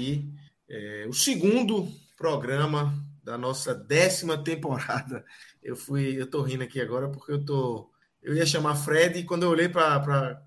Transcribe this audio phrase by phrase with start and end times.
[0.00, 0.32] Aqui
[0.68, 1.86] é, o segundo
[2.16, 5.24] programa da nossa décima temporada.
[5.62, 7.90] Eu fui, eu tô rindo aqui agora porque eu tô.
[8.22, 10.00] Eu ia chamar Fred e quando eu olhei para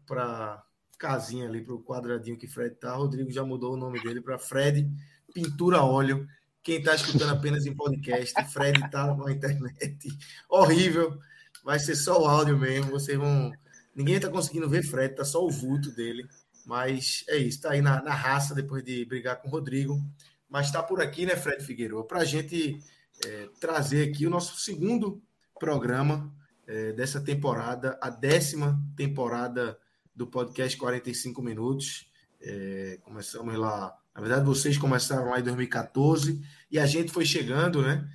[0.07, 0.63] para
[0.97, 4.39] casinha ali, para o quadradinho que Fred tá, Rodrigo já mudou o nome dele para
[4.39, 4.89] Fred
[5.33, 6.27] Pintura Óleo.
[6.63, 10.07] Quem está escutando apenas em podcast, Fred tá na internet.
[10.49, 11.19] Horrível.
[11.63, 12.91] Vai ser só o áudio mesmo.
[12.91, 13.51] Vocês vão
[13.95, 16.27] Ninguém está conseguindo ver Fred, tá só o vulto dele.
[16.65, 20.01] Mas é isso, está aí na, na, raça depois de brigar com o Rodrigo.
[20.49, 22.79] Mas está por aqui, né, Fred Figueiredo, para a gente
[23.25, 25.21] é, trazer aqui o nosso segundo
[25.59, 26.33] programa
[26.67, 29.77] é, dessa temporada, a décima temporada
[30.15, 32.11] do podcast 45 Minutos.
[32.41, 37.81] É, começamos lá, na verdade, vocês começaram lá em 2014 e a gente foi chegando,
[37.81, 38.07] né?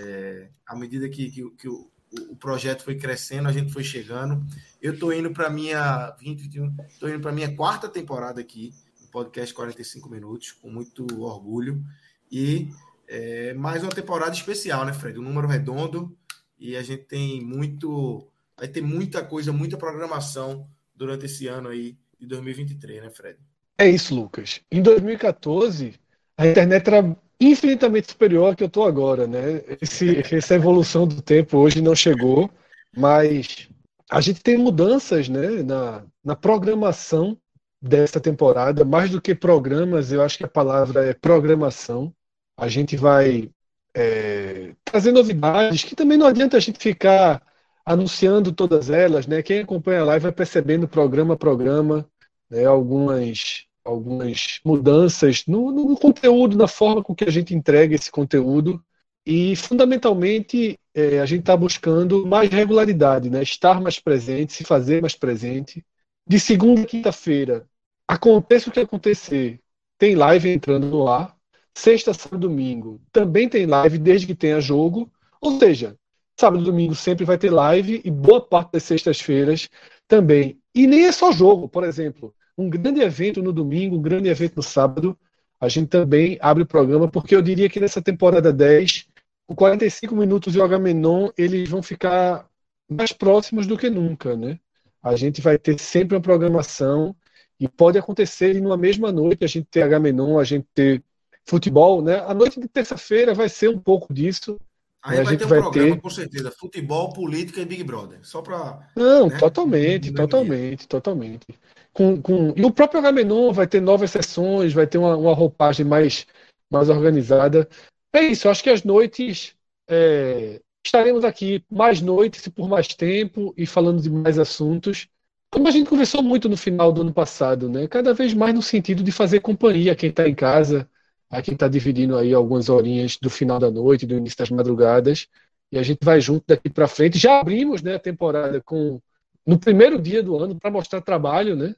[0.00, 1.90] É, à medida que, que, que o,
[2.28, 4.44] o projeto foi crescendo, a gente foi chegando.
[4.80, 9.54] Eu estou indo para minha 2021, estou indo para minha quarta temporada aqui no podcast
[9.54, 11.82] 45 minutos, com muito orgulho
[12.30, 12.70] e
[13.06, 15.18] é, mais uma temporada especial, né, Fred?
[15.18, 16.16] Um número redondo
[16.58, 21.98] e a gente tem muito, vai ter muita coisa, muita programação durante esse ano aí
[22.18, 23.38] de 2023, né, Fred?
[23.76, 24.60] É isso, Lucas.
[24.70, 25.94] Em 2014,
[26.36, 29.62] a internet era infinitamente superior ao que eu estou agora, né?
[29.80, 32.50] Esse, essa evolução do tempo hoje não chegou,
[32.96, 33.68] mas
[34.10, 37.36] a gente tem mudanças, né, na, na programação
[37.80, 42.14] dessa temporada, mais do que programas, eu acho que a palavra é programação.
[42.56, 43.50] A gente vai
[43.94, 47.42] é, trazer novidades que também não adianta a gente ficar
[47.84, 49.42] anunciando todas elas, né?
[49.42, 52.08] Quem acompanha a live vai percebendo programa a programa,
[52.48, 58.10] né, algumas algumas mudanças no, no, conteúdo, na forma com que a gente entrega esse
[58.10, 58.82] conteúdo.
[59.26, 63.42] E, fundamentalmente, é, a gente está buscando mais regularidade, né?
[63.42, 65.84] estar mais presente, se fazer mais presente.
[66.26, 67.66] De segunda a quinta-feira,
[68.08, 69.60] aconteça o que acontecer,
[69.98, 71.34] tem live entrando no ar.
[71.76, 75.10] Sexta, sábado domingo também tem live, desde que tenha jogo.
[75.40, 75.96] Ou seja,
[76.38, 79.68] sábado e domingo sempre vai ter live e boa parte das sextas-feiras
[80.06, 80.60] também.
[80.74, 84.56] E nem é só jogo, por exemplo um grande evento no domingo, um grande evento
[84.56, 85.18] no sábado.
[85.60, 89.06] A gente também abre o programa, porque eu diria que nessa temporada 10,
[89.46, 92.48] o 45 minutos e o Agamenon, eles vão ficar
[92.88, 94.58] mais próximos do que nunca, né?
[95.02, 97.14] A gente vai ter sempre uma programação
[97.58, 101.02] e pode acontecer numa mesma noite a gente ter Agamenon, a gente ter
[101.46, 102.20] futebol, né?
[102.20, 104.58] A noite de terça-feira vai ser um pouco disso.
[105.02, 106.00] Aí a vai gente ter um vai programa, ter...
[106.00, 108.18] com certeza, futebol, política e Big Brother.
[108.22, 108.88] Só para.
[108.96, 109.38] Não, né?
[109.38, 111.46] totalmente, totalmente, totalmente
[111.94, 112.52] com, com...
[112.56, 116.26] E o próprio Agamenon vai ter novas sessões, vai ter uma, uma roupagem mais,
[116.70, 117.68] mais organizada.
[118.12, 119.54] É isso, acho que as noites.
[119.88, 120.60] É...
[120.84, 125.08] estaremos aqui mais noites e por mais tempo e falando de mais assuntos.
[125.50, 127.86] Como a gente conversou muito no final do ano passado, né?
[127.86, 130.88] Cada vez mais no sentido de fazer companhia a quem está em casa,
[131.30, 135.28] a quem está dividindo aí algumas horinhas do final da noite, do início das madrugadas.
[135.70, 137.18] E a gente vai junto daqui para frente.
[137.18, 139.00] Já abrimos né, a temporada com
[139.46, 141.74] no primeiro dia do ano para mostrar trabalho, né?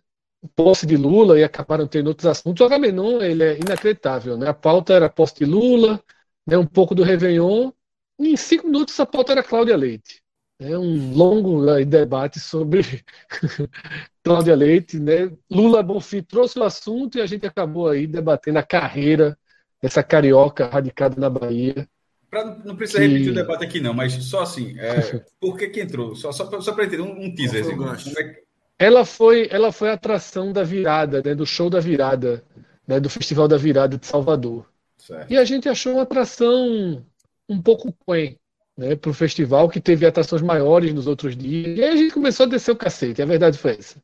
[0.47, 2.61] Posse de Lula e acabaram tendo outros assuntos.
[2.61, 4.37] O Agamenon ele é inacreditável.
[4.37, 4.49] Né?
[4.49, 6.03] A pauta era posse de Lula,
[6.47, 6.57] né?
[6.57, 7.71] um pouco do Réveillon,
[8.19, 10.23] e em cinco minutos a pauta era Cláudia Leite.
[10.59, 12.81] É um longo aí, debate sobre
[14.25, 14.99] Cláudia Leite.
[14.99, 15.31] Né?
[15.51, 19.39] Lula Bonfim trouxe o assunto e a gente acabou aí debatendo a carreira
[19.83, 21.87] dessa carioca radicada na Bahia.
[22.31, 23.07] Pra, não precisa que...
[23.07, 26.15] repetir o debate aqui, não, mas só assim, é, por que, que entrou?
[26.17, 27.63] Só, só para entender um, um teaser.
[27.63, 28.43] Assim, como é,
[28.79, 32.45] ela foi, ela foi a atração da virada, né, do show da virada,
[32.87, 34.67] né, do Festival da Virada de Salvador.
[34.99, 35.31] Certo.
[35.31, 37.05] E a gente achou uma atração
[37.49, 38.37] um pouco quen
[38.77, 41.79] né, para o festival, que teve atrações maiores nos outros dias.
[41.79, 43.97] E aí a gente começou a descer o cacete, a verdade foi essa,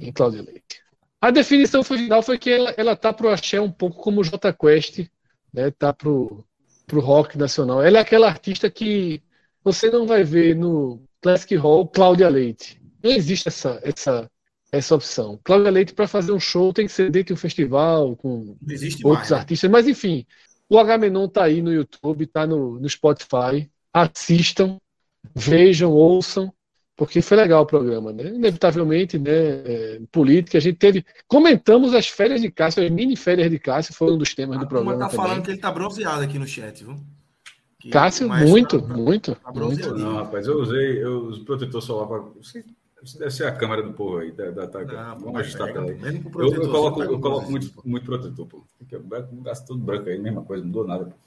[0.00, 0.82] em Cláudia Leite.
[1.20, 4.52] A definição final foi que ela, ela tá pro axé um pouco como o J
[4.52, 5.06] Quest,
[5.52, 6.44] né, tá pro,
[6.86, 7.82] pro rock nacional.
[7.82, 9.22] Ela é aquela artista que
[9.62, 12.78] você não vai ver no Classic Hall Cláudia Leite.
[13.04, 14.30] Não existe essa, essa,
[14.72, 15.38] essa opção.
[15.44, 19.02] Cláudia Leite, para fazer um show, tem que ser dentro de um festival, com outros
[19.02, 19.36] mais, né?
[19.36, 19.70] artistas.
[19.70, 20.26] Mas, enfim,
[20.68, 23.70] o Agamenon está aí no YouTube, está no, no Spotify.
[23.92, 24.78] Assistam,
[25.34, 26.52] vejam, ouçam,
[26.96, 28.28] porque foi legal o programa, né?
[28.28, 29.30] Inevitavelmente, né?
[29.30, 31.04] É, política, a gente teve.
[31.28, 34.60] Comentamos as férias de Cássio, as mini férias de Cássio, foram um dos temas a
[34.60, 34.98] do programa.
[34.98, 35.26] tá também.
[35.26, 36.96] falando que ele tá bronzeado aqui no chat, viu?
[37.78, 39.94] Que Cássio, muito, tá, muito, tá muito.
[39.94, 42.24] Não, rapaz, eu usei eu usei protetor solar para.
[43.04, 45.98] Isso deve ser a câmera do povo aí, da, da, da Vamos ajustar a aí.
[46.34, 48.64] Eu, eu, coloco, eu coloco muito, muito protetor, pô.
[48.78, 48.98] Fica
[49.42, 51.24] gasto tudo branco aí, mesma coisa, não mudou nada, pô.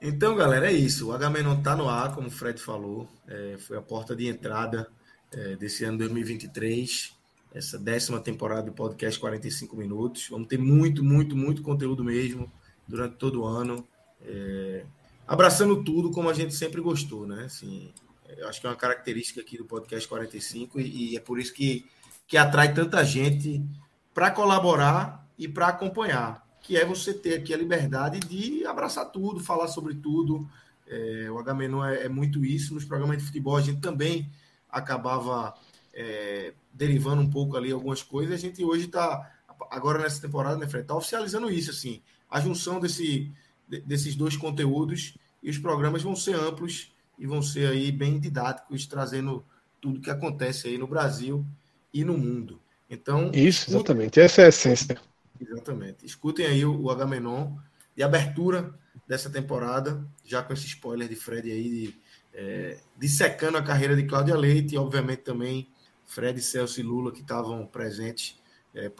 [0.00, 1.08] Então, galera, é isso.
[1.08, 3.08] O Agamenon tá no ar, como o Fred falou.
[3.26, 4.86] É, foi a porta de entrada
[5.32, 7.12] é, desse ano 2023.
[7.52, 10.28] Essa décima temporada do podcast 45 Minutos.
[10.30, 12.52] Vamos ter muito, muito, muito conteúdo mesmo
[12.86, 13.84] durante todo o ano.
[14.22, 14.84] É,
[15.26, 17.44] abraçando tudo como a gente sempre gostou, né?
[17.46, 17.92] Assim,
[18.36, 21.52] eu acho que é uma característica aqui do podcast 45 e, e é por isso
[21.52, 21.86] que,
[22.26, 23.64] que atrai tanta gente
[24.12, 29.40] para colaborar e para acompanhar, que é você ter aqui a liberdade de abraçar tudo,
[29.40, 30.48] falar sobre tudo.
[30.86, 32.74] É, o Agamenon é, é, muito isso.
[32.74, 34.30] Nos programas de futebol a gente também
[34.70, 35.54] acabava
[35.92, 38.34] é, derivando um pouco ali algumas coisas.
[38.34, 39.30] A gente hoje está,
[39.70, 43.32] agora nessa temporada, né, Fred, está oficializando isso, assim, a junção desse,
[43.84, 48.86] desses dois conteúdos e os programas vão ser amplos e vão ser aí bem didáticos,
[48.86, 49.44] trazendo
[49.80, 51.44] tudo que acontece aí no Brasil
[51.92, 52.60] e no mundo.
[52.88, 55.00] Então, isso, exatamente, essa é a essência.
[55.40, 56.04] Exatamente.
[56.06, 57.56] Escutem aí o, o Agamenon
[57.94, 58.74] de abertura
[59.06, 61.94] dessa temporada, já com esse spoiler de Fred aí, de,
[62.34, 65.68] é, dissecando a carreira de Cláudia Leite e, obviamente, também
[66.04, 68.38] Fred, Celso e Lula, que estavam presentes,
[68.74, 68.90] é,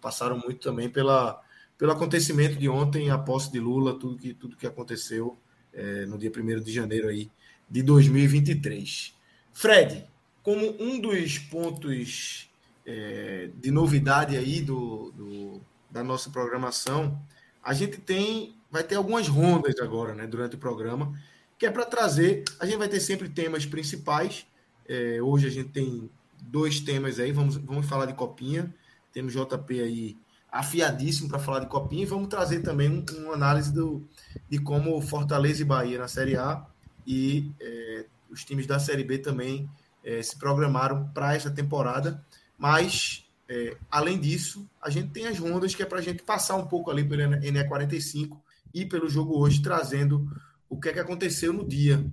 [0.00, 1.40] passaram muito também pela,
[1.76, 5.36] pelo acontecimento de ontem, a posse de Lula, tudo que, tudo que aconteceu
[5.72, 7.30] é, no dia 1 de janeiro aí
[7.74, 9.12] de 2023.
[9.52, 10.06] Fred,
[10.44, 12.48] como um dos pontos
[12.86, 15.60] é, de novidade aí do, do,
[15.90, 17.20] da nossa programação,
[17.60, 21.20] a gente tem, vai ter algumas rondas agora, né, durante o programa,
[21.58, 24.46] que é para trazer, a gente vai ter sempre temas principais,
[24.88, 26.08] é, hoje a gente tem
[26.42, 28.72] dois temas aí, vamos, vamos falar de copinha,
[29.12, 30.16] temos JP aí
[30.48, 34.06] afiadíssimo para falar de copinha e vamos trazer também um, uma análise do,
[34.48, 36.72] de como Fortaleza e Bahia na Série A
[37.06, 39.68] e é, os times da Série B também
[40.02, 42.24] é, se programaram para essa temporada.
[42.58, 46.56] Mas, é, além disso, a gente tem as rondas que é para a gente passar
[46.56, 48.38] um pouco ali pelo NE45
[48.72, 50.28] e pelo jogo hoje, trazendo
[50.68, 52.04] o que é que aconteceu no dia.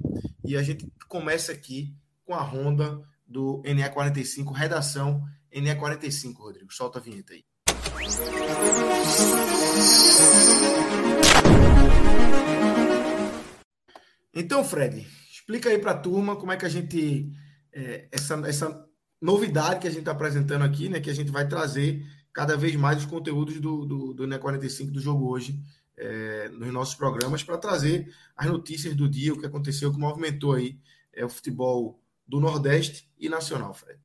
[0.46, 1.94] E a gente começa aqui
[2.26, 6.74] com a ronda do NE45, redação NE45, Rodrigo.
[6.74, 7.44] Solta a vinheta aí.
[14.34, 17.32] Então, Fred, explica aí para a turma como é que a gente.
[17.74, 18.86] É, essa, essa
[19.22, 21.00] novidade que a gente está apresentando aqui, né?
[21.00, 25.00] Que a gente vai trazer cada vez mais os conteúdos do, do, do NE45 do
[25.00, 25.60] jogo hoje
[25.98, 30.54] é, nos nossos programas para trazer as notícias do dia, o que aconteceu, que movimentou
[30.54, 30.78] aí
[31.14, 34.00] é, o futebol do Nordeste e nacional, Fred.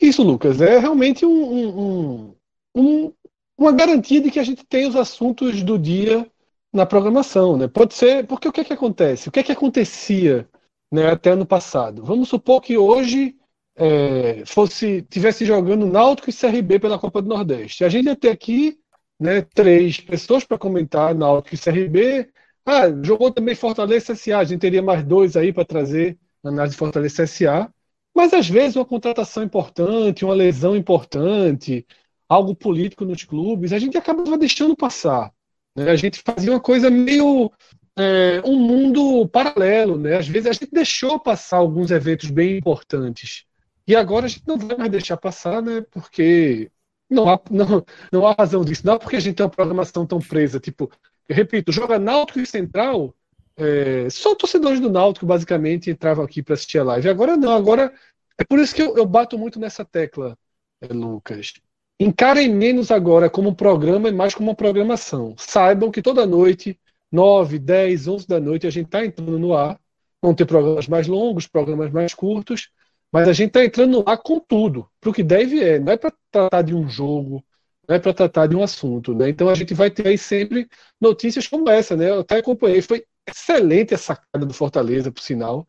[0.00, 2.36] Isso, Lucas, é realmente um, um,
[2.74, 3.12] um,
[3.56, 6.30] uma garantia de que a gente tem os assuntos do dia
[6.74, 7.68] na programação, né?
[7.68, 9.28] Pode ser, porque o que é que acontece?
[9.28, 10.48] O que é que acontecia
[10.92, 12.04] né, até ano passado?
[12.04, 13.36] Vamos supor que hoje
[13.76, 17.84] é, fosse tivesse jogando Náutico e CRB pela Copa do Nordeste.
[17.84, 18.78] A gente ia ter aqui
[19.20, 22.28] né, três pessoas para comentar Náutico e CRB.
[22.66, 24.38] Ah, jogou também Fortaleza CSA.
[24.38, 27.72] A gente teria mais dois aí para trazer análise Fortaleza CSA.
[28.14, 31.86] Mas às vezes uma contratação importante, uma lesão importante,
[32.28, 35.32] algo político nos clubes, a gente acabava deixando passar.
[35.74, 35.90] Né?
[35.90, 37.50] A gente fazia uma coisa meio
[37.96, 40.16] é, um mundo paralelo, né?
[40.16, 43.44] Às vezes a gente deixou passar alguns eventos bem importantes
[43.86, 45.82] e agora a gente não vai mais deixar passar, né?
[45.90, 46.70] Porque
[47.08, 48.86] não há, não, não há razão disso.
[48.86, 50.58] Não é porque a gente tem uma programação tão presa.
[50.60, 50.90] Tipo,
[51.28, 53.14] eu repito, joga Náutico e Central,
[53.56, 57.08] é, só torcedores do Náutico basicamente entravam aqui para assistir a live.
[57.08, 57.92] Agora não, agora
[58.38, 60.36] é por isso que eu, eu bato muito nessa tecla,
[60.80, 61.52] é, Lucas.
[61.98, 65.34] Encarem menos agora como um programa e mais como uma programação.
[65.38, 66.78] Saibam que toda noite,
[67.10, 69.78] 9, 10, 11 da noite, a gente está entrando no ar.
[70.20, 72.70] Vão ter programas mais longos, programas mais curtos,
[73.12, 75.78] mas a gente está entrando no ar com tudo, para o que deve é.
[75.78, 77.44] Não é para tratar de um jogo,
[77.86, 79.14] não é para tratar de um assunto.
[79.14, 79.28] Né?
[79.28, 80.68] Então a gente vai ter aí sempre
[81.00, 81.94] notícias como essa.
[81.96, 82.10] Né?
[82.10, 85.68] Eu até acompanhei, foi excelente a sacada do Fortaleza, por sinal,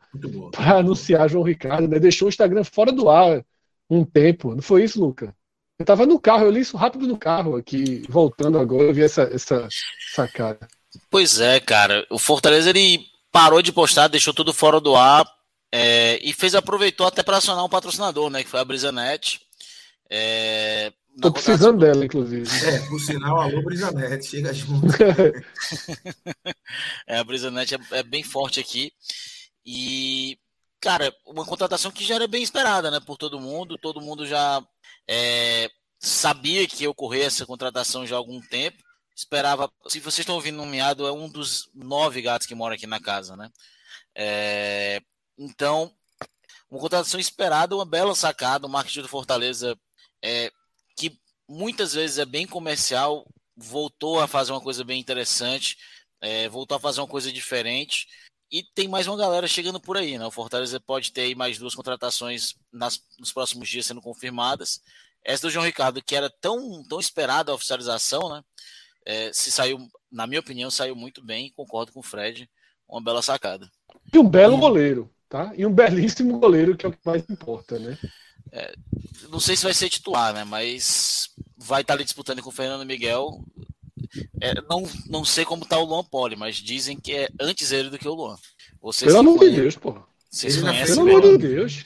[0.52, 1.88] para anunciar João Ricardo.
[1.88, 2.00] Né?
[2.00, 3.46] Deixou o Instagram fora do ar
[3.90, 4.56] um tempo.
[4.56, 5.36] Não foi isso, Luca?
[5.78, 9.04] Eu estava no carro, eu li isso rápido no carro aqui, voltando agora, eu vi
[9.04, 9.68] essa, essa
[10.14, 10.68] sacada.
[11.10, 12.08] Pois é, cara.
[12.10, 15.26] O Fortaleza, ele parou de postar, deixou tudo fora do ar
[15.72, 18.44] é, e fez aproveitou até para acionar um patrocinador, né?
[18.44, 19.42] Que foi a Brisanet.
[20.10, 22.48] É, Tô precisando dela, inclusive.
[22.66, 24.88] É, por sinal, alô Brisanet, chega junto.
[27.08, 28.92] é, a Brisanet é, é, bem forte aqui.
[29.66, 30.38] E,
[30.80, 33.00] cara, uma contratação que já era bem esperada, né?
[33.06, 33.78] Por todo mundo.
[33.78, 34.62] Todo mundo já
[35.08, 35.70] é,
[36.00, 38.84] sabia que ia ocorrer essa contratação já há algum tempo.
[39.16, 39.72] Esperava.
[39.88, 43.00] Se vocês estão ouvindo um miado, é um dos nove gatos que moram aqui na
[43.00, 43.50] casa, né?
[44.14, 45.02] É,
[45.38, 45.92] então,
[46.70, 48.68] uma contratação esperada, uma bela sacada.
[48.68, 49.78] O marketing do Fortaleza,
[50.22, 50.52] é,
[50.98, 55.78] que muitas vezes é bem comercial, voltou a fazer uma coisa bem interessante,
[56.22, 58.08] é, voltou a fazer uma coisa diferente.
[58.52, 60.26] E tem mais uma galera chegando por aí, né?
[60.26, 64.82] O Fortaleza pode ter aí mais duas contratações nas, nos próximos dias sendo confirmadas.
[65.24, 68.44] Essa do João Ricardo, que era tão, tão esperada a oficialização, né?
[69.06, 69.80] É, se saiu,
[70.12, 71.52] na minha opinião, saiu muito bem.
[71.56, 72.50] Concordo com o Fred.
[72.88, 73.70] Uma bela sacada.
[74.14, 75.52] E um belo goleiro tá?
[75.58, 77.98] E um belíssimo goleiro, que é o que mais importa, né?
[78.52, 78.74] É,
[79.30, 80.44] não sei se vai ser titular, né?
[80.44, 83.44] Mas vai estar ali disputando com o Fernando Miguel.
[84.42, 87.90] É, não, não sei como tá o Luan Poli, mas dizem que é antes ele
[87.90, 88.36] do que o Luan.
[88.82, 90.04] Vocês Pelo amor de Deus, porra.
[90.30, 91.86] Vocês conhecem Pelo amor de Deus.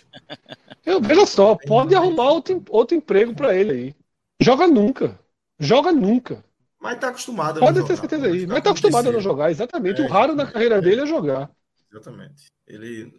[0.86, 3.96] Eu, veja só, pode arrumar outro, outro emprego para ele aí.
[4.42, 5.20] Joga nunca.
[5.60, 6.44] Joga nunca.
[6.80, 7.60] Mas tá acostumado.
[7.60, 8.48] Pode ter certeza aí.
[8.48, 10.02] Mas tá acostumado a não jogar, exatamente.
[10.02, 10.06] É.
[10.06, 11.52] O raro na carreira dele é jogar.
[11.92, 12.46] Exatamente.
[12.66, 13.12] Ele,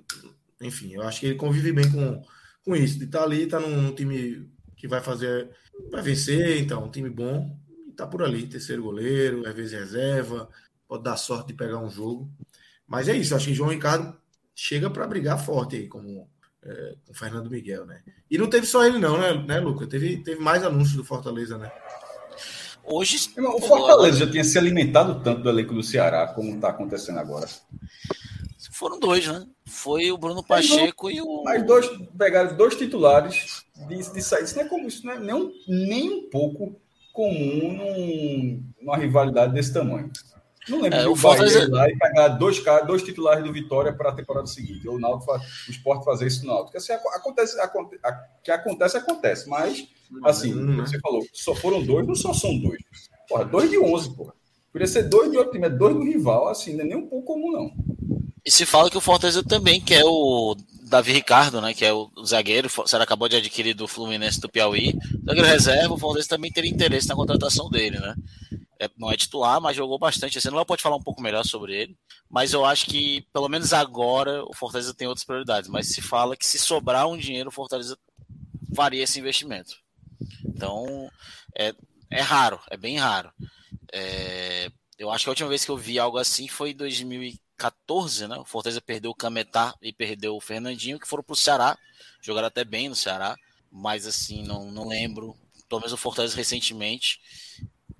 [0.60, 2.22] enfim, eu acho que ele convive bem com,
[2.64, 5.50] com isso, de estar tá ali, tá num time que vai fazer,
[5.90, 7.54] vai vencer, então, um time bom,
[8.00, 10.48] tá por ali, terceiro goleiro, às vezes reserva,
[10.86, 12.30] pode dar sorte de pegar um jogo.
[12.86, 14.16] Mas é isso, acho que João Ricardo
[14.54, 16.28] chega para brigar forte aí, como
[16.62, 18.02] é, com o Fernando Miguel, né?
[18.30, 19.86] E não teve só ele, não, né, né Luca?
[19.86, 21.70] Teve, teve mais anúncios do Fortaleza, né?
[22.84, 23.30] Hoje.
[23.38, 27.48] O Fortaleza já tinha se alimentado tanto do elenco do Ceará como está acontecendo agora.
[28.72, 29.46] Foram dois, né?
[29.64, 31.44] Foi o Bruno Pacheco e o.
[31.44, 34.44] Mas dois pegaram dois titulares de, de sair.
[34.44, 36.80] Isso não é como isso, não é nem um, nem um pouco
[37.20, 40.10] comum num, numa rivalidade desse tamanho.
[40.68, 44.14] Não lembro é, o Fortaleza lá e pegar dois, dois titulares do Vitória para a
[44.14, 44.86] temporada seguinte.
[44.88, 46.76] Ou o, Náutico, o Sport fazer isso no Náutico.
[46.76, 48.02] Assim, acontece, acontece,
[48.42, 49.48] que acontece, acontece.
[49.48, 49.86] Mas,
[50.24, 52.80] assim, hum, você falou, só foram dois, não só são dois.
[53.28, 54.32] Porra, dois de onze, porra.
[54.72, 57.06] Podia ser dois de outro time, é dois do rival, assim, não é nem um
[57.06, 57.72] pouco comum, não.
[58.44, 60.56] E se fala que o Fortaleza também quer o
[60.90, 61.72] Davi Ricardo, né?
[61.72, 64.92] Que é o zagueiro, será acabou de adquirir do Fluminense do Piauí.
[65.24, 68.16] Zagueiro reserva, o Fortaleza também teria interesse na contratação dele, né?
[68.80, 70.40] É, não é titular, mas jogou bastante.
[70.40, 71.96] Você não pode falar um pouco melhor sobre ele.
[72.28, 75.70] Mas eu acho que, pelo menos agora, o Fortaleza tem outras prioridades.
[75.70, 77.96] Mas se fala que se sobrar um dinheiro, o Fortaleza
[78.74, 79.76] faria esse investimento.
[80.44, 81.08] Então,
[81.56, 81.72] é,
[82.10, 83.30] é raro, é bem raro.
[83.92, 84.68] É,
[84.98, 88.26] eu acho que a última vez que eu vi algo assim foi em 2015 14,
[88.26, 88.38] né?
[88.38, 91.78] O Fortaleza perdeu o Cametá e perdeu o Fernandinho, que foram para o Ceará.
[92.22, 93.36] Jogaram até bem no Ceará,
[93.70, 95.36] mas assim, não, não lembro.
[95.68, 97.20] Pelo menos o Fortaleza recentemente.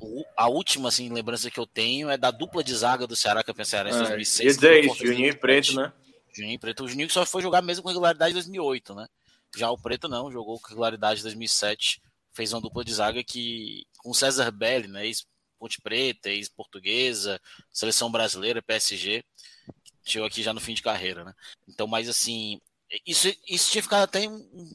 [0.01, 3.45] O, a última assim, lembrança que eu tenho é da dupla de zaga do Ceará
[3.45, 4.55] campeão cearense em é, 2006.
[4.57, 5.93] Dizer isso, Juninho e Preto, né?
[6.35, 6.85] Juninho e Preto.
[6.85, 9.07] O Juninho só foi jogar mesmo com regularidade em 2008, né?
[9.55, 12.01] Já o Preto não, jogou com regularidade em 2007.
[12.33, 15.07] Fez uma dupla de zaga que, com César Belli, né?
[15.61, 17.39] Ponte Preta, ex-portuguesa,
[17.71, 19.23] seleção brasileira, PSG,
[20.03, 21.35] chegou aqui já no fim de carreira, né?
[21.69, 22.59] Então, mas assim,
[23.07, 24.27] isso, isso tinha ficado até.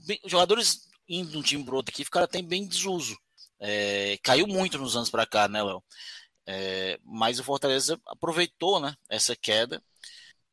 [0.06, 3.18] Bem, jogadores indo de um time pro outro aqui ficaram até bem desuso.
[3.60, 5.84] É, caiu muito nos anos para cá, né, Léo?
[6.46, 9.82] É, mas o Fortaleza aproveitou né, essa queda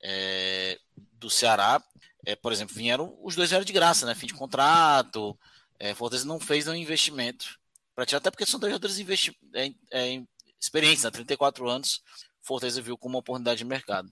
[0.02, 0.78] é,
[1.12, 1.82] do Ceará.
[2.24, 4.14] É, por exemplo, vieram, os dois eram de graça, né?
[4.14, 5.38] Fim de contrato.
[5.78, 7.60] É, Fortaleza não fez nenhum investimento
[8.02, 11.10] para tirar, até porque são dois jogadores investi é, é, né?
[11.12, 12.02] 34 anos,
[12.40, 14.10] Fortaleza viu como uma oportunidade de mercado.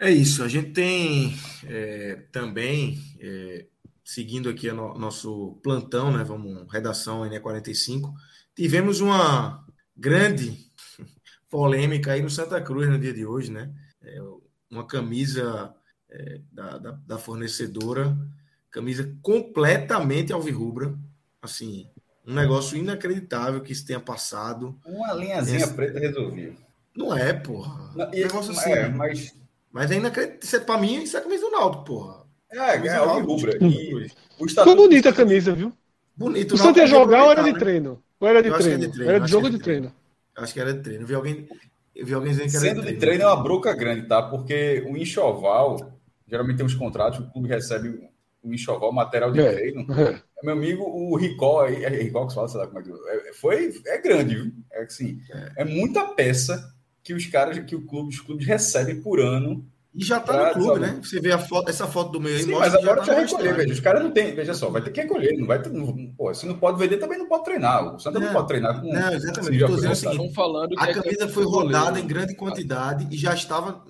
[0.00, 1.32] É isso, a gente tem
[1.64, 3.66] é, também, é,
[4.04, 6.24] seguindo aqui o no, nosso plantão, né?
[6.24, 8.12] Vamos, redação NE45,
[8.56, 9.64] tivemos uma
[9.96, 10.58] grande
[11.48, 13.72] polêmica aí no Santa Cruz no dia de hoje, né?
[14.02, 14.18] É,
[14.68, 15.72] uma camisa
[16.10, 18.18] é, da, da, da fornecedora,
[18.72, 20.98] camisa completamente alvirrubra,
[21.40, 21.88] assim,
[22.26, 24.78] um negócio inacreditável que isso tenha passado.
[24.84, 25.74] Uma linhazinha Esse...
[25.74, 26.52] preta resolvia.
[26.96, 27.92] Não é, porra.
[27.94, 28.72] Não, e, negócio assim.
[28.72, 29.34] É, mas...
[29.70, 30.66] mas é inacreditável.
[30.66, 32.24] Pra mim, isso é a camisa do Naldo, porra.
[32.50, 33.58] É, é, é o rubra.
[33.60, 34.08] E
[34.48, 35.72] Ficou bonita a camisa, viu?
[36.16, 36.54] Bonito.
[36.54, 37.58] O Santos ia jogar ou era de né?
[37.58, 38.02] treino?
[38.20, 38.70] Ou era de treino?
[38.70, 39.10] Era de, treino.
[39.10, 39.88] era de jogo de treino.
[39.88, 40.04] treino.
[40.36, 41.02] Acho que era de treino.
[41.02, 41.48] Eu vi alguém,
[41.94, 43.00] eu vi alguém dizendo que era Sendo de treino.
[43.00, 44.22] de treino é uma broca grande, tá?
[44.22, 48.08] Porque o enxoval, geralmente tem uns contratos, o clube recebe
[48.42, 49.52] o enxoval, material de é.
[49.52, 49.86] treino.
[49.92, 50.22] É.
[50.44, 53.72] Meu amigo, o Ricó, é Ricó que fala, sei lá como é que é, foi,
[53.86, 54.52] é grande, viu?
[54.70, 55.62] É assim, é.
[55.62, 56.70] é muita peça
[57.02, 60.52] que os caras, que o clube, os clubes recebem por ano E já tá no
[60.52, 60.98] clube, né?
[61.02, 62.42] Você vê a foto, essa foto do meio aí.
[62.42, 63.72] Sim, mas agora já, tá recolher, veja.
[63.72, 65.34] Os caras não tem, veja só, vai ter que recolher.
[65.38, 67.94] Não vai ter, não, pô, se não pode vender, também não pode treinar.
[67.94, 68.92] O Santa não, não pode treinar com.
[68.92, 69.54] Não, exatamente.
[69.54, 73.82] Estou dizendo o seguinte: falando a camisa foi rodada em grande quantidade e já estava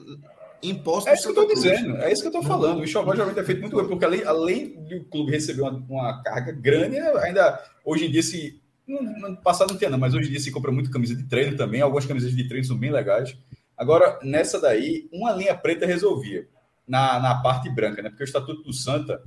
[0.69, 1.09] imposto.
[1.09, 2.81] É isso que eu estou dizendo, é isso que eu estou falando.
[2.81, 6.23] O Enxoval geralmente é feito muito bem, porque além, além do clube receber uma, uma
[6.23, 8.61] carga grande, ainda hoje em dia se.
[8.87, 11.57] No, passado não tinha, não, mas hoje em dia se compra muito camisa de treino
[11.57, 11.81] também.
[11.81, 13.37] Algumas camisas de treino são bem legais.
[13.77, 16.47] Agora, nessa daí, uma linha preta resolvia
[16.87, 18.11] na, na parte branca, né?
[18.11, 19.23] Porque o Estatuto do Santa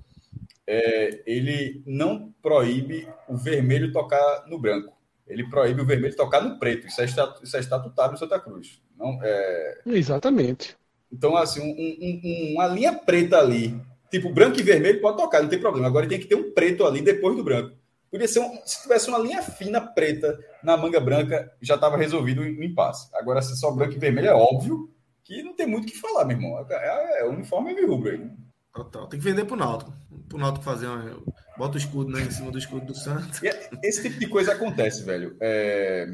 [0.67, 4.95] é, ele não proíbe o vermelho tocar no branco.
[5.25, 6.87] Ele proíbe o vermelho tocar no preto.
[6.87, 8.81] Isso é, estatu, isso é estatutário no Santa Cruz.
[8.97, 9.81] Não, é...
[9.85, 10.75] Exatamente.
[11.11, 13.79] Então, assim, um, um, uma linha preta ali,
[14.11, 15.87] tipo branco e vermelho, pode tocar, não tem problema.
[15.87, 17.75] Agora tem que ter um preto ali depois do branco.
[18.09, 22.41] Podia ser um, se tivesse uma linha fina preta na manga branca, já estava resolvido
[22.41, 23.09] o impasse.
[23.13, 24.89] Agora, se só branco e vermelho, é óbvio
[25.23, 26.65] que não tem muito o que falar, meu irmão.
[26.69, 28.29] É, é, é o uniforme é rubro aí.
[28.73, 29.07] Total.
[29.07, 29.93] Tem que vender pro Náutico.
[30.29, 31.21] Pro Náutico fazer uma.
[31.57, 33.43] Bota o escudo né, em cima do escudo do Santos.
[33.43, 35.35] É, esse tipo de coisa acontece, velho.
[35.41, 36.07] É,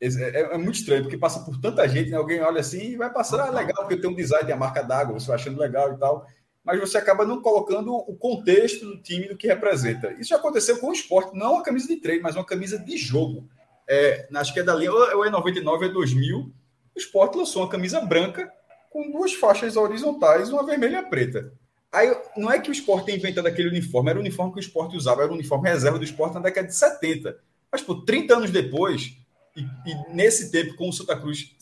[0.00, 2.16] é, é, muito estranho, porque passa por tanta gente, né?
[2.16, 5.18] Alguém olha assim e vai passar, ah, legal, porque tem um design a marca d'água,
[5.18, 6.26] você vai achando legal e tal.
[6.62, 10.12] Mas você acaba não colocando o contexto do time do que representa.
[10.14, 12.96] Isso já aconteceu com o esporte, não uma camisa de treino, mas uma camisa de
[12.96, 13.48] jogo.
[13.88, 16.38] É, acho que é da linha, ou é 99, é 2000.
[16.38, 16.52] O
[16.98, 18.50] esporte lançou uma camisa branca
[18.90, 21.52] com duas faixas horizontais, uma vermelha e uma preta.
[21.92, 24.60] Aí não é que o esporte tenha inventado aquele uniforme, era o uniforme que o
[24.60, 27.38] esporte usava, era o uniforme reserva do esporte na década de 70.
[27.70, 29.16] Mas, por 30 anos depois,
[29.56, 31.56] e, e, nesse tempo, com o Santa Cruz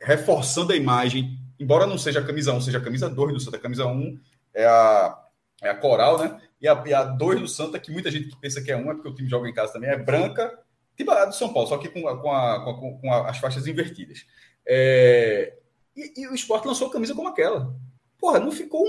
[0.00, 3.56] reforçando a imagem, embora não seja a camisa 1, seja a camisa 2 do Santa,
[3.56, 4.18] a camisa 1
[4.54, 5.18] é a,
[5.62, 6.40] é a coral, né?
[6.60, 8.94] E a, e a 2 do Santa, que muita gente pensa que é 1, é
[8.94, 10.58] porque o time joga em casa também, é branca,
[10.96, 14.26] tipo a do São Paulo, só que com, com, a, com, com as faixas invertidas.
[14.66, 15.54] É,
[15.96, 17.74] e, e, o esporte lançou a camisa como aquela.
[18.20, 18.84] Porra, não ficou.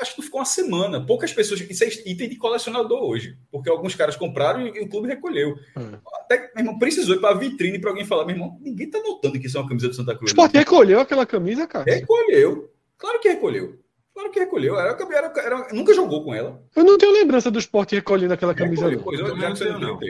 [0.00, 1.04] Acho que não ficou uma semana.
[1.04, 1.60] Poucas pessoas.
[1.60, 3.36] Isso é item de colecionador hoje.
[3.50, 5.54] Porque alguns caras compraram e, e o clube recolheu.
[5.76, 5.98] Hum.
[6.24, 8.98] Até, meu irmão, precisou ir para a vitrine para alguém falar: meu irmão, ninguém tá
[9.00, 10.30] notando que isso é uma camisa do Santa Cruz.
[10.30, 11.84] O esporte recolheu aquela camisa, cara?
[11.84, 12.72] Recolheu.
[12.96, 13.78] Claro que recolheu.
[14.14, 14.78] Claro que recolheu.
[14.78, 16.62] Era, era, era, nunca jogou com ela.
[16.74, 18.88] Eu não tenho lembrança do esporte recolhendo aquela camisa.
[18.88, 20.00] Recolheu, pois, eu, já que você não, não.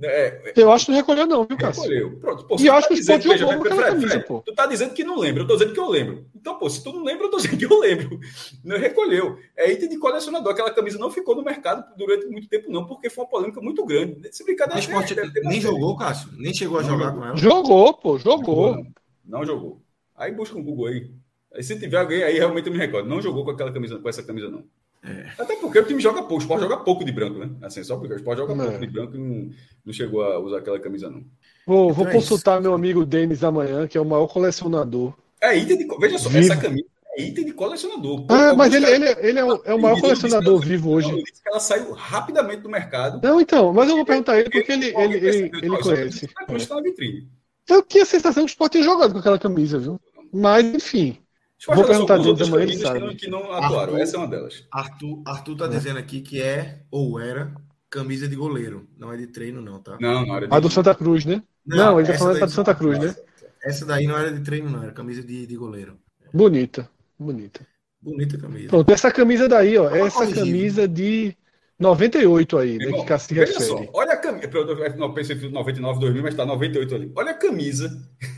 [0.00, 1.82] Tem é, eu acho que não recolheu, não, viu, Cássio?
[1.82, 2.18] Recolheu.
[2.18, 2.44] Pronto.
[2.46, 4.40] Pô, e eu acho tá que o Sport jogou com aquela camisa, Fred, pô.
[4.40, 6.24] Tu tá dizendo que não lembra, eu tô dizendo que eu lembro.
[6.34, 8.18] Então, pô, se tu não lembra, eu tô dizendo que eu lembro.
[8.64, 9.38] Não recolheu.
[9.56, 10.52] É item de colecionador.
[10.52, 13.84] Aquela camisa não ficou no mercado durante muito tempo, não, porque foi uma polêmica muito
[13.84, 14.28] grande.
[14.32, 14.80] Se brincadeira.
[14.80, 15.10] Sport
[15.44, 16.30] nem jogou, Cássio?
[16.36, 17.36] Nem chegou a jogar com ela?
[17.36, 18.76] Jogou, pô, jogou.
[18.76, 18.86] Não,
[19.24, 19.82] não jogou.
[20.16, 21.10] Aí busca um Google aí.
[21.54, 23.08] Aí se tiver alguém aí, realmente eu me recordo.
[23.08, 24.64] Não jogou com aquela camisa, com essa camisa, não.
[25.02, 25.30] É.
[25.38, 27.50] Até porque o time joga pouco, o Sport joga pouco de branco, né?
[27.62, 28.66] Assim, só porque o Sport joga não.
[28.66, 29.50] pouco de branco e não,
[29.84, 31.24] não, chegou a usar aquela camisa, não.
[31.66, 32.62] Vou, vou então é consultar isso.
[32.62, 35.14] meu amigo Denis amanhã, que é o maior colecionador.
[35.40, 35.86] É item de.
[35.98, 36.52] Veja só, vivo.
[36.52, 36.86] essa camisa
[37.16, 38.26] é item de colecionador.
[38.28, 41.10] Ah, mas ele, ele, ele é, o, é o maior colecionador vivo hoje.
[41.10, 43.20] Ele que ela saiu rapidamente do mercado.
[43.22, 46.26] Não, então, mas eu vou perguntar ele porque ele, ele, ele, ele conhece.
[46.26, 47.74] É.
[47.74, 49.98] Eu tinha a sensação que o Sport tinha jogado com aquela camisa, viu?
[50.32, 51.19] Mas, enfim.
[51.66, 53.14] Vou perguntar de outra manhã, sabe.
[53.16, 53.92] Que não, atuaram.
[53.94, 54.64] Arthur, Essa é uma delas.
[54.72, 55.68] Arthur, Arthur tá é.
[55.68, 57.54] dizendo aqui que é ou era
[57.90, 58.88] camisa de goleiro.
[58.96, 59.98] Não é de treino, não, tá?
[60.00, 60.54] Não, não era de...
[60.54, 61.42] A do Santa Cruz, né?
[61.66, 63.14] Não, não ele tá falando da do Santa Cruz, né?
[63.62, 64.82] Essa daí não era de treino, não.
[64.82, 65.98] Era camisa de, de goleiro.
[66.32, 66.88] Bonita.
[67.18, 67.66] Bonita.
[68.00, 68.68] Bonita camisa.
[68.68, 69.90] Pronto, essa camisa daí, ó.
[69.94, 71.36] essa camisa de
[71.80, 72.84] 98 aí, né?
[72.84, 73.64] Irmão, que se refere.
[73.64, 74.96] Só, olha a camisa.
[74.96, 77.12] Não, pensei em 99, 2000, mas tá 98 ali.
[77.16, 77.88] Olha a camisa.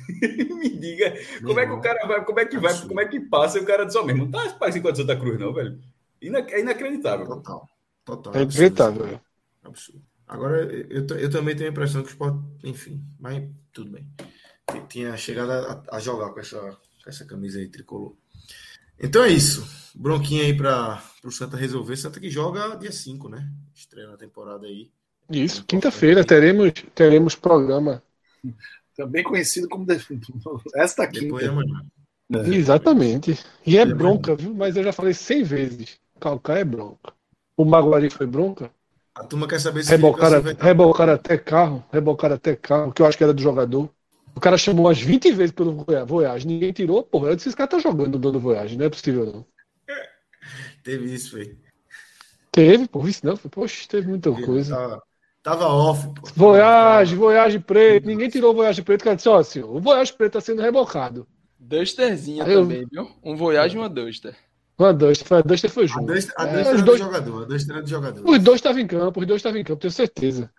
[0.57, 1.13] Me diga
[1.45, 3.63] como é que o cara vai, como é que vai, como é que passa e
[3.63, 5.81] o cara diz, ó, oh, mesmo, não tá parecido com a Santa Cruz, não, velho.
[6.23, 7.27] É inacreditável.
[7.27, 7.69] Total.
[8.05, 8.35] Total.
[8.35, 9.03] É inacreditável.
[9.03, 9.21] Absurdo.
[9.65, 10.03] absurdo.
[10.29, 14.09] Agora, eu, eu também tenho a impressão que o esporte, enfim, mas tudo bem.
[14.89, 18.15] Tinha chegado a, a jogar com essa, com essa camisa aí tricolor.
[19.03, 19.67] Então é isso.
[19.95, 21.97] Bronquinha aí para o Santa resolver.
[21.97, 23.51] Santa que joga dia 5, né?
[23.75, 24.91] Estreia na temporada aí.
[25.29, 28.03] Isso, quinta-feira teremos, teremos programa.
[28.97, 29.87] Também conhecido como
[30.77, 31.37] esta quinta.
[32.33, 32.55] É.
[32.55, 33.38] Exatamente.
[33.67, 34.55] E é bronca, viu?
[34.55, 36.01] Mas eu já falei 100 vezes.
[36.21, 37.12] Calcar é bronca.
[37.57, 38.71] O Maguari foi bronca?
[39.15, 43.19] A turma quer saber se rebocar, rebocar até carro, rebocar até carro, que eu acho
[43.19, 43.91] que era do jogador.
[44.35, 47.31] O cara chamou umas 20 vezes pelo Voyage, ninguém tirou, porra.
[47.31, 49.47] Eu disse: esse cara tá jogando o dono do Voyage, não é possível não.
[50.83, 51.57] Teve isso, foi.
[52.51, 53.37] Teve, porra, isso não.
[53.37, 54.77] Poxa, teve muita coisa.
[54.77, 55.03] Tava,
[55.42, 56.29] tava off, pô.
[56.37, 58.07] Voyage, Voyage preto.
[58.07, 61.27] Ninguém tirou o Voyage preto, cara disse: ó, assim, o Voyage preto tá sendo rebocado.
[61.59, 62.61] Dusterzinha eu...
[62.62, 63.11] também, viu?
[63.23, 64.37] Um Voyage e uma Duster.
[64.79, 66.11] Uma Duster, a Duster foi junto.
[66.11, 67.01] A Duster, a Duster é, era dois...
[67.01, 68.29] do jogador, a Duster era do jogador.
[68.29, 70.51] Os dois estavam em campo, os dois estavam em campo, tenho certeza.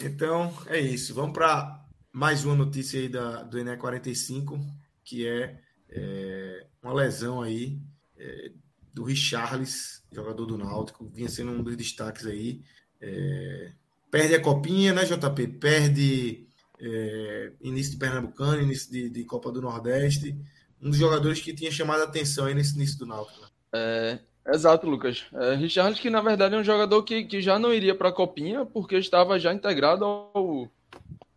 [0.00, 1.14] Então, é isso.
[1.14, 1.80] Vamos para
[2.12, 4.58] mais uma notícia aí da, do Ené 45,
[5.04, 7.78] que é é, uma lesão aí
[8.16, 8.52] é,
[8.92, 12.60] do Richarlis, jogador do Náutico, vinha sendo um dos destaques aí.
[13.00, 13.72] É,
[14.10, 15.46] perde a copinha, né, JP?
[15.58, 16.46] Perde
[16.80, 20.36] é, início de Pernambucano, início de, de, Copa do Nordeste.
[20.80, 23.40] Um dos jogadores que tinha chamado a atenção aí nesse início do Náutico.
[23.40, 23.48] Né?
[23.74, 24.18] É,
[24.48, 25.26] exato, Lucas.
[25.32, 28.64] É, que na verdade é um jogador que, que já não iria para a copinha
[28.64, 30.70] porque estava já integrado ao,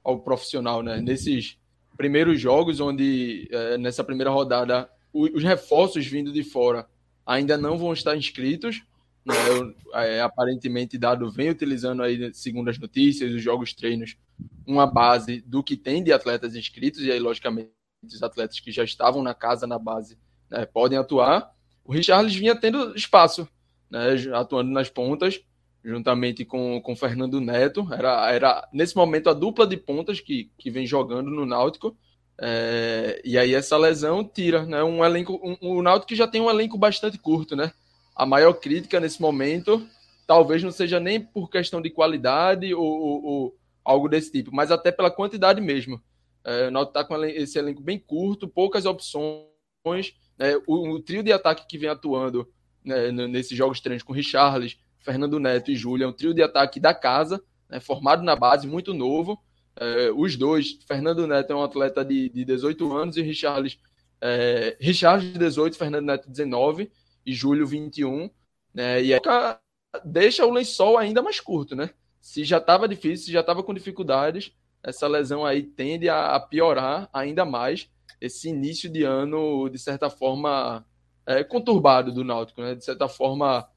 [0.04, 1.00] ao profissional, né?
[1.00, 1.58] Nesses
[1.96, 6.88] primeiros jogos, onde é, nessa primeira rodada os reforços vindo de fora
[7.26, 8.82] ainda não vão estar inscritos.
[9.24, 9.36] Né?
[9.94, 14.18] É, aparentemente, Dado vem utilizando aí, segundo as notícias, os jogos treinos,
[14.66, 17.70] uma base do que tem de atletas inscritos, e aí, logicamente,
[18.04, 20.18] os atletas que já estavam na casa, na base,
[20.50, 21.54] né, podem atuar.
[21.86, 23.48] O Richarlis vinha tendo espaço,
[23.90, 25.40] né, atuando nas pontas,
[25.84, 27.88] juntamente com o Fernando Neto.
[27.92, 31.96] Era, era, nesse momento, a dupla de pontas que, que vem jogando no Náutico.
[32.40, 34.84] É, e aí essa lesão tira, né?
[34.84, 37.72] Um elenco, um, um Náutico que já tem um elenco bastante curto, né?
[38.16, 39.86] A maior crítica nesse momento
[40.26, 44.72] talvez não seja nem por questão de qualidade ou, ou, ou algo desse tipo, mas
[44.72, 46.02] até pela quantidade mesmo.
[46.46, 50.16] É, o Náutico está com esse elenco bem curto, poucas opções.
[50.38, 50.56] Né?
[50.66, 52.48] O, o, trio de ataque que vem atuando
[52.84, 56.94] né, nesses jogos treinos com Richarles, Fernando Neto e Júlia, um trio de ataque da
[56.94, 59.40] casa, né, formado na base, muito novo.
[59.76, 63.80] É, os dois, Fernando Neto é um atleta de, de 18 anos e Richarles,
[64.22, 66.92] é, Richarles 18, Fernando Neto 19
[67.26, 68.30] e Júlio 21.
[68.74, 69.20] Né, e aí
[70.04, 71.92] deixa o lençol ainda mais curto, né?
[72.20, 76.40] Se já estava difícil, se já estava com dificuldades, essa lesão aí tende a, a,
[76.40, 77.90] piorar ainda mais
[78.20, 80.86] esse início de ano, de certa forma,
[81.26, 82.76] é, conturbado do Náutico, né?
[82.76, 83.68] De certa forma,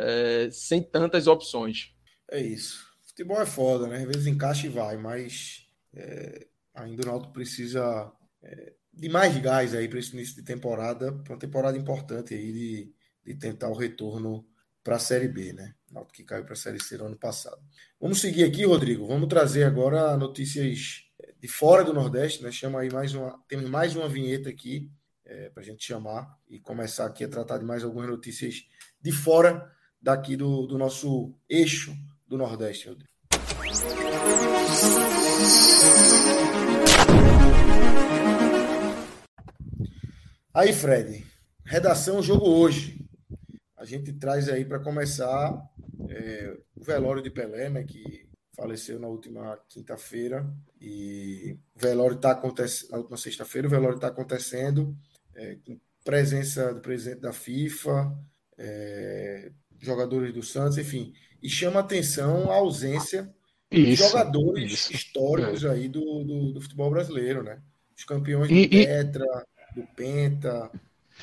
[0.00, 1.94] é, sem tantas opções.
[2.30, 2.86] É isso.
[3.02, 3.98] Futebol é foda, né?
[3.98, 9.74] Às vezes encaixa e vai, mas é, ainda o Náutico precisa é, de mais gás
[9.74, 13.74] aí para esse início de temporada, para uma temporada importante aí de, de tentar o
[13.74, 14.46] retorno
[14.82, 15.74] para a Série B, né?
[15.90, 17.60] Náutico que caiu para a Série C no ano passado.
[18.00, 19.06] Vamos seguir aqui, Rodrigo.
[19.06, 21.04] Vamos trazer agora notícias
[21.38, 22.52] de fora do Nordeste, né?
[22.52, 24.90] Chama aí mais uma, temos mais uma vinheta aqui
[25.24, 28.64] é, para a gente chamar e começar aqui a tratar de mais algumas notícias
[29.00, 29.70] de fora
[30.00, 31.94] daqui do, do nosso eixo
[32.26, 32.96] do Nordeste.
[40.52, 41.24] Aí, Fred,
[41.64, 42.98] redação jogo hoje.
[43.76, 45.56] A gente traz aí para começar
[46.08, 50.46] é, o velório de Pelé, né, que faleceu na última quinta-feira.
[50.80, 54.96] E o velório está acontecendo, na última sexta-feira, o velório está acontecendo,
[55.34, 58.12] é, com presença do presidente da FIFA,
[58.58, 61.12] é, jogadores do Santos, enfim.
[61.42, 63.32] E chama atenção a ausência
[63.70, 64.92] de jogadores isso.
[64.92, 65.70] históricos é.
[65.70, 67.58] aí do, do, do, futebol brasileiro, né?
[67.96, 70.70] Os campeões e, do Tetra, do Penta,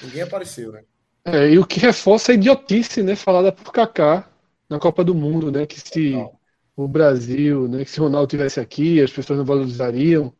[0.01, 0.83] ninguém apareceu, né?
[1.25, 4.29] É, e o que reforça a idiotice, né, falada por Kaká
[4.69, 6.13] na Copa do Mundo, né, que se
[6.73, 10.33] o Brasil, né, que se o Ronaldo tivesse aqui, as pessoas não valorizariam.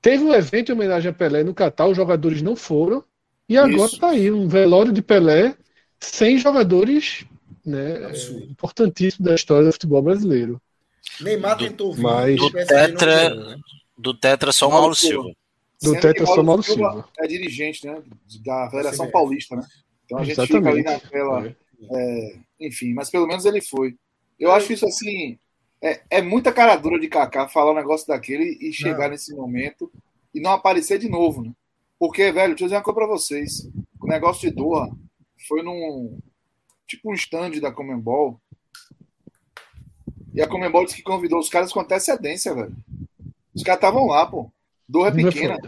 [0.00, 3.04] Teve um evento em homenagem a Pelé no Catar, os jogadores não foram,
[3.46, 4.00] e agora Isso.
[4.00, 5.54] tá aí um velório de Pelé
[6.00, 7.24] sem jogadores
[7.64, 8.10] né,
[8.50, 10.60] importantíssimo da história do futebol brasileiro.
[11.20, 12.36] Neymar tentou vir, mas...
[12.36, 13.56] do, tetra, né?
[13.96, 15.30] do Tetra só o Mauro Silva.
[15.82, 17.08] Do Tetra só o Mauro Silva.
[17.18, 18.02] É dirigente né,
[18.44, 19.66] da Federação Paulista, né?
[20.04, 20.78] Então a gente Exatamente.
[20.78, 21.46] fica ali naquela.
[21.46, 21.54] É.
[21.92, 23.94] É, enfim, mas pelo menos ele foi.
[24.38, 25.38] Eu acho isso assim.
[25.82, 29.10] É, é muita cara dura de Kaká falar um negócio daquele e chegar não.
[29.10, 29.90] nesse momento
[30.34, 31.52] e não aparecer de novo, né?
[31.98, 33.68] Porque, velho, deixa eu dizer uma coisa pra vocês.
[34.00, 34.90] O negócio de Doha
[35.46, 36.18] foi num,
[36.86, 38.40] tipo um stand da Comembol.
[40.32, 42.76] E a Comembol disse que convidou os caras com antecedência, velho.
[43.54, 44.50] Os caras estavam lá, pô.
[44.88, 45.58] Dor é pequena.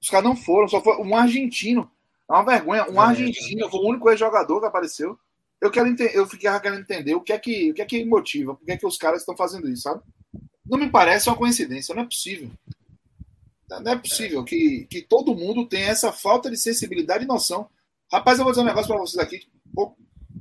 [0.00, 1.90] Os caras não foram, só foi um argentino.
[2.28, 2.90] É uma vergonha.
[2.90, 5.18] Um é, argentino foi o único jogador que apareceu.
[5.60, 8.04] Eu quero entender, eu fiquei querendo entender o que é que, o que é que
[8.04, 10.02] motiva, por que é que os caras estão fazendo isso, sabe?
[10.66, 12.50] Não me parece uma coincidência, não é possível.
[13.70, 17.68] Não é possível que, que todo mundo tenha essa falta de sensibilidade e noção.
[18.12, 19.40] Rapaz, eu vou dizer um negócio para vocês aqui,
[19.74, 19.96] pouco,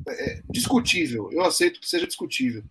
[0.08, 1.30] é, discutível.
[1.32, 2.64] Eu aceito que seja discutível.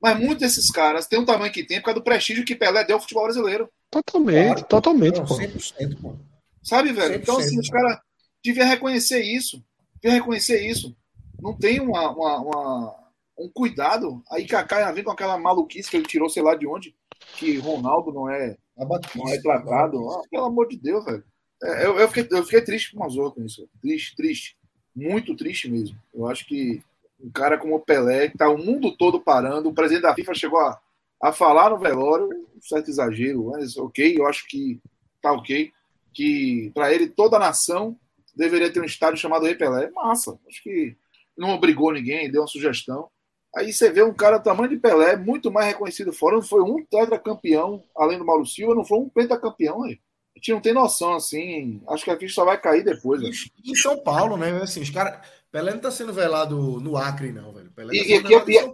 [0.00, 2.84] Mas muitos desses caras têm o tamanho que tem por causa do prestígio que Pelé
[2.84, 3.68] deu ao futebol brasileiro.
[3.90, 5.18] Totalmente, claro, totalmente.
[5.18, 5.34] Não, pô.
[5.34, 6.14] 100%, pô.
[6.62, 7.14] Sabe, velho?
[7.14, 7.22] 100%.
[7.22, 7.98] Então, assim, os caras
[8.44, 9.62] deviam reconhecer isso.
[10.00, 10.96] Deviam reconhecer isso.
[11.40, 14.22] Não tem uma, uma, uma um cuidado.
[14.30, 16.94] Aí Kaká vem com aquela maluquice que ele tirou, sei lá de onde,
[17.36, 20.10] que Ronaldo não é, não é tratado.
[20.10, 21.24] Ah, pelo amor de Deus, velho.
[21.62, 23.68] É, eu, eu, fiquei, eu fiquei triste com o Mazor com isso.
[23.80, 24.58] Triste, triste
[24.98, 25.96] muito triste mesmo.
[26.12, 26.82] Eu acho que
[27.20, 30.34] um cara como o Pelé, que tá o mundo todo parando, o presidente da FIFA
[30.34, 30.78] chegou a,
[31.22, 34.80] a falar no velório, um certo exagero, mas ok, eu acho que
[35.22, 35.72] tá ok.
[36.12, 37.96] que para ele toda a nação
[38.34, 39.90] deveria ter um estádio chamado Rei Pelé.
[39.90, 40.96] Massa, acho que
[41.36, 43.08] não obrigou ninguém, deu uma sugestão.
[43.56, 46.62] Aí você vê um cara do tamanho de Pelé, muito mais reconhecido fora, não foi
[46.62, 49.98] um tetracampeão, além do Mauro Silva, não foi um pentacampeão aí.
[50.38, 51.82] A gente não tem noção, assim.
[51.88, 53.20] Acho que a ficha só vai cair depois.
[53.20, 53.30] Né?
[53.64, 54.50] Em São Paulo, né?
[54.62, 55.26] Assim, os caras.
[55.50, 57.72] Pelé não tá sendo velado no Acre, não, velho.
[57.72, 58.72] Pelé tá e, e, e, Paulo,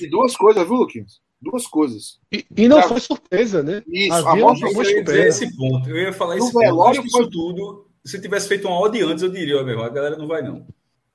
[0.00, 1.20] e, duas coisas, viu, Luquinhos?
[1.42, 2.18] Duas coisas.
[2.32, 2.88] E, e não Já...
[2.88, 3.82] foi surpresa, né?
[3.86, 5.44] Isso, Havia a foi surpresa.
[5.44, 5.90] esse ponto.
[5.90, 6.58] Eu ia falar isso.
[6.58, 7.06] Velório foi...
[7.06, 7.86] isso tudo.
[8.04, 10.66] Se tivesse feito uma odd antes, eu diria, meu, a galera não vai, não.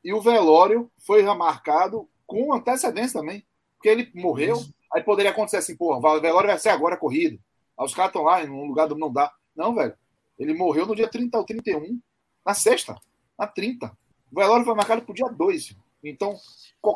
[0.03, 3.43] E o velório foi marcado com antecedência também.
[3.77, 4.73] Porque ele morreu, isso.
[4.93, 7.39] aí poderia acontecer assim, pô, o velório vai ser agora corrido.
[7.79, 9.31] Aí os caras estão lá, em um lugar do não dá.
[9.55, 9.95] Não, velho.
[10.37, 11.99] Ele morreu no dia 30 ou 31,
[12.45, 12.95] na sexta,
[13.37, 13.87] na 30.
[14.31, 15.75] O velório foi marcado para o dia 2.
[16.03, 16.35] Então,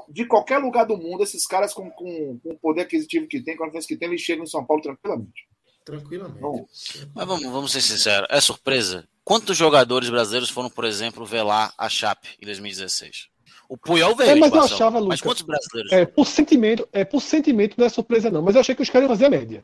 [0.09, 3.55] de qualquer lugar do mundo, esses caras com, com, com o poder aquisitivo que tem,
[3.55, 5.47] com a confiança que tem, eles chegam em São Paulo tranquilamente.
[5.85, 6.41] Tranquilamente.
[6.41, 6.67] Bom,
[7.15, 9.07] Mas vamos, vamos ser sinceros, é surpresa?
[9.23, 13.29] Quantos jogadores brasileiros foram, por exemplo, velar a Chape em 2016?
[13.69, 14.31] O Puyol veio.
[14.31, 15.91] É, mas eu achava, Lucas, mas quantos brasileiros?
[15.91, 18.41] É, por sentimento, é, por sentimento não é surpresa, não.
[18.41, 19.63] Mas eu achei que os caras iam fazer a média.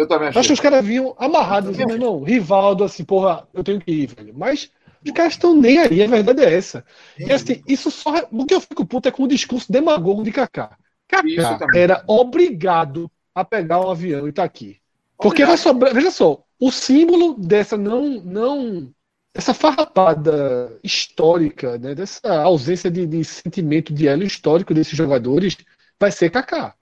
[0.00, 0.40] Eu também achei.
[0.40, 2.22] Acho que os caras vinham amarrados, assim, irmão.
[2.22, 4.32] Rivaldo, assim, porra, eu tenho que ir, velho.
[4.34, 4.70] Mas
[5.04, 6.82] os caras estão nem aí, a verdade é essa.
[7.18, 8.26] E assim, isso só.
[8.32, 10.74] O que eu fico puto é com o discurso demagogo de Kaká.
[11.06, 14.78] Kaká era obrigado a pegar um avião e tá aqui.
[15.18, 15.92] Porque vai sobrar.
[15.92, 18.22] Veja só, o símbolo dessa não.
[18.22, 18.90] não
[19.34, 25.56] essa farrapada histórica, né, dessa ausência de, de sentimento de elo histórico desses jogadores,
[26.00, 26.74] vai ser Kaká.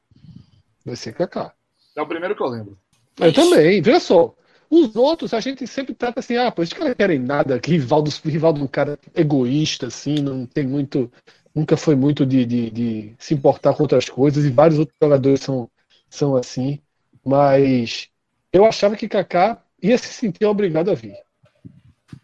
[0.82, 1.52] Vai ser Kaká.
[1.94, 2.78] É o primeiro que eu lembro.
[3.20, 4.34] Eu também, veja só.
[4.70, 8.60] Os outros, a gente sempre trata assim, ah, pô, os caras querem nada, Rivaldo, Rivaldo
[8.60, 11.10] é um cara egoísta, assim, não tem muito.
[11.54, 15.40] Nunca foi muito de, de, de, se importar com outras coisas, e vários outros jogadores
[15.40, 15.70] são,
[16.08, 16.80] são assim.
[17.24, 18.08] Mas
[18.52, 21.16] eu achava que Kaká ia se sentir obrigado a vir.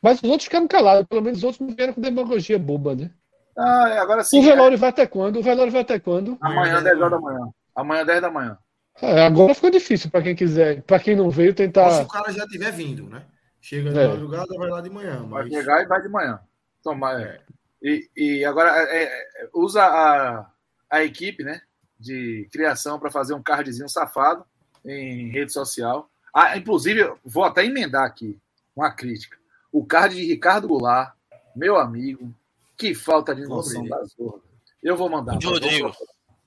[0.02, 3.10] Mas os outros ficaram calados, pelo menos os outros não vieram com demagogia boba, né?
[3.56, 4.38] Ah, é, agora sim.
[4.38, 4.78] O velório é.
[4.78, 5.38] vai até quando?
[5.38, 6.36] O velório vai até quando?
[6.40, 7.48] Amanhã, 10 horas da manhã.
[7.74, 8.58] Amanhã, 10 da manhã.
[9.02, 11.90] É, agora ficou difícil para quem quiser, para quem não veio tentar.
[11.90, 13.24] se o cara já tiver vindo, né?
[13.60, 14.08] Chega de é.
[14.08, 15.20] madrugada, vai lá de manhã.
[15.20, 15.30] Mas...
[15.30, 16.40] Vai chegar e vai de manhã.
[16.82, 17.40] Toma, é.
[17.82, 20.50] e, e agora é, é, usa a,
[20.90, 21.62] a equipe, né?
[21.98, 24.44] De criação para fazer um cardzinho safado
[24.84, 26.10] em rede social.
[26.32, 28.38] Ah, inclusive, vou até emendar aqui
[28.76, 29.38] uma crítica.
[29.72, 31.14] O card de Ricardo Goulart,
[31.56, 32.34] meu amigo,
[32.76, 34.42] que falta de noção das zorras.
[34.82, 35.36] Eu vou mandar.
[35.36, 35.92] O de Rodrigo.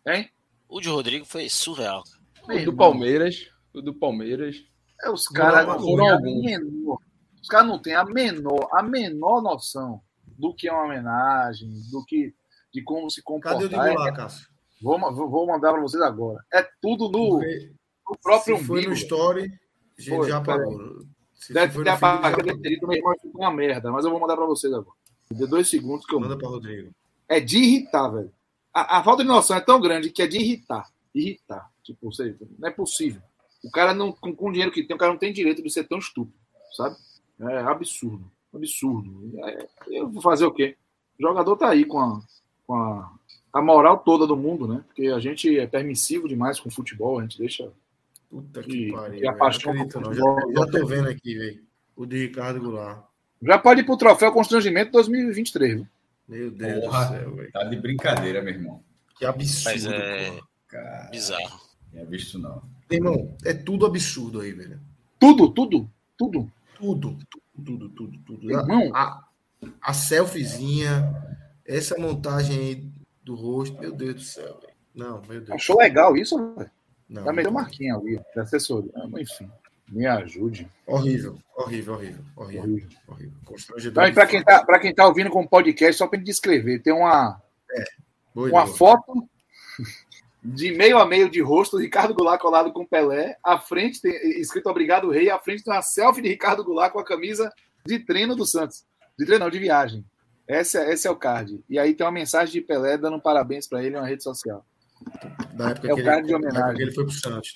[0.06, 0.30] Hein?
[0.70, 2.04] O de Rodrigo foi surreal.
[2.50, 3.50] O do Palmeiras.
[3.74, 4.64] O do Palmeiras.
[5.04, 6.22] É, os caras não.
[6.22, 7.00] Menor,
[7.42, 12.04] os caras não têm a menor, a menor noção do que é uma homenagem, do
[12.06, 12.34] que
[12.74, 13.54] de como se comportar.
[13.54, 14.48] Cadê o de lá, é, Cássio?
[14.82, 16.44] Vou, vou mandar para vocês agora.
[16.54, 19.52] É tudo no, no próprio Se foi no story,
[19.98, 21.06] a gente foi, já apagou.
[21.50, 24.36] Deve ter apagado, deve ter ido, meu irmão ficou uma merda, mas eu vou mandar
[24.36, 24.96] para vocês agora.
[25.32, 26.92] De dois segundos que eu manda para Rodrigo.
[27.28, 28.32] É de irritar, velho.
[28.74, 30.90] A, a, falta de noção é tão grande que é de irritar.
[31.14, 31.70] Irritar.
[31.88, 33.21] Tipo, você, não é possível.
[33.63, 35.69] O cara não, com, com o dinheiro que tem, o cara não tem direito de
[35.71, 36.38] ser tão estúpido,
[36.76, 36.97] sabe?
[37.39, 38.30] É absurdo.
[38.54, 39.32] Absurdo.
[39.45, 40.76] É, eu vou fazer o quê?
[41.17, 42.21] O jogador tá aí com a,
[42.65, 43.12] com a,
[43.54, 44.84] a moral toda do mundo, né?
[44.88, 47.71] Porque a gente é permissivo demais com o futebol, a gente deixa.
[48.30, 49.89] Puta que, que pariu.
[49.89, 50.13] Que não.
[50.13, 50.23] Já,
[50.54, 51.63] já tô vendo aqui, velho.
[51.95, 53.06] O de Ricardo Goulart.
[53.41, 55.88] Já pode ir pro troféu constrangimento 2023, viu?
[56.28, 57.52] Meu Deus Porra, do céu, velho.
[57.52, 58.84] Tá de brincadeira, meu irmão.
[59.17, 59.71] Que absurdo.
[59.71, 60.39] Mas é...
[60.67, 61.66] Cara, Bizarro.
[61.93, 62.62] Não é visto, não.
[62.89, 64.80] Irmão, é tudo absurdo aí, velho.
[65.19, 66.52] Tudo, tudo, tudo.
[66.78, 67.17] Tudo,
[67.56, 68.52] tudo, tudo, tudo.
[68.52, 69.28] Irmão, a,
[69.82, 71.13] a selfiezinha,
[71.65, 72.91] essa montagem aí
[73.23, 74.73] do rosto, meu Deus do céu, velho.
[74.93, 75.52] Não, meu Deus.
[75.52, 76.71] Achou legal isso, velho?
[77.10, 77.23] Não.
[77.23, 78.91] Tá meio marquinha ali, da assessoria.
[79.17, 79.50] Enfim,
[79.89, 80.69] me ajude.
[80.86, 82.63] Horrível, horrível, horrível, horrível.
[82.63, 82.89] horrível.
[83.08, 83.38] horrível.
[83.45, 84.04] Constrangedor.
[84.04, 87.86] Então, para quem, tá, quem tá ouvindo como podcast, só para descrever, tem uma, é,
[88.36, 89.28] uma foto
[90.54, 94.70] de meio a meio de rosto, Ricardo Goulart colado com Pelé, à frente tem escrito
[94.70, 97.52] Obrigado Rei, à frente tem uma selfie de Ricardo Goulart com a camisa
[97.86, 98.86] de treino do Santos.
[99.20, 100.06] De treino, não, de viagem.
[100.48, 101.62] Esse, é, esse é o card.
[101.70, 104.66] E aí tem uma mensagem de Pelé dando parabéns para ele em uma rede social.
[105.54, 106.76] Da época é o card ele, de homenagem.
[106.78, 107.56] que ele foi pro Santos.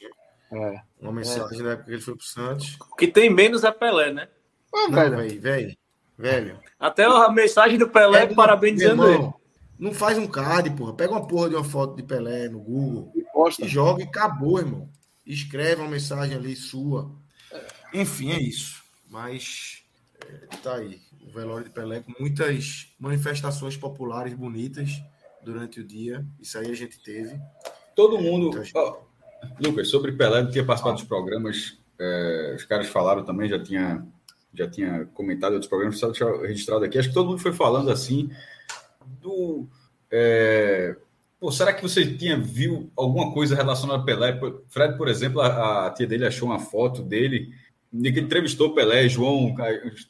[0.52, 0.76] Né?
[0.76, 0.82] É.
[1.02, 1.64] Uma mensagem é.
[1.64, 2.78] da época que ele foi pro Santos.
[2.92, 4.28] O que tem menos é Pelé, né?
[4.74, 5.78] Ah, velho, velho,
[6.18, 6.60] velho.
[6.78, 9.41] Até a mensagem do Pelé é, parabenizando ele.
[9.82, 10.94] Não faz um card, porra.
[10.94, 13.66] Pega uma porra de uma foto de Pelé no Google e, posta.
[13.66, 14.88] e joga e acabou, irmão.
[15.26, 17.12] Escreve uma mensagem ali sua.
[17.92, 18.84] Enfim, é isso.
[19.10, 19.82] Mas
[20.24, 21.02] é, tá aí.
[21.28, 25.02] O velório de Pelé com muitas manifestações populares bonitas
[25.44, 26.24] durante o dia.
[26.40, 27.42] Isso aí a gente teve.
[27.96, 28.52] Todo mundo.
[28.76, 28.98] Oh,
[29.60, 31.80] Lucas, sobre Pelé, não tinha participado dos programas.
[32.00, 34.06] É, os caras falaram também, já tinha
[34.54, 37.00] já tinha comentado outros programas, só deixar registrado aqui.
[37.00, 38.30] Acho que todo mundo foi falando assim
[39.20, 39.68] do.
[40.12, 40.96] É...
[41.40, 44.40] Pô, será que você tinha viu alguma coisa relacionada a Pelé?
[44.70, 47.52] Fred, por exemplo, a, a tia dele achou uma foto dele,
[47.92, 49.56] que entrevistou Pelé, João,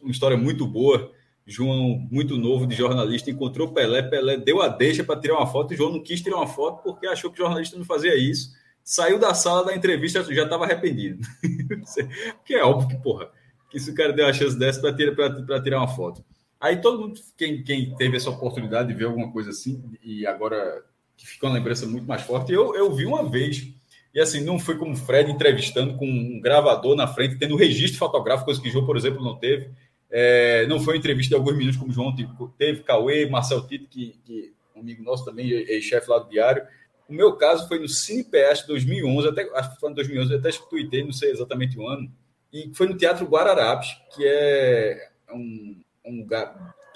[0.02, 1.12] uma história muito boa.
[1.46, 5.74] João, muito novo de jornalista, encontrou Pelé, Pelé deu a deixa para tirar uma foto,
[5.74, 8.52] e João não quis tirar uma foto porque achou que o jornalista não fazia isso.
[8.84, 11.20] Saiu da sala da entrevista, já estava arrependido.
[12.38, 13.30] porque é óbvio que, porra,
[13.70, 16.24] que se o cara deu a chance dessa para tirar, tirar uma foto.
[16.62, 20.86] Aí todo mundo, quem, quem teve essa oportunidade de ver alguma coisa assim, e agora
[21.18, 23.68] que ficou uma lembrança muito mais forte, eu, eu vi uma vez.
[24.14, 27.98] E assim, não foi como o Fred entrevistando com um gravador na frente, tendo registro
[27.98, 29.72] fotográfico, coisa que João, por exemplo, não teve.
[30.10, 32.14] É, não foi uma entrevista de alguns minutos, como o João
[32.58, 36.64] teve, Cauê, Marcel Tito, que, que um amigo nosso também, ex-chefe lá do Diário.
[37.10, 40.40] O meu caso foi no Cine PS 2011, até, acho que foi em 2011, eu
[40.40, 42.12] até tuitei, não sei exatamente o ano,
[42.54, 46.28] e foi no Teatro Guararapes, que é um, um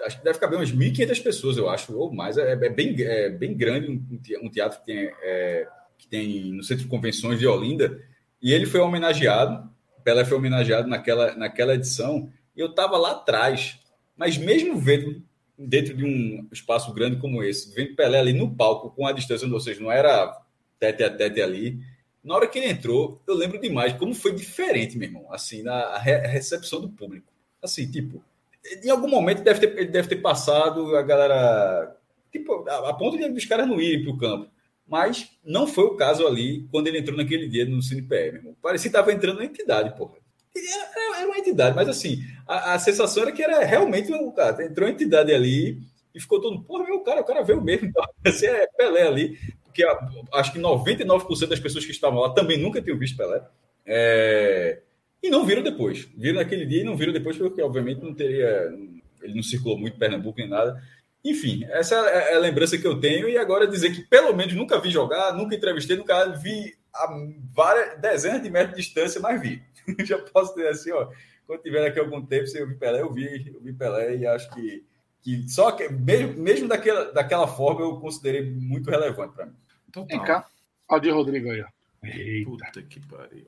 [0.03, 3.29] acho que deve caber umas 1.500 pessoas, eu acho, ou mais, é, é bem, é
[3.29, 3.89] bem grande,
[4.41, 8.01] um teatro que tem, é, que tem no Centro de Convenções de Olinda,
[8.41, 9.69] e ele foi homenageado,
[10.03, 13.79] Pelé foi homenageado naquela, naquela edição, e eu estava lá atrás,
[14.15, 15.23] mas mesmo vendo
[15.57, 19.47] dentro de um espaço grande como esse, vendo Pelé ali no palco, com a distância,
[19.47, 20.41] ou seja, não era
[20.79, 21.79] tete a tete ali,
[22.23, 25.97] na hora que ele entrou, eu lembro demais como foi diferente, meu irmão, assim, na
[25.99, 27.31] recepção do público.
[27.61, 28.23] Assim, tipo,
[28.83, 31.95] em algum momento deve ter, ele deve ter passado a galera,
[32.31, 34.51] tipo, a, a ponto de os caras não irem para o campo.
[34.87, 37.79] Mas não foi o caso ali quando ele entrou naquele dia no
[38.13, 38.55] irmão.
[38.61, 40.13] Parecia que estava entrando na entidade, porra.
[40.55, 44.63] Era, era uma entidade, mas assim, a, a, sensação era que era realmente um cara.
[44.63, 45.79] Entrou uma entidade ali
[46.13, 47.87] e ficou todo, porra, meu cara, o cara veio mesmo.
[47.87, 49.37] Então, é Pelé ali
[49.75, 49.83] porque
[50.31, 53.43] acho que 99% das pessoas que estavam lá também nunca tinham visto Pelé.
[53.85, 54.81] É,
[55.25, 56.07] e não viram depois.
[56.15, 58.71] Viram naquele dia e não viram depois, porque obviamente não teria.
[59.21, 60.81] Ele não circulou muito Pernambuco nem nada.
[61.23, 63.27] Enfim, essa é a lembrança que eu tenho.
[63.27, 67.07] E agora dizer que pelo menos nunca vi jogar, nunca entrevistei, nunca vi a
[67.51, 69.63] várias dezenas de metros de distância, mas vi.
[70.05, 71.09] Já posso dizer assim, ó.
[71.47, 74.25] Quando tiver daqui algum tempo, se eu vi Pelé, eu vi, eu vi Pelé e
[74.25, 74.83] acho que,
[75.21, 79.55] que só que mesmo, mesmo daquela, daquela forma eu considerei muito relevante para mim.
[79.91, 80.17] Total.
[80.17, 80.47] Vem cá.
[80.87, 81.67] Aldir Rodrigo aí, ó.
[82.03, 82.49] Eita.
[82.49, 83.45] Puta que pariu.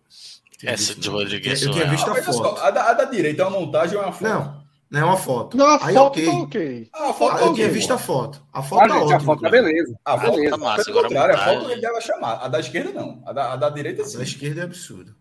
[0.63, 1.61] Essa de Rodrigues.
[1.61, 2.61] Eu tinha visto a foto.
[2.61, 4.27] A da, a da direita é uma montagem ou é uma foto?
[4.27, 5.57] Não, não é uma foto.
[5.57, 6.27] Não, a aí, foto okay.
[6.27, 6.89] ok.
[6.93, 8.43] Ah, a foto ah, eu tinha visto a foto.
[8.51, 9.17] A foto ah, tá gente, ótima.
[9.17, 9.99] A foto tá beleza.
[10.03, 10.49] A foto beleza.
[10.51, 10.85] tá massa.
[10.85, 12.33] Pelo contrário, a foto ele deve chamar.
[12.33, 13.21] A da esquerda não.
[13.25, 14.15] A da, a da direita sim.
[14.15, 15.15] A da esquerda é absurdo.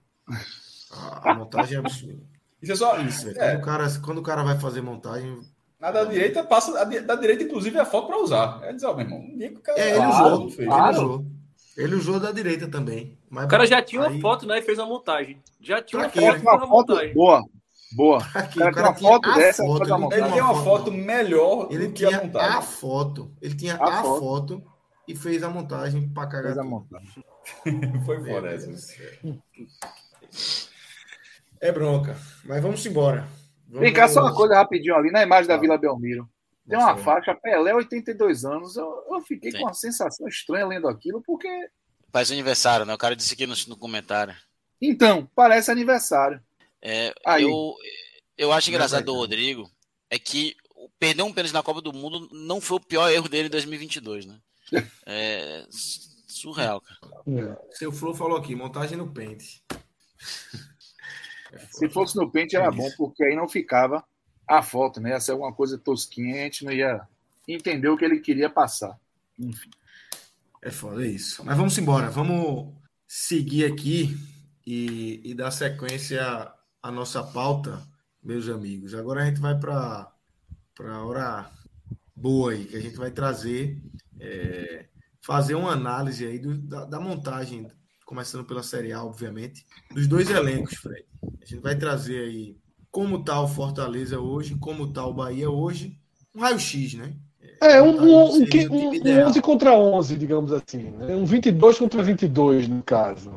[0.93, 2.23] A, a montagem é absurda.
[2.63, 3.29] Isso é só isso.
[3.31, 3.35] É.
[3.35, 5.39] Quando, o cara, quando o cara vai fazer montagem,
[5.79, 6.81] na da direita, passa.
[6.81, 8.61] A da direita, inclusive, é a foto para usar.
[8.63, 9.19] É dizer, ó, meu irmão.
[9.19, 10.51] Um cara, é, ele claro, usou.
[10.59, 11.27] Ele usou.
[11.77, 13.19] Ele usou da direita também.
[13.29, 14.15] Mas, o cara já tinha aí...
[14.15, 14.59] uma foto, né?
[14.59, 15.43] E fez a montagem.
[15.61, 17.15] Já tinha uma foto, uma foto montagem.
[17.15, 17.43] Boa.
[17.93, 18.19] Boa.
[18.35, 19.63] Aqui, o cara, o cara tinha uma foto dessa.
[19.63, 22.57] Foto, ele, ele tem uma foto, foto melhor ele tinha a montagem.
[22.57, 23.33] A foto.
[23.41, 24.21] Ele tinha a, a foto.
[24.21, 24.63] foto.
[25.07, 26.45] e fez a montagem para cagar.
[26.55, 27.25] Fez a montagem.
[28.05, 28.71] Foi fora essa.
[31.61, 32.17] É bronca.
[32.45, 33.27] Mas vamos embora.
[33.69, 33.81] Vamos...
[33.81, 36.29] Vem cá, só uma coisa rapidinho ali na imagem da Vila Belmiro.
[36.69, 38.77] Tem uma faixa, Pelé, 82 anos.
[38.77, 39.59] Eu, eu fiquei Sim.
[39.59, 41.49] com uma sensação estranha lendo aquilo, porque.
[42.13, 42.95] Faz aniversário, né?
[42.95, 44.35] O cara disse aqui no, no comentário.
[44.81, 46.41] Então, parece aniversário.
[46.83, 47.45] É, Aí.
[47.45, 47.75] Eu,
[48.37, 49.71] eu acho engraçado do Rodrigo
[50.11, 50.55] é que
[50.99, 54.27] perder um pênalti na Copa do Mundo não foi o pior erro dele em 2022,
[54.27, 54.39] né?
[55.07, 55.65] É
[56.37, 57.01] surreal, cara.
[57.27, 57.75] É.
[57.77, 59.63] Seu Flo falou aqui, montagem no pente.
[61.71, 64.05] Se fosse no pente era bom, porque aí não ficava
[64.47, 65.11] a foto, né?
[65.11, 67.07] Ia ser alguma coisa tosquinha, a gente não ia
[67.49, 68.99] entender o que ele queria passar.
[69.39, 69.71] Enfim.
[70.63, 71.45] É foda é isso.
[71.45, 72.73] Mas vamos embora, vamos
[73.07, 74.17] seguir aqui
[74.67, 77.87] e, e dar sequência à nossa pauta,
[78.23, 78.95] meus amigos.
[78.95, 80.11] Agora a gente vai para
[80.81, 81.51] a hora
[82.15, 83.81] boa aí, que a gente vai trazer,
[84.19, 84.87] é,
[85.21, 87.71] fazer uma análise aí do, da, da montagem,
[88.05, 91.07] começando pela Série A, obviamente, dos dois elencos, Fred.
[91.41, 92.57] A gente vai trazer aí
[92.97, 95.99] como está o Fortaleza hoje, como está o Bahia hoje,
[96.35, 97.13] um raio-x, né?
[97.61, 100.85] É, um, um, um, um 11 contra 11, digamos assim.
[100.85, 101.15] Né?
[101.15, 103.35] Um 22 contra 22, no caso.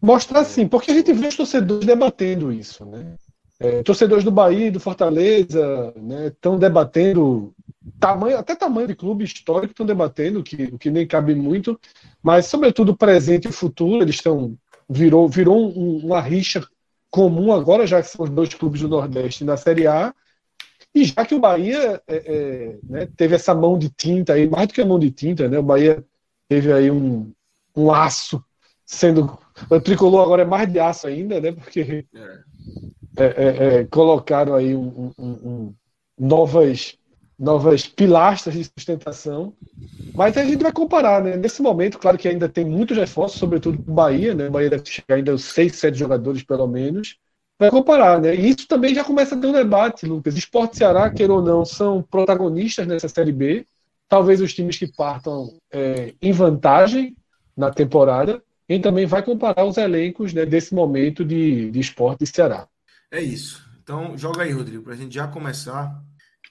[0.00, 2.84] Mostrar assim, porque a gente vê os torcedores debatendo isso.
[2.84, 3.16] Né?
[3.58, 5.92] É, torcedores do Bahia e do Fortaleza
[6.28, 7.52] estão né, debatendo
[7.98, 11.76] tamanho, até tamanho de clube histórico estão debatendo, que, o que nem cabe muito,
[12.22, 14.56] mas sobretudo presente e futuro, eles estão
[14.88, 16.64] virou, virou um, uma rixa
[17.10, 20.14] comum agora, já que são os dois clubes do Nordeste na Série A,
[20.94, 24.66] e já que o Bahia é, é, né, teve essa mão de tinta aí, mais
[24.66, 25.58] do que a mão de tinta, né?
[25.58, 26.04] O Bahia
[26.48, 27.32] teve aí um,
[27.76, 28.42] um aço
[28.84, 29.38] sendo.
[29.70, 31.52] O tricolor agora é mais de aço ainda, né?
[31.52, 33.24] Porque é.
[33.24, 35.74] é, é, é, colocaram aí um, um, um,
[36.18, 36.98] novas,
[37.40, 39.54] novas pilastras de sustentação.
[40.14, 41.38] Mas a gente vai comparar, né?
[41.38, 44.48] Nesse momento, claro que ainda tem muitos reforços, sobretudo para o Bahia, né?
[44.48, 47.16] O Bahia deve chegar ainda aos seis, sete jogadores, pelo menos.
[47.58, 48.34] Vai comparar, né?
[48.34, 50.36] E isso também já começa a ter um debate, Lucas.
[50.36, 53.64] Esporte Ceará, queira ou não, são protagonistas nessa Série B.
[54.06, 57.16] Talvez os times que partam é, em vantagem
[57.56, 58.42] na temporada.
[58.68, 62.68] E também vai comparar os elencos né, desse momento de, de esporte de Ceará.
[63.10, 63.66] É isso.
[63.82, 66.00] Então, joga aí, Rodrigo, para a gente já começar.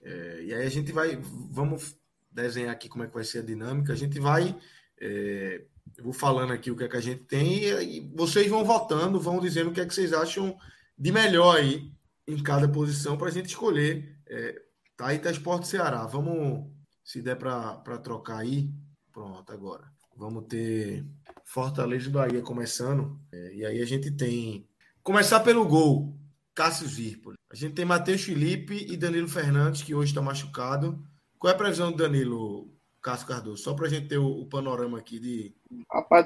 [0.02, 1.20] É, e aí a gente vai.
[1.52, 1.98] Vamos
[2.32, 3.94] desenhar aqui como é que vai ser a dinâmica.
[3.94, 4.58] A gente vai.
[5.00, 5.66] É,
[5.98, 8.64] eu vou falando aqui o que é que a gente tem e, e vocês vão
[8.64, 10.58] votando, vão dizendo o que é que vocês acham
[10.98, 11.92] de melhor aí
[12.28, 14.18] em cada posição para a gente escolher.
[14.28, 14.62] É,
[14.96, 16.06] tá aí tá Esporte Ceará.
[16.06, 16.70] Vamos,
[17.04, 18.72] se der para trocar aí.
[19.12, 19.92] Pronto, agora.
[20.16, 21.06] Vamos ter
[21.46, 23.20] Fortaleza e Bahia começando.
[23.32, 24.68] É, e aí a gente tem.
[25.02, 26.19] Começar pelo gol.
[26.60, 27.38] Cássio Zirpoli.
[27.50, 31.02] A gente tem Matheus Felipe e Danilo Fernandes, que hoje está machucado.
[31.38, 32.68] Qual é a previsão do Danilo,
[33.02, 33.64] Cássio Cardoso?
[33.64, 35.56] Só para a gente ter o, o, panorama aqui de.
[35.90, 36.26] Rapaz,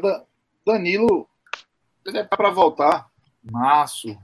[0.65, 1.29] Danilo,
[2.03, 3.11] ele é para voltar.
[3.43, 4.17] Março.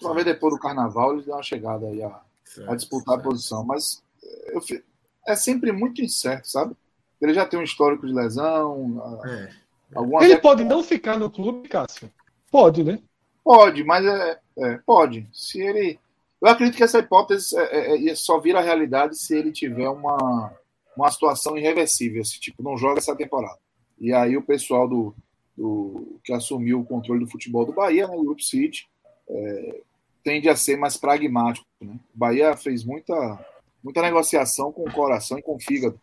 [0.00, 3.26] Talvez depois do carnaval ele dá uma chegada aí a, certo, a disputar certo.
[3.26, 3.64] a posição.
[3.64, 4.00] Mas
[4.52, 4.62] eu,
[5.26, 6.76] é sempre muito incerto, sabe?
[7.20, 9.02] Ele já tem um histórico de lesão.
[9.26, 9.50] É.
[10.24, 12.08] Ele pode não ficar no clube, Cássio?
[12.48, 13.02] Pode, né?
[13.42, 15.26] Pode, mas é, é, pode.
[15.32, 15.98] Se ele.
[16.40, 20.52] Eu acredito que essa hipótese é, é, é, só vira realidade se ele tiver uma,
[20.96, 23.58] uma situação irreversível, esse tipo, não joga essa temporada.
[24.00, 25.14] E aí o pessoal do,
[25.56, 28.88] do que assumiu o controle do futebol do Bahia, né, o Group City,
[29.28, 29.80] é,
[30.22, 31.66] tende a ser mais pragmático.
[31.80, 31.98] Né?
[32.14, 33.44] O Bahia fez muita,
[33.82, 36.00] muita negociação com o coração e com o fígado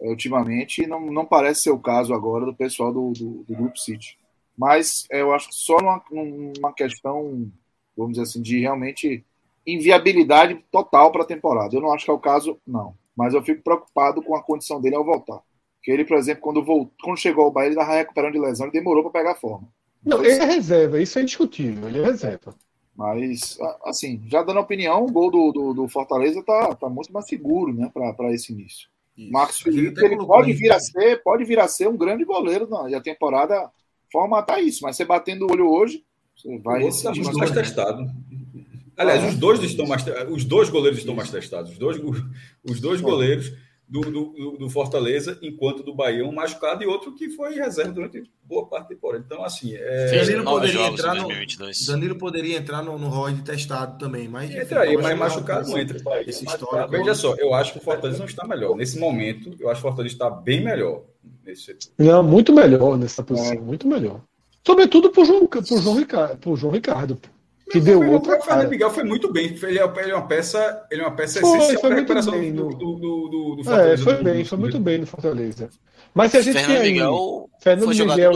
[0.00, 3.54] é, ultimamente, e não, não parece ser o caso agora do pessoal do, do, do
[3.56, 4.16] Group City.
[4.62, 7.50] Mas é, eu acho que só numa, numa questão,
[7.96, 9.24] vamos dizer assim, de realmente
[9.66, 11.74] inviabilidade total para a temporada.
[11.74, 12.94] Eu não acho que é o caso, não.
[13.16, 15.40] Mas eu fico preocupado com a condição dele ao voltar.
[15.78, 18.66] Porque ele, por exemplo, quando, voltou, quando chegou ao Bahia, ele estava recuperando de lesão,
[18.66, 19.66] ele demorou para pegar forma.
[20.00, 22.54] Não, então, ele é reserva, isso é indiscutível, ele é reserva.
[22.96, 27.26] Mas, assim, já dando opinião, o gol do, do, do Fortaleza tá, tá muito mais
[27.26, 28.88] seguro, né, para esse início.
[29.18, 29.32] Isso.
[29.32, 33.00] Marcos Felipe, ele pode vir a ser, pode vir a ser um grande goleiro na
[33.00, 33.68] temporada
[34.12, 36.04] formatar isso, mas você batendo o olho hoje,
[36.36, 36.82] você vai.
[36.82, 38.10] Outro está mais testado.
[38.96, 41.72] Aliás, os dois estão mais, os dois goleiros estão mais testados.
[41.72, 41.98] Os dois,
[42.62, 43.52] os dois goleiros
[43.88, 48.22] do, do, do, Fortaleza, enquanto do Bahia um machucado e outro que foi reserva durante
[48.42, 49.22] boa parte da temporada.
[49.26, 49.74] Então, assim.
[49.74, 50.24] É...
[50.24, 51.28] Danilo, poderia entrar no,
[51.86, 54.50] Danilo poderia entrar no, no rol de testado também, mas.
[54.50, 55.98] Entraria, mas machucado não entra.
[56.26, 56.90] Esse histórico.
[56.90, 58.76] Veja só, eu acho que o Fortaleza não está melhor.
[58.76, 61.02] Nesse momento, eu acho que o Fortaleza está bem melhor
[61.44, 61.76] nesse.
[61.98, 63.60] Não, muito melhor nessa posição, é.
[63.60, 64.20] muito melhor.
[64.64, 66.38] Sobretudo por João, por João Ricardo.
[66.38, 67.20] Por João Ricardo
[67.72, 68.38] que deu foi, outra.
[68.38, 69.46] O Fernando Miguel foi muito bem.
[69.46, 72.32] Ele é, ele é uma peça, ele é uma peça foi, essencial para a recuperação
[72.38, 73.92] bem do, do, do, do, Fortaleza.
[73.92, 75.70] É, foi bem, foi muito bem no Fortaleza.
[76.14, 78.32] Mas se a gente Fernando tem Miguel, Fernando Miguel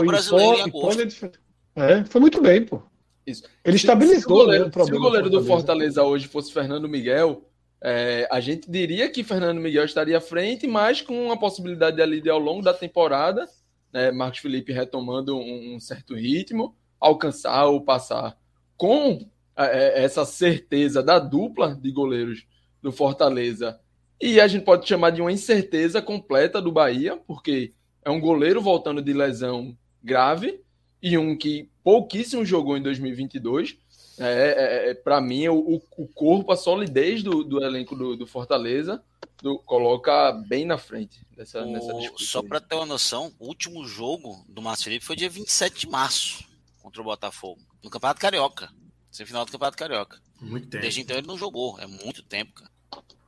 [0.65, 1.31] e Pony,
[1.75, 2.81] é, foi muito bem, pô.
[3.25, 3.43] Isso.
[3.63, 6.89] Ele estabilizou se o goleiro, né, o se o goleiro do Fortaleza hoje fosse Fernando
[6.89, 7.43] Miguel,
[7.79, 12.19] é, a gente diria que Fernando Miguel estaria à frente, mas com a possibilidade ali
[12.21, 13.47] de ao longo da temporada,
[13.93, 18.35] né, Marcos Felipe retomando um, um certo ritmo, alcançar ou passar
[18.77, 22.45] com é, essa certeza da dupla de goleiros
[22.81, 23.79] do Fortaleza.
[24.21, 27.73] E a gente pode chamar de uma incerteza completa do Bahia, porque
[28.03, 30.61] é um goleiro voltando de lesão grave
[31.01, 33.77] e um que pouquíssimo jogou em 2022.
[34.19, 38.25] É, é, é para mim, o, o corpo, a solidez do, do elenco do, do
[38.25, 39.03] Fortaleza
[39.41, 41.93] do, coloca bem na frente dessa, o, nessa.
[42.17, 45.89] Só para ter uma noção, o último jogo do Márcio Felipe foi dia 27 de
[45.89, 46.43] março
[46.81, 48.69] contra o Botafogo, no Campeonato Carioca.
[49.09, 50.21] Semifinal do Campeonato Carioca.
[50.41, 50.81] Muito tempo.
[50.81, 51.79] Desde então ele não jogou.
[51.79, 52.71] É muito tempo, cara.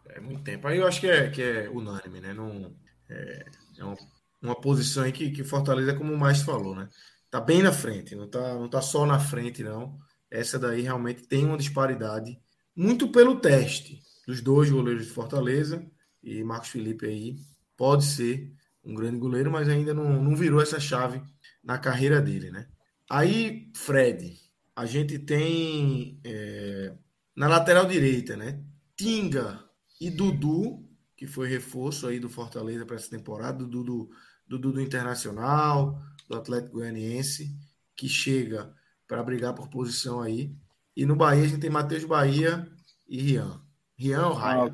[0.10, 0.68] É muito tempo.
[0.68, 2.34] Aí eu acho que é, que é unânime, né?
[2.34, 2.76] Não,
[3.10, 3.46] é,
[3.78, 3.98] é uma,
[4.42, 6.90] uma posição aí que, que Fortaleza, como o mais falou, né?
[7.32, 9.98] Tá bem na frente, não tá, não tá só na frente, não.
[10.30, 12.40] Essa daí realmente tem uma disparidade,
[12.76, 15.84] muito pelo teste dos dois goleiros de Fortaleza
[16.24, 17.36] e Marcos Felipe aí
[17.78, 18.52] pode ser
[18.84, 21.22] um grande goleiro, mas ainda não, não virou essa chave
[21.64, 22.68] na carreira dele, né?
[23.10, 24.40] Aí, Fred,
[24.80, 26.94] a gente tem é,
[27.36, 28.64] na lateral direita, né?
[28.96, 29.62] Tinga
[30.00, 34.10] e Dudu, que foi reforço aí do Fortaleza para essa temporada, Dudu,
[34.48, 36.00] Dudu do Internacional,
[36.30, 37.54] do Atlético Goianiense,
[37.94, 38.74] que chega
[39.06, 40.56] para brigar por posição aí.
[40.96, 42.66] E no Bahia a gente tem Matheus Bahia
[43.06, 43.62] e Rian.
[43.98, 44.74] Rian ou Raia?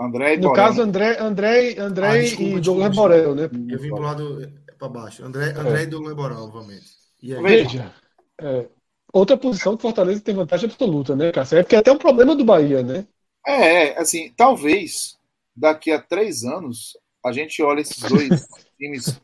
[0.00, 3.44] Ah, André no caso, André, André, André ah, desculpa, e Douglas Borel, né?
[3.68, 5.24] Eu vim pro lado para baixo.
[5.24, 5.82] André, André é.
[5.84, 6.90] e Douglas Borel, obviamente.
[7.22, 7.94] Veja,
[8.40, 8.68] é,
[9.12, 11.58] outra posição que o Fortaleza tem vantagem absoluta, né, Cássio?
[11.58, 13.06] É porque é até um problema do Bahia, né?
[13.46, 15.18] É, é, assim, talvez
[15.54, 18.46] daqui a três anos a gente olha esses dois
[18.78, 19.20] times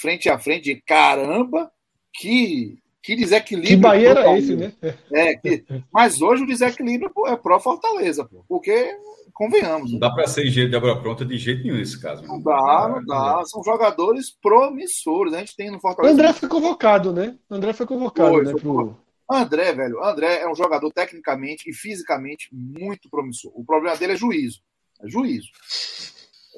[0.00, 1.70] frente a frente e caramba,
[2.14, 3.76] que, que desequilíbrio.
[3.76, 4.72] Que Bahia era esse, né?
[5.12, 8.96] É, que, mas hoje o desequilíbrio é pró-Fortaleza, porque
[9.34, 9.92] convenhamos.
[9.92, 12.22] Não dá para ser engenheiro de obra pronta de jeito nenhum nesse caso.
[12.26, 13.42] Não dá, não dá.
[13.44, 15.34] São jogadores promissores.
[15.34, 16.14] A gente tem no Fortaleza.
[16.14, 17.36] O André foi convocado, né?
[17.48, 18.50] O André foi convocado, foi, né?
[18.52, 18.96] Foi pro...
[19.32, 23.52] André, velho, André é um jogador tecnicamente e fisicamente muito promissor.
[23.54, 24.60] O problema dele é juízo.
[25.00, 25.48] É juízo.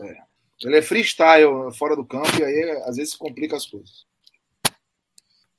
[0.01, 0.17] É.
[0.63, 4.07] Ele é freestyle fora do campo e aí às vezes complica as coisas.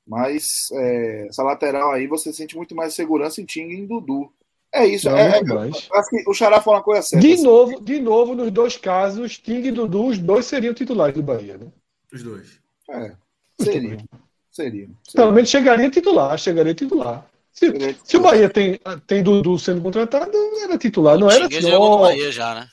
[0.06, 4.32] Mas é, essa lateral aí você sente muito mais segurança em Ting e em Dudu.
[4.72, 5.08] É isso.
[5.08, 7.26] Não, é, é, acho que o Xará falou uma coisa certa.
[7.26, 7.42] De assim.
[7.42, 11.56] novo, de novo, nos dois casos, Ting e Dudu, os dois seriam titulares do Bahia,
[11.56, 11.72] né?
[12.12, 12.60] Os dois.
[12.90, 13.16] É.
[13.60, 13.98] Seriam.
[15.32, 17.26] Menos chegaria titular, chegaria titular.
[17.52, 17.72] Se,
[18.04, 21.72] se o Bahia tem, tem Dudu sendo contratado, era titular, não era titular.
[21.72, 22.68] jogou no Bahia já, né?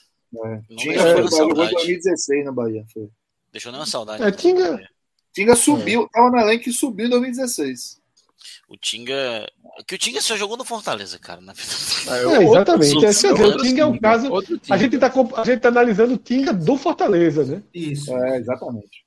[0.46, 0.76] É.
[0.76, 2.86] Tinga é, jogou em 2016 no Bahia.
[2.94, 3.10] Foi.
[3.52, 4.24] Deixou nem uma saudade.
[4.24, 4.90] É, Tinga,
[5.34, 6.08] Tinga subiu, é.
[6.12, 8.04] tava no elenco e subiu em 2016
[8.74, 9.48] o Tinga.
[9.88, 11.42] Que o Tinga só jogou no Fortaleza, cara.
[11.42, 13.06] Na é, exatamente.
[13.06, 14.30] É, dizer, o Tinga é um caso.
[14.70, 17.64] A gente, tá, a gente tá analisando o Tinga do Fortaleza, né?
[17.74, 18.16] Isso.
[18.16, 19.06] É, exatamente.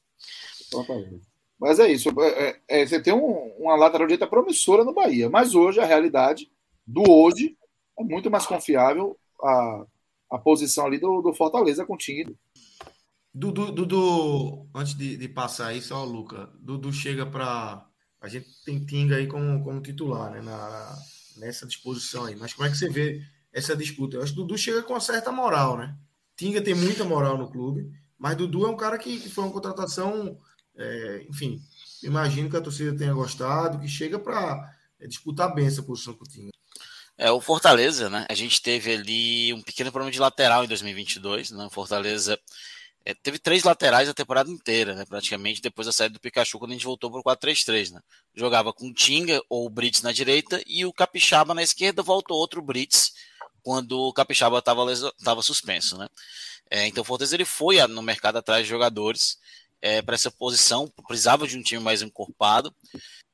[0.70, 1.20] Fortaleza.
[1.59, 2.11] Mas é isso.
[2.20, 5.30] É, é, é, você tem um, uma lateral direita promissora no Bahia.
[5.30, 6.50] Mas hoje, a realidade
[6.86, 7.57] do hoje
[7.98, 9.86] é muito mais confiável a,
[10.32, 11.98] a posição ali do, do Fortaleza com o.
[13.32, 16.50] Dudu, Dudu, antes de, de passar aí, só o Luca.
[16.59, 17.86] Dudu chega para
[18.20, 20.98] a gente tem Tinga aí como, como titular né, na,
[21.36, 22.34] nessa disposição aí.
[22.34, 23.20] Mas como é que você vê
[23.52, 24.16] essa disputa?
[24.16, 25.96] Eu acho que Dudu chega com uma certa moral, né?
[26.36, 29.52] Tinga tem muita moral no clube, mas Dudu é um cara que, que foi uma
[29.52, 30.36] contratação,
[30.76, 31.60] é, enfim,
[32.02, 36.24] imagino que a torcida tenha gostado, que chega para é, disputar bem essa posição com
[36.24, 36.50] o.
[37.18, 38.26] É, o Fortaleza, né?
[38.28, 41.64] A gente teve ali um pequeno problema de lateral em 2022, né?
[41.64, 42.38] O Fortaleza
[43.06, 45.06] é, teve três laterais a temporada inteira, né?
[45.06, 48.00] Praticamente depois da saída do Pikachu, quando a gente voltou para o 4-3-3, né?
[48.34, 52.36] Jogava com o Tinga ou o Brits na direita e o Capixaba na esquerda, voltou
[52.36, 53.12] outro Brits
[53.62, 56.08] quando o Capixaba estava suspenso, né?
[56.70, 59.38] É, então o Fortaleza ele foi no mercado atrás de jogadores
[59.80, 62.74] é, para essa posição, precisava de um time mais encorpado.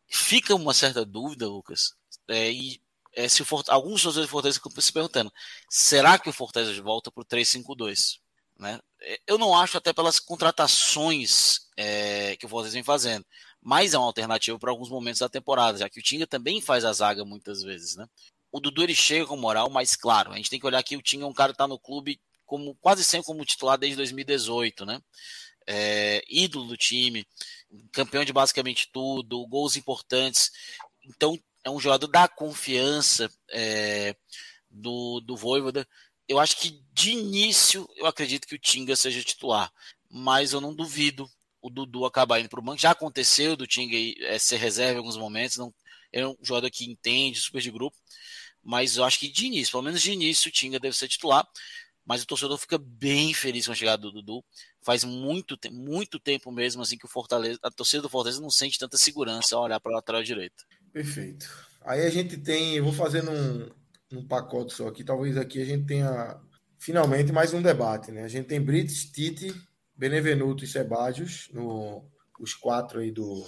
[0.09, 1.95] Fica uma certa dúvida, Lucas,
[2.29, 2.81] é, e
[3.15, 5.33] é, se Fortaleza, alguns torcedores do Fortaleza ficam se perguntando:
[5.69, 8.19] será que o Fortaleza volta para o 3-5-2?
[8.59, 8.81] Né?
[9.01, 13.25] É, eu não acho até pelas contratações é, que o Fortaleza vem fazendo,
[13.61, 16.85] mas é uma alternativa para alguns momentos da temporada, já que o Tinga também faz
[16.85, 18.07] a zaga muitas vezes, né?
[18.51, 21.03] O Dudu ele chega com moral, mas claro, a gente tem que olhar que o
[21.03, 24.85] Tinga é um cara que está no clube como quase sempre como titular desde 2018,
[24.85, 25.01] né?
[25.67, 27.27] É, ídolo do time,
[27.93, 30.51] campeão de basicamente tudo, gols importantes.
[31.05, 34.17] Então é um jogador da confiança é,
[34.71, 35.87] do, do Voivoda
[36.29, 39.73] eu acho que de início eu acredito que o Tinga seja titular,
[40.11, 42.81] mas eu não duvido o Dudu acabar indo para o banco.
[42.81, 43.97] Já aconteceu do Tinga
[44.27, 45.73] é, ser reserva em alguns momentos, não,
[46.13, 47.97] é um jogador que entende, super de grupo,
[48.63, 51.47] mas eu acho que de início, pelo menos de início, o Tinga deve ser titular.
[52.05, 54.45] Mas o torcedor fica bem feliz com a chegada do Dudu.
[54.81, 58.79] Faz muito, muito tempo mesmo assim que o Fortaleza, a torcida do Fortaleza não sente
[58.79, 60.65] tanta segurança ao olhar para a lateral direita.
[60.93, 61.49] Perfeito.
[61.85, 63.71] Aí a gente tem, vou fazendo um,
[64.11, 65.05] num pacote só aqui.
[65.05, 66.41] Talvez aqui a gente tenha
[66.77, 68.25] finalmente mais um debate, né?
[68.25, 69.55] A gente tem Brits, Tite,
[69.97, 72.05] Benevenuto e Sebadios, no,
[72.41, 73.47] os quatro aí do,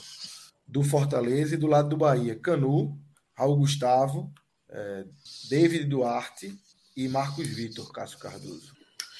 [0.66, 2.96] do Fortaleza e do lado do Bahia, Canu,
[3.36, 4.32] Raul Gustavo,
[4.68, 5.04] é,
[5.48, 6.56] David Duarte
[6.96, 8.72] e Marcos Vitor, Cássio Cardoso.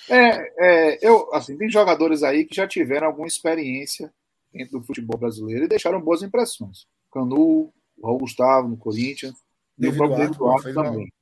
[0.09, 4.13] É, é, eu, assim, tem jogadores aí que já tiveram alguma experiência
[4.53, 6.87] dentro do futebol brasileiro e deixaram boas impressões.
[7.13, 7.73] Canu,
[8.03, 9.35] Raul Gustavo no Corinthians,
[9.79, 11.13] e o próprio Duarte também.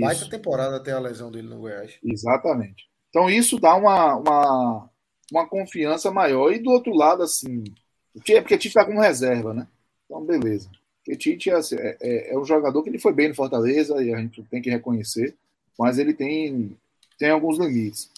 [0.00, 1.98] Baita temporada até a lesão dele no Goiás.
[2.02, 2.88] Exatamente.
[3.10, 4.90] Então isso dá uma, uma,
[5.30, 6.52] uma confiança maior.
[6.52, 7.64] E do outro lado, assim,
[8.28, 9.66] é porque Tite está como reserva, né?
[10.04, 10.70] Então, beleza.
[11.04, 14.12] Porque Tite assim, é, é, é, um jogador que ele foi bem no Fortaleza e
[14.12, 15.36] a gente tem que reconhecer,
[15.78, 16.76] mas ele tem,
[17.18, 18.10] tem alguns limites.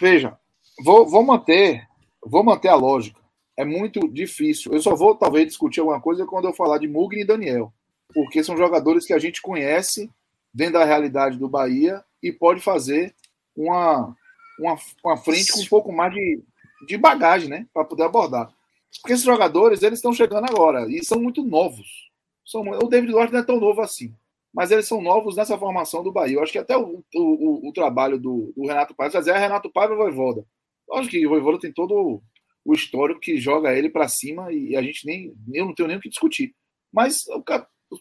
[0.00, 0.38] Veja,
[0.84, 1.88] vou, vou manter
[2.24, 3.20] vou manter a lógica.
[3.56, 4.72] É muito difícil.
[4.72, 7.72] Eu só vou talvez discutir alguma coisa quando eu falar de Mugni e Daniel,
[8.14, 10.10] porque são jogadores que a gente conhece
[10.52, 13.14] dentro da realidade do Bahia e pode fazer
[13.56, 14.14] uma,
[14.58, 16.42] uma, uma frente com um pouco mais de,
[16.86, 17.66] de bagagem, né?
[17.72, 18.52] Para poder abordar.
[19.00, 22.08] Porque esses jogadores, eles estão chegando agora e são muito novos.
[22.44, 24.14] São, o David Duarte não é tão novo assim,
[24.58, 26.34] mas eles são novos nessa formação do Bahia.
[26.34, 29.70] Eu acho que até o, o, o trabalho do, do, Renato Paiva fazer é Renato
[29.70, 30.44] Paiva e Voivoda.
[30.88, 32.20] Lógico que o Voivoda tem todo
[32.64, 35.32] o histórico que joga ele para cima e a gente nem.
[35.54, 36.56] Eu não tenho nem o que discutir.
[36.92, 37.22] Mas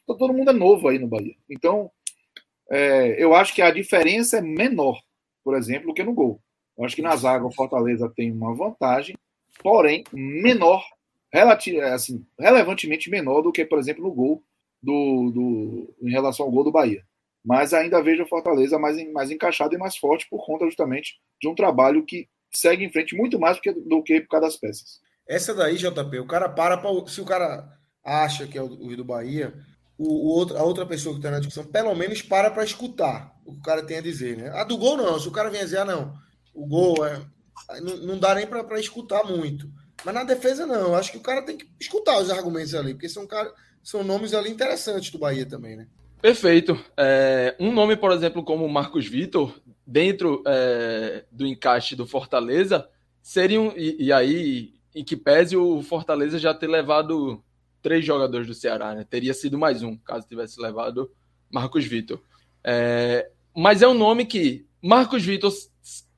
[0.08, 1.36] todo mundo é novo aí no Bahia.
[1.48, 1.92] Então,
[2.72, 5.00] é, eu acho que a diferença é menor,
[5.44, 6.42] por exemplo, do que no gol.
[6.76, 9.16] Eu acho que na zaga o Fortaleza tem uma vantagem,
[9.62, 10.84] porém menor,
[11.32, 14.44] relati assim, relevantemente menor do que, por exemplo, no gol
[14.82, 17.04] do, do, em relação ao gol do Bahia.
[17.44, 21.48] Mas ainda vejo o Fortaleza mais, mais encaixado e mais forte por conta justamente de
[21.48, 24.58] um trabalho que segue em frente muito mais do que, do que por causa das
[24.58, 25.00] peças.
[25.28, 27.68] Essa daí, JP, o cara para pra, Se o cara
[28.04, 29.54] acha que é o, o do Bahia,
[29.98, 33.36] o, o, outro, a outra pessoa que está na discussão, pelo menos para para escutar
[33.46, 34.50] o que o cara tem a dizer, né?
[34.50, 36.14] A do gol não, se o cara vem dizer, ah, não,
[36.54, 37.22] o gol é.
[37.82, 39.70] Não, não dá nem para escutar muito.
[40.06, 40.96] Mas na defesa, não.
[40.96, 43.54] Acho que o cara tem que escutar os argumentos ali, porque são, cara,
[43.88, 45.88] são nomes ali interessantes do Bahia também, né?
[46.22, 46.78] Perfeito.
[46.98, 52.86] É, um nome, por exemplo, como Marcos Vitor, dentro é, do encaixe do Fortaleza,
[53.24, 57.42] seria um, e, e, aí, em que pese o Fortaleza já ter levado
[57.82, 59.06] três jogadores do Ceará, né?
[59.10, 61.10] Teria sido mais um, caso tivesse levado
[61.50, 62.22] Marcos Vitor.
[62.62, 65.54] É, mas é um nome que Marcos Vitor,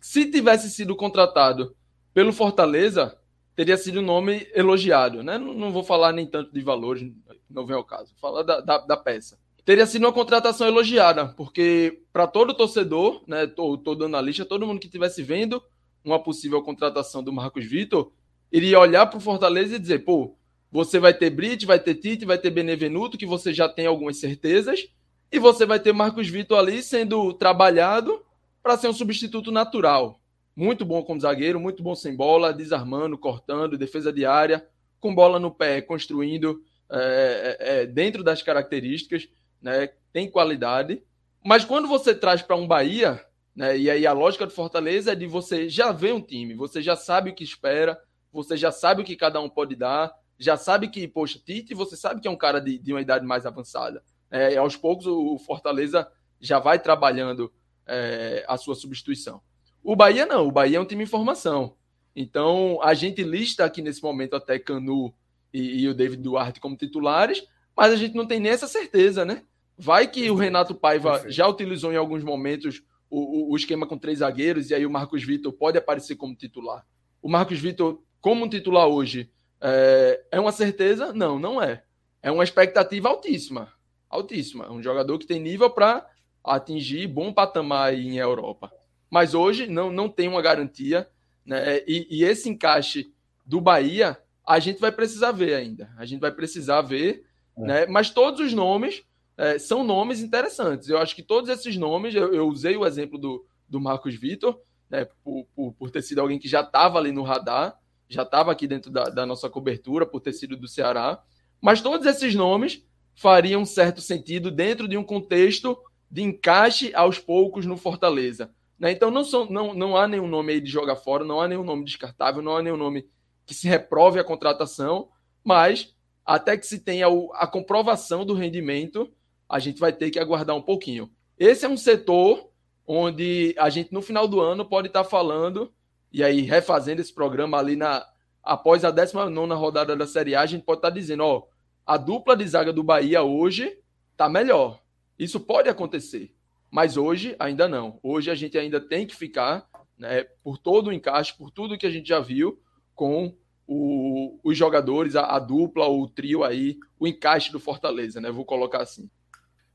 [0.01, 1.75] se tivesse sido contratado
[2.15, 3.15] pelo Fortaleza,
[3.55, 5.37] teria sido um nome elogiado, né?
[5.37, 7.03] Não, não vou falar nem tanto de valores,
[7.49, 8.13] não vem ao caso.
[8.13, 9.37] Vou falar da, da, da peça
[9.69, 14.79] teria sido uma contratação elogiada, porque para todo torcedor, né, todo, todo analista, todo mundo
[14.79, 15.61] que estivesse vendo
[16.03, 18.11] uma possível contratação do Marcos Vitor,
[18.51, 20.35] iria olhar para o Fortaleza e dizer, pô,
[20.71, 24.17] você vai ter Brit, vai ter Tite, vai ter Benevenuto, que você já tem algumas
[24.17, 24.87] certezas,
[25.31, 28.23] e você vai ter Marcos Vitor ali sendo trabalhado
[28.63, 30.19] para ser um substituto natural.
[30.55, 34.67] Muito bom como zagueiro, muito bom sem bola, desarmando, cortando, defesa de área,
[34.99, 39.27] com bola no pé, construindo é, é, dentro das características
[39.61, 39.89] né?
[40.11, 41.03] Tem qualidade.
[41.43, 43.23] Mas quando você traz para um Bahia,
[43.55, 43.77] né?
[43.77, 46.95] E aí a lógica do Fortaleza é de você já ver um time, você já
[46.95, 47.99] sabe o que espera,
[48.31, 51.95] você já sabe o que cada um pode dar, já sabe que, poxa, Tite, você
[51.95, 54.03] sabe que é um cara de, de uma idade mais avançada.
[54.31, 56.07] É, aos poucos o Fortaleza
[56.39, 57.51] já vai trabalhando
[57.85, 59.41] é, a sua substituição.
[59.83, 61.75] O Bahia não, o Bahia é um time em formação.
[62.15, 65.13] Então a gente lista aqui nesse momento até Canu
[65.53, 67.43] e, e o David Duarte como titulares,
[67.75, 69.43] mas a gente não tem nem essa certeza, né?
[69.77, 71.33] Vai que o Renato Paiva Perfeito.
[71.33, 74.91] já utilizou em alguns momentos o, o, o, esquema com três zagueiros e aí o
[74.91, 76.85] Marcos Vitor pode aparecer como titular.
[77.21, 79.31] O Marcos Vitor, como titular hoje,
[79.61, 81.13] é, é uma certeza?
[81.13, 81.83] Não, não é.
[82.21, 83.71] É uma expectativa altíssima.
[84.09, 84.65] Altíssima.
[84.65, 86.05] É um jogador que tem nível para
[86.43, 88.71] atingir bom patamar em Europa.
[89.09, 91.09] Mas hoje não, não tem uma garantia.
[91.45, 91.79] Né?
[91.87, 93.13] E, e esse encaixe
[93.45, 94.17] do Bahia,
[94.49, 95.91] a gente vai precisar ver ainda.
[95.95, 97.23] A gente vai precisar ver.
[97.55, 97.61] É.
[97.61, 97.85] Né?
[97.85, 99.03] Mas todos os nomes
[99.37, 100.89] é, são nomes interessantes.
[100.89, 104.59] Eu acho que todos esses nomes, eu, eu usei o exemplo do, do Marcos Vitor,
[104.89, 107.77] né, por, por, por, ter sido alguém que já estava ali no radar,
[108.09, 111.21] já estava aqui dentro da, da, nossa cobertura, por ter sido do Ceará.
[111.61, 112.83] Mas todos esses nomes
[113.13, 115.77] fariam certo sentido dentro de um contexto
[116.09, 118.49] de encaixe aos poucos no Fortaleza.
[118.79, 118.93] Né?
[118.93, 121.63] Então não, são, não, não há nenhum nome aí de jogar fora, não há nenhum
[121.63, 123.05] nome descartável, não há nenhum nome
[123.49, 125.09] que se reprove a contratação,
[125.43, 129.11] mas até que se tenha a comprovação do rendimento,
[129.49, 131.09] a gente vai ter que aguardar um pouquinho.
[131.35, 132.51] Esse é um setor
[132.85, 135.73] onde a gente, no final do ano, pode estar falando,
[136.13, 138.05] e aí refazendo esse programa ali na
[138.43, 141.47] após a 19 rodada da Série A, a gente pode estar dizendo: ó,
[141.83, 143.79] a dupla de zaga do Bahia hoje
[144.11, 144.79] está melhor.
[145.17, 146.35] Isso pode acontecer,
[146.69, 147.99] mas hoje ainda não.
[148.03, 151.87] Hoje a gente ainda tem que ficar, né, por todo o encaixe, por tudo que
[151.87, 152.61] a gente já viu,
[152.99, 153.33] com
[153.65, 158.29] o, os jogadores, a, a dupla, o trio aí, o encaixe do Fortaleza, né?
[158.29, 159.09] Vou colocar assim.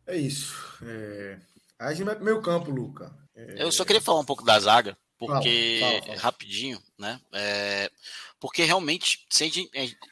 [0.06, 0.54] É isso.
[0.82, 1.38] É...
[1.78, 3.16] A gente vai pro meio campo, Luca.
[3.34, 3.62] É...
[3.62, 6.18] Eu só queria falar um pouco da zaga, porque fala, fala, fala.
[6.18, 7.18] rapidinho, né?
[7.32, 7.90] É...
[8.38, 9.70] Porque realmente, se a gente,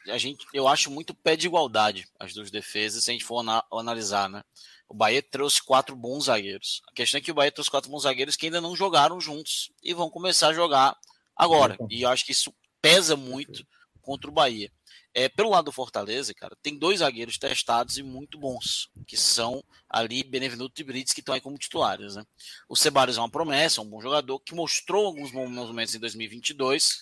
[0.09, 3.45] a gente, eu acho muito pé de igualdade as duas defesas, se a gente for
[3.71, 4.43] analisar, né?
[4.89, 6.81] O Bahia trouxe quatro bons zagueiros.
[6.91, 9.71] A questão é que o Bahia trouxe quatro bons zagueiros que ainda não jogaram juntos
[9.83, 10.97] e vão começar a jogar
[11.37, 11.77] agora.
[11.91, 13.65] E eu acho que isso pesa muito
[14.03, 14.71] contra o Bahia.
[15.15, 19.63] É, pelo lado do Fortaleza, cara, tem dois zagueiros testados e muito bons, que são
[19.89, 22.17] ali Benevenuto e Brits, que estão aí como titulares.
[22.17, 22.25] Né?
[22.69, 26.99] O Ceballos é uma promessa, um bom jogador, que mostrou alguns momentos em 2022.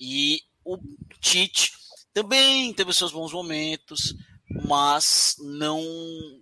[0.00, 0.78] E o
[1.20, 1.72] Tite
[2.14, 4.14] também teve seus bons momentos,
[4.66, 5.82] mas não,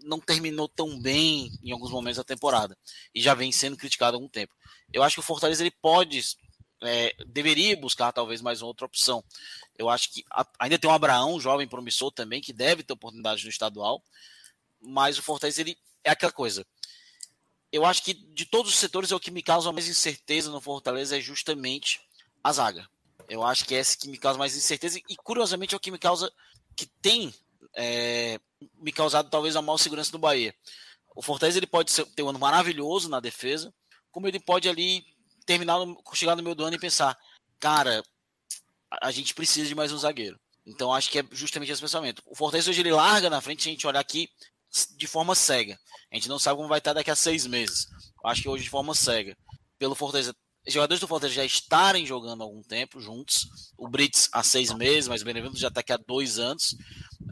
[0.03, 2.77] não terminou tão bem em alguns momentos da temporada.
[3.15, 4.55] E já vem sendo criticado há algum tempo.
[4.93, 6.23] Eu acho que o Fortaleza ele pode
[6.83, 9.25] é, deveria buscar talvez mais uma outra opção.
[9.79, 12.93] Eu acho que a, ainda tem o Abraão, um jovem promissor também, que deve ter
[12.93, 14.03] oportunidade no estadual,
[14.81, 16.67] mas o Fortaleza ele é aquela coisa.
[17.73, 20.61] Eu acho que de todos os setores, é o que me causa mais incerteza no
[20.61, 22.01] Fortaleza é justamente
[22.43, 22.89] a zaga.
[23.29, 25.91] Eu acho que é esse que me causa mais incerteza e, curiosamente, é o que
[25.91, 26.33] me causa
[26.77, 27.35] que tem
[27.75, 28.39] é,
[28.79, 30.55] me causado talvez a maior segurança do Bahia.
[31.15, 33.75] O Fortaleza ele pode ser, ter um ano maravilhoso na defesa,
[34.13, 35.05] como ele pode ali
[35.47, 35.79] terminar,
[36.13, 37.17] chegar no meio do ano e pensar,
[37.59, 38.03] cara,
[39.01, 40.39] a gente precisa de mais um zagueiro.
[40.67, 42.23] Então acho que é justamente esse pensamento.
[42.27, 44.29] O Fortaleza hoje ele larga na frente, se a gente olhar aqui
[44.97, 45.79] de forma cega.
[46.11, 47.87] A gente não sabe como vai estar daqui a seis meses.
[48.25, 49.37] Acho que hoje de forma cega.
[49.79, 50.35] Pelo Fortaleza,
[50.67, 53.47] jogadores do Fortaleza já estarem jogando há algum tempo juntos.
[53.79, 56.77] O Brits há seis meses, mas o Benevento já está aqui há dois anos.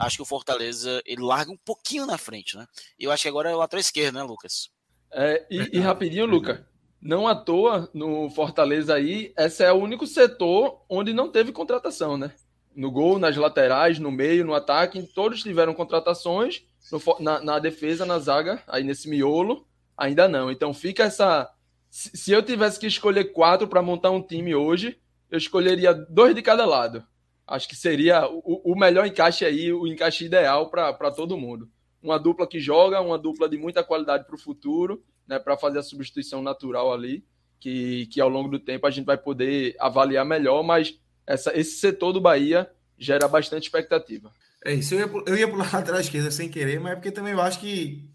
[0.00, 2.66] Acho que o Fortaleza ele larga um pouquinho na frente, né?
[2.98, 4.70] E eu acho que agora é o lateral esquerdo, né, Lucas?
[5.12, 6.68] É, e, e rapidinho, Luca,
[7.04, 12.16] não à toa no Fortaleza aí, esse é o único setor onde não teve contratação,
[12.16, 12.32] né?
[12.74, 16.64] No gol, nas laterais, no meio, no ataque, todos tiveram contratações.
[16.90, 20.50] No, na, na, defesa, na zaga, aí nesse miolo, ainda não.
[20.50, 21.50] Então fica essa.
[21.90, 24.98] Se, eu tivesse que escolher quatro para montar um time hoje,
[25.30, 27.04] eu escolheria dois de cada lado.
[27.46, 31.68] Acho que seria o, o melhor encaixe aí, o encaixe ideal para todo mundo.
[32.04, 35.78] Uma dupla que joga, uma dupla de muita qualidade para o futuro, né, para fazer
[35.78, 37.24] a substituição natural ali,
[37.58, 41.78] que, que ao longo do tempo a gente vai poder avaliar melhor, mas essa, esse
[41.78, 44.30] setor do Bahia gera bastante expectativa.
[44.62, 47.32] É isso, eu ia, eu ia pular lateral esquerda sem querer, mas é porque também
[47.32, 48.06] eu acho que.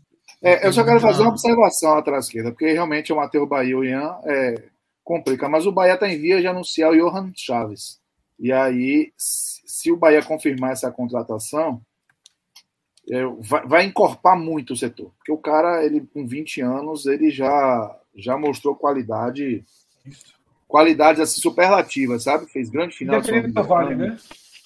[0.41, 3.75] É, eu só quero fazer uma observação lateral esquerda, porque realmente o Matheus Bahia e
[3.75, 4.69] o Ian é,
[5.03, 7.99] complica, mas o Bahia está em via de anunciar o Johan Chaves.
[8.39, 11.81] E aí, se o Bahia confirmar essa contratação,
[13.39, 15.11] vai, vai encorpar muito o setor.
[15.17, 19.63] Porque o cara, ele com 20 anos, ele já, já mostrou qualidade.
[20.67, 22.45] Qualidades assim, superlativas, sabe?
[22.45, 23.19] Fez grande final.
[23.19, 24.17] Independente da Vale, né?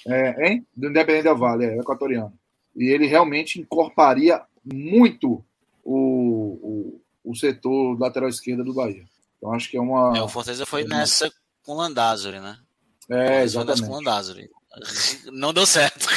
[0.06, 0.68] É, hein?
[0.76, 2.34] Do Independente da Vale, é, equatoriano.
[2.76, 5.44] E ele realmente encorparia muito
[5.84, 9.06] o, o, o setor lateral esquerda do Bahia.
[9.38, 10.18] Então acho que é uma.
[10.18, 11.32] É, o Fortaleza foi nessa
[11.64, 12.58] com o Landázuri, né?
[13.10, 13.84] É, exatamente.
[13.84, 14.50] com o Landázuri.
[15.32, 16.08] Não deu certo.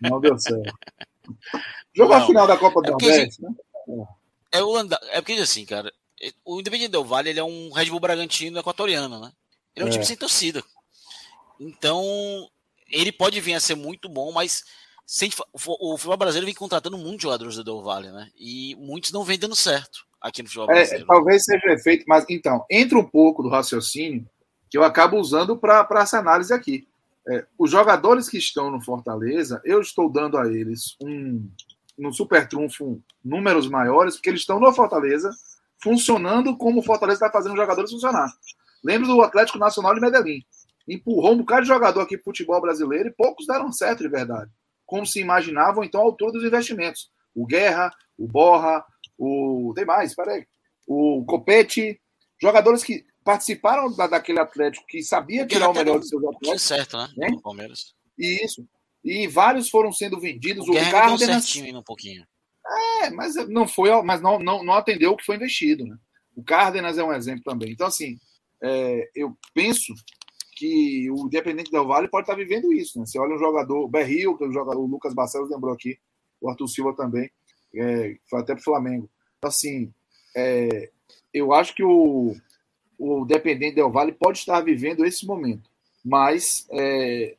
[0.00, 0.74] Não deu certo.
[1.94, 3.50] Jogou a final da Copa do é Nordeste, né?
[4.52, 4.98] É, o Landa...
[5.10, 5.92] é porque assim, cara,
[6.44, 9.32] o Independente Del Vale ele é um Red Bull Bragantino equatoriano, né?
[9.74, 9.92] Ele é um é.
[9.92, 10.62] time sem torcida.
[11.60, 12.02] Então,
[12.88, 14.64] ele pode vir a ser muito bom, mas
[15.06, 18.30] sem, o futebol brasileiro vem contratando muitos jogadores do Del Valle, né?
[18.36, 21.04] E muitos não vem dando certo aqui no futebol é, brasileiro.
[21.04, 24.28] É, talvez seja efeito, mas então, entra um pouco do raciocínio
[24.68, 26.88] que eu acabo usando para essa análise aqui.
[27.28, 31.48] É, os jogadores que estão no Fortaleza, eu estou dando a eles um,
[31.98, 35.30] um super trunfo, números maiores, porque eles estão no Fortaleza,
[35.82, 38.32] funcionando como o Fortaleza está fazendo os jogadores funcionar.
[38.84, 40.44] Lembro do Atlético Nacional de Medellín
[40.88, 44.50] empurrou um bocado de jogador aqui para futebol brasileiro e poucos deram certo de verdade.
[44.84, 47.10] Como se imaginavam, então, a altura dos investimentos.
[47.34, 48.84] O Guerra, o Borra,
[49.18, 49.72] o.
[49.74, 50.46] Tem mais, peraí.
[50.86, 52.00] O Copete.
[52.40, 56.62] Jogadores que participaram da, daquele Atlético que sabia tirar o melhor dos seus atletas.
[56.62, 57.08] certo, né?
[57.16, 57.28] né?
[57.42, 57.92] Palmeiras.
[58.16, 58.64] Isso.
[59.04, 60.68] E vários foram sendo vendidos.
[60.68, 61.56] O, o Cárdenas.
[61.56, 62.24] um pouquinho.
[63.02, 65.96] É, mas não foi, mas não, não, não atendeu o que foi investido, né?
[66.36, 67.72] O Cárdenas é um exemplo também.
[67.72, 68.16] Então, assim,
[68.62, 69.92] é, eu penso
[70.56, 72.98] que o Independente Del Vale pode estar vivendo isso.
[72.98, 73.06] Né?
[73.06, 75.98] Você olha um jogador, o Berril, que é o jogador, o Lucas Barcelos lembrou aqui,
[76.40, 77.28] o Arthur Silva também,
[77.74, 79.10] é, foi até para o Flamengo.
[79.38, 79.92] Então, assim,
[80.36, 80.90] é,
[81.32, 82.34] eu acho que o,
[82.98, 85.70] o Independente Del Vale pode estar vivendo esse momento,
[86.04, 87.36] mas é,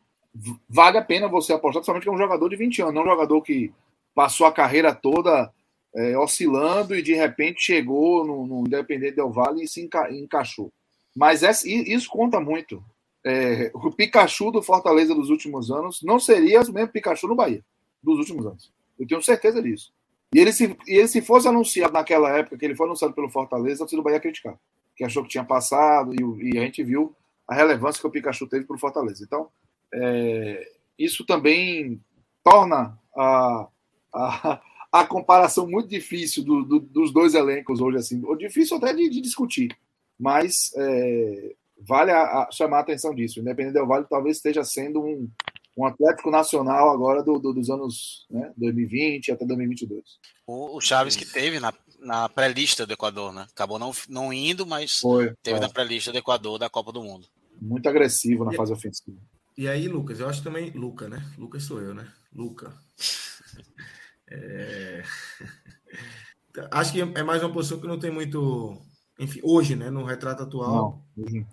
[0.69, 3.09] vale a pena você apostar, principalmente que é um jogador de 20 anos, não um
[3.09, 3.71] jogador que
[4.13, 5.51] passou a carreira toda
[5.95, 10.71] é, oscilando e de repente chegou no, no Independente Del Vale e se enca encaixou.
[11.15, 12.83] Mas essa, isso conta muito
[13.27, 17.61] é, o Pikachu do Fortaleza dos últimos anos não seria o mesmo Pikachu no Bahia
[18.01, 18.71] dos últimos anos.
[18.97, 19.91] Eu tenho certeza disso.
[20.33, 23.29] E ele, se, e ele, se fosse anunciado naquela época, que ele foi anunciado pelo
[23.29, 24.57] Fortaleza, a do Bahia criticar.
[24.97, 27.15] Que achou que tinha passado e, e, a gente viu
[27.47, 29.23] a relevância que o Pikachu teve para o Fortaleza.
[29.23, 29.49] Então,
[29.93, 32.01] é, isso também
[32.43, 33.67] torna a,
[34.13, 38.93] a, a comparação muito difícil do, do, dos dois elencos hoje, assim, ou difícil até
[38.93, 39.77] de, de discutir.
[40.19, 43.39] Mas é, vale a, a chamar a atenção disso.
[43.39, 45.29] Independente Del Vale talvez esteja sendo um,
[45.77, 50.03] um Atlético Nacional agora do, do, dos anos né, 2020 até 2022.
[50.47, 51.71] O, o Chaves que teve na,
[52.07, 53.45] na pré-lista do Equador, né?
[53.51, 55.59] Acabou não, não indo, mas Foi, teve é.
[55.59, 57.27] na pré-lista do Equador da Copa do Mundo.
[57.61, 59.17] Muito agressivo na e, fase ofensiva.
[59.57, 60.71] E aí, Lucas, eu acho também.
[60.71, 61.23] Luca, né?
[61.37, 62.07] Lucas sou eu, né?
[62.33, 62.73] Luca.
[64.29, 65.03] É...
[66.71, 68.77] acho que é mais uma posição que não tem muito
[69.19, 71.01] enfim, hoje, né, no retrato atual,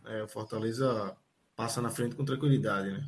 [0.07, 1.17] é, o Fortaleza
[1.57, 3.07] passa na frente com tranquilidade, né?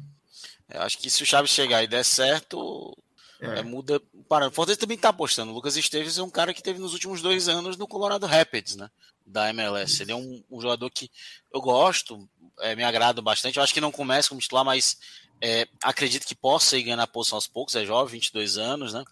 [0.68, 2.96] Eu acho que se o Chaves chegar e der certo,
[3.40, 3.58] é.
[3.58, 5.52] É, muda para O Fortaleza também está apostando.
[5.52, 8.76] O Lucas Esteves é um cara que teve nos últimos dois anos no Colorado Rapids,
[8.76, 8.90] né?
[9.26, 10.02] Da MLS.
[10.02, 11.10] Ele é um, um jogador que
[11.52, 12.28] eu gosto,
[12.60, 13.56] é, me agrada bastante.
[13.56, 14.98] Eu acho que não começa como titular, mas
[15.40, 19.04] É, acredito que possa ir ganhar a posição aos poucos, é jovem, 22 anos, né?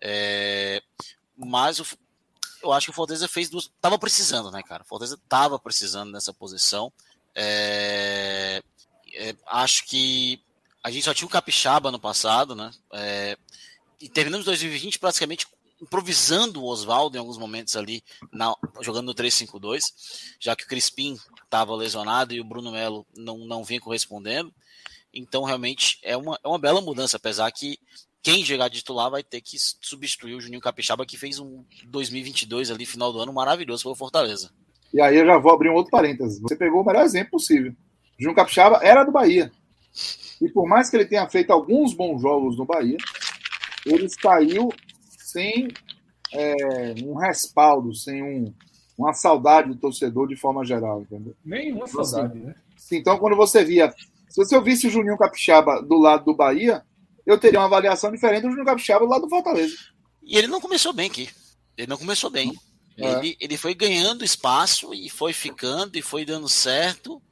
[0.00, 0.82] É,
[1.36, 1.86] mas o,
[2.62, 3.70] eu acho que o Fortaleza fez duas.
[3.80, 4.82] Tava precisando, né, cara?
[4.82, 6.92] O Fortaleza tava precisando nessa posição.
[7.34, 8.62] É,
[9.46, 10.42] acho que
[10.82, 12.70] a gente só tinha o Capixaba no passado, né?
[12.92, 13.36] É,
[14.00, 15.46] e terminamos 2020 praticamente
[15.80, 19.82] improvisando o Oswaldo em alguns momentos ali, na, jogando no 3-5-2,
[20.40, 24.52] já que o Crispim estava lesionado e o Bruno Melo não, não vinha correspondendo.
[25.14, 27.78] Então, realmente, é uma, é uma bela mudança, apesar que
[28.22, 32.70] quem chegar de titular vai ter que substituir o Juninho Capixaba, que fez um 2022
[32.70, 34.50] ali, final do ano, maravilhoso para o Fortaleza.
[34.92, 36.40] E aí eu já vou abrir um outro parênteses.
[36.40, 37.72] Você pegou o melhor exemplo possível.
[38.18, 39.52] Juninho Capixaba era do Bahia.
[40.40, 42.96] E por mais que ele tenha feito alguns bons jogos no Bahia,
[43.84, 44.68] ele saiu
[45.18, 45.68] sem
[46.32, 48.54] é, um respaldo, sem um,
[48.96, 51.34] uma saudade do torcedor de forma geral, entendeu?
[51.44, 52.54] Nenhuma então, assim, saudade, né?
[52.92, 53.92] Então, quando você via.
[54.28, 56.82] Se eu visse o Juninho Capixaba do lado do Bahia,
[57.26, 59.74] eu teria uma avaliação diferente do Juninho Capixaba do lado do Fortaleza.
[60.22, 61.28] E ele não começou bem aqui.
[61.76, 62.52] Ele não começou bem.
[62.96, 63.12] É.
[63.12, 67.22] Ele, ele foi ganhando espaço e foi ficando e foi dando certo.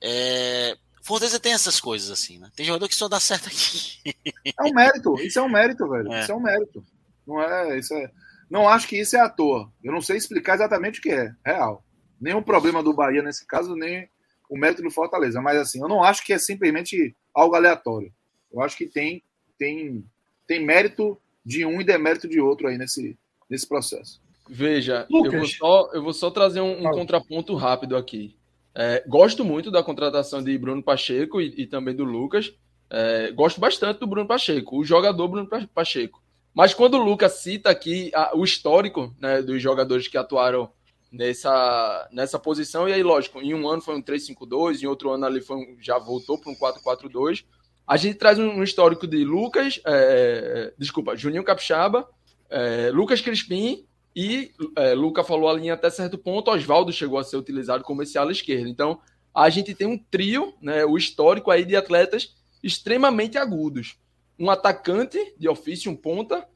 [0.00, 0.76] É,
[1.06, 2.50] Fortaleza tem essas coisas assim, né?
[2.56, 4.12] Tem jogador que só dá certo aqui.
[4.44, 6.12] É um mérito, isso é um mérito, velho.
[6.12, 6.22] É.
[6.22, 6.84] Isso é um mérito.
[7.24, 8.10] Não é, isso é.
[8.50, 9.70] Não acho que isso é à toa.
[9.84, 11.84] Eu não sei explicar exatamente o que é, real.
[12.20, 14.08] Nenhum problema do Bahia nesse caso, nem
[14.50, 15.40] o mérito do Fortaleza.
[15.40, 18.12] Mas assim, eu não acho que é simplesmente algo aleatório.
[18.52, 19.22] Eu acho que tem,
[19.56, 20.04] tem,
[20.44, 23.16] tem mérito de um e demérito de outro aí nesse,
[23.48, 24.20] nesse processo.
[24.48, 28.36] Veja, eu vou, só, eu vou só trazer um, um contraponto rápido aqui.
[28.78, 32.52] É, gosto muito da contratação de Bruno Pacheco e, e também do Lucas.
[32.90, 36.22] É, gosto bastante do Bruno Pacheco, o jogador Bruno Pacheco.
[36.54, 40.70] Mas quando o Lucas cita aqui a, o histórico né, dos jogadores que atuaram
[41.10, 45.24] nessa, nessa posição, e aí, lógico, em um ano foi um 3-5-2, em outro ano
[45.24, 47.46] ali foi um, já voltou para um 4-4-2.
[47.86, 52.06] A gente traz um, um histórico de Lucas, é, desculpa, Juninho Capixaba,
[52.50, 53.86] é, Lucas Crispim
[54.16, 58.02] e é, Luca falou a linha até certo ponto, Oswaldo chegou a ser utilizado como
[58.02, 58.66] esse ala esquerdo.
[58.66, 58.98] Então,
[59.34, 63.98] a gente tem um trio, né, o histórico aí de atletas extremamente agudos.
[64.38, 66.48] Um atacante de ofício, um ponta,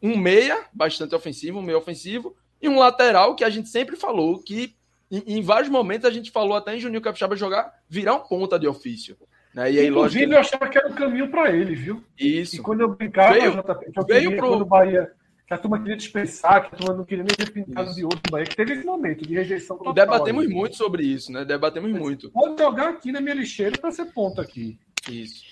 [0.00, 4.40] um meia, bastante ofensivo, um meio ofensivo, e um lateral que a gente sempre falou
[4.40, 4.76] que
[5.10, 8.56] em, em vários momentos a gente falou até em Juninho Capixaba jogar, virar um ponta
[8.56, 9.16] de ofício.
[9.52, 9.72] Né?
[9.72, 12.04] E aí, Inclusive, lógico, eu achava que era o caminho para ele, viu?
[12.16, 12.54] Isso.
[12.54, 14.48] E quando eu brincava, veio, JP, eu veio pro...
[14.48, 15.12] quando o Bahia
[15.50, 18.20] que a turma queria dispensar, que a turma não queria nem ver pintado de outro
[18.30, 19.92] Bahia, que teve esse momento de rejeição total.
[19.92, 20.54] Debatemos ali.
[20.54, 21.44] muito sobre isso, né?
[21.44, 22.30] Debatemos Mas muito.
[22.30, 24.78] Pode jogar aqui na minha lixeira para ser ponto aqui.
[25.10, 25.42] Isso.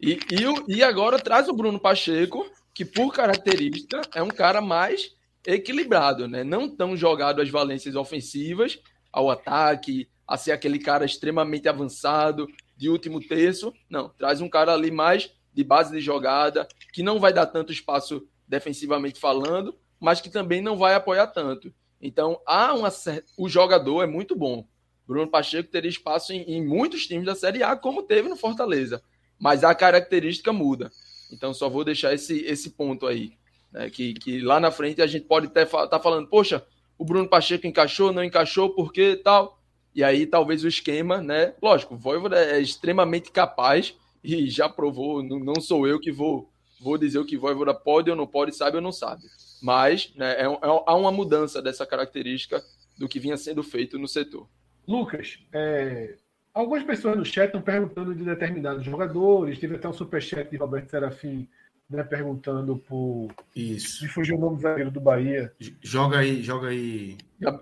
[0.00, 5.14] E, e, e agora traz o Bruno Pacheco, que por característica é um cara mais
[5.46, 6.42] equilibrado, né?
[6.42, 8.80] Não tão jogado às valências ofensivas,
[9.12, 13.74] ao ataque, a ser aquele cara extremamente avançado, de último terço.
[13.90, 17.74] Não, traz um cara ali mais de base de jogada, que não vai dar tanto
[17.74, 21.72] espaço defensivamente falando, mas que também não vai apoiar tanto.
[22.00, 22.92] Então, há uma
[23.36, 24.66] o jogador é muito bom.
[25.06, 29.02] Bruno Pacheco teria espaço em, em, muitos times da Série A, como teve no Fortaleza.
[29.38, 30.90] Mas a característica muda.
[31.32, 33.32] Então, só vou deixar esse, esse ponto aí.
[33.72, 36.64] Né, que, que lá na frente a gente pode até estar tá falando, poxa,
[36.98, 39.58] o Bruno Pacheco encaixou, não encaixou, por que tal?
[39.94, 41.54] E aí, talvez o esquema, né?
[41.62, 46.50] Lógico, o Voivoda é extremamente capaz e já provou, não, não sou eu que vou
[46.80, 49.22] vou dizer o que Voivoda pode ou não pode, sabe ou não sabe.
[49.62, 52.62] Mas né, é, é, há uma mudança dessa característica
[52.98, 54.48] do que vinha sendo feito no setor.
[54.86, 56.16] Lucas, é,
[56.52, 59.58] algumas pessoas no chat estão perguntando de determinados jogadores.
[59.58, 61.48] Teve até um superchat de Roberto Serafim
[61.88, 63.28] né, perguntando por.
[63.54, 64.02] Isso.
[64.02, 65.52] Me fugiu o nome do zagueiro do Bahia.
[65.82, 67.16] Joga aí, joga aí.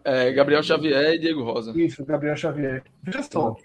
[0.05, 1.73] É, Gabriel Xavier e Diego Rosa.
[1.79, 2.85] Isso, Gabriel Xavier.
[3.03, 3.57] Veja só.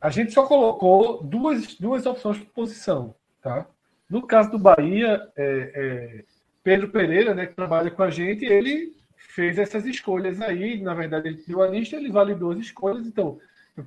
[0.00, 3.66] A gente só colocou duas, duas opções por posição, tá?
[4.14, 6.24] No caso do Bahia, é, é,
[6.62, 10.80] Pedro Pereira, né, que trabalha com a gente, ele fez essas escolhas aí.
[10.80, 13.08] Na verdade, ele deu a lista, ele validou as escolhas.
[13.08, 13.40] Então,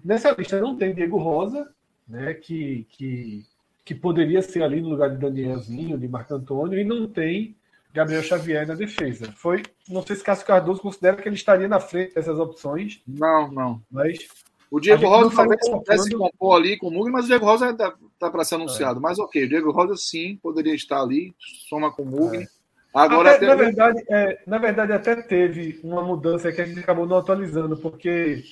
[0.03, 1.71] nessa lista não tem Diego Rosa,
[2.05, 3.45] né, que, que,
[3.85, 7.55] que poderia ser ali no lugar de Danielzinho, de Marco Antônio, e não tem
[7.93, 9.31] Gabriel Xavier na defesa.
[9.31, 13.01] Foi, não sei se Cássio Cardoso considera que ele estaria na frente dessas opções.
[13.07, 13.81] Não, não.
[13.89, 14.27] Mas
[14.69, 17.73] o Diego Rosa talvez pudesse compor ali com o Mugni, mas o Diego Rosa
[18.17, 18.99] está tá para ser anunciado.
[18.99, 19.01] É.
[19.01, 21.33] Mas ok, o Diego Rosa sim poderia estar ali,
[21.69, 22.43] soma com o Mugni.
[22.43, 22.47] É.
[22.93, 27.05] Agora, até, na, verdade, é, na verdade, até teve uma mudança que a gente acabou
[27.05, 28.43] não atualizando, porque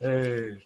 [0.00, 0.56] é,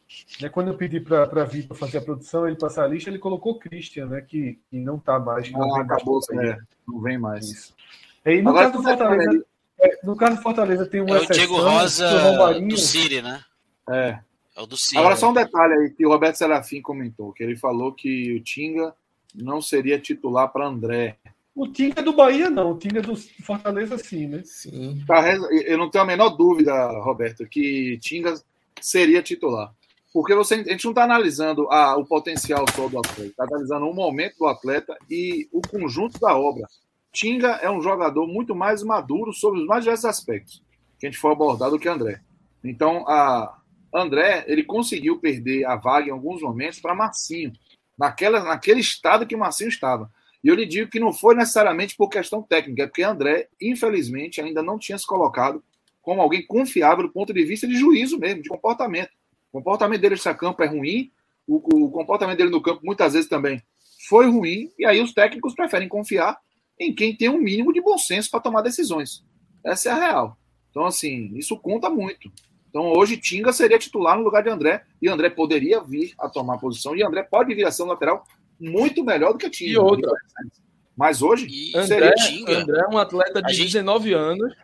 [0.40, 3.18] né, quando eu pedi para vir para fazer a produção, ele passar a lista, ele
[3.18, 5.50] colocou Christian, né, que, que não está mais.
[5.52, 7.48] Não, ah, acabou, mais é, não vem mais.
[7.48, 7.74] Isso.
[8.24, 9.44] E no, caso do Fortaleza,
[9.80, 11.08] é, no caso do Fortaleza, tem um.
[11.08, 13.42] É o Diego Rosa do Siri, né?
[13.88, 14.18] É.
[14.60, 15.00] É o do Ciro.
[15.00, 18.42] Agora, só um detalhe aí que o Roberto Serafim comentou, que ele falou que o
[18.42, 18.94] Tinga
[19.34, 21.16] não seria titular para André.
[21.54, 22.72] O Tinga do Bahia, não.
[22.72, 24.42] O Tinga do Fortaleza, sim, né?
[24.44, 25.02] Sim.
[25.64, 28.34] Eu não tenho a menor dúvida, Roberto, que Tinga
[28.80, 29.72] seria titular.
[30.12, 33.86] Porque você, a gente não está analisando ah, o potencial só do atleta, está analisando
[33.86, 36.66] o momento do atleta e o conjunto da obra.
[37.12, 40.62] Tinga é um jogador muito mais maduro sobre os mais diversos aspectos
[40.98, 42.20] que a gente for abordar do que André.
[42.62, 43.59] Então, a
[43.92, 47.52] André, ele conseguiu perder a vaga em alguns momentos para Marcinho,
[47.98, 50.10] naquela, naquele estado que Marcinho estava.
[50.42, 54.40] E eu lhe digo que não foi necessariamente por questão técnica, é porque André, infelizmente,
[54.40, 55.62] ainda não tinha se colocado
[56.00, 59.10] como alguém confiável do ponto de vista de juízo mesmo, de comportamento.
[59.52, 61.10] O comportamento dele nesse campo é ruim,
[61.46, 63.62] o, o comportamento dele no campo muitas vezes também
[64.08, 66.38] foi ruim, e aí os técnicos preferem confiar
[66.78, 69.22] em quem tem um mínimo de bom senso para tomar decisões.
[69.62, 70.38] Essa é a real.
[70.70, 72.32] Então, assim, isso conta muito.
[72.70, 76.58] Então, hoje, Tinga seria titular no lugar de André, e André poderia vir a tomar
[76.58, 78.24] posição, e André pode vir a ser um lateral
[78.58, 79.72] muito melhor do que Tinga.
[79.72, 80.12] E outra.
[80.96, 83.66] Mas hoje, e André, Tinga, André é um atleta de gente...
[83.66, 84.54] 19 anos,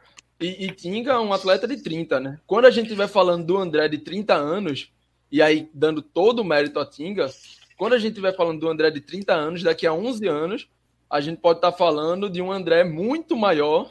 [0.41, 2.39] e, e Tinga é um atleta de 30, né?
[2.47, 4.93] Quando a gente estiver falando do André de 30 anos,
[5.31, 7.29] e aí dando todo o mérito a Tinga,
[7.77, 10.69] quando a gente estiver falando do André de 30 anos, daqui a 11 anos,
[11.11, 13.91] a gente pode estar tá falando de um André muito maior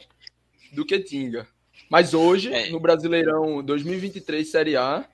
[0.72, 1.46] do que Tinga.
[1.90, 2.70] Mas hoje, é.
[2.70, 5.04] no Brasileirão 2023 Série A,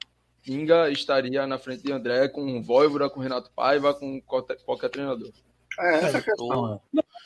[0.43, 4.57] Tinga estaria na frente de André com o Voivoda, com o Renato Paiva, com qualquer,
[4.64, 5.31] qualquer treinador.
[5.79, 6.81] É, essa é a questão.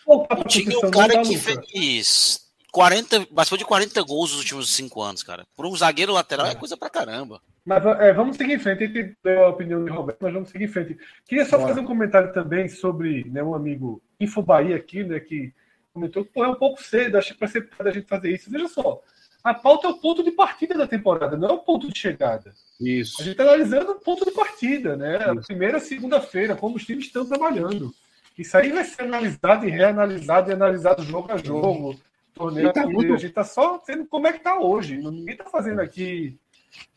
[0.06, 5.02] O Tinga é o cara que fez 40, passou de 40 gols nos últimos 5
[5.02, 5.46] anos, cara.
[5.56, 7.40] Por um zagueiro lateral é, é coisa pra caramba.
[7.64, 8.84] Mas é, vamos seguir em frente.
[8.84, 10.98] A gente deu a opinião de Roberto, mas vamos seguir em frente.
[11.26, 11.70] Queria só Bora.
[11.70, 15.54] fazer um comentário também sobre né, um amigo Info Bahia aqui, né, que
[15.92, 18.50] comentou que é um pouco cedo, acho que para ser a gente fazer isso.
[18.50, 19.00] Veja só,
[19.46, 22.52] a pauta é o ponto de partida da temporada, não é o ponto de chegada.
[22.80, 23.20] Isso.
[23.20, 25.18] A gente está analisando o ponto de partida, né?
[25.18, 27.94] A primeira segunda-feira, como os times estão trabalhando.
[28.36, 31.94] Isso aí vai ser analisado e reanalisado e analisado jogo a jogo,
[32.34, 33.14] torneio tá muito...
[33.14, 34.96] A gente está só vendo como é que está hoje.
[34.96, 36.36] Ninguém está fazendo aqui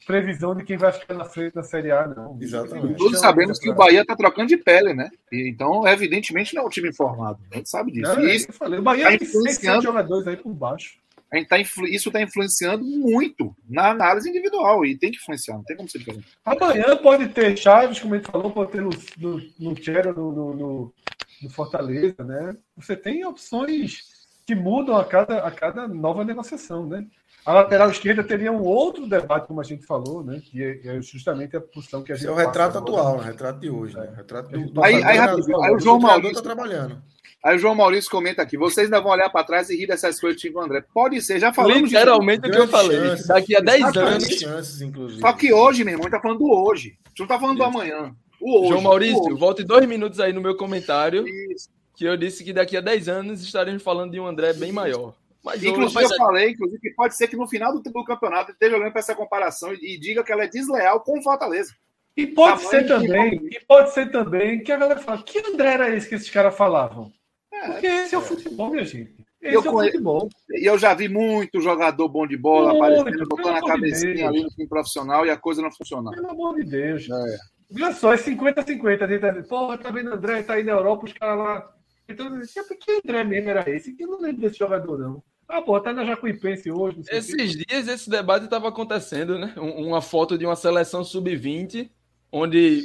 [0.07, 2.35] previsão de quem vai ficar na frente da Série A, não.
[2.41, 2.97] Exatamente.
[2.97, 5.11] Todos sabemos que o Bahia está trocando de pele, né?
[5.31, 7.39] E, então, evidentemente, não é um time informado.
[7.51, 8.11] A gente sabe disso.
[8.15, 8.79] Não, é isso, falei.
[8.79, 9.83] O Bahia tá tem influenciando...
[9.83, 10.97] jogadores aí por baixo.
[11.31, 11.87] A gente tá influ...
[11.87, 15.99] Isso está influenciando muito na análise individual e tem que influenciar, não tem como ser
[15.99, 16.27] diferente.
[16.43, 19.73] Amanhã pode ter Chaves, como gente falou, pode ter no, no, no
[20.15, 20.93] no, no,
[21.41, 22.55] no Fortaleza, né?
[22.75, 23.99] Você tem opções
[24.45, 27.05] que mudam a cada, a cada nova negociação, né?
[27.45, 30.41] A lateral esquerda teria um outro debate, como a gente falou, né?
[30.43, 32.25] Que é, é justamente a posição que a gente.
[32.25, 33.25] Esse é o retrato atual, né?
[33.25, 34.13] Retrato de hoje, né?
[34.15, 37.01] Retrato do, do aí, aí, rapidinho, aí o João Maurício está trabalhando.
[37.43, 40.19] Aí o João Maurício comenta aqui: vocês ainda vão olhar para trás e rir dessas
[40.19, 40.83] coisas do André.
[40.93, 41.89] Pode ser, já falamos.
[41.89, 42.99] Literalmente o que eu falei.
[42.99, 44.23] Chances, daqui a 10 anos.
[44.25, 46.97] Chances, Só que hoje, meu irmão, a gente tá falando do hoje.
[47.05, 48.13] A gente não tá falando do amanhã.
[48.41, 51.25] O hoje, João Maurício, volte dois minutos aí no meu comentário.
[51.27, 51.69] Isso.
[51.95, 55.13] Que eu disse que daqui a 10 anos estaremos falando de um André bem maior.
[55.43, 58.75] Mas inclusive, eu falei inclusive, que pode ser que no final do, do campeonato esteja
[58.75, 61.73] olhando para essa comparação e, e, diga que ela é desleal com o Fortaleza.
[62.15, 65.95] E pode ser também, e pode ser também que a galera fala, que André era
[65.95, 67.11] esse que esses caras falavam?
[67.51, 69.25] É, Porque esse é, é o futebol, minha gente.
[69.41, 70.29] Esse eu, é o futebol.
[70.51, 74.43] E eu já vi muito jogador bom de bola aparecendo, botando a cabecinha de ali
[74.43, 76.15] no time profissional e a coisa não funcionando.
[76.15, 77.07] Pelo amor de Deus.
[77.09, 77.37] É.
[77.73, 79.47] Olha só, é 50-50.
[79.47, 81.78] Porra, tá vendo André, tá aí na Europa, os caras lá.
[82.09, 82.41] Então,
[82.79, 83.93] que André mesmo era esse?
[83.93, 85.23] Que eu não lembro desse jogador, não.
[85.47, 87.01] Ah, pô, tá na Jacuipense hoje.
[87.09, 89.53] Esses dias esse debate estava acontecendo, né?
[89.57, 91.89] Uma foto de uma seleção sub-20,
[92.31, 92.83] onde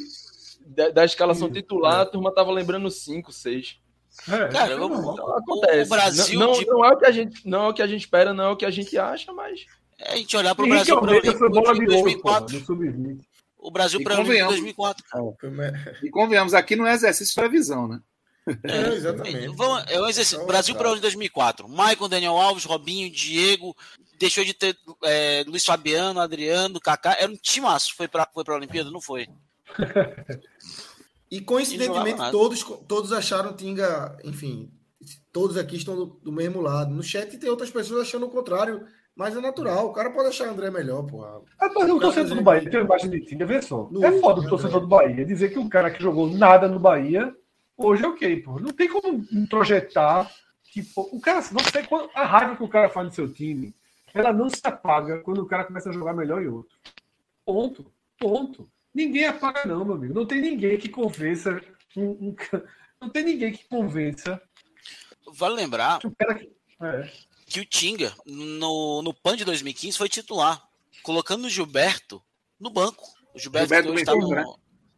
[0.67, 2.03] da, da escalação titular, é.
[2.03, 3.79] a turma tava lembrando 5, 6.
[4.29, 5.87] É, Cara, não, não, acontece.
[5.87, 7.87] O Brasil não, não, não, é o que a gente, não é o que a
[7.87, 9.67] gente espera, não é o que a gente acha, mas.
[9.99, 12.65] É a gente olhar para o Brasil para em 2004.
[13.59, 15.05] o Brasil para em 2004.
[16.03, 18.01] E convenhamos, aqui não é exercício de previsão, né?
[18.63, 19.49] É, exatamente.
[19.57, 20.47] Vamos, é um exercício.
[20.47, 21.69] Brasil para o ano de 2004.
[21.69, 23.75] Maicon, Daniel Alves, Robinho, Diego.
[24.19, 27.17] Deixou de ter é, Luiz Fabiano, Adriano, Kaká.
[27.19, 27.95] Era um timaço.
[27.97, 28.91] Foi para foi a Olimpíada?
[28.91, 29.27] Não foi.
[31.31, 34.17] e coincidentemente, todos, todos acharam Tinga.
[34.25, 34.71] Enfim,
[35.33, 36.95] todos aqui estão do, do, mesmo lado.
[36.95, 38.85] No chat tem outras pessoas achando o contrário.
[39.17, 41.41] Mas é natural, o cara pode achar André melhor, porra.
[41.61, 43.89] Ah, mas o torcedor do Bahia tem uma imagem de Tinga, vê só.
[43.89, 46.81] No é foda o torcedor do Bahia dizer que um cara que jogou nada no
[46.81, 47.33] Bahia
[47.77, 48.59] Hoje é ok, pô.
[48.59, 50.31] Não tem como projetar
[50.65, 53.33] que pô, o cara, não sei quando, a raiva que o cara faz no seu
[53.33, 53.75] time,
[54.13, 56.77] ela não se apaga quando o cara começa a jogar melhor em outro.
[57.45, 57.93] Ponto.
[58.19, 58.71] Ponto.
[58.95, 60.15] Ninguém apaga, não, meu amigo.
[60.15, 61.61] Não tem ninguém que convença.
[61.97, 62.37] Um, um,
[63.01, 64.41] não tem ninguém que convença.
[65.33, 66.49] Vale lembrar que o, cara,
[66.81, 67.13] é.
[67.47, 70.63] que o Tinga, no, no PAN de 2015, foi titular,
[71.03, 72.23] colocando o Gilberto
[72.59, 73.05] no banco.
[73.35, 74.45] O Gilberto, Gilberto estava no, né?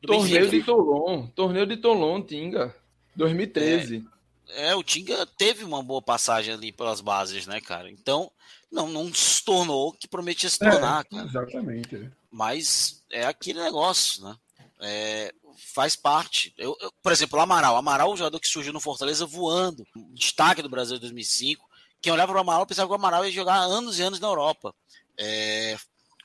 [0.06, 1.26] Torneio de Tolon.
[1.28, 2.74] Torneio de Tolon, Tinga.
[3.14, 4.06] 2013.
[4.48, 7.90] É, é, o Tinga teve uma boa passagem ali pelas bases, né, cara?
[7.90, 8.30] Então,
[8.70, 11.28] não, não se tornou o que prometia se tornar, é, cara.
[11.28, 12.10] Exatamente.
[12.30, 14.36] Mas é aquele negócio, né?
[14.80, 15.34] É,
[15.74, 16.52] faz parte.
[16.56, 17.76] Eu, eu, por exemplo, o Amaral.
[17.76, 21.66] Amaral, o jogador que surgiu no Fortaleza voando, destaque do Brasil em 2005.
[22.00, 24.28] Quem olhava para o Amaral pensava que o Amaral ia jogar anos e anos na
[24.28, 24.74] Europa.
[25.18, 25.76] É,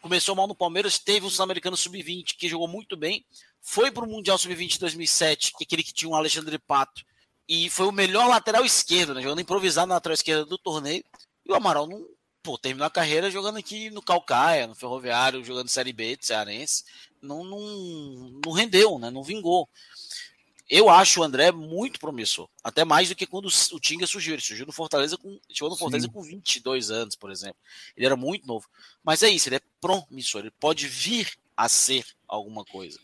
[0.01, 3.23] começou mal no Palmeiras, teve um Sul-Americano Sub-20 que jogou muito bem,
[3.61, 7.03] foi para o Mundial Sub-20 2007, que é aquele que tinha o um Alexandre Pato,
[7.47, 11.03] e foi o melhor lateral esquerdo, né, jogando improvisado na lateral esquerda do torneio.
[11.45, 12.05] E o Amaral não,
[12.41, 16.83] pô, terminou a carreira jogando aqui no Calcaia, no Ferroviário, jogando Série B de Cearense.
[17.21, 19.69] Não, não, não rendeu, né, não vingou.
[20.71, 22.47] Eu acho o André muito promissor.
[22.63, 24.35] Até mais do que quando o Tinga surgiu.
[24.35, 25.37] Ele surgiu no Fortaleza com.
[25.51, 26.13] Chegou no Fortaleza Sim.
[26.13, 27.57] com 22 anos, por exemplo.
[27.93, 28.69] Ele era muito novo.
[29.03, 30.39] Mas é isso, ele é promissor.
[30.39, 32.97] Ele pode vir a ser alguma coisa.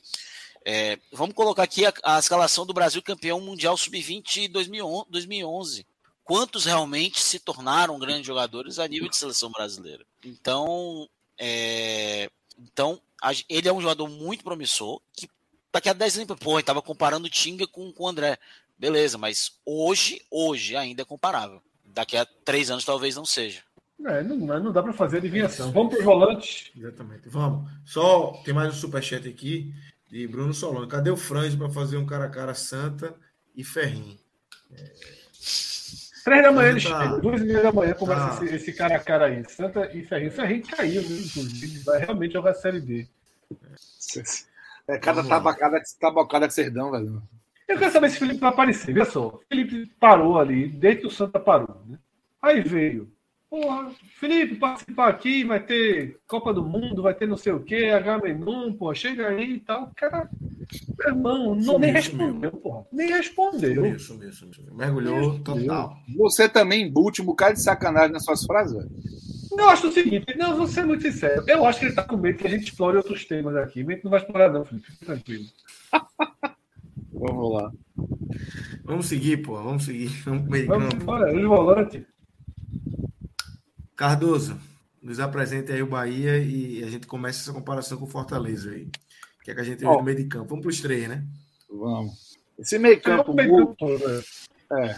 [0.70, 5.88] É, vamos colocar aqui a, a, escalação do Brasil campeão mundial sub-20 2011.
[6.26, 10.06] Quantos realmente se tornaram grandes jogadores a nível de seleção brasileira?
[10.26, 11.08] Então,
[11.40, 13.00] é, então
[13.48, 15.30] ele é um jogador muito promissor que
[15.72, 18.38] daqui a 10 anos, pô, estava comparando o Tinga com, com o André.
[18.78, 21.62] Beleza, mas hoje, hoje ainda é comparável.
[21.86, 23.62] Daqui a três anos talvez não seja.
[24.06, 25.72] É, não, não dá para fazer adivinhação.
[25.72, 26.72] Vamos para os volantes.
[26.76, 27.30] Exatamente.
[27.30, 27.72] Vamos.
[27.86, 29.74] Só tem mais um superchat aqui
[30.10, 30.88] de Bruno Solano.
[30.88, 33.16] Cadê o Franz para fazer um cara a cara Santa
[33.56, 34.18] e Ferrinho?
[34.72, 35.18] É...
[36.24, 37.18] Três da manhã, tá...
[37.18, 38.46] duas e meia da manhã começa tá.
[38.46, 39.50] esse, esse, cara a cara aí.
[39.50, 40.32] Santa e Ferrinho.
[40.32, 41.80] Ferrinho caiu, né, inclusive.
[41.86, 43.08] Vai realmente jogar a Série D.
[43.52, 44.96] É.
[44.96, 47.22] É cada tabacada, tabacada que cerdão, velho.
[47.68, 48.94] Eu quero saber se o Felipe vai aparecer.
[48.94, 49.40] Vê só.
[49.50, 51.82] Felipe parou ali, desde que o Santa parou.
[51.86, 52.00] Né?
[52.42, 53.12] Aí veio.
[53.50, 57.86] Porra, Felipe, participar aqui, vai ter Copa do Mundo, vai ter não sei o quê,
[57.86, 59.90] H Menon, pô, chega aí e tal.
[59.96, 60.30] Cara,
[61.00, 62.86] meu irmão, não, sumiu, nem respondeu, porra.
[62.92, 63.76] Nem respondeu.
[63.76, 64.74] Sumiu, sumiu, sumiu.
[64.76, 65.98] Mergulhou total.
[66.18, 68.86] Você também embute um bocado de sacanagem nas suas frases.
[69.58, 71.44] Eu acho o seguinte, não, vou ser muito sincero.
[71.48, 73.82] Eu acho que ele está com medo que a gente explore outros temas aqui.
[73.82, 74.88] A gente não vai explorar, não, Felipe.
[75.06, 75.46] Tranquilo.
[77.14, 77.72] Vamos lá.
[78.84, 79.56] Vamos seguir, pô.
[79.56, 80.10] Vamos seguir.
[80.26, 82.17] Vamos meio Vamos embora, os volantes.
[83.98, 84.60] Cardoso,
[85.02, 88.88] nos apresente aí o Bahia e a gente começa essa comparação com o Fortaleza aí.
[89.44, 90.50] Que é que a gente vê no meio de campo.
[90.50, 91.26] Vamos para os três, né?
[91.68, 92.38] Vamos.
[92.60, 93.34] Esse meio campo.
[93.34, 94.24] Meio campo né?
[94.84, 94.96] é.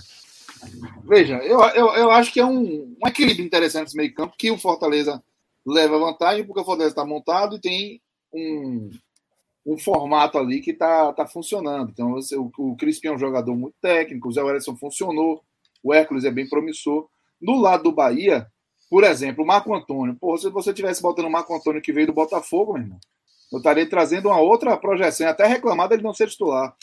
[1.06, 4.52] Veja, eu, eu, eu acho que é um, um equilíbrio interessante esse meio campo, que
[4.52, 5.24] o Fortaleza
[5.66, 8.02] leva vantagem, porque o Fortaleza está montado e tem
[8.34, 8.89] um,
[9.66, 11.91] um formato ali que está tá funcionando.
[11.91, 15.41] Então, você, o, o Crispim é um jogador muito técnico, o Zé Wellington funcionou,
[15.82, 17.08] o Hércules é bem promissor.
[17.41, 18.45] No lado do Bahia,
[18.90, 20.16] por exemplo, o Marco Antônio.
[20.16, 23.00] Pô, se você tivesse botando o Marco Antônio que veio do Botafogo, meu irmão,
[23.52, 26.76] eu estaria trazendo uma outra projeção, até reclamado ele não ser titular.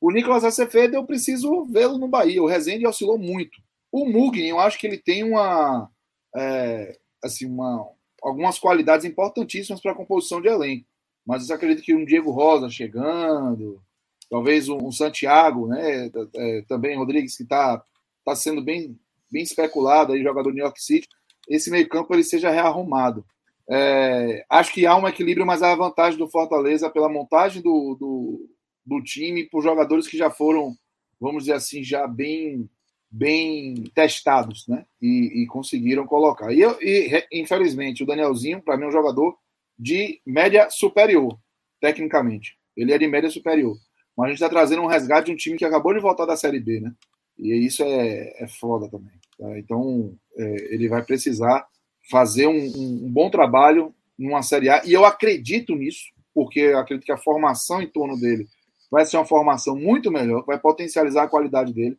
[0.00, 2.42] O Nicolas Acevedo, eu preciso vê-lo no Bahia.
[2.42, 3.60] O Rezende oscilou muito.
[3.92, 5.90] O Mugni, eu acho que ele tem uma,
[6.34, 7.86] é, assim, uma,
[8.22, 10.86] algumas qualidades importantíssimas para a composição de elenco.
[11.26, 13.82] Mas eu acredito que um Diego Rosa chegando,
[14.30, 16.10] talvez um, Santiago, né?
[16.34, 17.82] É, também Rodrigues, que está
[18.24, 18.98] tá sendo bem,
[19.30, 21.08] bem especulado aí, jogador do New York City.
[21.50, 23.24] Esse meio-campo ele seja rearrumado.
[23.68, 27.96] É, acho que há um equilíbrio, mas há a vantagem do Fortaleza pela montagem do,
[27.98, 28.48] do,
[28.86, 30.74] do time por jogadores que já foram,
[31.20, 32.68] vamos dizer assim, já bem
[33.12, 34.86] bem testados, né?
[35.02, 36.52] E, e conseguiram colocar.
[36.52, 39.36] E, e, infelizmente, o Danielzinho, para mim, é um jogador
[39.76, 41.36] de média superior,
[41.80, 42.56] tecnicamente.
[42.76, 43.76] Ele é de média superior.
[44.16, 46.36] Mas a gente está trazendo um resgate de um time que acabou de voltar da
[46.36, 46.94] Série B, né?
[47.36, 49.14] E isso é, é foda também.
[49.38, 49.58] Tá?
[49.58, 51.66] Então, ele vai precisar
[52.10, 54.82] fazer um, um, um, bom trabalho numa Série A.
[54.84, 56.04] E eu acredito nisso,
[56.34, 58.48] porque eu acredito que a formação em torno dele
[58.90, 61.96] vai ser uma formação muito melhor, vai potencializar a qualidade dele.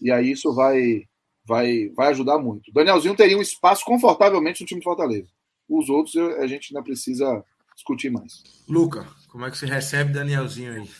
[0.00, 1.04] E aí isso vai,
[1.46, 2.70] vai, vai ajudar muito.
[2.70, 5.28] O Danielzinho teria um espaço confortavelmente no time de Fortaleza.
[5.68, 7.44] Os outros a gente ainda precisa
[7.74, 8.42] discutir mais.
[8.68, 10.90] Luca, como é que você recebe Danielzinho aí?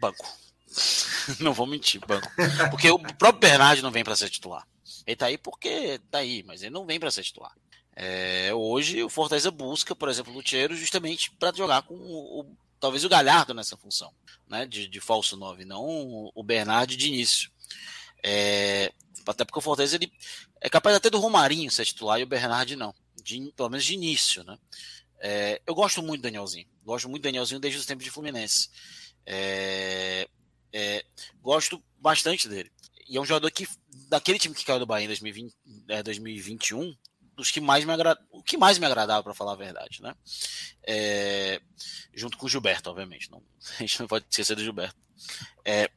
[0.00, 0.24] Banco.
[1.38, 2.26] Não vou mentir, banco.
[2.70, 4.66] Porque o próprio Bernard não vem para ser titular.
[5.06, 7.54] Ele tá aí porque tá aí, mas ele não vem para ser titular.
[7.94, 13.04] É, hoje o Fortaleza busca, por exemplo, o Lutiero justamente para jogar com o, talvez
[13.04, 14.12] o Galhardo nessa função,
[14.48, 17.50] né, de, de falso 9, não o Bernard de início.
[18.24, 18.92] É,
[19.26, 20.12] até porque o Fortaleza ele
[20.60, 23.94] é capaz até do Romarinho ser titular e o Bernard não, de, pelo menos de
[23.94, 24.58] início, né.
[25.24, 28.68] É, eu gosto muito do Danielzinho, gosto muito do Danielzinho desde os tempos de Fluminense.
[29.24, 30.28] É,
[30.72, 31.04] é,
[31.40, 32.72] gosto bastante dele.
[33.08, 33.68] E é um jogador que,
[34.12, 35.54] daquele time que caiu do Bahia em 2020,
[36.04, 36.94] 2021,
[37.34, 40.14] dos que mais me agrada, o que mais me agradava para falar a verdade, né?
[40.86, 41.62] É,
[42.12, 43.42] junto com o Gilberto, obviamente, não,
[43.80, 45.00] a gente não pode esquecer do Gilberto.
[45.64, 45.90] É,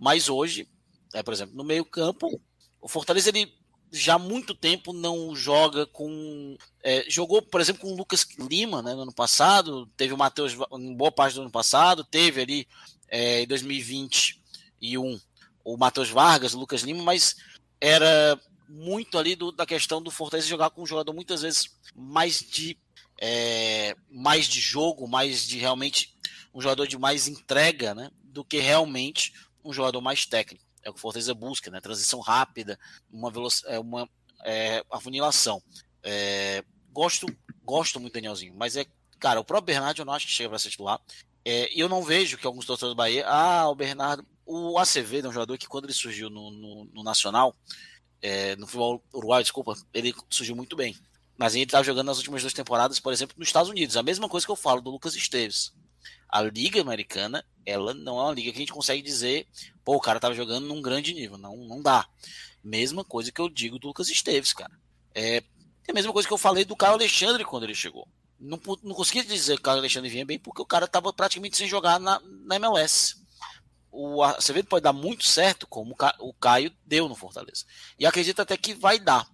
[0.00, 0.68] mas hoje,
[1.14, 2.40] é, por exemplo, no meio campo,
[2.80, 3.54] o Fortaleza ele
[3.92, 6.58] já há muito tempo não joga com.
[6.82, 10.56] É, jogou, por exemplo, com o Lucas Lima né, no ano passado, teve o Matheus
[10.72, 12.68] em boa parte do ano passado, teve ali
[13.08, 15.20] é, em 2021
[15.64, 17.36] o Matheus Vargas, o Lucas Lima, mas
[17.80, 18.38] era
[18.68, 22.78] muito ali do, da questão do Fortaleza jogar com um jogador muitas vezes mais de
[23.20, 26.16] é, mais de jogo, mais de realmente
[26.54, 29.32] um jogador de mais entrega, né, do que realmente
[29.64, 30.64] um jogador mais técnico.
[30.82, 31.78] É o que o Fortaleza busca, né?
[31.80, 32.78] Transição rápida,
[33.12, 34.08] uma velocidade, é, uma
[34.42, 35.62] é, afunilação.
[36.02, 37.26] É, gosto,
[37.62, 38.86] gosto muito do Danielzinho, mas é,
[39.18, 40.98] cara, o próprio Bernardo eu não acho que chega para ser titular.
[41.44, 45.28] É, e eu não vejo que alguns torcedores do Bahia, ah, o Bernardo, o Acevedo
[45.28, 47.54] é um jogador que quando ele surgiu no, no, no Nacional,
[48.20, 50.96] é, no futebol uruguaio, desculpa, ele surgiu muito bem.
[51.38, 53.96] Mas ele estava jogando nas últimas duas temporadas, por exemplo, nos Estados Unidos.
[53.96, 55.72] A mesma coisa que eu falo do Lucas Esteves.
[56.28, 59.46] A Liga Americana, ela não é uma liga que a gente consegue dizer,
[59.84, 61.38] pô, o cara estava jogando num grande nível.
[61.38, 62.06] Não, não dá.
[62.62, 64.72] Mesma coisa que eu digo do Lucas Esteves, cara.
[65.14, 65.42] É, é
[65.90, 68.06] a mesma coisa que eu falei do Caio Alexandre quando ele chegou.
[68.38, 71.56] Não, não conseguia dizer que o Caio Alexandre vinha bem porque o cara estava praticamente
[71.56, 73.20] sem jogar na, na MLS
[73.92, 77.64] o Acevedo pode dar muito certo, como o Caio deu no Fortaleza.
[77.98, 79.28] E acredito até que vai dar.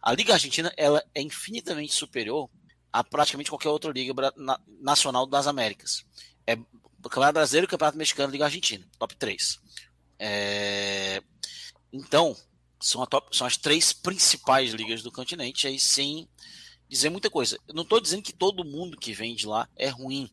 [0.00, 2.50] A Liga Argentina ela é infinitamente superior
[2.92, 4.12] a praticamente qualquer outra liga
[4.80, 6.04] nacional das Américas.
[6.46, 6.56] É
[7.02, 9.58] Campeonato Brasileiro, Campeonato Mexicano Liga Argentina, top 3.
[10.18, 11.22] É...
[11.92, 12.36] Então,
[12.80, 16.28] são, top, são, as três principais ligas do continente, aí sem
[16.88, 17.58] dizer muita coisa.
[17.66, 20.30] Eu não estou dizendo que todo mundo que vem de lá é ruim,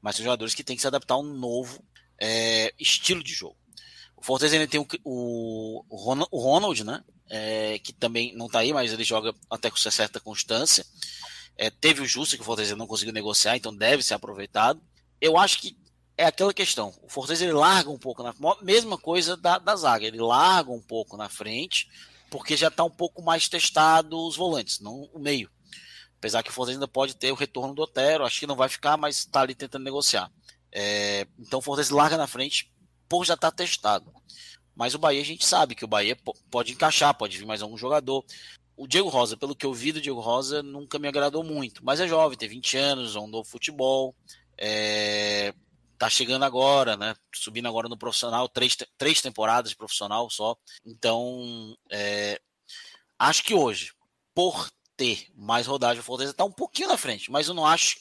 [0.00, 1.82] mas são jogadores que têm que se adaptar a um novo
[2.22, 3.56] é, estilo de jogo.
[4.16, 5.84] O Fortaleza ainda tem o, o,
[6.30, 7.02] o Ronald, né?
[7.28, 10.86] É, que também não está aí, mas ele joga até com certa constância.
[11.56, 14.80] É, teve o Justo que o Fortaleza não conseguiu negociar, então deve ser aproveitado.
[15.20, 15.76] Eu acho que
[16.16, 16.94] é aquela questão.
[17.02, 18.32] O Fortaleza ele larga um pouco na
[18.62, 21.88] mesma coisa da, da zaga, ele larga um pouco na frente,
[22.30, 25.50] porque já está um pouco mais testado os volantes, não o meio.
[26.18, 28.68] Apesar que o Fortaleza ainda pode ter o retorno do Otero, acho que não vai
[28.68, 30.30] ficar, mas está ali tentando negociar.
[30.72, 32.72] É, então o Fortaleza larga na frente
[33.08, 34.12] por já estar tá testado.
[34.74, 36.16] Mas o Bahia a gente sabe que o Bahia
[36.50, 38.24] pode encaixar, pode vir mais algum jogador.
[38.74, 41.84] O Diego Rosa, pelo que eu vi do Diego Rosa, nunca me agradou muito.
[41.84, 44.14] Mas é jovem, tem 20 anos, é um novo futebol.
[44.56, 45.54] É,
[45.98, 47.14] tá chegando agora, né?
[47.34, 50.56] Subindo agora no profissional, três, três temporadas de profissional só.
[50.84, 52.40] Então, é,
[53.18, 53.92] acho que hoje,
[54.34, 57.98] por ter mais rodagem, o Fortaleza tá um pouquinho na frente, mas eu não acho.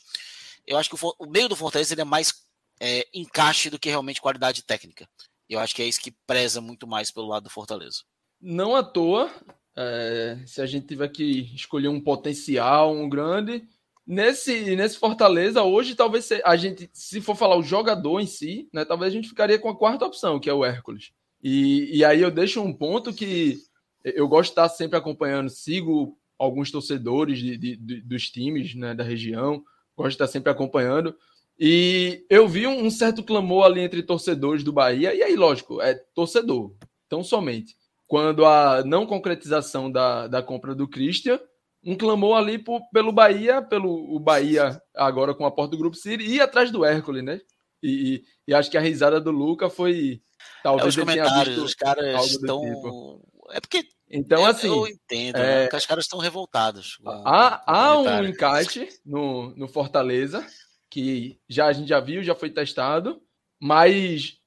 [0.66, 2.34] Eu acho que o, o meio do Fortaleza ele é mais
[2.82, 5.08] é, encaixe do que realmente qualidade técnica.
[5.48, 8.00] Eu acho que é isso que preza muito mais pelo lado do Fortaleza.
[8.42, 9.32] Não à toa,
[9.78, 13.64] é, se a gente tiver que escolher um potencial, um grande,
[14.08, 18.84] nesse, nesse Fortaleza, hoje, talvez a gente, se for falar o jogador em si, né,
[18.84, 21.12] talvez a gente ficaria com a quarta opção, que é o Hércules.
[21.44, 23.60] E, e aí eu deixo um ponto que
[24.04, 28.96] eu gosto de estar sempre acompanhando, sigo alguns torcedores de, de, de, dos times né,
[28.96, 29.64] da região,
[29.96, 31.16] gosto de estar sempre acompanhando.
[31.64, 35.94] E eu vi um certo clamor ali entre torcedores do Bahia, e aí, lógico, é
[36.16, 36.74] torcedor,
[37.08, 37.76] tão somente.
[38.08, 41.40] Quando a não concretização da, da compra do Christian,
[41.86, 45.96] um clamor ali por, pelo Bahia, pelo o Bahia agora com a porta do Grupo
[45.96, 47.40] City, e atrás do Hércules, né?
[47.84, 50.20] E, e, acho que a risada do Luca foi.
[50.64, 52.62] Talvez é, os comentários, os caras estão.
[52.62, 53.22] Tipo.
[53.52, 53.84] É porque.
[54.10, 54.68] Então, assim.
[54.68, 55.70] Eu entendo, é...
[55.70, 55.78] né?
[55.78, 56.98] os caras estão revoltados.
[57.06, 60.44] Há, há um encaixe no, no Fortaleza
[60.92, 63.22] que já a gente já viu, já foi testado,
[63.60, 64.38] mas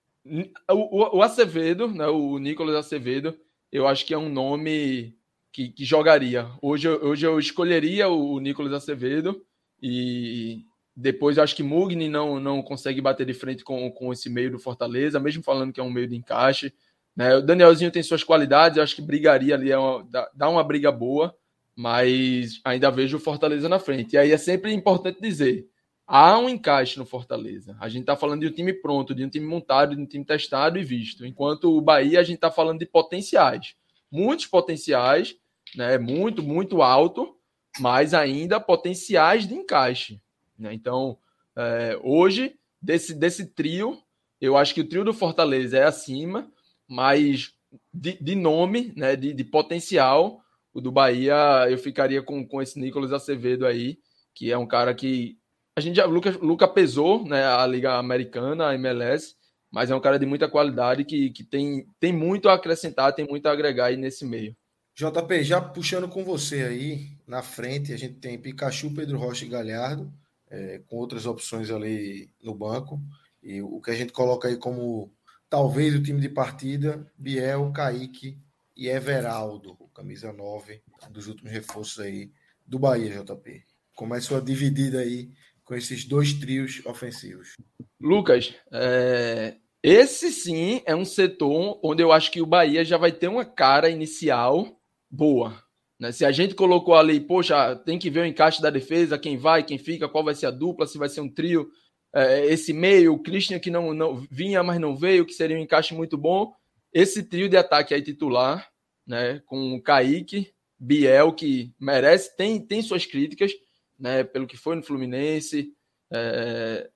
[0.70, 3.34] o, o, Acevedo, né, o Nicolas Acevedo,
[3.72, 5.16] eu acho que é um nome
[5.50, 6.46] que, que jogaria.
[6.60, 9.42] Hoje, hoje eu escolheria o, o Nicolas Acevedo
[9.82, 10.64] e
[10.94, 14.50] depois eu acho que Mugni não, não consegue bater de frente com, com esse meio
[14.50, 16.74] do Fortaleza, mesmo falando que é um meio de encaixe.
[17.16, 17.36] Né?
[17.36, 20.62] O Danielzinho tem suas qualidades, eu acho que brigaria ali, é uma, dá, dá uma
[20.62, 21.34] briga boa,
[21.74, 24.14] mas ainda vejo o Fortaleza na frente.
[24.14, 25.66] E aí é sempre importante dizer:
[26.06, 27.76] há um encaixe no Fortaleza.
[27.80, 30.24] A gente está falando de um time pronto, de um time montado, de um time
[30.24, 31.24] testado e visto.
[31.24, 33.74] Enquanto o Bahia, a gente está falando de potenciais.
[34.10, 35.36] Muitos potenciais,
[35.74, 35.98] né?
[35.98, 37.36] muito, muito alto,
[37.80, 40.20] mas ainda potenciais de encaixe.
[40.58, 40.74] Né?
[40.74, 41.18] Então,
[41.56, 43.98] é, hoje, desse, desse trio,
[44.40, 46.50] eu acho que o trio do Fortaleza é acima,
[46.86, 47.54] mas
[47.92, 49.16] de, de nome, né?
[49.16, 50.40] de, de potencial,
[50.72, 53.98] o do Bahia, eu ficaria com, com esse Nicolas Acevedo aí,
[54.34, 55.38] que é um cara que
[55.76, 59.34] a gente já, Luca, Luca pesou, né, a Liga Americana, a MLS,
[59.70, 63.26] mas é um cara de muita qualidade que, que tem, tem muito a acrescentar, tem
[63.26, 64.56] muito a agregar aí nesse meio.
[64.94, 69.48] JP, já puxando com você aí, na frente, a gente tem Pikachu, Pedro Rocha e
[69.48, 70.12] Galhardo,
[70.48, 73.00] é, com outras opções ali no banco.
[73.42, 75.12] E o que a gente coloca aí como
[75.50, 78.38] talvez o time de partida, Biel, Kaique
[78.76, 80.80] e Everaldo, camisa 9,
[81.10, 82.30] dos últimos reforços aí
[82.64, 83.64] do Bahia, JP.
[83.96, 85.32] Como é sua dividida aí
[85.64, 87.54] com esses dois trios ofensivos?
[88.00, 89.56] Lucas, é...
[89.82, 93.44] esse sim é um setor onde eu acho que o Bahia já vai ter uma
[93.44, 94.80] cara inicial
[95.10, 95.62] boa.
[95.98, 96.12] Né?
[96.12, 99.62] Se a gente colocou ali, poxa, tem que ver o encaixe da defesa, quem vai,
[99.62, 101.70] quem fica, qual vai ser a dupla, se vai ser um trio.
[102.14, 105.60] É, esse meio, o Christian que não, não vinha, mas não veio, que seria um
[105.60, 106.52] encaixe muito bom.
[106.92, 108.68] Esse trio de ataque aí titular,
[109.06, 113.52] né, com o Kaique, Biel, que merece, tem, tem suas críticas,
[113.98, 115.72] né, pelo que foi no Fluminense.
[116.12, 116.88] É,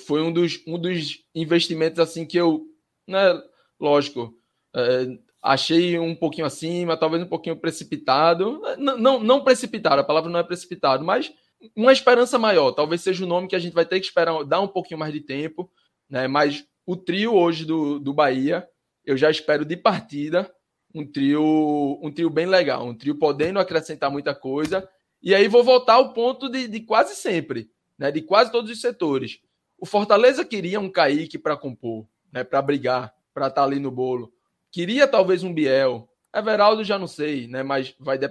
[0.00, 2.66] foi um dos, um dos investimentos assim que eu,
[3.06, 3.40] né,
[3.80, 4.34] lógico,
[4.74, 8.60] é, achei um pouquinho acima, talvez um pouquinho precipitado.
[8.78, 11.32] Não, não, não precipitado, a palavra não é precipitado, mas
[11.74, 12.72] uma esperança maior.
[12.72, 15.00] Talvez seja o um nome que a gente vai ter que esperar, dar um pouquinho
[15.00, 15.70] mais de tempo,
[16.08, 16.28] né?
[16.28, 18.66] Mas o trio hoje do, do Bahia,
[19.04, 20.50] eu já espero de partida
[20.94, 24.88] um trio, um trio bem legal, um trio podendo acrescentar muita coisa.
[25.22, 28.10] E aí vou voltar ao ponto de, de quase sempre, né?
[28.10, 29.40] De quase todos os setores.
[29.78, 32.44] O Fortaleza queria um Kaique para compor, né?
[32.44, 34.32] Para brigar, para estar tá ali no bolo.
[34.70, 36.08] Queria talvez um Biel.
[36.34, 37.62] Everaldo já não sei, né?
[37.62, 38.26] Mas vai de...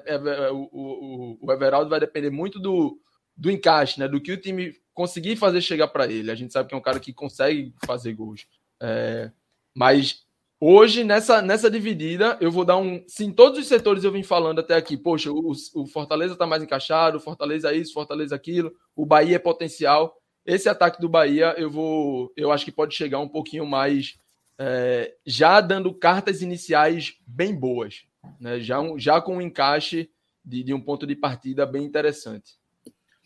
[0.51, 2.99] o, o, o Everaldo vai depender muito do,
[3.35, 4.07] do encaixe, né?
[4.07, 6.31] Do que o time conseguir fazer chegar para ele.
[6.31, 8.47] A gente sabe que é um cara que consegue fazer gols.
[8.81, 9.31] É...
[9.73, 10.27] Mas
[10.59, 13.03] Hoje, nessa, nessa dividida, eu vou dar um.
[13.07, 16.47] Se em todos os setores eu vim falando até aqui, poxa, o, o Fortaleza está
[16.47, 20.15] mais encaixado, o Fortaleza isso, Fortaleza aquilo, o Bahia é potencial.
[20.43, 22.34] Esse ataque do Bahia, eu vou.
[22.35, 24.15] Eu acho que pode chegar um pouquinho mais.
[24.59, 28.05] É, já dando cartas iniciais bem boas,
[28.39, 28.59] né?
[28.59, 30.09] já, um, já com um encaixe
[30.43, 32.53] de, de um ponto de partida bem interessante.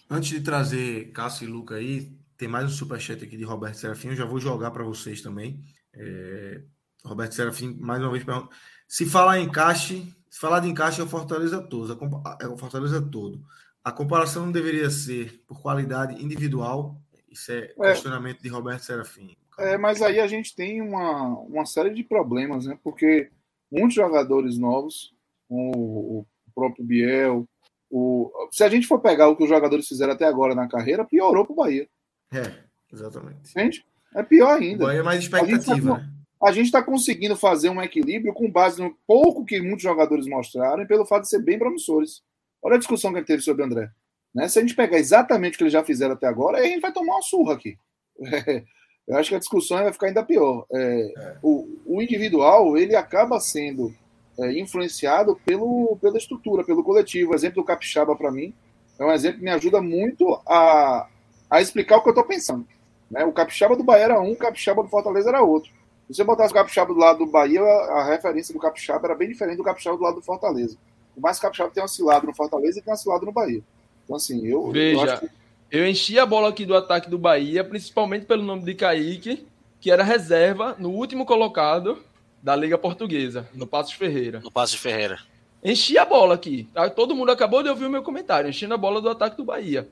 [0.10, 4.10] Antes de trazer Cássio e Luca aí, tem mais um superchat aqui de Roberto Serafim,
[4.10, 5.62] eu já vou jogar para vocês também.
[5.94, 6.62] É,
[7.04, 8.50] Roberto Serafim, mais uma vez, pergunta.
[8.88, 11.92] Se falar em encaixe, se falar de encaixe é o Fortaleza todo.
[12.40, 13.42] É o Fortaleza todo.
[13.84, 17.02] A comparação não deveria ser por qualidade individual.
[17.30, 19.36] Isso é, é questionamento de Roberto Serafim.
[19.58, 22.78] É, mas aí a gente tem uma, uma série de problemas, né?
[22.84, 23.30] Porque
[23.72, 25.14] muitos jogadores novos,
[25.50, 27.48] o, o próprio Biel,
[27.90, 31.06] o, se a gente for pegar o que os jogadores fizeram até agora na carreira,
[31.06, 31.88] piorou para o Bahia.
[32.32, 32.54] É,
[32.92, 33.52] exatamente.
[33.52, 33.86] Entende?
[34.16, 34.84] É pior ainda.
[34.84, 36.12] O Bahia é mais expectativa, né?
[36.44, 40.82] A gente está conseguindo fazer um equilíbrio com base no pouco que muitos jogadores mostraram
[40.82, 42.24] e pelo fato de ser bem promissores.
[42.64, 43.90] Olha a discussão que a gente teve sobre o André.
[44.34, 44.48] Né?
[44.48, 46.82] Se a gente pegar exatamente o que eles já fizeram até agora, aí a gente
[46.82, 47.78] vai tomar uma surra aqui.
[48.20, 48.64] É,
[49.08, 50.66] eu acho que a discussão vai ficar ainda pior.
[50.72, 51.38] É, é.
[51.44, 53.94] O, o, individual ele acaba sendo
[54.40, 57.32] é, influenciado pelo, pela estrutura, pelo coletivo.
[57.32, 58.54] O exemplo do Capixaba, para mim,
[58.98, 61.08] é um exemplo que me ajuda muito a,
[61.50, 62.66] a explicar o que eu estou pensando.
[63.10, 63.24] Né?
[63.26, 65.72] O Capixaba do Bahia era um, o Capixaba do Fortaleza era outro.
[66.12, 69.30] Se você botasse o Capixaba do lado do Bahia, a referência do Capixaba era bem
[69.30, 70.76] diferente do Capixaba do lado do Fortaleza.
[71.16, 73.64] Por mais que o Capixaba tenha oscilado no Fortaleza e tenha oscilado no Bahia.
[74.04, 74.70] Então, assim, eu.
[74.72, 75.30] Veja, eu, que...
[75.72, 79.48] eu enchi a bola aqui do ataque do Bahia, principalmente pelo nome de Kaique,
[79.80, 81.98] que era reserva no último colocado
[82.44, 84.42] da Liga Portuguesa, no Passos Ferreira.
[84.44, 85.18] No Passos Ferreira.
[85.64, 86.68] Enchi a bola aqui.
[86.74, 86.90] Tá?
[86.90, 89.88] Todo mundo acabou de ouvir o meu comentário, enchendo a bola do ataque do Bahia.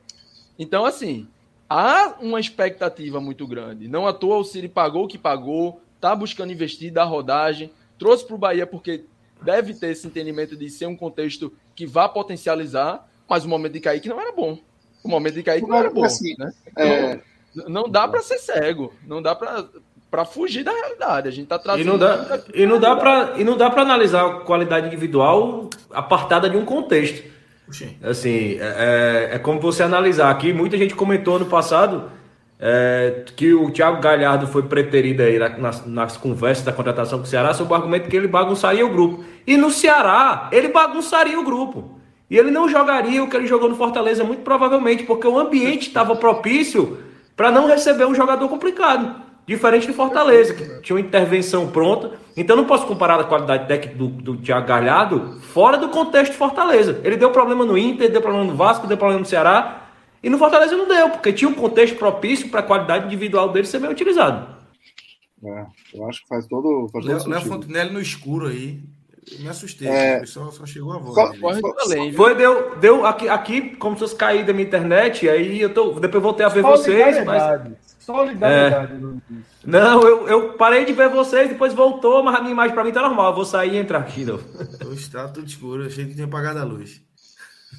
[0.57, 1.29] Então, assim,
[1.69, 3.87] há uma expectativa muito grande.
[3.87, 8.25] Não à toa o Siri pagou o que pagou, está buscando investir, dar rodagem, trouxe
[8.25, 9.03] para o Bahia porque
[9.41, 13.81] deve ter esse entendimento de ser um contexto que vá potencializar, mas o momento de
[13.81, 14.57] Kaique não era bom.
[15.03, 16.03] O momento de Kaique não era bom.
[16.03, 16.51] Assim, né?
[16.77, 17.19] é...
[17.51, 21.27] Então, não dá para ser cego, não dá para fugir da realidade.
[21.27, 21.81] A gente está trazendo.
[21.81, 25.69] E não dá, e não dá para e não dá para analisar a qualidade individual
[25.91, 27.27] apartada de um contexto.
[28.03, 30.53] Assim, é, é, é como você analisar aqui.
[30.53, 32.11] Muita gente comentou no passado
[32.59, 37.27] é, que o Thiago Galhardo foi preterido aí nas, nas, conversas da contratação com o
[37.27, 39.23] Ceará sob o argumento que ele bagunçaria o grupo.
[39.47, 41.97] E no Ceará, ele bagunçaria o grupo.
[42.29, 45.87] E ele não jogaria o que ele jogou no Fortaleza, muito provavelmente, porque o ambiente
[45.87, 46.97] estava propício
[47.35, 49.15] para não receber um jogador complicado.
[49.47, 52.11] Diferente do Fortaleza, que tinha uma intervenção pronta.
[52.37, 56.37] Então não posso comparar a qualidade técnica do, do Thiago Galhardo fora do contexto de
[56.37, 56.99] Fortaleza.
[57.03, 59.88] Ele deu problema no Inter, deu problema no Vasco, deu problema no Ceará.
[60.21, 63.67] E no Fortaleza não deu, porque tinha um contexto propício para a qualidade individual dele
[63.67, 64.57] ser bem utilizado.
[65.43, 66.89] É, eu acho que faz todo.
[66.91, 68.83] Faz todo Léo Fontenelle no escuro aí.
[69.31, 70.25] Eu me assustei, é...
[70.25, 71.13] só, só chegou a voz.
[71.13, 75.61] Só, além, foi, deu, deu aqui, aqui, como se fosse cair da minha internet, aí
[75.61, 75.99] eu tô.
[75.99, 77.71] Depois voltei a ver vocês, mas.
[77.99, 79.35] Solidariedade, é...
[79.63, 82.91] Não, eu, eu parei de ver vocês, depois voltou, mas a minha imagem para mim
[82.91, 83.29] tá normal.
[83.29, 84.25] Eu vou sair e entrar aqui.
[84.25, 84.39] Não.
[84.87, 87.01] Hoje tá tudo escuro, eu achei que tinha apagado a luz.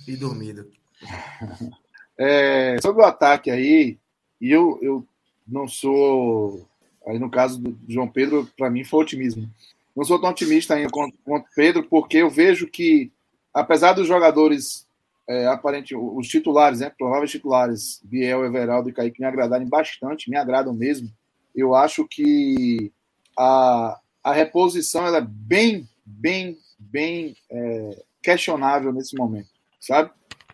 [0.06, 0.66] E dormido.
[2.20, 3.96] É, sobre o ataque aí,
[4.40, 5.06] e eu, eu
[5.48, 6.68] não sou
[7.06, 9.48] Aí no caso do João Pedro, para mim foi otimismo.
[9.96, 13.10] Não sou tão otimista ainda quanto, quanto Pedro, porque eu vejo que,
[13.52, 14.86] apesar dos jogadores
[15.28, 20.36] é, aparente, os titulares, né, prováveis titulares, Biel, Everaldo e Kaique me agradarem bastante, me
[20.36, 21.10] agradam mesmo.
[21.54, 22.92] Eu acho que
[23.36, 29.48] a, a reposição ela é bem, bem, bem é, questionável nesse momento,
[29.80, 30.10] sabe?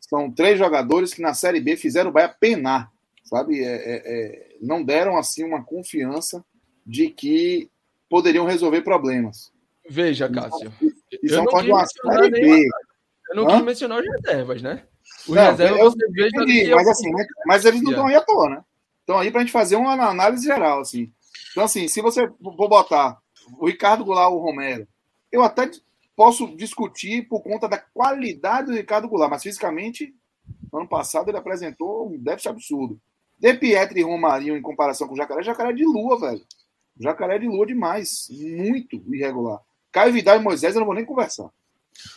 [0.08, 2.90] São três jogadores que na Série B fizeram o Bahia penar,
[3.24, 3.62] sabe?
[3.62, 6.44] É, é, é, não deram assim uma confiança
[6.86, 7.68] de que
[8.08, 9.52] poderiam resolver problemas.
[9.88, 10.72] Veja, Cássio.
[11.22, 12.68] Isso é uma Série B.
[13.30, 13.56] Eu não Hã?
[13.56, 14.84] quis mencionar os reservas, né?
[15.26, 18.14] Os não, reservas eu, você vê entendi, mas, assim, mas, mas eles não estão aí
[18.14, 18.64] à toa, né?
[19.00, 21.12] Estão aí para a gente fazer uma análise geral, assim.
[21.50, 23.18] Então, assim, se você for botar
[23.58, 24.86] o Ricardo Goulart ou o Romero,
[25.32, 25.68] eu até
[26.16, 30.14] posso discutir por conta da qualidade do Ricardo Goulart, mas fisicamente,
[30.72, 33.00] ano passado ele apresentou um déficit absurdo.
[33.38, 36.44] De Pietri e Romarinho em comparação com o Jacaré, Jacaré é de lua, velho.
[36.98, 38.28] Jacaré é de lua demais.
[38.30, 39.60] Muito irregular.
[39.92, 41.50] Caio Vidal e Moisés eu não vou nem conversar.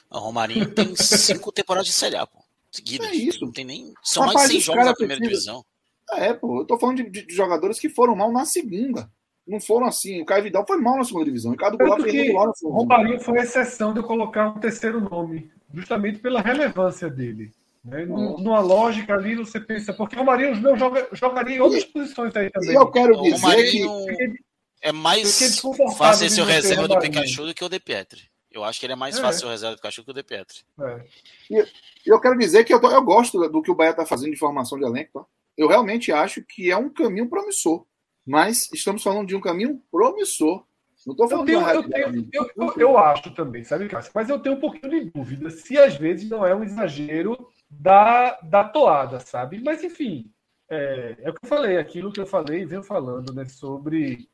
[0.09, 2.39] O Romarinho tem cinco temporadas de Série A, pô.
[2.71, 3.07] Seguidas.
[3.09, 3.43] É isso.
[3.43, 3.93] Não tem nem.
[4.03, 5.51] São Rapaz, mais seis jogos na primeira precisa...
[5.51, 5.65] divisão.
[6.11, 6.61] É, pô.
[6.61, 9.11] Eu tô falando de, de, jogadores que foram mal na segunda.
[9.49, 10.21] Não foram assim.
[10.21, 11.49] O Caio Vidal foi mal na segunda divisão.
[11.49, 12.75] O Ricardo Goulart foi mal na segunda.
[12.75, 15.49] O Romarinho foi exceção de eu colocar um terceiro nome.
[15.73, 17.51] Justamente pela relevância dele.
[17.83, 18.05] Né?
[18.05, 18.37] Hum.
[18.39, 22.51] Numa lógica ali, você pensa, porque o Romarinho joga, jogaria em outras e, posições aí
[22.51, 22.71] também.
[22.71, 24.49] E eu quero dizer que.
[24.81, 25.59] É mais
[25.97, 28.29] fácil ser o reserva do Pikachu do que o De Pietri.
[28.51, 29.21] Eu acho que ele é mais é.
[29.21, 30.59] fácil o reserva do Pikachu que o De Pietri.
[30.79, 31.03] É.
[31.49, 31.65] E
[32.05, 34.37] eu quero dizer que eu, tô, eu gosto do que o Bahia está fazendo de
[34.37, 35.19] formação de elenco.
[35.19, 35.25] Tá?
[35.57, 37.83] Eu realmente acho que é um caminho promissor.
[38.29, 40.63] Mas estamos falando de um caminho promissor.
[41.03, 44.11] Não estou falando eu, tenho, eu, tenho, eu, eu, eu, acho também, sabe, Cássio?
[44.13, 47.35] Mas eu tenho um pouquinho de dúvida se às vezes não é um exagero
[47.67, 49.59] da, da toada, sabe?
[49.63, 50.29] Mas enfim,
[50.69, 53.45] é, é o que eu falei, aquilo que eu falei e venho falando, né?
[53.45, 54.29] Sobre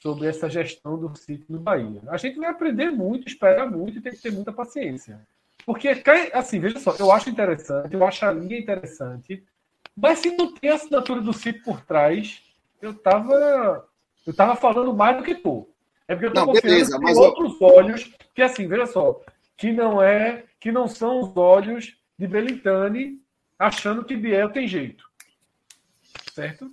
[0.00, 2.00] sobre essa gestão do sítio no Bahia.
[2.08, 5.20] A gente vai aprender muito, esperar muito e tem que ter muita paciência.
[5.66, 5.88] Porque,
[6.32, 9.44] assim, veja só, eu acho interessante, eu acho a linha interessante,
[9.94, 12.45] mas se não tem a assinatura do sítio por trás,
[12.80, 13.88] eu tava,
[14.26, 15.68] eu tava falando mais do que tu.
[16.08, 19.20] É porque eu tô não, beleza, mas outros olhos, que assim, veja só,
[19.56, 23.20] que não é, que não são os olhos de Belintani
[23.58, 25.04] achando que Biel tem jeito.
[26.32, 26.70] Certo?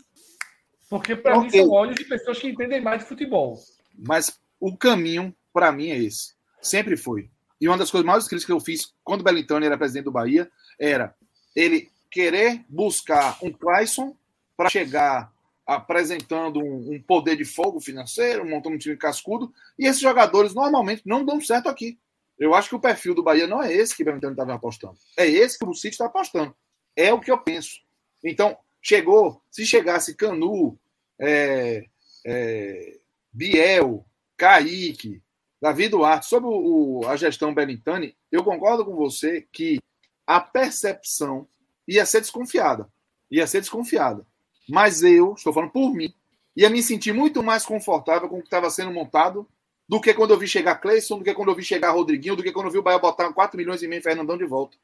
[0.89, 1.49] Porque para okay.
[1.49, 3.57] mim são olhos de pessoas que entendem mais de futebol.
[3.97, 6.35] Mas o caminho, para mim, é esse.
[6.61, 7.30] Sempre foi.
[7.59, 10.11] E uma das coisas mais críticas que eu fiz quando o Belintani era presidente do
[10.11, 11.15] Bahia era
[11.55, 14.15] ele querer buscar um Clayson
[14.55, 15.31] para chegar
[15.65, 21.03] apresentando um, um, poder de fogo financeiro, montando um time cascudo, e esses jogadores normalmente
[21.06, 21.98] não dão certo aqui.
[22.38, 24.98] Eu acho que o perfil do Bahia não é esse que o Belintani estava apostando.
[25.18, 26.53] É esse que o City está apostando.
[26.95, 27.81] É o que eu penso.
[28.23, 30.77] Então, chegou, se chegasse Canu,
[31.19, 31.85] é,
[32.26, 32.99] é,
[33.31, 35.22] Biel, Kaique,
[35.61, 39.80] Davi Duarte, sobre o, o, a gestão Belintani, eu concordo com você que
[40.27, 41.48] a percepção
[41.88, 42.90] ia ser desconfiada.
[43.31, 44.26] Ia ser desconfiada.
[44.69, 46.14] Mas eu, estou falando por mim,
[46.56, 49.48] ia me sentir muito mais confortável com o que estava sendo montado
[49.88, 52.44] do que quando eu vi chegar Cleison, do que quando eu vi chegar Rodriguinho, do
[52.44, 54.77] que quando eu vi o Bahia botar 4 milhões e meio Fernandão de volta.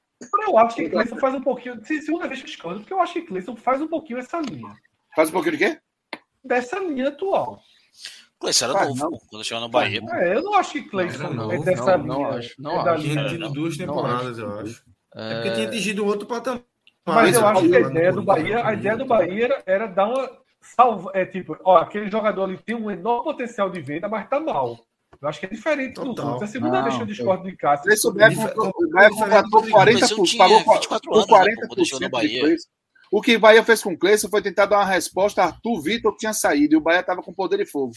[0.46, 1.80] Eu acho que Cleison faz um pouquinho.
[1.86, 4.76] Segunda vez que eu escolho, porque eu acho que Cleison faz um pouquinho essa linha.
[5.16, 5.80] Faz um pouquinho de quê?
[6.44, 7.62] dessa linha atual.
[8.40, 9.20] Cleison era novo não.
[9.30, 10.02] quando chegou no Bahia.
[10.14, 12.18] É, eu não acho que Cleison não, é dessa não, linha.
[12.18, 12.62] Não acho.
[12.62, 13.04] Não é acho.
[13.04, 14.84] Tinha tido duas temporadas, eu acho.
[15.16, 15.32] É...
[15.32, 16.64] é porque tinha atingido outro patamar.
[17.16, 20.08] Mas eu acho que a ideia do Bahia, a ideia do Bahia era, era dar
[20.08, 20.30] uma
[20.62, 24.40] salva, é tipo, ó, aquele jogador ali tem um enorme potencial de venda, mas tá
[24.40, 24.78] mal.
[25.22, 26.14] Eu acho que é diferente Total.
[26.14, 26.42] dos outros.
[26.42, 27.98] É a segunda não, vez que eu discordo de Cássio.
[27.98, 32.56] Se o Bahia contratou 40%, pagou 40% do Bahia.
[33.12, 35.82] O que o Bahia fez com o Cleiton foi tentar dar uma resposta a Arthur
[35.82, 37.92] Vitor, que tinha saído, e o Bahia estava com poder de fogo.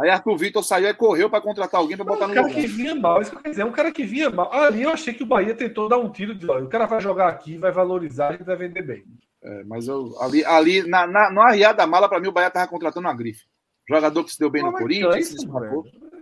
[0.00, 2.44] Aí Arthur Vitor saiu e correu para contratar alguém para botar no lugar.
[2.44, 4.28] Um cara que vinha mal, isso que eu quero dizer, é um cara que vinha
[4.28, 4.52] mal.
[4.52, 7.00] Ali eu achei que o Bahia tentou dar um tiro de olha, o cara vai
[7.00, 9.04] jogar aqui, vai valorizar e vai vender bem.
[9.42, 12.48] É, mas eu, ali, ali na, na, no arriar da mala, para mim, o Bahia
[12.48, 13.44] estava contratando uma grife.
[13.88, 15.30] Jogador que se deu bem Não, no Corinthians.
[15.30, 15.46] Isso,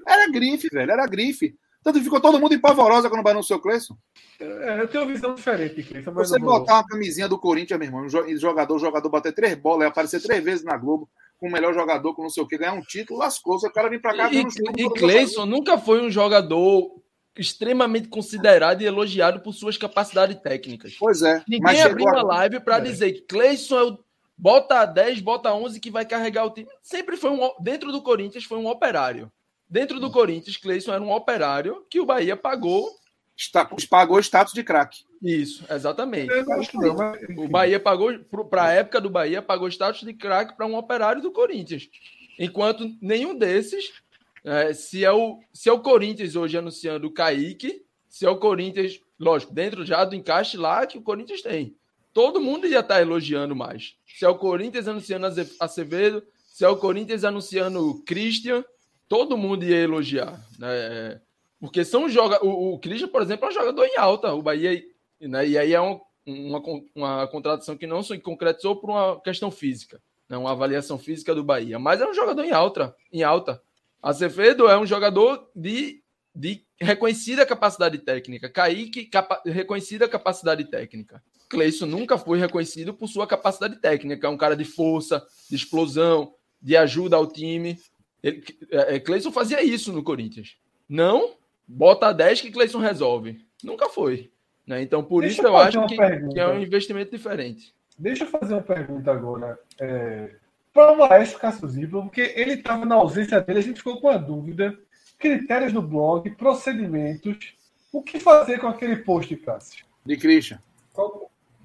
[0.07, 1.55] era grife, velho, era grife.
[1.83, 3.97] Tanto ficou todo mundo empavorosa quando vai no seu Cleison.
[4.39, 6.13] É, eu tenho uma visão diferente de Cleison.
[6.13, 10.23] Você botar uma camisinha do Corinthians, meu irmão, um jogador, jogador bater três bolas, aparecer
[10.23, 12.83] três vezes na Globo, com o melhor jogador, com não sei o que, ganhar um
[12.83, 13.57] título, lascou.
[13.57, 14.33] O cara vir pra cá.
[14.33, 17.03] E, e, e Cleison nunca foi um jogador
[17.37, 20.95] extremamente considerado e elogiado por suas capacidades técnicas.
[20.99, 21.43] Pois é.
[21.49, 22.81] Ninguém abriu uma live para é.
[22.81, 23.99] dizer que Cleison é o
[24.37, 26.69] bota 10, bota 11 que vai carregar o time.
[26.83, 29.31] Sempre foi um dentro do Corinthians foi um operário.
[29.73, 32.91] Dentro do Corinthians, Cleison era um operário que o Bahia pagou.
[33.35, 35.05] Está, pagou status de craque.
[35.23, 36.31] Isso, exatamente.
[37.39, 38.13] O Bahia pagou,
[38.51, 41.89] para a época do Bahia, pagou status de craque para um operário do Corinthians.
[42.39, 43.95] Enquanto nenhum desses,
[44.45, 48.37] é, se, é o, se é o Corinthians hoje anunciando o Kaique, se é o
[48.37, 51.75] Corinthians, lógico, dentro já do encaixe lá que o Corinthians tem.
[52.13, 53.95] Todo mundo ia estar tá elogiando mais.
[54.07, 55.27] Se é o Corinthians anunciando
[55.59, 58.63] Acevedo, se é o Corinthians anunciando o Christian,
[59.13, 60.43] todo mundo ia elogiar.
[60.59, 61.21] Né?
[61.61, 64.33] Porque são joga o, o Christian, por exemplo, é um jogador em alta.
[64.33, 64.83] O Bahia,
[65.21, 65.47] né?
[65.47, 66.63] e aí é um, uma,
[66.95, 70.39] uma contratação que não se concretizou por uma questão física, né?
[70.39, 71.79] uma avaliação física do Bahia.
[71.79, 72.97] Mas é um jogador em alta.
[73.13, 73.61] Em alta.
[74.03, 76.03] Acevedo é um jogador de,
[76.35, 78.49] de reconhecida capacidade técnica.
[78.49, 81.23] Kaique, capa, reconhecida capacidade técnica.
[81.51, 84.27] Cleison nunca foi reconhecido por sua capacidade técnica.
[84.27, 86.33] É um cara de força, de explosão,
[86.63, 87.79] de ajuda ao time.
[88.23, 90.57] Ele, é, é Cleison fazia isso no Corinthians.
[90.89, 91.35] Não,
[91.67, 93.45] bota 10 que Cleison resolve.
[93.63, 94.31] Nunca foi.
[94.67, 94.83] Né?
[94.83, 97.75] Então, por Deixa isso eu acho que, que, é um investimento diferente.
[97.99, 99.59] Deixa eu fazer uma pergunta agora.
[99.81, 100.31] É,
[100.73, 104.17] para o Maestro Cássio porque ele estava na ausência dele, a gente ficou com a
[104.17, 104.77] dúvida.
[105.19, 107.55] Critérios do blog, procedimentos.
[107.93, 109.85] O que fazer com aquele post, Cássio?
[110.05, 110.61] De Christian.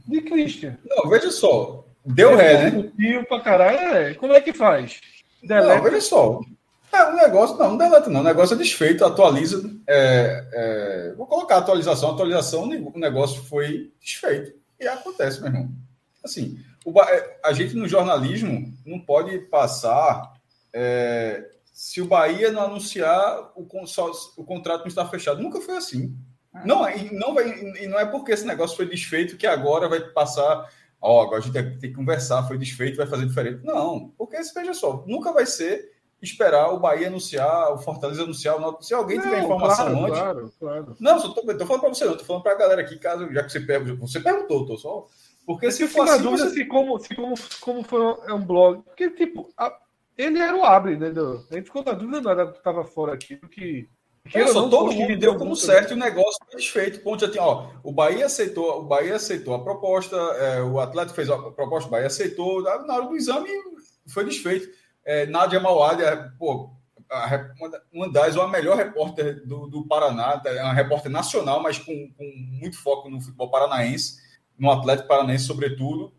[0.06, 0.78] De Christian.
[0.86, 1.86] Não, veja só.
[2.06, 3.24] Deu ré, né?
[3.28, 4.14] Pra caralho, é.
[4.14, 5.02] Como é que faz?
[5.48, 5.76] Deleta.
[5.76, 6.42] Não, veja só.
[6.92, 8.22] É, um negócio, não, não deleta, não.
[8.22, 9.70] O negócio é desfeito, atualiza.
[9.88, 14.54] É, é, vou colocar atualização, atualização, o negócio foi desfeito.
[14.80, 15.72] E acontece, meu irmão.
[16.24, 20.34] Assim, o, é, a gente no jornalismo não pode passar.
[20.74, 23.68] É, se o Bahia não anunciar, o,
[24.38, 25.42] o contrato não está fechado.
[25.42, 26.16] Nunca foi assim.
[26.66, 27.48] Não, e não, vai,
[27.84, 30.68] e não é porque esse negócio foi desfeito que agora vai passar.
[31.02, 33.64] Ó, agora a gente tem que conversar, foi desfeito, vai fazer diferente.
[33.64, 38.94] Não, porque veja só, nunca vai ser esperar o Bahia anunciar, o Fortaleza anunciar, se
[38.94, 40.20] alguém tiver informação claro, antes.
[40.20, 40.96] Claro, claro.
[41.00, 43.32] Não, só tô, tô falando para você, não, tô falando para a galera aqui, caso,
[43.32, 45.06] já que você perguntou, você perguntou, tô só.
[45.46, 46.56] Porque se for assim, dúvida você...
[46.56, 48.82] se como, se como, como foi um, é um blog.
[48.82, 49.74] Porque, tipo, a,
[50.18, 51.10] ele era o abre, né?
[51.10, 53.38] Do, a gente ficou na dúvida, era que estava fora aqui.
[53.50, 53.88] Que
[54.34, 57.00] Olha só, todo mundo deu como certo e o negócio foi desfeito.
[57.02, 61.16] Ponto já tinha, ó, o Bahia aceitou, o Bahia aceitou a proposta, é, o Atlético
[61.16, 63.50] fez a proposta, o Bahia aceitou, na hora do exame
[64.08, 64.68] foi desfeito.
[65.06, 66.72] É, Nádia Mauad, é, pô,
[67.10, 67.52] a,
[67.92, 71.94] uma das, ou a melhor repórter do, do Paraná, é uma repórter nacional, mas com,
[72.18, 74.18] com, muito foco no futebol paranaense,
[74.58, 76.14] no Atlético Paranaense, sobretudo,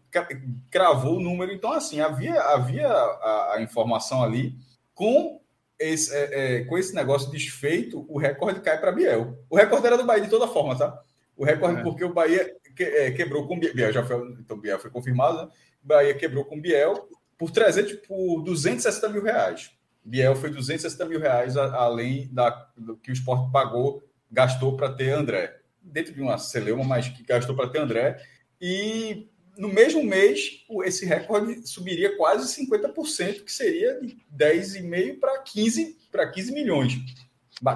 [0.71, 1.53] cravou o número.
[1.53, 4.55] Então, assim, havia, havia a, a informação ali
[4.95, 5.41] com
[5.79, 9.39] esse, é, é, com esse negócio desfeito, o recorde cai para Biel.
[9.49, 11.01] O recorde era do Bahia de toda forma, tá?
[11.37, 11.83] O recorde, é.
[11.83, 15.49] porque o Bahia que, é, quebrou com Biel, já foi, então Biel foi confirmado, né?
[15.83, 19.71] Bahia quebrou com Biel por 300, por 260 mil reais.
[20.05, 25.11] Biel foi 260 mil reais além da, do que o esporte pagou, gastou para ter
[25.11, 25.57] André.
[25.81, 28.21] Dentro de uma celeuma, mas que gastou para ter André.
[28.61, 29.29] E
[29.59, 36.31] no mesmo mês, esse recorde subiria quase 50%, que seria de 10,5 para 15, para
[36.31, 36.93] 15 milhões.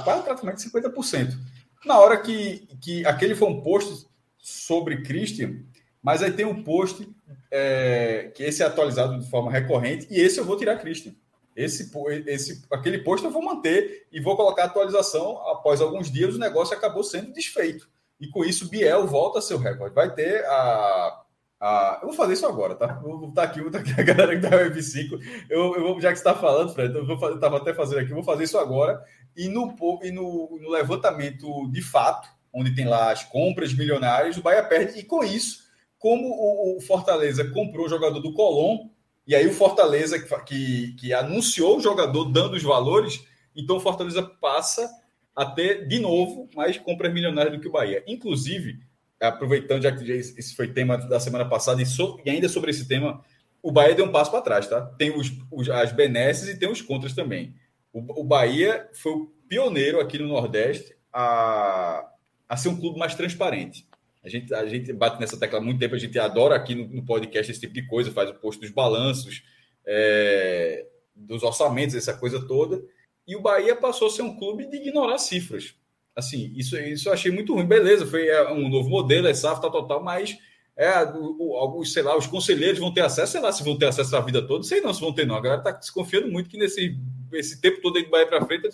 [0.04, 1.36] Quase praticamente 50%.
[1.84, 4.06] Na hora que, que aquele foi um post
[4.38, 5.56] sobre Christian,
[6.00, 7.08] mas aí tem um post
[7.50, 11.12] é, que esse é atualizado de forma recorrente, e esse eu vou tirar Christian.
[11.54, 11.90] Esse,
[12.26, 15.36] esse, aquele post eu vou manter e vou colocar atualização.
[15.48, 17.90] Após alguns dias, o negócio acabou sendo desfeito.
[18.20, 19.94] E com isso, Biel volta a seu recorde.
[19.94, 21.21] Vai ter a.
[21.62, 22.94] a eu vou fazer isso agora, tá?
[22.94, 25.46] Vou botar aqui, vou botar aqui a galera que tá no F5.
[25.48, 28.24] Eu, eu já que você está falando, Fred, eu vou estava até fazendo aqui, vou
[28.24, 29.00] fazer isso agora.
[29.36, 34.42] E no, e no, no levantamento de fato, onde tem lá as compras milionárias, o
[34.42, 34.98] Bahia perde.
[34.98, 35.62] E com isso,
[35.98, 38.90] como o, o Fortaleza comprou o jogador do Colom,
[39.24, 43.24] e aí o Fortaleza, que, que anunciou o jogador dando os valores,
[43.54, 44.90] então o Fortaleza passa
[45.34, 48.02] a ter, de novo, mais compras milionárias do que o Bahia.
[48.06, 48.80] Inclusive,
[49.28, 52.86] aproveitando, já que esse foi tema da semana passada, e, so, e ainda sobre esse
[52.86, 53.24] tema,
[53.62, 54.80] o Bahia deu um passo para trás, tá?
[54.98, 57.54] Tem os, os, as benesses e tem os contras também.
[57.92, 62.04] O, o Bahia foi o pioneiro aqui no Nordeste a,
[62.48, 63.86] a ser um clube mais transparente.
[64.24, 66.88] A gente, a gente bate nessa tecla há muito tempo, a gente adora aqui no,
[66.88, 69.42] no podcast esse tipo de coisa, faz o posto dos balanços,
[69.86, 72.82] é, dos orçamentos, essa coisa toda.
[73.26, 75.74] E o Bahia passou a ser um clube de ignorar cifras.
[76.14, 77.66] Assim, isso, isso eu achei muito ruim.
[77.66, 80.38] Beleza, foi é, um novo modelo, é SAF, tal, tal, tal, mas
[80.76, 84.16] é, alguns, sei lá, os conselheiros vão ter acesso, sei lá se vão ter acesso
[84.16, 85.36] a vida toda, sei não se vão ter, não.
[85.36, 86.98] A galera está desconfiando muito que nesse
[87.32, 88.68] esse tempo todo aí de Bahia para frente,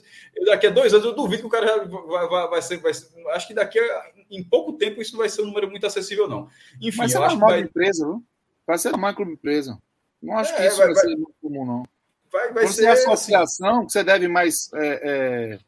[0.45, 3.09] daqui a dois anos eu duvido que o cara vai, vai, vai, ser, vai ser.
[3.29, 6.29] Acho que daqui a, em pouco tempo isso não vai ser um número muito acessível,
[6.29, 6.49] não.
[6.81, 7.61] Enfim, vai ser normal vai...
[7.61, 8.25] empresa, viu?
[8.67, 9.79] Vai ser normal clube empresa.
[10.21, 11.83] Não acho é, que isso vai, vai ser muito comum, não.
[12.31, 15.59] Vai, vai Quando ser associação, que você deve mais é, é,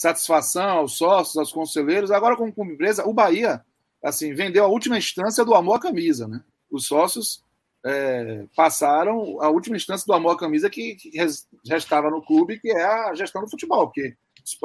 [0.00, 2.10] satisfação aos sócios, aos conselheiros.
[2.10, 3.62] Agora, como empresa, o Bahia
[4.02, 6.42] assim vendeu a última instância do amor à camisa, né?
[6.70, 7.44] Os sócios
[7.84, 11.10] é, passaram a última instância do amor à camisa que, que
[11.68, 14.16] restava no clube, que é a gestão do futebol, porque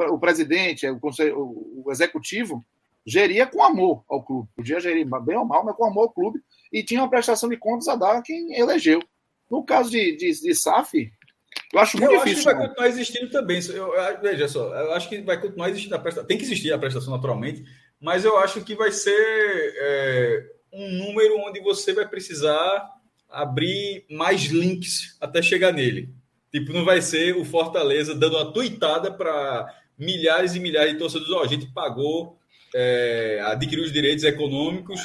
[0.08, 2.64] o presidente, o, conselho, o executivo,
[3.04, 4.48] geria com amor ao clube.
[4.56, 6.40] Podia gerir bem ou mal, mas com amor ao clube,
[6.72, 9.02] e tinha uma prestação de contas a dar a quem elegeu.
[9.50, 11.12] No caso de, de, de SAF,
[11.72, 12.38] eu acho muito eu difícil.
[12.38, 12.68] Acho que vai né?
[12.68, 13.60] continuar existindo também.
[13.68, 16.26] Eu, eu, veja só, eu acho que vai continuar existindo a prestação.
[16.26, 17.64] Tem que existir a prestação naturalmente,
[18.00, 22.88] mas eu acho que vai ser é, um número onde você vai precisar
[23.28, 26.10] abrir mais links até chegar nele.
[26.50, 29.66] Tipo, não vai ser o Fortaleza dando uma tuitada para
[29.98, 31.32] milhares e milhares de torcedores.
[31.32, 32.38] Oh, a gente pagou,
[32.74, 35.00] é, adquiriu os direitos econômicos,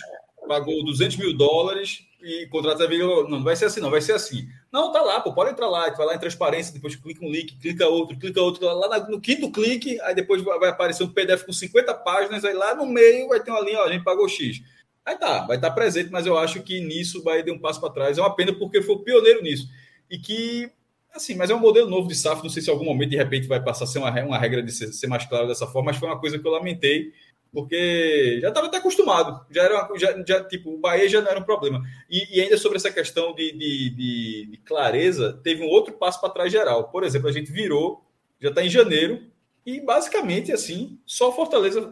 [0.48, 4.14] pagou 200 mil dólares e contrata a Não, não vai ser assim, não, vai ser
[4.14, 4.48] assim.
[4.72, 7.58] Não, tá lá, pô, pode entrar lá, vai lá em transparência, depois clica um link,
[7.58, 11.52] clica outro, clica outro, lá no quinto clique, aí depois vai aparecer um PDF com
[11.52, 14.62] 50 páginas, aí lá no meio vai ter uma linha, ó, a gente pagou X.
[15.06, 17.92] Aí tá, vai estar presente, mas eu acho que nisso vai dar um passo para
[17.92, 18.18] trás.
[18.18, 19.68] É uma pena porque foi pioneiro nisso.
[20.10, 20.72] E que,
[21.14, 22.44] assim, mas é um modelo novo de SAF.
[22.44, 24.62] Não sei se em algum momento, de repente, vai passar a ser uma, uma regra
[24.62, 27.12] de ser, ser mais claro dessa forma, mas foi uma coisa que eu lamentei,
[27.52, 29.46] porque já estava até acostumado.
[29.52, 31.82] Já era uma, já, já, tipo, o Bahia já não era um problema.
[32.10, 36.20] E, e ainda sobre essa questão de, de, de, de clareza, teve um outro passo
[36.22, 36.90] para trás geral.
[36.90, 38.04] Por exemplo, a gente virou,
[38.40, 39.22] já está em janeiro,
[39.66, 41.90] e basicamente, assim, só Fortaleza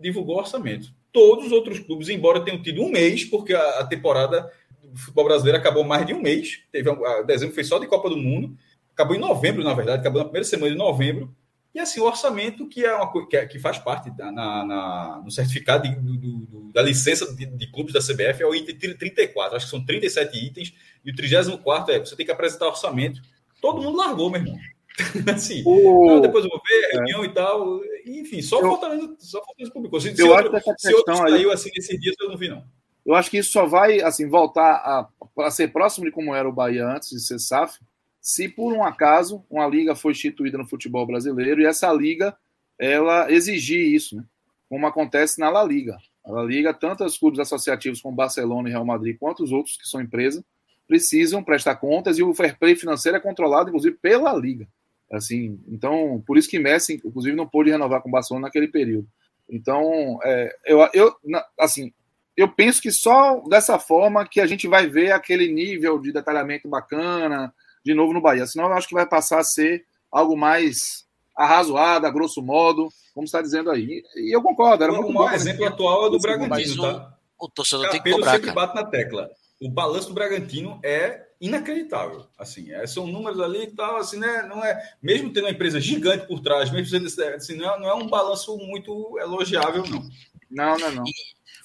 [0.00, 4.50] divulgou orçamento todos os outros clubes, embora tenham tido um mês, porque a, a temporada
[4.82, 6.62] do futebol brasileiro acabou mais de um mês.
[6.72, 8.56] Teve a, dezembro foi só de Copa do Mundo,
[8.92, 11.34] acabou em novembro, na verdade, acabou na primeira semana de novembro.
[11.74, 15.22] E assim, o orçamento que é uma que, é, que faz parte da, na, na,
[15.24, 18.96] no certificado de, do, do, da licença de, de, clubes da CBF é o item
[18.96, 20.74] 34, acho que são 37 itens,
[21.04, 23.20] e o 34 é você tem que apresentar orçamento.
[23.60, 24.58] Todo mundo largou, meu irmão.
[25.32, 26.06] assim, o...
[26.06, 26.96] não, depois eu vou ver, é.
[26.96, 27.26] reunião é.
[27.26, 27.80] e tal.
[28.04, 28.68] Enfim, só eu...
[28.68, 30.00] Fortaleza, só Fortaleza publicou.
[30.00, 31.30] Se, eu se acho outro, que essa se questão aí...
[31.32, 32.64] saiu assim nesses dias, eu não vi, não.
[33.06, 35.08] Eu acho que isso só vai assim voltar a,
[35.44, 37.78] a ser próximo de como era o Bahia antes de ser SAF,
[38.20, 42.36] se por um acaso uma liga foi instituída no futebol brasileiro e essa liga
[42.78, 44.24] ela exigir isso, né?
[44.68, 45.98] como acontece na La Liga.
[46.24, 49.76] A La Liga, tanto os clubes associativos como Barcelona e Real Madrid, quanto os outros
[49.76, 50.42] que são empresas,
[50.86, 54.66] precisam prestar contas e o fair play financeiro é controlado, inclusive, pela Liga.
[55.12, 59.08] Assim, então, por isso que Messi, inclusive, não pôde renovar com o Barcelona naquele período.
[59.48, 61.14] Então, é, eu, eu,
[61.58, 61.92] assim,
[62.36, 66.68] eu penso que só dessa forma que a gente vai ver aquele nível de detalhamento
[66.68, 67.52] bacana
[67.84, 68.46] de novo no Bahia.
[68.46, 71.04] Senão, eu acho que vai passar a ser algo mais
[71.36, 74.02] arrazoado, a grosso modo, como está dizendo aí.
[74.16, 74.84] E eu concordo.
[74.84, 77.14] Era o muito maior exemplo atual é do Bragantino, tá?
[77.38, 79.30] O torcedor tem que cobrar, sempre bate na tecla.
[79.60, 82.26] O balanço do Bragantino é inacreditável.
[82.38, 84.42] Assim, é, são números ali e tal, assim, né?
[84.42, 87.88] Não é, mesmo tendo uma empresa gigante por trás, mesmo sendo assim, não, é, não
[87.88, 90.08] é um balanço muito elogiável, não.
[90.50, 91.04] Não, não, não.
[91.06, 91.12] E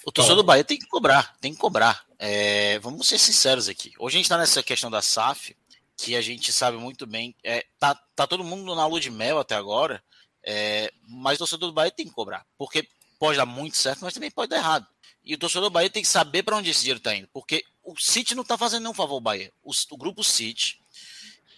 [0.05, 2.05] o torcedor do Bahia tem que cobrar, tem que cobrar.
[2.19, 3.91] É, vamos ser sinceros aqui.
[3.97, 5.55] Hoje a gente está nessa questão da SAF,
[5.97, 7.35] que a gente sabe muito bem.
[7.43, 10.03] É, tá, tá todo mundo na lua de mel até agora,
[10.43, 12.45] é, mas o torcedor do Bahia tem que cobrar.
[12.57, 12.87] Porque
[13.19, 14.87] pode dar muito certo, mas também pode dar errado.
[15.23, 17.27] E o torcedor do Bahia tem que saber para onde esse dinheiro está indo.
[17.33, 19.51] Porque o City não está fazendo nenhum favor ao Bahia.
[19.63, 20.79] O, o, grupo City,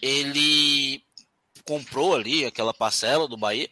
[0.02, 1.04] ele
[1.66, 3.70] comprou ali aquela parcela do Bahia,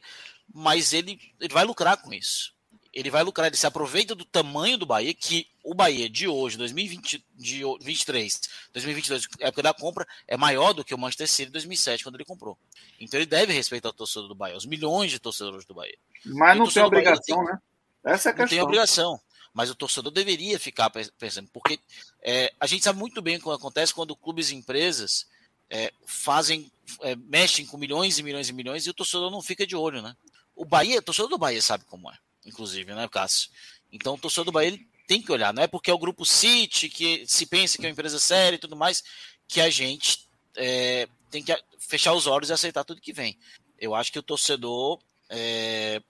[0.53, 2.55] mas ele, ele vai lucrar com isso.
[2.95, 6.57] Ele vai lucrar, ele se aproveita do tamanho do Bahia, que o Bahia de hoje,
[6.57, 8.41] 2020, de 23,
[8.72, 12.23] 2022, época da compra, é maior do que o Manchester City de 2007, quando ele
[12.23, 12.57] comprou.
[12.99, 15.97] Então ele deve respeitar o torcedor do Bahia, os milhões de torcedores do Bahia.
[16.26, 17.59] Mas não tem obrigação, né?
[18.05, 18.43] Essa é a questão.
[18.43, 19.19] Não tem obrigação
[19.55, 21.80] mas o torcedor deveria ficar pensando, porque
[22.22, 25.26] é, a gente sabe muito bem o que acontece quando clubes e empresas
[25.69, 26.69] é, fazem,
[26.99, 30.01] é, mexem com milhões e milhões e milhões e o torcedor não fica de olho,
[30.01, 30.13] né?
[30.53, 33.49] O Bahia, o torcedor do Bahia sabe como é, inclusive, né, Cássio?
[33.91, 36.26] Então o torcedor do Bahia ele tem que olhar, não é porque é o grupo
[36.26, 39.03] City que se pensa que é uma empresa séria e tudo mais,
[39.47, 43.38] que a gente é, tem que fechar os olhos e aceitar tudo que vem.
[43.80, 44.99] Eu acho que o torcedor
[45.30, 46.01] é,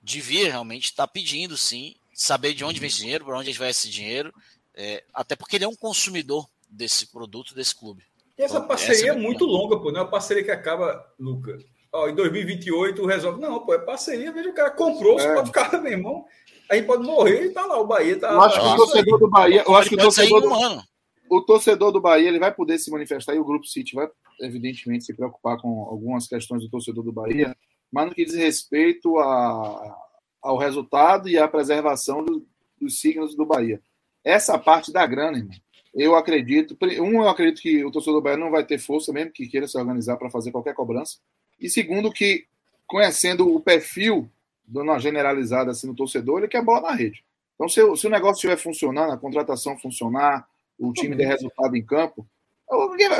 [0.00, 3.70] devia realmente estar tá pedindo, sim, saber de onde vem esse dinheiro, para onde vai
[3.70, 4.32] esse dinheiro,
[4.74, 8.04] é, até porque ele é um consumidor desse produto, desse clube.
[8.36, 10.50] E essa então, parceria essa é, é muito longa, pô, não é uma parceria que
[10.50, 11.64] acaba, Lucas.
[11.92, 13.40] Ó, em 2028 resolve.
[13.40, 15.22] Não, pô, é parceria, veja o cara comprou, é.
[15.22, 16.24] você pode ficar, meu irmão.
[16.70, 18.28] Aí pode morrer e tá lá, o Bahia tá.
[18.30, 19.64] Eu acho que o torcedor do Bahia.
[19.66, 20.82] Eu acho que o torcedor do,
[21.30, 24.08] o torcedor do Bahia ele vai poder se manifestar e o Grupo City vai,
[24.40, 27.56] evidentemente, se preocupar com algumas questões do torcedor do Bahia,
[27.90, 29.96] mas no que diz respeito a,
[30.42, 32.46] ao resultado e à preservação do,
[32.80, 33.80] dos signos do Bahia.
[34.22, 35.56] Essa parte da grana, irmão,
[35.94, 36.76] eu acredito.
[37.00, 39.66] Um, eu acredito que o torcedor do Bahia não vai ter força mesmo que queira
[39.66, 41.18] se organizar para fazer qualquer cobrança.
[41.60, 42.46] E segundo, que
[42.86, 44.30] conhecendo o perfil,
[44.66, 47.24] dando uma generalizada assim no torcedor, ele quer bola na rede.
[47.54, 50.46] Então, se, se o negócio estiver funcionando, a contratação funcionar,
[50.78, 52.26] o time der resultado em campo,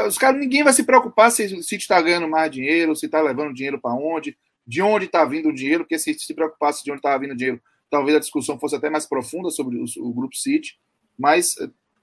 [0.06, 3.20] os caras, ninguém vai se preocupar se o City está ganhando mais dinheiro, se está
[3.20, 4.36] levando dinheiro para onde,
[4.66, 7.36] de onde está vindo o dinheiro, porque se se preocupasse de onde estava vindo o
[7.36, 7.60] dinheiro,
[7.90, 10.78] talvez a discussão fosse até mais profunda sobre o, o grupo City,
[11.18, 11.56] mas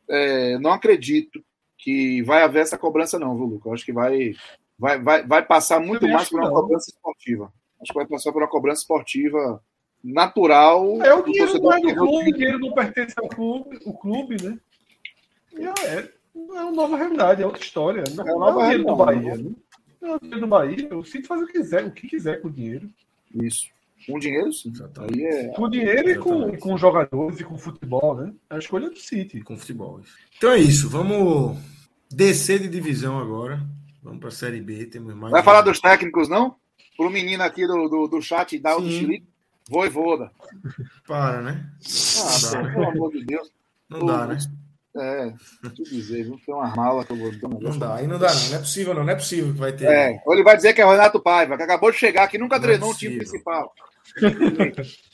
[0.10, 1.44] é, não acredito
[1.78, 3.66] que vai haver essa cobrança, não, viu, Lucas?
[3.68, 4.34] Eu acho que vai,
[4.78, 6.56] vai, vai, vai passar muito mais por uma não.
[6.56, 7.52] cobrança esportiva.
[7.82, 9.62] Acho que vai passar por uma cobrança esportiva
[10.04, 11.02] natural.
[11.02, 14.38] É o dinheiro não é do clube, o dinheiro não pertence ao clube, o clube,
[14.42, 14.58] né?
[15.58, 16.10] Já é.
[16.34, 18.04] Não é uma nova realidade, é outra história.
[18.14, 19.38] Não é, é nova dinheiro do Bahia.
[19.38, 19.52] Né?
[20.02, 20.98] Não é o dinheiro do Bahia.
[20.98, 22.90] O City faz o que quiser, o que quiser com o dinheiro.
[23.34, 23.68] Isso.
[24.06, 24.72] Com dinheiro, sim.
[25.00, 25.48] Aí é...
[25.50, 28.34] Com dinheiro e com, e com jogadores e com futebol, né?
[28.50, 29.42] É a escolha do City.
[29.42, 30.02] Com futebol.
[30.38, 30.90] Então é isso.
[30.90, 31.58] Vamos
[32.12, 33.60] descer de divisão agora.
[34.06, 34.86] Vamos para a Série B.
[34.86, 36.56] Temos mais Vai falar dos técnicos, não?
[36.96, 39.26] Para o menino aqui do, do, do chat da do Chile.
[39.68, 40.32] Voivoda.
[41.08, 41.66] Para, né?
[42.22, 43.52] Ah, dá, pelo amor de Deus.
[43.90, 44.38] Não dá, né?
[44.96, 45.34] É,
[45.64, 46.40] deixa eu dizer, viu?
[46.46, 47.50] Tem uma mala que eu vou dar.
[47.50, 48.50] Não dá, aí não dá, não.
[48.50, 49.04] Não é possível, não.
[49.04, 49.86] Não é possível que vai ter.
[49.86, 52.38] É, ou ele vai dizer que é o Renato Paiva, que acabou de chegar aqui,
[52.38, 53.74] nunca não é treinou é um time principal.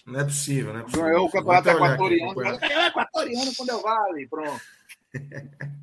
[0.06, 0.86] Não é possível, né?
[0.92, 2.36] Ganhou o campeonato equatoriano.
[2.36, 4.62] Ganhou equatoriano quando eu vale, pronto.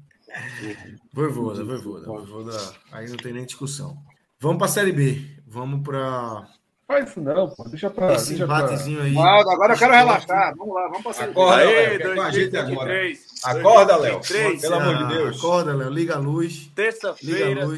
[1.12, 2.74] Voivoda, voivoda, voivoda.
[2.92, 3.96] Aí não tem nem discussão.
[4.40, 5.20] Vamos para a Série B.
[5.46, 6.48] Vamos para
[6.88, 7.64] Faz isso não, pô.
[7.68, 8.14] Deixa pra.
[8.14, 9.04] Esse deixa empatezinho pra...
[9.04, 9.18] aí.
[9.18, 10.56] Agora eu quero relaxar.
[10.56, 11.28] Vamos lá, vamos passar.
[11.28, 13.12] Acorda, Aê, Léo, com a gente agora.
[13.44, 14.20] Acorda, Léo.
[14.58, 15.36] Pelo amor de Deus.
[15.36, 15.90] Acorda, Léo.
[15.90, 16.70] Liga a luz.
[16.74, 17.68] Terça-feira.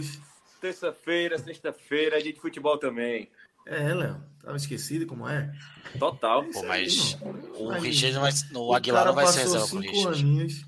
[0.60, 3.28] Terça-feira, sexta-feira, é dia de futebol também.
[3.66, 4.22] É, Léo.
[4.44, 5.52] Tava esquecido como é.
[5.98, 6.44] Total.
[6.44, 7.18] Pô, mas
[7.58, 10.20] o Richard vai, no Aguilar não vai ser reserva pro Richard.
[10.20, 10.64] Aninhos,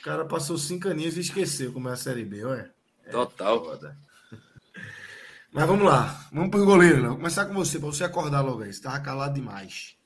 [0.00, 2.70] o cara passou cinco aninhos e esqueceu como é a Série B, ué.
[3.04, 3.64] É Total.
[3.64, 3.96] Foda.
[5.50, 7.16] Mas vamos lá, vamos para o goleiro, Léo.
[7.16, 8.72] Começar com você, para você acordar logo aí.
[8.72, 9.96] Você estava calado demais.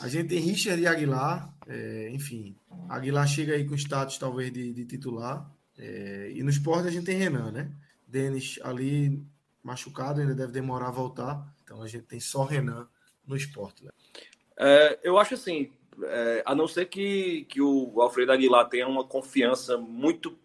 [0.00, 2.56] A gente tem Richard e Aguilar, é, enfim.
[2.88, 5.50] Aguilar chega aí com status talvez de, de titular.
[5.76, 7.72] É, e no esporte a gente tem Renan, né?
[8.06, 9.24] Denis ali
[9.62, 11.44] machucado, ainda deve demorar a voltar.
[11.62, 12.88] Então a gente tem só Renan
[13.26, 13.88] no esporte.
[14.58, 15.72] É, eu acho assim,
[16.04, 20.36] é, a não ser que, que o Alfredo Aguilar tenha uma confiança muito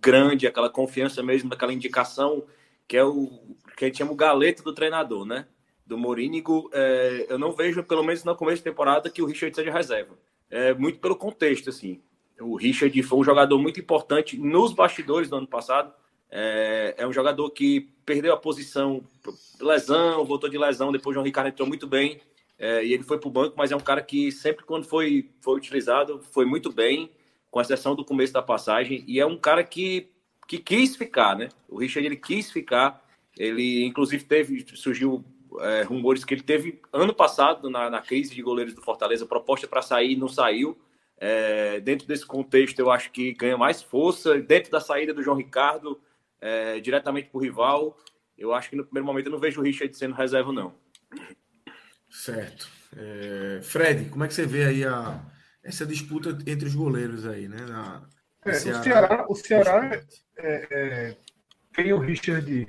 [0.00, 2.44] grande, aquela confiança mesmo daquela indicação
[2.88, 3.28] que é o
[3.76, 5.46] que a gente chama o galeto do treinador, né?
[5.84, 9.54] Do Morínigo, é, eu não vejo, pelo menos no começo da temporada, que o Richard
[9.54, 10.16] seja reserva.
[10.50, 12.00] É muito pelo contexto, assim.
[12.40, 15.92] O Richard foi um jogador muito importante nos bastidores do ano passado.
[16.30, 19.02] É, é um jogador que perdeu a posição,
[19.60, 22.20] lesão, voltou de lesão, depois o João Ricardo entrou muito bem.
[22.58, 25.30] É, e ele foi para o banco, mas é um cara que sempre quando foi,
[25.40, 27.10] foi utilizado, foi muito bem,
[27.50, 29.04] com exceção do começo da passagem.
[29.06, 30.10] E é um cara que
[30.46, 31.48] que quis ficar, né?
[31.68, 33.04] O Richard ele quis ficar.
[33.36, 35.24] Ele, inclusive, teve surgiu
[35.60, 39.66] é, rumores que ele teve ano passado na, na crise de goleiros do Fortaleza proposta
[39.66, 40.78] para sair, não saiu.
[41.18, 44.38] É, dentro desse contexto, eu acho que ganha mais força.
[44.38, 46.00] Dentro da saída do João Ricardo,
[46.40, 47.98] é, diretamente para o rival,
[48.38, 50.74] eu acho que no primeiro momento eu não vejo o Richard sendo reserva, não.
[52.10, 52.68] Certo.
[52.96, 55.20] É, Fred, como é que você vê aí a,
[55.62, 57.58] essa disputa entre os goleiros aí, né?
[57.68, 58.02] Na,
[58.44, 60.02] é, Ceará, o Ceará, o Ceará
[60.38, 61.16] é, é,
[61.74, 62.66] tem o Richard,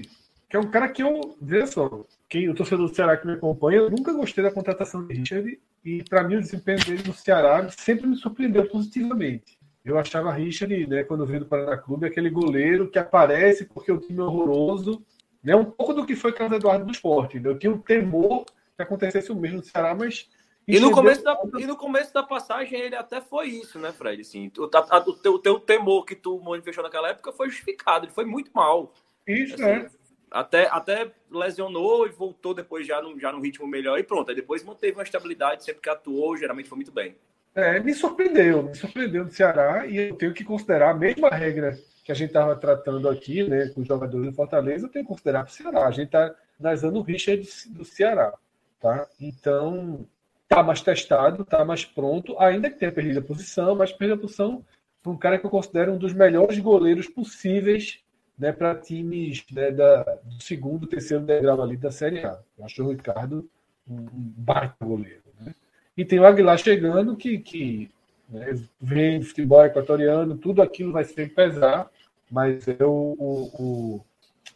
[0.50, 3.34] que é um cara que eu, veja só, quem, o torcedor do Ceará que me
[3.34, 7.14] acompanha, eu nunca gostei da contratação de Richard e para mim o desempenho dele no
[7.14, 9.58] Ceará sempre me surpreendeu positivamente.
[9.86, 14.00] Eu achava Richard, né, quando veio do Paraná Clube, aquele goleiro que aparece porque o
[14.00, 15.06] time é horroroso,
[15.42, 17.40] né, um pouco do que foi Carlos Eduardo do esporte.
[17.40, 17.50] Né?
[17.50, 18.46] Eu tinha um temor
[18.78, 20.30] que acontecesse o mesmo no Ceará, mas
[20.68, 24.22] e no, começo da, e no começo da passagem ele até foi isso, né, Fred?
[24.22, 28.06] Assim, o, a, o, teu, o teu temor que tu manifestou naquela época foi justificado,
[28.06, 28.94] ele foi muito mal.
[29.26, 29.90] Isso, assim, é.
[30.30, 34.30] Até, até lesionou e voltou depois já no, já no ritmo melhor e pronto.
[34.30, 37.16] Aí depois manteve uma estabilidade, sempre que atuou, geralmente foi muito bem.
[37.56, 41.80] É, me surpreendeu, me surpreendeu no Ceará e eu tenho que considerar a mesma regra
[42.04, 45.10] que a gente estava tratando aqui, né, com os jogadores do Fortaleza, eu tenho que
[45.10, 45.88] considerar para o Ceará.
[45.88, 48.34] A gente está analisando o Richard do Ceará,
[48.80, 49.08] tá?
[49.20, 50.06] Então,
[50.48, 54.20] tá mais testado, tá mais pronto, ainda que tenha perdido a posição, mas perdeu a
[54.20, 54.64] posição
[55.02, 58.00] para um cara que eu considero um dos melhores goleiros possíveis
[58.38, 62.40] né, para times né, da, do segundo, terceiro degrau ali da Série A.
[62.58, 63.50] Eu acho o Ricardo
[63.90, 65.24] um, um baita goleiro.
[65.40, 65.56] Né?
[65.96, 67.90] E tem o Aguilar chegando que, que
[68.30, 71.90] né, vem futebol equatoriano, tudo aquilo vai sempre pesar,
[72.30, 74.06] mas eu, o, o,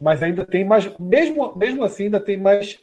[0.00, 2.78] mas ainda tem mais, mesmo, mesmo assim, ainda tem mais,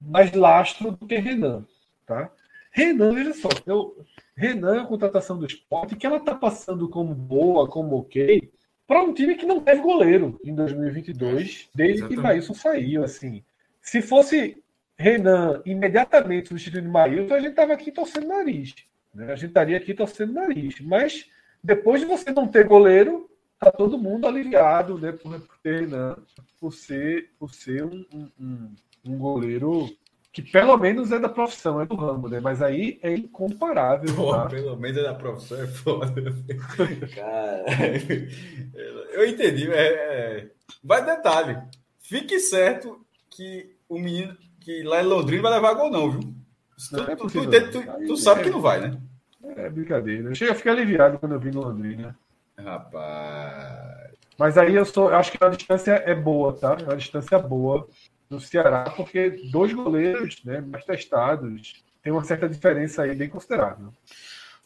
[0.00, 1.64] mais lastro do que Renan.
[2.04, 2.30] Tá?
[2.70, 4.04] Renan, veja só, eu,
[4.36, 8.52] Renan é a contratação do esporte que ela está passando como boa, como ok,
[8.86, 12.16] para um time que não teve goleiro em 2022, desde Exatamente.
[12.16, 13.02] que Maílson saiu.
[13.02, 13.42] Assim.
[13.80, 14.62] Se fosse
[14.96, 18.74] Renan imediatamente substituindo Maílson, a gente estava aqui torcendo nariz.
[19.12, 19.32] Né?
[19.32, 20.80] A gente estaria aqui torcendo nariz.
[20.80, 21.28] Mas
[21.62, 23.28] depois de você não ter goleiro,
[23.58, 25.12] tá todo mundo aliviado, né?
[25.12, 26.14] Por, por ter, né,
[26.60, 28.74] por ser, por ser um, um, um
[29.14, 29.88] goleiro
[30.36, 32.40] que pelo menos é da profissão, é do ramo, né?
[32.40, 34.14] Mas aí é incomparável.
[34.14, 34.44] Pô, tá?
[34.44, 36.12] Pelo menos é da profissão, é foda.
[37.16, 37.64] Cara,
[39.14, 39.72] eu entendi.
[39.72, 40.50] É, é...
[40.84, 41.56] Vai detalhe.
[42.02, 43.00] Fique certo
[43.30, 46.20] que o menino que lá em Londrina vai levar gol, não, viu?
[46.92, 49.00] Não, tu, é tu, tu, tu, sabe que não vai, né?
[49.56, 50.34] É brincadeira.
[50.34, 52.14] Chega a ficar aliviado quando eu vi no Londrina.
[52.58, 54.12] Rapaz.
[54.38, 56.76] Mas aí eu sou, eu acho que a distância é boa, tá?
[56.78, 57.88] É uma distância boa
[58.28, 63.92] no Ceará, porque dois goleiros né, mais testados tem uma certa diferença aí bem considerável.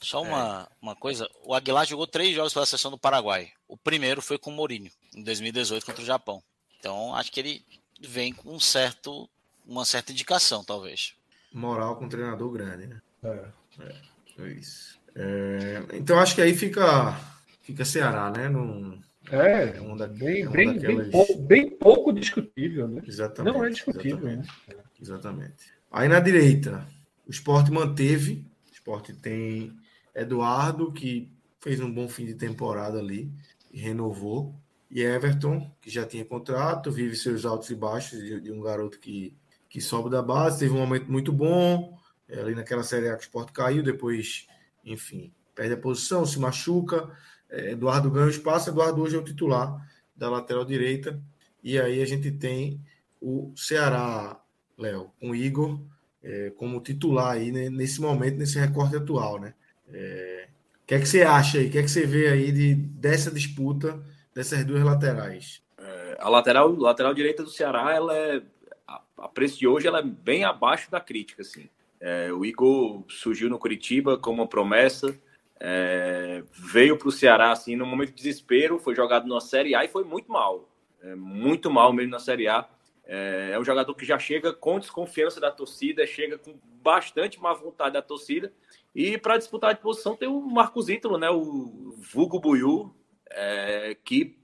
[0.00, 3.50] Só uma, uma coisa, o Aguilar jogou três jogos pela seleção do Paraguai.
[3.68, 6.42] O primeiro foi com o Mourinho, em 2018 contra o Japão.
[6.78, 7.64] Então acho que ele
[8.00, 9.28] vem com um certo,
[9.66, 11.14] uma certa indicação, talvez.
[11.52, 13.02] Moral com um treinador grande, né?
[13.22, 13.44] É.
[13.80, 13.96] é,
[14.38, 14.98] é isso.
[15.14, 17.18] É, então acho que aí fica,
[17.60, 18.48] fica Ceará, né?
[18.48, 21.08] Num, é, é uma bem, uma bem, daquelas...
[21.08, 23.02] bem, pouco, bem, pouco, discutível, né?
[23.06, 23.54] Exatamente.
[23.54, 24.74] Não é discutível, exatamente, né?
[25.00, 25.72] Exatamente.
[25.90, 26.86] Aí na direita,
[27.26, 28.46] o esporte manteve.
[28.68, 29.76] O esporte tem
[30.14, 31.30] Eduardo, que
[31.60, 33.30] fez um bom fim de temporada ali
[33.70, 34.54] e renovou.
[34.90, 38.98] E Everton, que já tinha contrato, vive seus altos e baixos de, de um garoto
[38.98, 39.36] que,
[39.68, 41.96] que sobe da base, teve um momento muito bom.
[42.28, 44.46] É, ali naquela série A que o esporte caiu, depois,
[44.84, 47.10] enfim, perde a posição, se machuca.
[47.50, 51.20] Eduardo ganha o espaço, Eduardo hoje é o titular da lateral direita.
[51.62, 52.80] E aí a gente tem
[53.20, 54.40] o Ceará,
[54.78, 55.80] Léo, com Igor
[56.22, 59.54] é, como titular aí né, nesse momento, nesse recorte atual, né?
[59.92, 60.48] É,
[60.82, 61.68] o que é que você acha aí?
[61.68, 64.00] O que é que você vê aí de, dessa disputa
[64.34, 65.62] dessas duas laterais?
[65.78, 68.42] É, a lateral, lateral direita do Ceará, ela é
[68.86, 71.68] a, a preço de hoje, ela é bem abaixo da crítica, assim.
[72.00, 75.16] É, o Igor surgiu no Curitiba como uma promessa,
[75.60, 79.84] é, veio para o Ceará assim no momento de desespero, foi jogado na Série A
[79.84, 80.68] e foi muito mal,
[81.02, 82.66] é, muito mal mesmo na Série A.
[83.04, 87.52] É, é, um jogador que já chega com desconfiança da torcida, chega com bastante má
[87.52, 88.52] vontade da torcida.
[88.94, 92.94] E para disputar de posição tem o Marcos Ítalo, né, o Vugo Buiu,
[93.30, 94.38] é, que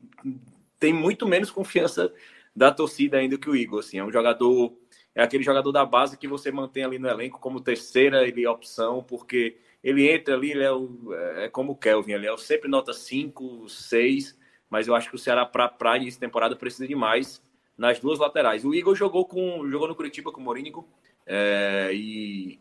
[0.79, 2.13] tem muito menos confiança
[2.55, 3.81] da torcida ainda que o Igor.
[3.81, 4.77] Assim, é um jogador,
[5.15, 9.03] é aquele jogador da base que você mantém ali no elenco como terceira ele, opção,
[9.03, 12.93] porque ele entra ali, ele é, o, é como o Kelvin, ele é sempre nota
[12.93, 14.37] 5, 6,
[14.69, 17.41] mas eu acho que o Ceará, para início de temporada, precisa de mais
[17.79, 18.65] nas duas laterais.
[18.65, 20.89] O Igor jogou com jogou no Curitiba com o Morínico
[21.25, 22.59] é, e,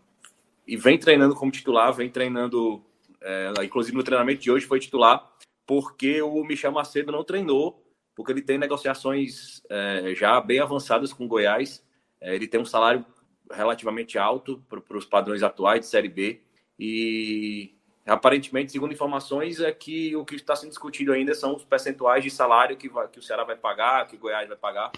[0.67, 2.85] e vem treinando como titular, vem treinando,
[3.19, 5.27] é, inclusive no treinamento de hoje foi titular,
[5.65, 7.83] porque o Michel Macedo não treinou,
[8.15, 11.83] porque ele tem negociações é, já bem avançadas com o Goiás,
[12.21, 13.03] é, ele tem um salário
[13.51, 16.44] relativamente alto para os padrões atuais de Série B,
[16.79, 17.73] e
[18.05, 22.29] aparentemente, segundo informações, é que o que está sendo discutido ainda são os percentuais de
[22.29, 24.91] salário que, vai, que o Ceará vai pagar, que o Goiás vai pagar.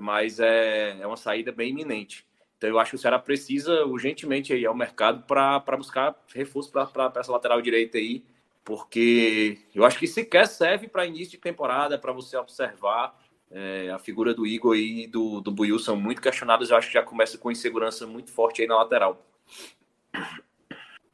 [0.00, 2.26] Mas é, é uma saída bem iminente.
[2.56, 7.12] Então eu acho que o Ceará precisa urgentemente ir ao mercado para buscar reforço para
[7.16, 8.24] essa lateral direita aí,
[8.64, 13.14] porque eu acho que sequer serve para início de temporada, para você observar.
[13.50, 16.70] É, a figura do Igor e do, do Buiu são muito questionadas.
[16.70, 19.22] Eu acho que já começa com insegurança muito forte aí na lateral.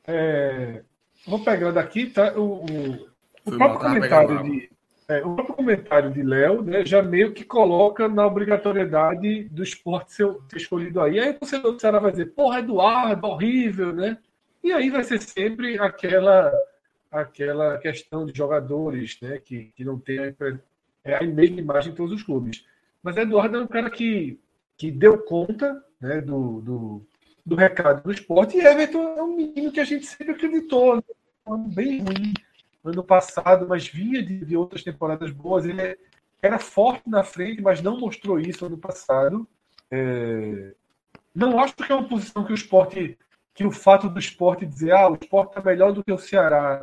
[0.07, 0.83] É,
[1.27, 2.33] vou pegando aqui, tá?
[2.37, 3.09] O, o,
[3.45, 4.71] o próprio comentário de.
[5.09, 10.13] É, o próprio comentário de Léo né, já meio que coloca na obrigatoriedade do esporte
[10.13, 11.19] ser, ser escolhido aí.
[11.19, 14.19] Aí você o Ceará vai dizer, porra, Eduardo, horrível, né?
[14.63, 16.53] E aí vai ser sempre aquela
[17.11, 20.33] aquela questão de jogadores né, que, que não tem a,
[21.03, 22.65] é a mesma imagem em todos os clubes.
[23.03, 24.39] Mas Eduardo é um cara que,
[24.77, 27.07] que deu conta né, do, do,
[27.51, 28.57] do recado do esporte.
[28.57, 30.95] E Everton é um menino que a gente sempre acreditou.
[30.95, 31.03] Né?
[31.45, 32.33] Um ano bem ruim
[32.85, 35.67] ano passado, mas vinha de, de outras temporadas boas.
[35.67, 35.99] Ele é,
[36.41, 39.49] era forte na frente, mas não mostrou isso ano passado.
[39.91, 40.73] É...
[41.35, 43.19] Não acho que é uma posição que o esporte,
[43.53, 46.83] que o fato do esporte dizer ah, o esporte é melhor do que o Ceará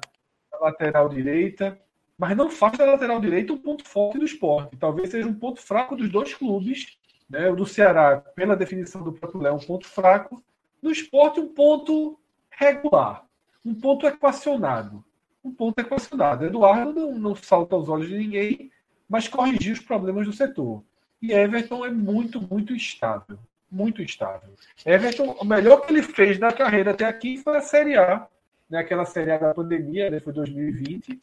[0.52, 1.80] na lateral direita,
[2.18, 4.76] mas não faz da lateral direita um ponto forte do esporte.
[4.76, 6.98] Talvez seja um ponto fraco dos dois clubes.
[7.30, 7.50] Né?
[7.50, 10.44] O do Ceará, pela definição do próprio Léo, um ponto fraco,
[10.82, 13.26] no esporte, um ponto regular,
[13.66, 15.04] um ponto equacionado.
[15.44, 16.46] Um ponto equacionado.
[16.46, 18.72] Eduardo não, não salta aos olhos de ninguém,
[19.08, 20.84] mas corrigiu os problemas do setor.
[21.22, 23.40] E Everton é muito, muito estável.
[23.72, 24.50] Muito estável.
[24.86, 28.28] Everton, o melhor que ele fez na carreira até aqui foi a Série A.
[28.70, 28.80] Né?
[28.80, 30.20] Aquela Série A da pandemia, né?
[30.20, 31.20] foi 2020,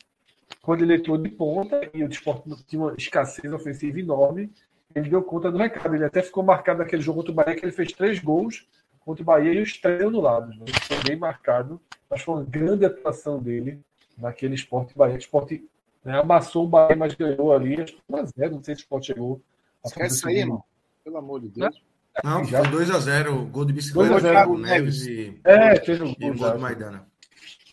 [0.62, 4.50] quando ele entrou de ponta e o esporte tinha uma escassez ofensiva enorme.
[4.94, 5.94] Ele deu conta do recado.
[5.94, 8.66] Ele até ficou marcado naquele jogo contra o Bahia, que ele fez três gols
[9.04, 10.56] contra o Bahia e os três anulados.
[10.58, 10.66] Né?
[10.82, 13.80] Foi bem marcado, mas foi uma grande atuação dele
[14.16, 15.16] naquele esporte Bahia.
[15.16, 15.64] O esporte
[16.04, 17.80] né, amassou o Bahia, mas ganhou ali.
[17.80, 19.40] Acho que 1x0, não sei se o esporte chegou.
[19.84, 20.64] Esquece isso aí, irmão.
[21.04, 21.82] Pelo amor de Deus.
[22.22, 26.36] Não, não foi 2x0, gol de bicicleta, Thiago Neves e, é, fez o e o
[26.36, 27.06] gol do Maidana.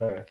[0.01, 0.25] É.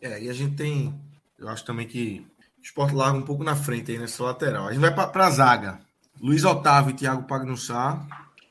[0.00, 0.98] é, e a gente tem,
[1.38, 2.26] eu acho também que
[2.58, 4.68] o esporte larga um pouco na frente aí nessa lateral.
[4.68, 5.80] A gente vai para a zaga.
[6.18, 8.06] Luiz Otávio e Thiago Pagnussá,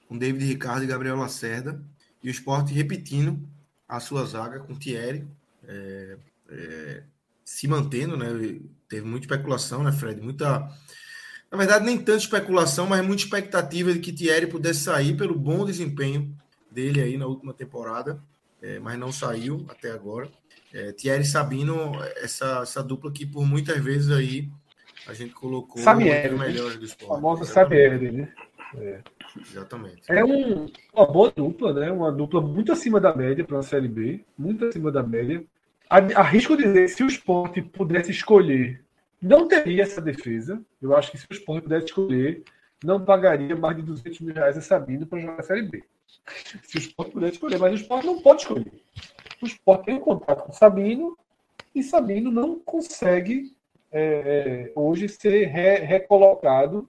[0.09, 1.79] com David Ricardo e Gabriel Lacerda.
[2.21, 3.39] E o esporte repetindo
[3.87, 5.25] a sua zaga com Thierry.
[5.65, 6.17] É,
[6.49, 7.03] é,
[7.45, 8.27] se mantendo, né?
[8.89, 10.19] Teve muita especulação, né, Fred?
[10.19, 10.67] Muita.
[11.51, 15.65] Na verdade, nem tanta especulação, mas muita expectativa de que Thierry pudesse sair pelo bom
[15.65, 16.35] desempenho
[16.69, 18.21] dele aí na última temporada,
[18.61, 20.29] é, mas não saiu até agora.
[20.71, 24.49] É, Thierry Sabino, essa, essa dupla que por muitas vezes aí
[25.07, 26.47] a gente colocou Samieri, né?
[26.47, 27.11] melhores do esporte.
[27.11, 28.33] O famoso Samieri, né?
[28.75, 29.01] É.
[29.37, 30.01] Exatamente.
[30.07, 31.91] É um, uma boa dupla, né?
[31.91, 35.43] Uma dupla muito acima da média para a Série B, muito acima da média.
[35.89, 38.83] Arrisco dizer, se o esporte pudesse escolher,
[39.21, 40.61] não teria essa defesa.
[40.81, 42.43] Eu acho que se o esporte pudesse escolher,
[42.83, 45.83] não pagaria mais de 200 mil reais a Sabino para jogar a Série B.
[46.63, 48.71] Se o esporte pudesse escolher, mas o esporte não pode escolher.
[49.41, 51.17] O esporte tem um contato com Sabino
[51.73, 53.55] e Sabino não consegue
[53.91, 56.87] é, é, hoje ser re, recolocado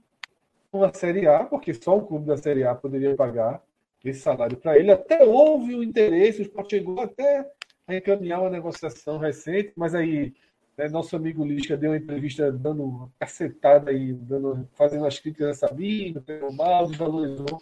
[0.72, 3.62] na Série A, porque só o clube da Série A poderia pagar
[4.04, 4.92] esse salário para ele.
[4.92, 7.46] Até houve o interesse, o esporte chegou até
[7.86, 10.32] a encaminhar uma negociação recente, mas aí
[10.76, 15.48] né, nosso amigo Lisca deu uma entrevista dando uma cacetada aí, dando, fazendo as críticas
[15.62, 16.22] a Sabino,
[16.52, 17.60] mal, desvalorizou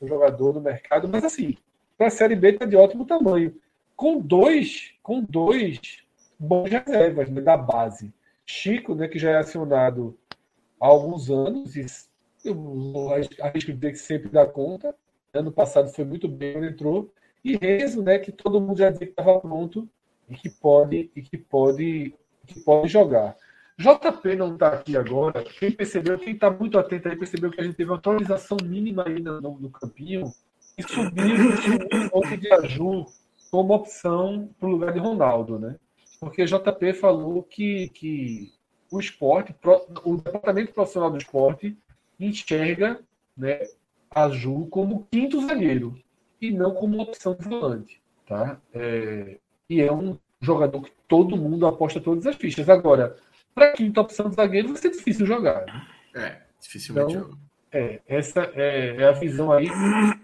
[0.00, 1.56] o jogador no mercado, mas assim,
[1.96, 3.54] para a Série B está de ótimo tamanho.
[3.96, 5.80] Com dois, com dois
[6.38, 8.12] bons reservas né, da base.
[8.44, 10.18] Chico, né, que já é acionado
[10.80, 11.86] há alguns anos, e
[12.44, 13.08] eu
[13.40, 14.94] arrisco dizer que sempre dá conta.
[15.32, 17.12] Ano passado foi muito bem quando entrou.
[17.44, 19.88] E Rezo, né, que todo mundo já dizia que estava pronto
[20.28, 22.14] e que pode e que pode
[22.46, 23.36] que pode jogar.
[23.78, 25.42] JP não está aqui agora.
[25.42, 29.04] Quem percebeu, quem está muito atento aí, percebeu que a gente teve uma atualização mínima
[29.06, 30.30] aí no, no campinho
[30.76, 31.36] e subiu
[32.12, 33.06] o de Aju
[33.50, 35.76] como opção para o lugar de Ronaldo, né?
[36.20, 38.52] Porque JP falou que, que
[38.90, 39.54] o esporte,
[40.04, 41.76] o departamento profissional do esporte
[42.26, 43.00] enxerga
[43.36, 43.60] né,
[44.10, 45.98] a Ju como quinto zagueiro
[46.40, 48.00] e não como opção de volante.
[48.26, 48.60] Tá?
[48.72, 49.38] É,
[49.68, 52.68] e é um jogador que todo mundo aposta todas as fichas.
[52.68, 53.16] Agora,
[53.54, 55.88] para quinta opção de zagueiro vai ser difícil jogar.
[56.14, 57.38] É, dificilmente então,
[57.72, 59.68] É, essa é, é, a visão aí.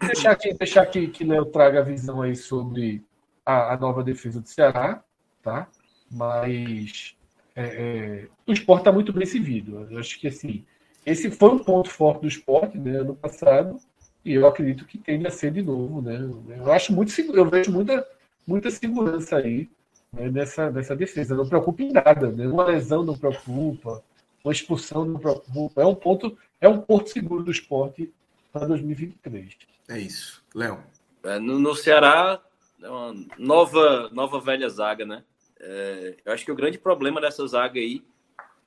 [0.01, 3.05] Deixar que, deixar que, que Léo traga a visão aí sobre
[3.45, 5.03] a, a nova defesa do Ceará,
[5.43, 5.69] tá?
[6.11, 7.17] Mas
[7.55, 9.87] é, é, o esporte está muito bem servido.
[9.91, 10.65] Eu acho que assim,
[11.07, 13.79] esse foi um ponto forte do esporte né, ano passado,
[14.25, 16.03] e eu acredito que tende a ser de novo.
[16.03, 16.19] Né?
[16.59, 18.05] Eu acho muito eu vejo muita,
[18.45, 19.71] muita segurança aí
[20.13, 21.37] né, nessa, nessa defesa.
[21.37, 22.49] Não preocupa em nada, né?
[22.49, 24.03] uma lesão não preocupa,
[24.43, 25.81] uma expulsão não preocupa.
[25.81, 28.13] É um ponto, é um porto seguro do esporte
[28.53, 29.57] para 2023.
[29.89, 30.43] É isso.
[30.53, 30.83] Léo.
[31.23, 32.43] É, no, no Ceará,
[32.83, 35.23] é uma nova, nova velha zaga, né?
[35.61, 38.03] É, eu acho que o grande problema dessa zaga aí,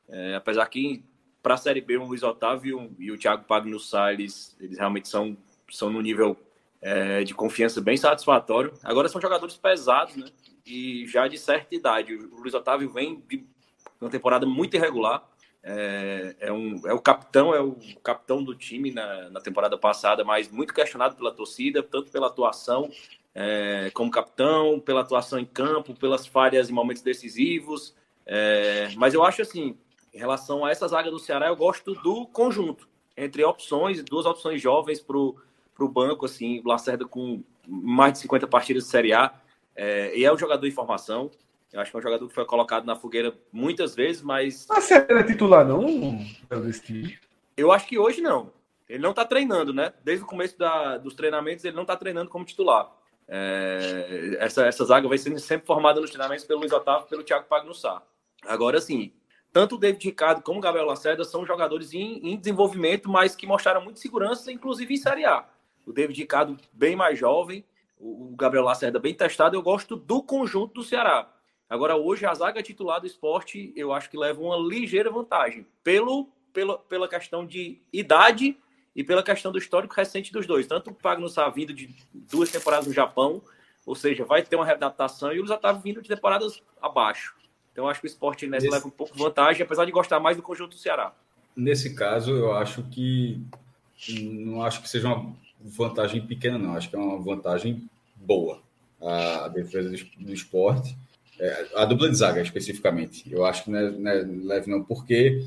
[0.07, 1.03] é, apesar que
[1.41, 5.37] para a Série B o Luiz Otávio e o Thiago Pagno Salles, eles realmente são,
[5.69, 6.37] são no nível
[6.81, 8.73] é, de confiança bem satisfatório.
[8.83, 10.27] Agora são jogadores pesados, né?
[10.65, 12.13] E já de certa idade.
[12.13, 13.45] O Luiz Otávio vem de
[13.99, 15.27] uma temporada muito irregular.
[15.61, 20.23] É, é, um, é o capitão, é o capitão do time na, na temporada passada,
[20.23, 22.89] mas muito questionado pela torcida, tanto pela atuação
[23.35, 27.95] é, como capitão, pela atuação em campo, pelas falhas em momentos decisivos.
[28.25, 29.77] É, mas eu acho assim,
[30.19, 34.61] em relação a essa zaga do Ceará, eu gosto do conjunto, entre opções, duas opções
[34.61, 39.33] jovens para o banco, assim, Lacerda com mais de 50 partidas de Série A,
[39.73, 41.31] é, e é um jogador em formação.
[41.71, 44.65] Eu acho que é um jogador que foi colocado na fogueira muitas vezes, mas.
[44.67, 46.19] Mas é titular, não,
[47.55, 48.51] Eu acho que hoje não.
[48.89, 49.93] Ele não está treinando, né?
[50.03, 52.91] Desde o começo da, dos treinamentos, ele não está treinando como titular.
[53.25, 57.23] É, essa, essa zaga vai sendo sempre formada nos treinamentos pelo Luiz Otávio e pelo
[57.23, 58.01] Thiago Pagnussá.
[58.45, 59.13] Agora, sim,
[59.51, 63.47] tanto o David Ricardo como o Gabriel Lacerda são jogadores em, em, desenvolvimento, mas que
[63.47, 65.45] mostraram muita segurança, inclusive em Série A.
[65.85, 67.65] O David Ricardo bem mais jovem,
[67.97, 69.55] o, Gabriel Lacerda bem testado.
[69.55, 71.31] Eu gosto do conjunto do Ceará.
[71.67, 76.29] Agora, hoje, a zaga titular do esporte, eu acho que leva uma ligeira vantagem, pelo,
[76.53, 78.57] pela, pela questão de idade
[78.95, 80.67] e pela questão do histórico recente dos dois.
[80.67, 83.41] Tanto o Pagno Sá vindo de duas temporadas no Japão,
[83.85, 87.35] ou seja, vai ter uma readaptação, e o Luiz Otávio vindo de temporadas abaixo.
[87.79, 90.35] Então acho que o esporte nessa leva um pouco de vantagem, apesar de gostar mais
[90.35, 91.13] do conjunto do Ceará.
[91.55, 93.41] Nesse caso, eu acho que
[94.21, 96.75] não acho que seja uma vantagem pequena, não.
[96.75, 98.61] Acho que é uma vantagem boa
[99.01, 100.93] a defesa do esporte.
[101.39, 103.23] É, a dupla de zaga, especificamente.
[103.31, 105.45] Eu acho que não é, não é leve, não, porque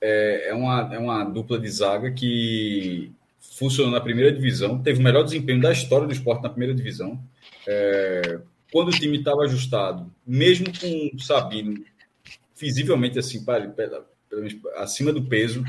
[0.00, 3.12] é, é, uma, é uma dupla de zaga que
[3.58, 7.22] funcionou na primeira divisão, teve o melhor desempenho da história do esporte na primeira divisão.
[7.68, 8.40] É,
[8.74, 11.84] quando o time estava ajustado, mesmo com o Sabino
[12.58, 13.72] visivelmente assim, para,
[14.74, 15.62] acima do peso,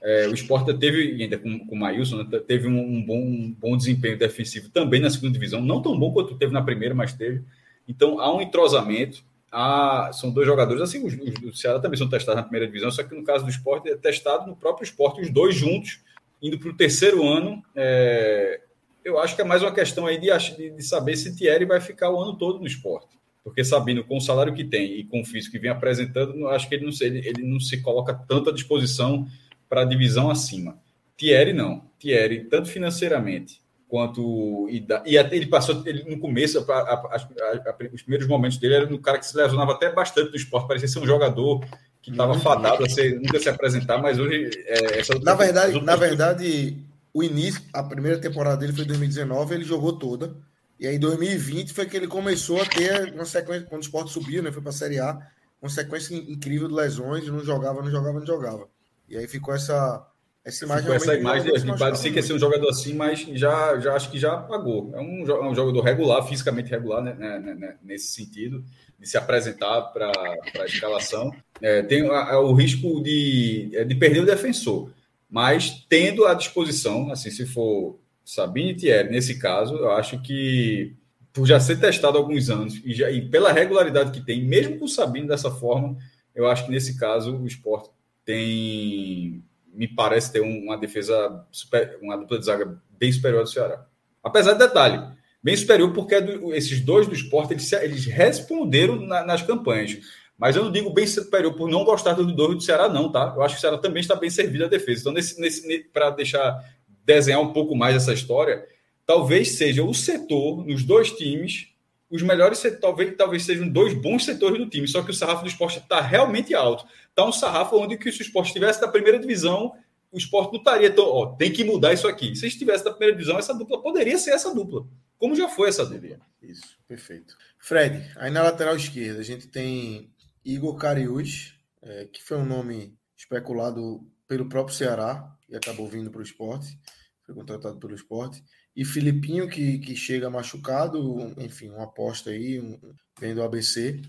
[0.00, 3.56] é, o Sport teve, ainda com, com o Maílson, né, teve um, um, bom, um
[3.58, 7.12] bom desempenho defensivo também na segunda divisão, não tão bom quanto teve na primeira, mas
[7.12, 7.42] teve.
[7.88, 9.24] Então há um entrosamento.
[9.50, 12.90] Há, são dois jogadores, assim, os, os do Ceará também são testados na primeira divisão,
[12.92, 15.98] só que no caso do esporte é testado no próprio esporte, os dois juntos,
[16.40, 17.64] indo para o terceiro ano.
[17.74, 18.60] É,
[19.04, 20.30] eu acho que é mais uma questão aí de,
[20.70, 23.14] de saber se Thierry vai ficar o ano todo no esporte
[23.44, 26.66] porque sabendo com o salário que tem e com o físico que vem apresentando, acho
[26.66, 29.28] que ele não, se, ele, ele não se coloca tanto à disposição
[29.68, 30.78] para a divisão acima.
[31.14, 31.84] Thierry não.
[31.98, 34.66] Thierry, tanto financeiramente quanto.
[34.70, 38.74] E, e até ele passou ele, no começo, a, a, a, os primeiros momentos dele
[38.74, 41.62] era um cara que se lesionava até bastante no esporte, parecia ser um jogador
[42.00, 44.50] que estava fadado a ser, nunca se apresentar, mas hoje.
[44.66, 46.78] É, na verdade, na verdade,
[47.14, 50.36] o início, a primeira temporada dele foi em 2019, ele jogou toda.
[50.80, 54.10] E aí, em 2020 foi que ele começou a ter uma sequência, quando o esporte
[54.10, 54.50] subiu, né?
[54.50, 55.16] Foi para a Série A,
[55.62, 58.68] uma sequência incrível de lesões, não jogava, não jogava, não jogava.
[59.08, 60.04] E aí ficou essa,
[60.44, 60.82] essa imagem.
[60.82, 64.10] Ficou essa imagem de parecia que ia ser um jogador assim, mas já, já acho
[64.10, 64.90] que já apagou.
[64.94, 68.64] É um, é um jogador regular, fisicamente regular, né, né, né, né nesse sentido,
[68.98, 71.30] de se apresentar para a escalação.
[71.62, 74.90] É, tem a, a, o risco de, é, de perder o defensor,
[75.30, 80.96] mas tendo à disposição, assim, se for Sabine e Thierry, nesse caso, eu acho que
[81.32, 84.78] por já ser testado há alguns anos e, já, e pela regularidade que tem, mesmo
[84.78, 85.96] com o Sabino dessa forma,
[86.34, 87.90] eu acho que nesse caso o esporte
[88.24, 89.42] tem,
[89.72, 93.84] me parece ter uma defesa, super, uma dupla de zaga bem superior ao do Ceará.
[94.22, 95.02] Apesar de detalhe,
[95.42, 96.24] bem superior porque é
[96.56, 99.98] esses dois do esporte eles, eles responderam na, nas campanhas.
[100.36, 103.32] Mas eu não digo bem superior por não gostar do dois do Ceará, não, tá?
[103.36, 105.02] Eu acho que o Ceará também está bem servido a defesa.
[105.02, 106.58] Então, nesse, nesse, para deixar
[107.04, 108.66] desenhar um pouco mais essa história,
[109.06, 111.74] talvez seja o setor nos dois times
[112.14, 115.48] os melhores talvez talvez sejam dois bons setores do time, só que o sarrafo do
[115.48, 116.86] esporte está realmente alto.
[117.08, 119.74] Está um sarrafo onde que se o esporte estivesse na primeira divisão,
[120.12, 121.06] o esporte não estaria tão.
[121.06, 122.36] Ó, tem que mudar isso aqui.
[122.36, 124.86] Se estivesse na primeira divisão, essa dupla poderia ser essa dupla,
[125.18, 126.20] como já foi essa dupla.
[126.40, 127.36] Isso, perfeito.
[127.58, 130.13] Fred, aí na lateral esquerda a gente tem
[130.44, 136.20] Igor Cariús, é, que foi um nome especulado pelo próprio Ceará e acabou vindo para
[136.20, 136.78] o esporte,
[137.24, 138.42] foi contratado pelo esporte.
[138.76, 142.78] E Filipinho, que, que chega machucado, enfim, uma aposta aí, um,
[143.18, 144.02] vem do ABC.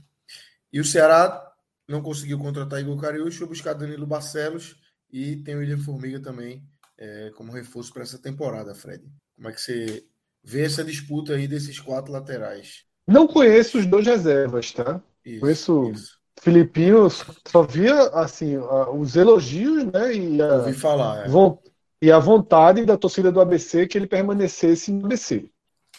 [0.74, 1.53] E o Ceará
[1.88, 4.76] não conseguiu contratar Igor Cariúcho, foi buscar Danilo Barcelos
[5.12, 6.68] e tem o William Formiga também
[6.98, 9.03] é, como reforço para essa temporada, Fred.
[9.36, 10.06] Como é que você
[10.44, 12.86] vê essa disputa aí desses quatro laterais?
[13.07, 15.02] Não conheço os dois reservas, tá?
[15.24, 16.15] Isso, conheço isso.
[16.41, 18.57] Filipinho, só via assim
[18.94, 20.14] os elogios, né?
[20.14, 21.26] E a, Ouvi falar.
[21.26, 21.30] É
[22.02, 25.49] e a vontade da torcida do ABC que ele permanecesse no ABC.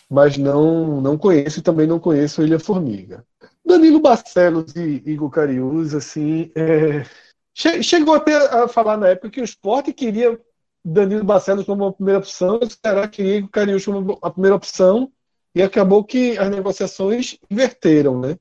[0.09, 3.25] Mas não não conheço e também não conheço Ilha Formiga.
[3.65, 7.03] Danilo Barcelos e Igor Cariús, assim, é...
[7.83, 10.39] chegou até a falar na época que o esporte queria
[10.85, 15.11] Danilo Barcelos como a primeira opção, o Ceará queria Igor Cariús como a primeira opção,
[15.53, 18.37] e acabou que as negociações inverteram, né?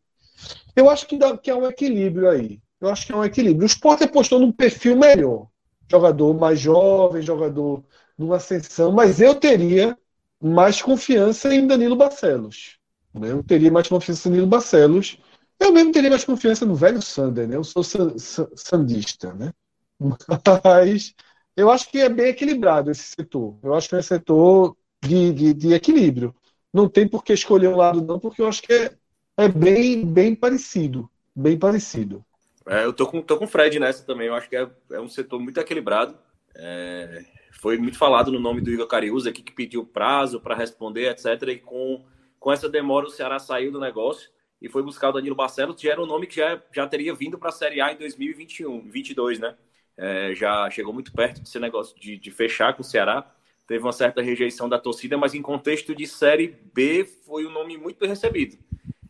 [0.76, 2.60] Eu acho que, dá, que há um equilíbrio aí.
[2.82, 3.64] Eu acho que é um equilíbrio.
[3.64, 5.48] O esporte apostou num perfil melhor
[5.90, 7.84] jogador mais jovem, jogador
[8.18, 9.98] numa ascensão, mas eu teria
[10.42, 12.78] mais confiança em Danilo Barcelos.
[13.14, 13.32] Né?
[13.32, 15.18] Eu teria mais confiança em Danilo Barcelos.
[15.60, 17.56] Eu mesmo teria mais confiança no velho Sander, né?
[17.56, 19.54] Eu sou sandista, né?
[20.00, 21.14] Mas
[21.56, 23.58] eu acho que é bem equilibrado esse setor.
[23.64, 26.36] Eu acho que é um setor de, de, de equilíbrio.
[26.74, 28.92] Não tem por que escolher um lado, não, porque eu acho que é,
[29.38, 31.10] é bem, bem parecido.
[31.36, 32.24] Bem parecido.
[32.68, 34.28] É, eu tô com, tô com o Fred nessa também.
[34.28, 36.18] Eu acho que é, é um setor muito equilibrado.
[36.56, 37.24] É,
[37.60, 41.50] foi muito falado no nome do Igor Cariúza aqui, que pediu prazo para responder, etc.
[41.50, 42.06] E com,
[42.40, 44.30] com essa demora, o Ceará saiu do negócio
[44.62, 47.38] e foi buscar o Danilo Barcelos, que era um nome que já, já teria vindo
[47.38, 49.56] para a Série A em 2021, 22, né?
[49.98, 53.32] É, já chegou muito perto desse negócio de, de fechar com o Ceará.
[53.68, 57.78] Teve uma certa rejeição da torcida, mas em contexto de Série B foi um nome
[57.78, 58.58] muito bem recebido.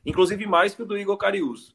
[0.05, 1.73] Inclusive mais que o do Igor Cariúza.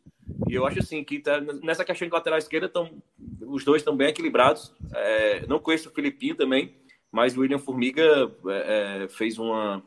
[0.48, 3.02] E eu acho assim que tá, nessa questão de lateral esquerda tão,
[3.40, 4.73] os dois estão bem equilibrados.
[4.94, 6.74] É, não conheço o Filipinho também,
[7.11, 9.82] mas o William Formiga é, é, fez uma,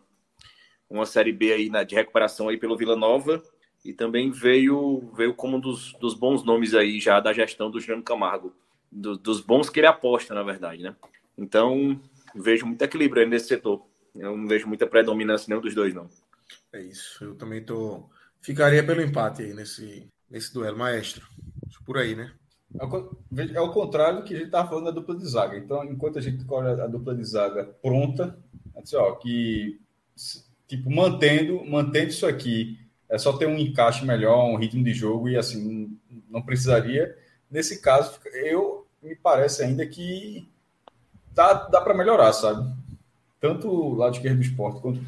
[0.89, 3.41] uma série B aí na, de recuperação aí pelo Vila Nova
[3.83, 7.79] e também veio veio como um dos, dos bons nomes aí já da gestão do
[7.79, 8.53] Juliano Camargo,
[8.91, 10.95] do, dos bons que ele aposta na verdade, né?
[11.37, 11.99] Então
[12.35, 13.85] vejo muito equilíbrio aí nesse setor.
[14.15, 16.07] Eu não vejo muita predominância nenhum dos dois não.
[16.71, 17.23] É isso.
[17.23, 18.09] Eu também tô
[18.43, 21.27] ficaria pelo empate aí nesse, nesse duelo, maestro.
[21.85, 22.31] Por aí, né?
[23.53, 25.57] É o contrário do que a gente estava falando da dupla de zaga.
[25.57, 28.37] Então, enquanto a gente olha a dupla de zaga pronta,
[28.75, 29.79] assim, ó, que
[30.67, 32.79] tipo mantendo, mantendo isso aqui,
[33.09, 35.97] é só ter um encaixe melhor, um ritmo de jogo e assim
[36.29, 37.15] não precisaria.
[37.49, 40.47] Nesse caso, eu me parece ainda que
[41.33, 42.73] dá, dá para melhorar, sabe?
[43.39, 44.99] Tanto o lado esquerdo do esporte quanto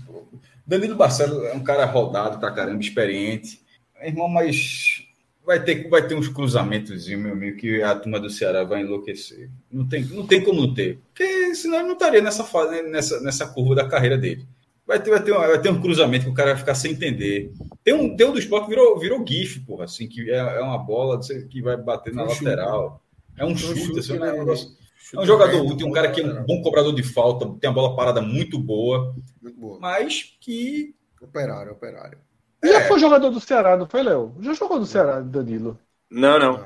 [0.66, 3.62] Danilo Barcelo é um cara rodado pra caramba, experiente.
[4.02, 5.06] Irmão, mas
[5.46, 9.50] vai ter, vai ter uns cruzamentos, meu amigo, que a turma do Ceará vai enlouquecer.
[9.72, 11.00] Não tem, não tem como não ter.
[11.14, 14.46] Porque senão ele não estaria nessa fase, nessa, nessa curva da carreira dele.
[14.88, 16.92] Vai ter, vai, ter um, vai ter um cruzamento que o cara vai ficar sem
[16.92, 17.52] entender.
[17.84, 20.60] Tem um, tem um do esporte que virou, virou GIF, porra, assim, que é, é
[20.62, 21.20] uma bola
[21.50, 23.02] que vai bater na um lateral.
[23.30, 23.42] Chute.
[23.42, 24.70] É um chute, chute assim, é um negócio.
[25.14, 27.74] É um jogador útil, um cara que é um bom cobrador de falta, tem a
[27.74, 29.16] bola parada muito boa,
[29.56, 29.80] boa.
[29.80, 30.96] mas que.
[31.22, 32.18] Operário, operário.
[32.64, 32.88] Já é.
[32.88, 34.36] foi jogador do Ceará, não foi, Léo?
[34.42, 35.80] Já jogou no Ceará, Danilo?
[36.10, 36.66] Não, não.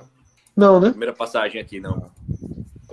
[0.55, 0.89] Não, né?
[0.89, 2.11] Primeira passagem aqui, não.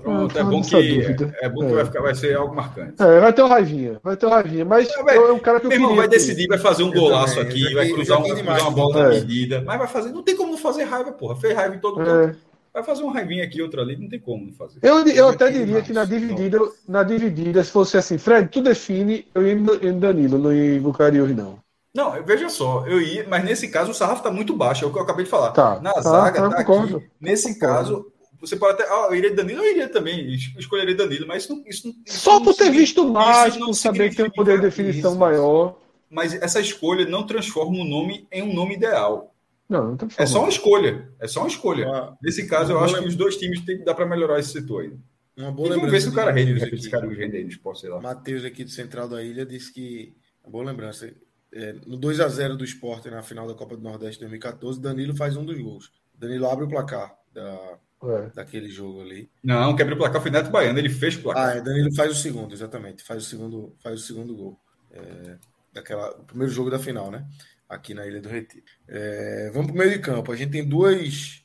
[0.06, 3.02] Pronto, ah, é, bom que, é, bom que, vai, ficar, vai ser algo marcante.
[3.02, 5.58] É, vai ter o Raivinha, vai ter o Raivinha, mas é, vai, é um cara
[5.58, 8.70] que eu irmão, vai decidir, vai fazer um golaço aqui, vai cruzar, um, cruzar uma
[8.70, 11.80] bola na medida, mas vai fazer, não tem como fazer raiva, porra, fez raiva em
[11.80, 12.36] todo mundo.
[12.76, 14.80] Vai fazer um raivinha aqui, outro ali, não tem como não fazer.
[14.82, 19.26] Eu, eu até diria que na dividida, na dividida, se fosse assim, Fred, tu define,
[19.34, 21.58] eu ia em Danilo, não ia em Bucariori, não.
[21.94, 24.92] Não, veja só, eu ia, mas nesse caso o sarrafo está muito baixo, é o
[24.92, 25.52] que eu acabei de falar.
[25.52, 27.08] Tá, Na tá, zaga, tá, tá aqui.
[27.18, 28.92] Nesse caso, você pode até.
[28.92, 30.34] Ah, eu iria Danilo, eu iria também.
[30.58, 34.26] Escolheria Danilo, mas isso, isso, isso Só por ter visto mais, não saber que tem
[34.26, 35.76] um poder de definição isso, maior.
[36.10, 39.32] Mas essa escolha não transforma o nome em um nome ideal.
[39.68, 41.08] Não, não É só uma escolha.
[41.18, 41.88] É só uma escolha.
[41.88, 43.02] Ah, Nesse caso, eu acho lembra...
[43.02, 44.92] que os dois times tem que dar para melhorar esse setor aí.
[45.36, 48.00] Uma boa vamos ver se o cara rende, esse cara rende no esporte, sei lá.
[48.00, 50.14] Matheus aqui do Central da Ilha disse que.
[50.42, 51.12] Uma boa lembrança
[51.52, 55.16] é, no 2 a 0 do esporte na final da Copa do Nordeste 2014, Danilo
[55.16, 55.90] faz um dos gols.
[56.14, 58.30] Danilo abre o placar da, é.
[58.34, 59.30] daquele jogo ali.
[59.42, 61.48] Não, quebra o placar foi Neto Baiano, ele fez o placar.
[61.48, 63.02] Ah, é, Danilo faz o segundo, exatamente.
[63.02, 64.58] Faz o segundo, faz o segundo gol.
[64.90, 65.36] É,
[65.72, 67.26] daquela, o primeiro jogo da final, né?
[67.68, 68.64] Aqui na Ilha do Retiro.
[68.88, 70.30] É, vamos para o meio de campo.
[70.30, 71.42] A gente tem duas,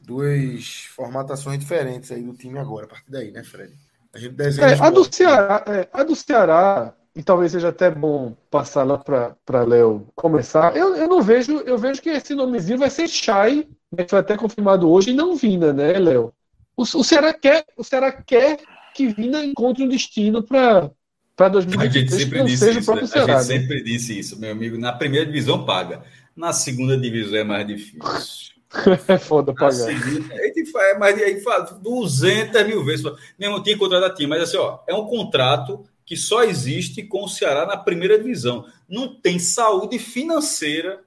[0.00, 3.74] duas formatações diferentes aí do time agora, a partir daí, né, Fred?
[4.14, 4.68] A gente desenha.
[4.68, 8.98] É, a, do Ceará, é, a do Ceará e talvez seja até bom passar lá
[8.98, 10.76] para Léo começar.
[10.76, 14.18] Eu, eu não vejo, eu vejo que esse nomezinho vai ser Chay, né, que foi
[14.18, 16.32] até confirmado hoje, e não Vina, né, Léo?
[16.76, 18.58] O, o, Ceará quer, o Ceará quer
[18.94, 20.90] que Vina encontre um destino para
[21.36, 21.84] para 2023.
[21.84, 22.94] A gente sempre disse isso.
[22.94, 23.06] Né?
[23.06, 23.60] Ceará, a gente né?
[23.60, 24.78] sempre disse isso, meu amigo.
[24.78, 26.02] Na primeira divisão paga,
[26.36, 28.54] na segunda divisão é mais difícil.
[29.08, 29.72] é foda pagar.
[29.72, 33.04] Segunda, a gente faz, mas aí faz 200 mil vezes.
[33.38, 37.24] Mesmo tinha contrato a time, mas assim, ó, é um contrato que só existe com
[37.24, 38.66] o Ceará na primeira divisão.
[38.88, 41.02] Não tem saúde financeira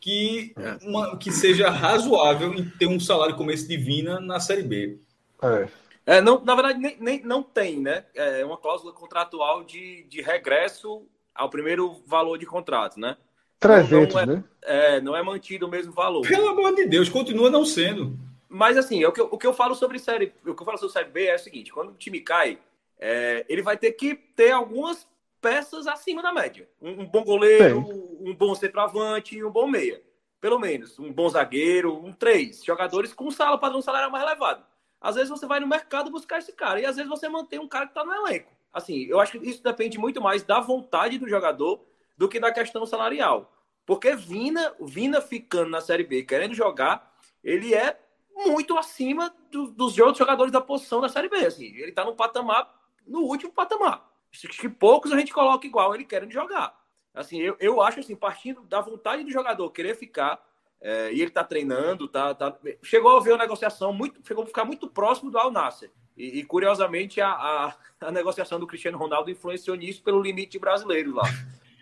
[0.00, 4.98] que, uma, que seja razoável em ter um salário como esse divina na Série B.
[5.42, 5.68] É.
[6.08, 8.02] É, não, na verdade, nem, nem, não tem, né?
[8.14, 13.14] É uma cláusula contratual de, de regresso ao primeiro valor de contrato, né?
[13.60, 14.44] 300, não, não é, né?
[14.62, 16.26] É, não é mantido o mesmo valor.
[16.26, 18.18] Pelo amor de Deus, continua não sendo.
[18.48, 20.78] Mas assim, o que eu, o que eu falo sobre série, o que eu falo
[20.78, 22.58] sobre série B é o seguinte: quando o time cai,
[22.98, 25.06] é, ele vai ter que ter algumas
[25.42, 26.66] peças acima da média.
[26.80, 27.80] Um, um bom goleiro,
[28.18, 30.00] um bom centroavante e um bom meia.
[30.40, 30.98] Pelo menos.
[30.98, 32.64] Um bom zagueiro, um três.
[32.64, 34.62] Jogadores com sala, padrão salário mais elevado.
[35.00, 36.80] Às vezes você vai no mercado buscar esse cara.
[36.80, 38.52] E às vezes você mantém um cara que está no elenco.
[38.72, 41.84] Assim, eu acho que isso depende muito mais da vontade do jogador
[42.16, 43.52] do que da questão salarial.
[43.86, 47.98] Porque Vina, Vina ficando na Série B, querendo jogar, ele é
[48.46, 51.36] muito acima do, dos outros jogadores da posição da Série B.
[51.38, 52.70] Assim, ele está num patamar
[53.06, 54.06] no último patamar.
[54.30, 56.78] Que poucos a gente coloca igual ele querem jogar.
[57.14, 60.40] Assim, eu, eu acho assim, partindo da vontade do jogador querer ficar,
[60.80, 64.46] é, e ele tá treinando, tá, tá, chegou a ver a negociação muito, chegou a
[64.46, 65.90] ficar muito próximo do Al Nasser.
[66.16, 71.14] E, e curiosamente a, a, a, negociação do Cristiano Ronaldo influenciou nisso pelo limite brasileiro
[71.14, 71.24] lá.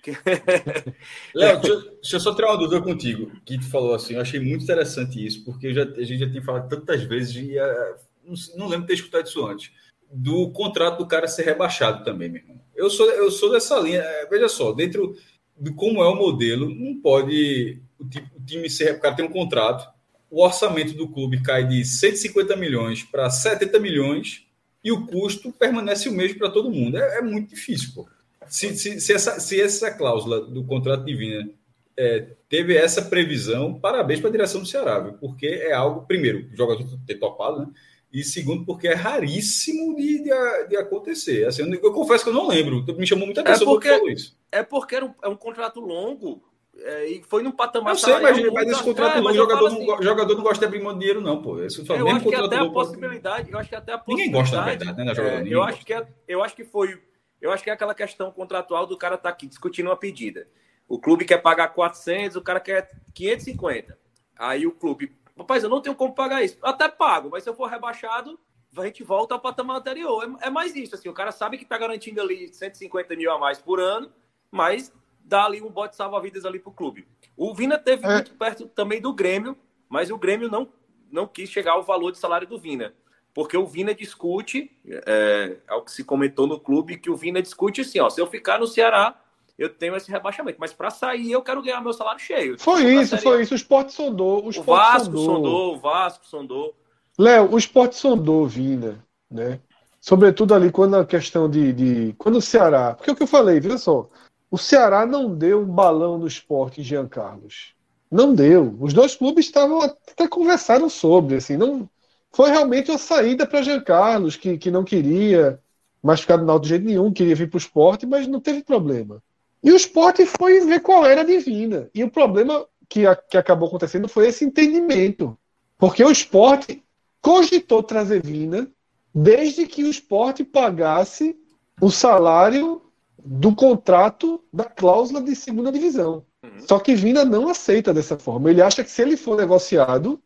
[1.35, 4.39] Léo, deixa, deixa, eu só tirar uma dúvida contigo, que tu falou assim, eu achei
[4.39, 8.35] muito interessante isso, porque já, a gente já tinha falado tantas vezes e uh, não,
[8.57, 9.73] não lembro ter escutado isso antes
[10.11, 12.61] do contrato do cara ser rebaixado também, meu irmão.
[12.75, 14.01] Eu sou, eu sou dessa linha.
[14.01, 15.17] É, veja só, dentro
[15.59, 18.95] de como é o modelo, não pode o, tipo, o time ser.
[18.95, 19.89] O cara tem um contrato,
[20.31, 24.47] o orçamento do clube cai de 150 milhões para 70 milhões
[24.83, 26.97] e o custo permanece o mesmo para todo mundo.
[26.97, 28.07] É, é, muito difícil, pô.
[28.49, 31.51] Se, se, se, essa, se essa cláusula do contrato divina
[31.97, 35.15] é, teve essa previsão, parabéns para a direção do Ceará, viu?
[35.15, 37.67] porque é algo, primeiro, o jogador ter topado, né?
[38.13, 41.47] E segundo, porque é raríssimo de, de, de acontecer.
[41.47, 42.85] Assim, eu, eu, confesso que eu não lembro.
[42.97, 44.39] Me chamou muita atenção é porque, isso.
[44.51, 46.43] É porque é um, é um contrato longo
[46.79, 47.95] é, e foi num patamar.
[47.95, 50.83] Eu sei, mas, mas esse contrato do jogador, assim, não, jogador não gosta de abrir
[50.83, 51.63] mão de dinheiro, não, pô.
[51.63, 54.29] Esse eu acho que até a possibilidade, eu acho que até a possibilidade.
[54.29, 57.01] Ninguém gosta, na verdade, né, é, eu, acho que é, eu acho que foi.
[57.41, 60.49] Eu acho que é aquela questão contratual do cara estar tá aqui discutindo uma pedida.
[60.89, 63.99] O clube quer pagar 400, o cara quer 550.
[64.39, 66.59] Aí o clube, rapaz, eu não tenho como pagar isso.
[66.63, 68.39] Até pago, mas se eu for rebaixado,
[68.77, 70.39] a gente volta ao patamar anterior.
[70.43, 73.39] É, é mais isso, assim, o cara sabe que está garantindo ali 150 mil a
[73.39, 74.13] mais por ano,
[74.51, 74.93] mas
[75.27, 77.07] dá ali um bote salva-vidas ali pro clube.
[77.37, 78.15] O Vina teve é.
[78.15, 79.57] muito perto também do Grêmio,
[79.89, 80.69] mas o Grêmio não,
[81.11, 82.95] não quis chegar ao valor de salário do Vina.
[83.35, 87.43] Porque o Vina discute, é, é o que se comentou no clube, que o Vina
[87.43, 89.21] discute assim, ó, se eu ficar no Ceará,
[89.59, 90.59] eu tenho esse rebaixamento.
[90.61, 92.59] Mas para sair, eu quero ganhar meu salário cheio.
[92.59, 93.53] Foi isso, foi isso.
[93.53, 94.45] O esporte sondou.
[94.45, 95.25] O, o Vasco sondou.
[95.25, 95.75] sondou.
[95.75, 96.75] o Vasco sondou.
[97.19, 99.61] Léo, o esporte sondou Vina, né?
[100.01, 102.15] Sobretudo ali quando a questão de, de.
[102.17, 102.95] Quando o Ceará.
[102.95, 104.09] Porque é o que eu falei, veja só.
[104.51, 107.75] O Ceará não deu um balão no esporte Jean Carlos.
[108.11, 108.77] Não deu.
[108.81, 111.89] Os dois clubes estavam até conversaram sobre, assim, não
[112.33, 115.61] foi realmente uma saída para Jean Carlos, que, que não queria
[116.03, 119.23] mais ficar no de jeito nenhum, queria vir para o esporte, mas não teve problema.
[119.63, 121.91] E o esporte foi ver qual era a divina.
[121.93, 125.37] E o problema que, a, que acabou acontecendo foi esse entendimento.
[125.77, 126.85] Porque o esporte
[127.21, 128.71] cogitou trazer Vina
[129.13, 131.37] desde que o esporte pagasse
[131.81, 132.83] o salário
[133.27, 136.25] do contrato da cláusula de segunda divisão.
[136.45, 136.61] Uhum.
[136.61, 138.49] Só que Vina não aceita dessa forma.
[138.49, 140.23] Ele acha que se ele for negociado,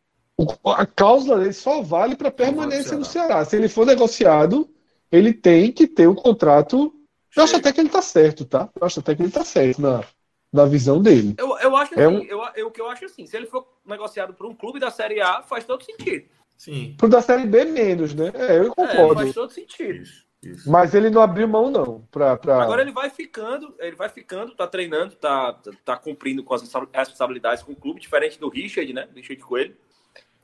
[0.65, 3.43] a cláusula dele só vale para permanência no Ceará.
[3.45, 4.69] Se ele for negociado,
[5.11, 6.95] ele tem que ter o um contrato.
[7.35, 8.69] Eu acho até que ele está certo, tá?
[8.79, 10.05] Eu acho até que ele está certo na,
[10.53, 11.35] na visão dele.
[11.39, 12.23] Eu, eu acho é assim, um...
[12.23, 15.23] eu, eu, que eu acho assim, se ele for negociado por um clube da Série
[15.23, 16.27] A, faz todo sentido.
[16.55, 16.95] Sim.
[16.99, 18.31] Pro da Série B menos, né?
[18.35, 19.23] É, eu concordo.
[19.23, 20.03] É, faz todo sentido.
[20.43, 20.71] Isso.
[20.71, 22.01] Mas ele não abriu mão, não.
[22.11, 22.63] Pra, pra...
[22.63, 25.53] Agora ele vai ficando, ele vai ficando, tá treinando, tá,
[25.85, 29.07] tá cumprindo com as responsabilidades com o clube, diferente do Richard, né?
[29.15, 29.77] Richard Coelho.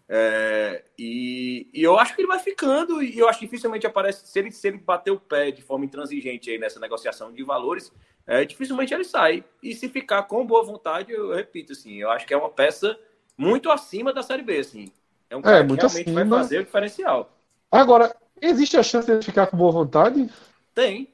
[0.09, 4.27] É, e, e, eu acho que ele vai ficando, e eu acho que dificilmente aparece.
[4.27, 7.90] Se ele, se ele bater o pé de forma intransigente aí nessa negociação de valores,
[8.27, 9.44] é, dificilmente ele sai.
[9.62, 12.51] E se ficar com boa vontade, eu, eu repito, assim, eu acho que é uma
[12.51, 12.98] peça
[13.36, 14.93] muito acima da Série B, assim.
[15.28, 16.24] É um cara é, que realmente acima.
[16.24, 17.36] vai fazer o diferencial.
[17.70, 20.30] Agora, Existe a chance de ele ficar com boa vontade?
[20.74, 21.12] Tem.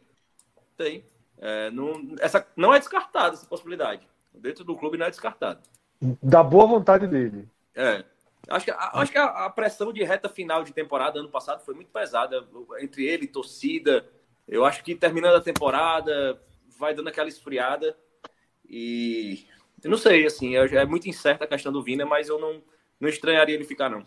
[0.76, 1.04] Tem.
[1.38, 4.06] É, não, essa, não é descartada essa possibilidade.
[4.34, 5.60] Dentro do clube não é descartada.
[6.22, 7.48] Da boa vontade dele.
[7.74, 8.04] É.
[8.48, 11.64] Acho que, a, acho que a, a, pressão de reta final de temporada ano passado
[11.64, 12.44] foi muito pesada
[12.80, 14.04] entre ele e torcida.
[14.48, 16.40] Eu acho que terminando a temporada
[16.76, 17.96] vai dando aquela esfriada.
[18.68, 19.46] E
[19.82, 22.62] eu não sei, assim, é, é muito incerta a questão do Vina, mas eu não,
[22.98, 24.04] não estranharia ele ficar, não.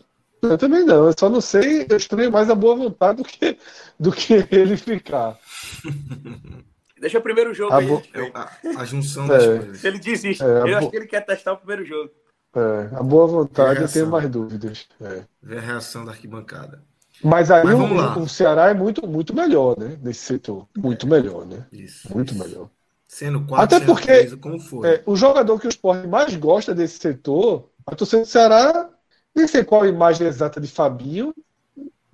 [0.50, 3.58] Eu também não, eu só não sei, eu estranho mais a boa vontade do que,
[3.98, 5.38] do que ele ficar.
[6.98, 7.86] Deixa o primeiro jogo a aí.
[7.86, 8.02] Bo...
[8.34, 9.28] A, a, junção é.
[9.28, 9.78] das coisas.
[9.78, 10.76] Se ele desiste, é, eu bo...
[10.76, 12.10] acho que ele quer testar o primeiro jogo.
[12.54, 14.88] É, a boa vontade eu tenho mais dúvidas.
[15.00, 15.24] É.
[15.42, 16.82] Ver a reação da arquibancada.
[17.22, 19.98] Mas aí Mas o, o, Ceará é muito, muito melhor, né?
[20.02, 20.66] Nesse setor.
[20.76, 21.66] Muito melhor, né?
[21.70, 22.12] Isso.
[22.12, 22.42] Muito isso.
[22.42, 22.70] melhor.
[23.06, 24.88] Sendo quatro, Até porque três, como foi?
[24.88, 28.90] É, o jogador que o esporte mais gosta desse setor, a torcida do Ceará
[29.36, 31.34] nem sei qual a imagem exata de Fabinho.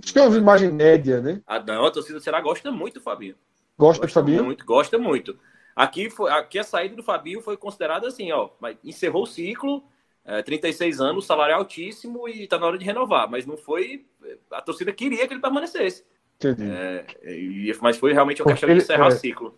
[0.03, 1.41] Acho que é uma imagem média, né?
[1.47, 3.37] A, não, a torcida do Ceará gosta muito do Fabinho.
[3.79, 4.45] Gosta, gosta do Fabinho?
[4.45, 5.39] Muito, gosta muito.
[5.75, 8.51] Aqui, foi, aqui a saída do Fabinho foi considerada assim, ó.
[8.85, 9.85] Encerrou o ciclo,
[10.25, 13.31] é, 36 anos, salário altíssimo e tá na hora de renovar.
[13.31, 14.05] Mas não foi.
[14.51, 16.05] A torcida queria que ele permanecesse.
[16.37, 16.69] Entendi.
[16.69, 19.55] É, e, mas foi realmente uma questão ele, de encerrar é, o ciclo.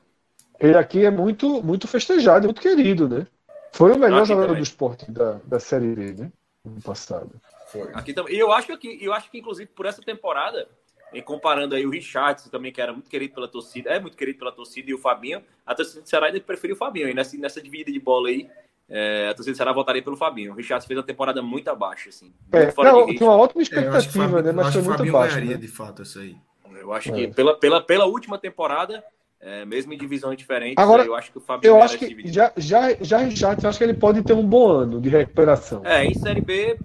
[0.61, 3.27] Ele aqui é muito, muito festejado, muito querido, né?
[3.73, 4.63] Foi o melhor aqui jogador também.
[4.63, 6.33] do esporte da, da Série B, né?
[6.65, 7.31] No passado.
[7.75, 7.91] Foi.
[7.93, 8.37] Aqui também.
[8.37, 10.69] E eu acho que eu acho que inclusive por essa temporada,
[11.13, 14.39] em comparando aí o Richardson também que era muito querido pela torcida, é muito querido
[14.39, 17.09] pela torcida e o Fabinho, a torcida do Ceará ainda preferiu o Fabinho.
[17.09, 18.49] E nessa nessa dividida de bola aí,
[18.89, 20.53] é, a torcida do Ceará votaria pelo Fabinho.
[20.53, 22.33] O Richardson fez uma temporada muito abaixo, assim.
[22.53, 24.53] É, não, tinha uma ótima expectativa, é, né?
[24.53, 25.41] Mas foi muito baixo.
[25.41, 25.55] Né?
[25.55, 26.37] de fato isso aí.
[26.81, 27.27] Eu acho que é.
[27.29, 29.03] pela, pela, pela última temporada,
[29.41, 32.53] é, mesmo em divisões diferentes, Agora, eu acho que o Fabinho eu acho que já,
[32.57, 35.83] já, já Richardson, eu acho que ele pode ter um bom ano de recuperação.
[35.85, 36.79] É, em Série B...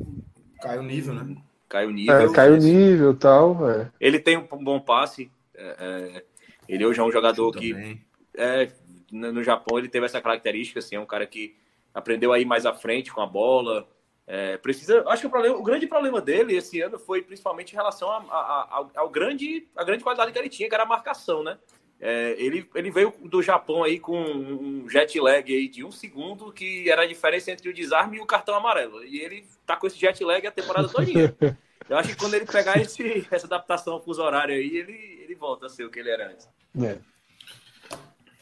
[0.62, 1.36] Caiu o nível, né?
[1.68, 2.16] Caiu o nível.
[2.16, 3.70] É, caiu o nível e tal.
[3.70, 3.92] É.
[4.00, 5.32] Ele tem um bom passe.
[5.56, 6.24] É, é
[6.68, 8.00] ele hoje é um jogador que
[8.36, 8.72] é,
[9.12, 11.56] no Japão ele teve essa característica, assim, é um cara que
[11.94, 13.88] aprendeu a ir mais à frente com a bola.
[14.28, 17.76] É, precisa, acho que o, problema, o grande problema dele esse ano foi principalmente em
[17.76, 20.84] relação a, a, a, ao, ao, grande, a grande qualidade que ele tinha, que era
[20.84, 21.58] a marcação, né?
[22.02, 26.52] É, ele, ele veio do Japão aí com um jet lag aí de um segundo,
[26.52, 29.04] que era a diferença entre o desarme e o cartão amarelo.
[29.04, 31.06] E ele tá com esse jet lag a temporada toda.
[31.90, 35.36] Eu acho que quando ele pegar esse, essa adaptação ao fuso horário aí, ele, ele
[35.36, 36.48] volta a ser o que ele era antes.
[36.82, 36.98] É.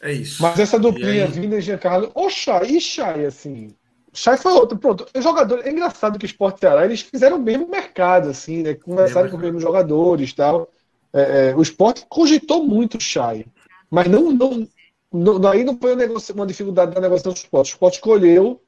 [0.01, 0.43] É isso.
[0.43, 1.31] Mas essa duplinha aí...
[1.31, 3.75] Vina e Giancarlo, o Chay, e Chay, assim,
[4.13, 4.77] Chay foi outro.
[4.77, 5.65] Pronto, o jogador.
[5.65, 8.73] É engraçado que o Sport Ceará eles fizeram o mesmo mercado, assim, né?
[8.75, 10.71] Começaram com os mesmos jogadores tal.
[11.13, 13.45] É, é, o Sport cogitou muito o Chay.
[13.89, 14.67] Mas não, não,
[15.11, 15.95] não, aí não foi
[16.34, 17.67] uma dificuldade da negociação do Sport.
[17.67, 18.61] O Sport escolheu.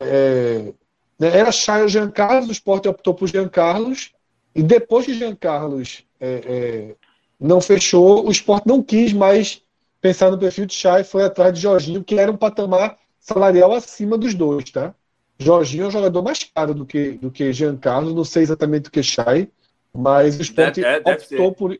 [0.00, 0.72] É,
[1.18, 4.12] né, era Chay ou Jean Carlos, o Sport optou por Jean Carlos.
[4.54, 6.96] E depois que Jean Carlos é, é,
[7.38, 9.62] não fechou, o Sport não quis mais
[10.00, 14.16] pensar no perfil de Chay, foi atrás de Jorginho, que era um patamar salarial acima
[14.16, 14.94] dos dois, tá?
[15.38, 18.90] Jorginho é um jogador mais caro do que, do que Giancarlo, não sei exatamente do
[18.90, 19.50] que Chay,
[19.96, 21.78] mas o Sport é, é, optou por.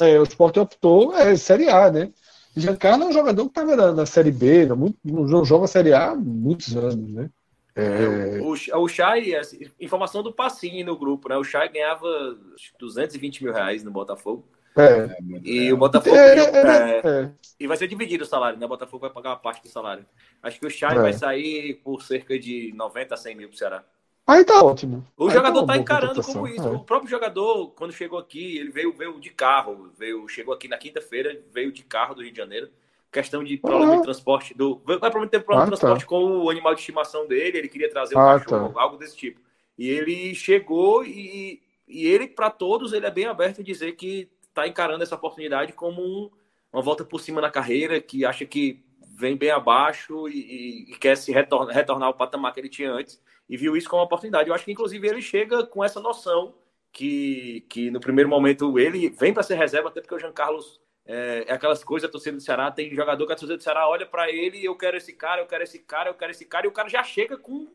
[0.00, 2.10] É, o Sport optou, é Série A, né?
[2.56, 6.10] Giancarlo é um jogador que estava na, na, Série B, não, não joga Série A
[6.10, 7.30] há muitos anos, né?
[7.76, 8.40] É...
[8.40, 11.36] O, o Chay, assim, informação do Passinho no grupo, né?
[11.36, 12.36] O Chay ganhava
[12.78, 14.44] 220 mil reais no Botafogo.
[14.76, 15.16] É.
[15.44, 16.16] E o Botafogo.
[16.16, 18.66] É, é, é, e vai ser dividido o salário, né?
[18.66, 20.04] O Botafogo vai pagar uma parte do salário.
[20.42, 23.84] Acho que o Chay vai sair por cerca de 90 a 100 mil pro Ceará.
[24.28, 25.06] Aí tá ótimo.
[25.16, 26.68] O Aí jogador tá, tá encarando como isso.
[26.68, 29.90] O próprio jogador, quando chegou aqui, ele veio, veio de carro.
[29.96, 32.68] Veio, chegou aqui na quinta-feira, veio de carro do Rio de Janeiro.
[33.10, 34.52] Questão de problema de transporte.
[34.52, 36.06] Do, vai provavelmente ter problema ah, de transporte tá.
[36.06, 37.56] com o animal de estimação dele.
[37.56, 38.82] Ele queria trazer um ah, cachorro, tá.
[38.82, 39.40] algo desse tipo.
[39.78, 44.28] E ele chegou e, e ele, para todos, ele é bem aberto em dizer que
[44.46, 46.30] está encarando essa oportunidade como um,
[46.70, 48.84] uma volta por cima na carreira, que acha que
[49.16, 53.20] vem bem abaixo e, e, quer se retornar, retornar ao patamar que ele tinha antes,
[53.48, 54.48] e viu isso como uma oportunidade.
[54.48, 56.54] Eu acho que, inclusive, ele chega com essa noção
[56.92, 60.80] que, que no primeiro momento, ele vem para ser reserva, até porque o Jean Carlos
[61.08, 63.88] é, é, aquelas coisas, a torcida do Ceará, tem jogador que a torcida do Ceará
[63.88, 66.66] olha para ele, eu quero esse cara, eu quero esse cara, eu quero esse cara,
[66.66, 67.66] e o cara já chega com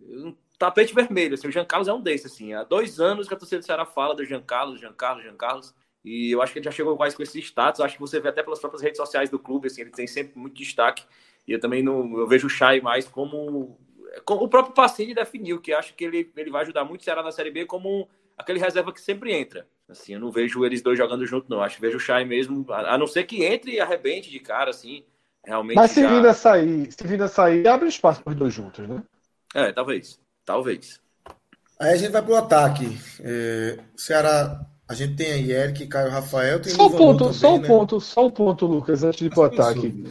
[0.00, 1.34] um tapete vermelho.
[1.34, 2.52] Assim, o Jean Carlos é um desses, assim.
[2.52, 5.36] Há dois anos que a torcida do Ceará fala do Jean Carlos, Jean Carlos, Jean
[5.36, 5.72] Carlos.
[6.04, 7.80] E eu acho que ele já chegou quase com esse status.
[7.80, 10.36] Acho que você vê até pelas próprias redes sociais do clube, assim, ele tem sempre
[10.38, 11.04] muito destaque.
[11.46, 13.87] E eu também não, eu vejo o Chay mais como, como
[14.26, 17.32] o próprio Pacini definiu, que acho que ele, ele vai ajudar muito o Ceará na
[17.32, 19.66] Série B como aquele reserva que sempre entra.
[19.88, 21.62] Assim, eu não vejo eles dois jogando junto, não.
[21.62, 24.38] Acho que vejo o Chay mesmo, a, a não ser que entre e arrebente de
[24.38, 25.04] cara, assim,
[25.44, 25.76] realmente.
[25.76, 26.08] Mas se já...
[26.08, 29.02] vir a sair, se vir a sair, abre espaço para os dois juntos, né?
[29.54, 30.20] É, talvez.
[30.44, 31.00] Talvez.
[31.80, 32.98] Aí a gente vai para o ataque.
[33.20, 36.60] É, Ceará a gente tem aí Eric, Caio Rafael.
[36.60, 37.68] Tem só um ponto, também, só um né?
[37.68, 40.04] ponto, só um ponto, Lucas, antes de ir para o ataque.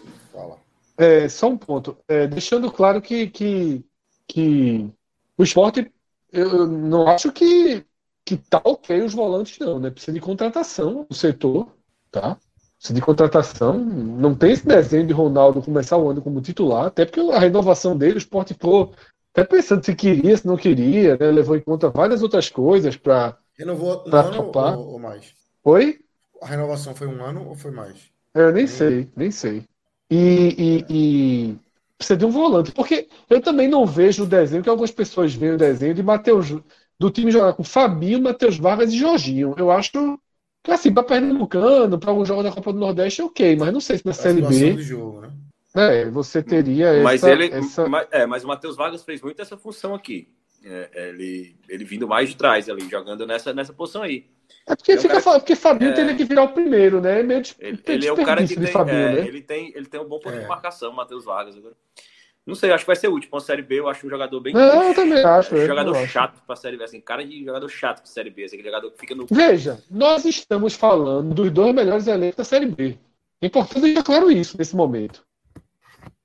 [0.98, 1.98] É, só um ponto.
[2.08, 3.86] É, deixando claro que, que,
[4.28, 4.92] que
[5.38, 5.92] o esporte,
[6.32, 7.86] eu não acho que,
[8.26, 9.92] que tá ok os volantes, não, né?
[9.92, 11.68] Precisa de contratação no setor,
[12.12, 12.38] tá?
[12.78, 13.78] Precisa de contratação.
[13.78, 17.96] Não tem esse desenho de Ronaldo começar o ano como titular, até porque a renovação
[17.96, 18.94] dele, o esporte ficou
[19.32, 21.30] até pensando se queria, se não queria, né?
[21.30, 25.34] Levou em conta várias outras coisas para Renovou um ano ou, ou, mais?
[25.64, 26.00] Oi?
[26.42, 28.12] A renovação foi um ano ou foi mais?
[28.34, 29.68] Eu nem sei, nem sei.
[30.10, 31.56] E, e, e,
[31.98, 32.72] precisa de um volante.
[32.72, 36.56] Porque eu também não vejo o desenho, que algumas pessoas veem o desenho de Matheus,
[37.00, 39.56] do time jogar com Fabinho, Matheus Vargas e Jorginho.
[39.58, 39.92] Eu acho
[40.64, 43.98] que assim, para Pernambucano, para algum jogo da Copa do Nordeste, ok, mas não sei
[43.98, 44.78] se na Série B.
[44.82, 45.32] Jogo, né?
[45.76, 47.88] É, você teria mas essa, ele, essa...
[47.88, 50.28] Mas, é, mas o Matheus Vargas fez muito essa função aqui.
[50.64, 54.26] É, ele, ele vindo mais de trás ali, jogando nessa, nessa posição aí.
[54.68, 57.22] É porque, é fica, cara, porque Fabinho é, teria que virar o primeiro, né?
[57.22, 59.28] É meio de, ele, ele é o cara que tem, Fabinho, é, né?
[59.28, 60.48] ele tem, ele tem um bom ponto de é.
[60.48, 61.56] marcação, Matheus Vargas.
[61.56, 61.74] Agora.
[62.48, 63.30] Não sei, acho que vai ser útil.
[63.30, 64.54] Para a Série B, eu acho um jogador bem.
[64.54, 65.54] Não, eu também acho.
[65.54, 68.30] Um jogador chato para a Série B, assim, cara de jogador chato para a Série
[68.30, 69.28] B, assim, aquele jogador que fica no.
[69.30, 72.98] Veja, nós estamos falando dos dois melhores elencos da Série B.
[73.42, 75.26] É importante deixar claro isso nesse momento.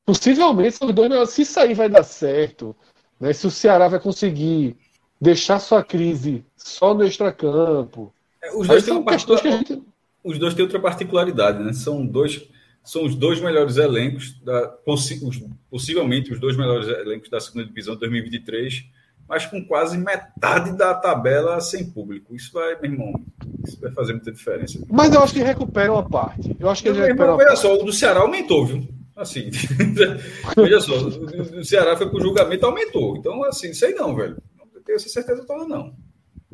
[0.04, 1.30] Possivelmente são os dois melhores.
[1.30, 2.74] Se sair, vai dar certo.
[3.20, 3.32] Né?
[3.32, 4.76] Se o Ceará vai conseguir
[5.22, 8.12] deixar sua crise só no extracampo.
[8.42, 9.82] É, os, dois são questões que a gente...
[10.24, 11.72] os dois têm outra particularidade, né?
[11.72, 12.48] São dois
[12.84, 15.40] são os dois melhores elencos da possi os,
[15.70, 18.84] possivelmente os dois melhores elencos da segunda divisão de 2023,
[19.28, 22.34] mas com quase metade da tabela sem público.
[22.34, 23.24] Isso vai, meu irmão,
[23.64, 24.80] isso vai fazer muita diferença.
[24.90, 26.56] Mas eu acho que recupera uma parte.
[26.58, 28.88] Eu acho que ele recupera irmão, só, o do Ceará aumentou, viu?
[29.14, 29.48] Assim,
[30.56, 33.16] veja só, o Ceará foi pro julgamento aumentou.
[33.16, 34.36] Então, assim, sei não, velho.
[34.84, 35.94] Tenho essa certeza toda, não.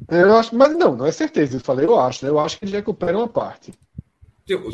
[0.08, 1.56] Eu acho, mas não, não é certeza.
[1.56, 2.30] Eu falei, eu acho, né?
[2.30, 3.72] Eu acho que ele recupera uma parte.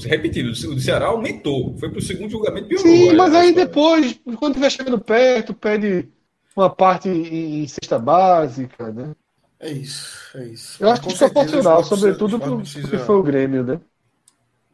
[0.05, 1.77] Repetido, o Ceará aumentou.
[1.79, 2.87] Foi pro segundo julgamento piorou.
[2.87, 6.09] Sim, mas aí depois, quando estiver chegando perto, pede
[6.55, 9.15] uma parte em cesta básica, né?
[9.59, 10.83] É isso, é isso.
[10.83, 13.81] Eu acho que isso é proporcional, sobretudo pro que foi o Grêmio, né?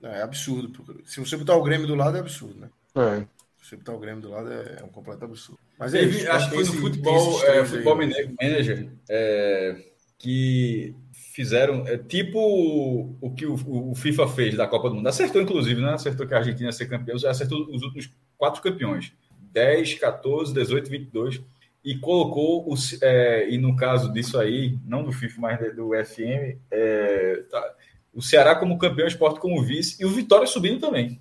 [0.02, 0.84] É absurdo.
[1.04, 2.68] Se você botar o Grêmio do lado, é absurdo, né?
[2.96, 3.24] É.
[3.70, 5.60] Você botar o Grêmio do lado é, é um completo absurdo.
[5.78, 9.76] Mas é isso, acho que foi no futebol, é, futebol manager é,
[10.18, 13.54] que fizeram é, tipo o, que o,
[13.92, 15.06] o, FIFA fez da Copa do Mundo.
[15.06, 15.92] Acertou, inclusive, né?
[15.92, 19.12] Acertou que a Argentina ia ser campeão, acertou os últimos quatro campeões:
[19.52, 21.40] 10, 14, 18, 22.
[21.84, 26.58] e colocou, o, é, e no caso disso aí, não do FIFA, mas do FM,
[26.72, 27.74] é, tá,
[28.12, 31.20] o Ceará como campeão, o esporte como vice, e o Vitória subindo também.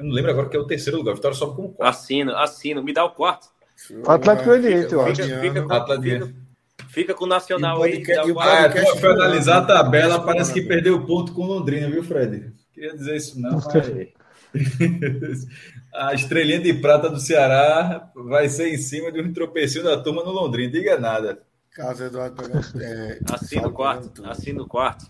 [0.00, 1.90] Eu não lembro agora que é o terceiro lugar, o Vitória sobe como quarto.
[1.90, 3.48] Assino, assino, me dá o quarto.
[3.90, 5.22] O Atlético Goianiense, eu acho.
[5.22, 6.34] Fica, fica, com, fica,
[6.88, 8.02] fica com o Nacional aí.
[8.38, 12.50] Ah, é, foi analisar a tabela, parece que perdeu o ponto com Londrina, viu, Fred?
[12.72, 13.66] Queria dizer isso não, mas...
[15.94, 20.24] a estrelinha de prata do Ceará vai ser em cima de um tropecinho da turma
[20.24, 20.72] no Londrina.
[20.72, 21.42] Diga nada.
[21.72, 22.42] Caso Eduardo
[22.80, 24.26] é, assina o quarto.
[24.26, 25.06] Assina o quarto.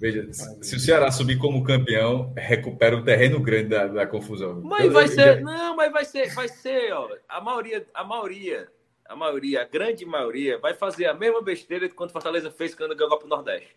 [0.00, 4.60] Veja, se o Ceará subir como campeão, recupera um terreno grande da, da confusão.
[4.62, 8.68] Mas então, vai ser, não, mas vai ser, vai ser, ó, a maioria, a maioria,
[9.04, 12.94] a maioria, a grande maioria vai fazer a mesma besteira que quando Fortaleza fez quando
[12.94, 13.76] ganhou para o Nordeste.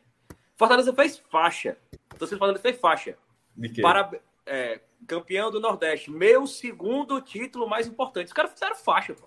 [0.55, 1.75] Fortaleza fez faixa.
[2.13, 3.17] Então, Fortaleza fez faixa.
[3.57, 3.81] De quê?
[3.81, 4.11] Para,
[4.45, 8.27] é, campeão do Nordeste, meu segundo título mais importante.
[8.27, 9.25] Os caras fizeram faixa, pô.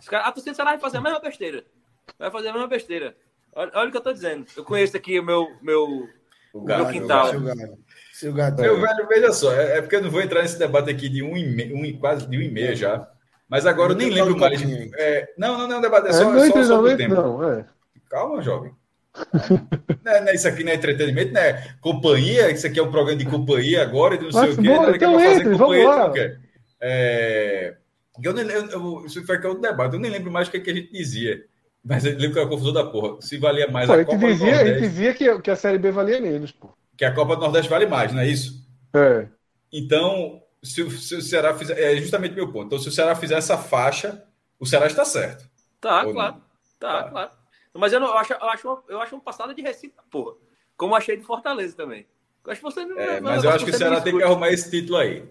[0.00, 1.64] Os caras, a torcida do Ceará vai fazer a mesma besteira.
[2.16, 3.16] Vai fazer a mesma besteira.
[3.56, 4.44] Olha, olha o que eu tô dizendo.
[4.54, 6.06] Eu conheço aqui o meu, meu,
[6.52, 7.30] o gato, meu quintal.
[8.12, 8.60] Seu gato.
[8.60, 11.22] Meu velho, veja só, é, é, porque eu não vou entrar nesse debate aqui de
[11.22, 13.08] um e meio, um, quase de um e meio já.
[13.48, 14.60] Mas agora eu nem lembro mais.
[14.98, 17.14] É, não, não, não, é um debate é só, é, só sobre o tempo.
[17.14, 17.64] Não, é.
[18.10, 18.72] Calma, jovem.
[20.04, 22.50] não, é, não é isso aqui não é entretenimento, não é companhia.
[22.50, 24.68] Isso aqui é um programa de companhia agora, de não sei o quê.
[24.68, 26.40] Bom, então fazer entre, companhia.
[26.78, 27.74] É,
[28.22, 29.94] eu nem, eu, eu, isso foi que é outro debate.
[29.94, 31.42] Eu nem lembro mais o que, é que a gente dizia.
[31.88, 33.20] Mas eu lembro que era confusão da porra.
[33.22, 34.70] Se valia mais pô, a Copa dizia, do Nordeste.
[34.70, 36.70] Ele dizia que, que a Série B valia menos, pô.
[36.96, 38.66] Que a Copa do Nordeste vale mais, não é isso?
[38.92, 39.28] É.
[39.72, 41.78] Então, se, se o Ceará fizer.
[41.78, 42.66] É justamente meu ponto.
[42.66, 44.24] Então, se o Ceará fizer essa faixa,
[44.58, 45.48] o Ceará está certo.
[45.80, 46.42] Tá, claro.
[46.80, 47.30] Tá, tá, claro.
[47.72, 50.34] Mas eu, não, eu, acho, eu, acho uma, eu acho uma passada de Recife, porra.
[50.76, 52.04] Como achei de Fortaleza também.
[52.44, 54.50] Eu acho que você não, é, mas eu acho que o Ceará tem que arrumar
[54.50, 55.24] esse título aí.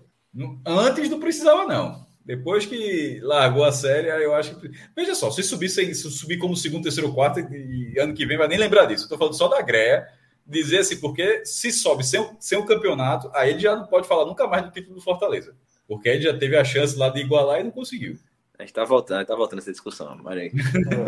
[0.66, 2.05] Antes não precisava, não.
[2.26, 4.72] Depois que largou a série, eu acho que.
[4.96, 8.48] Veja só, se subir, se subir como segundo, terceiro, quarto, e ano que vem vai
[8.48, 9.04] nem lembrar disso.
[9.04, 10.08] Estou falando só da Greia.
[10.48, 14.26] Dizer assim, porque se sobe sem, sem um campeonato, aí ele já não pode falar
[14.26, 15.56] nunca mais do título do Fortaleza.
[15.88, 18.18] Porque ele já teve a chance lá de igualar e não conseguiu.
[18.58, 20.52] A gente está voltando, está voltando essa discussão, mas...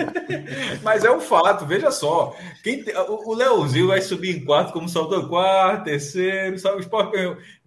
[0.83, 2.35] mas é um fato, veja só.
[2.63, 2.91] Quem te...
[2.95, 6.77] O Leozinho vai subir em quarto, como saltou quarto, terceiro, sabe?
[6.77, 7.13] O Sport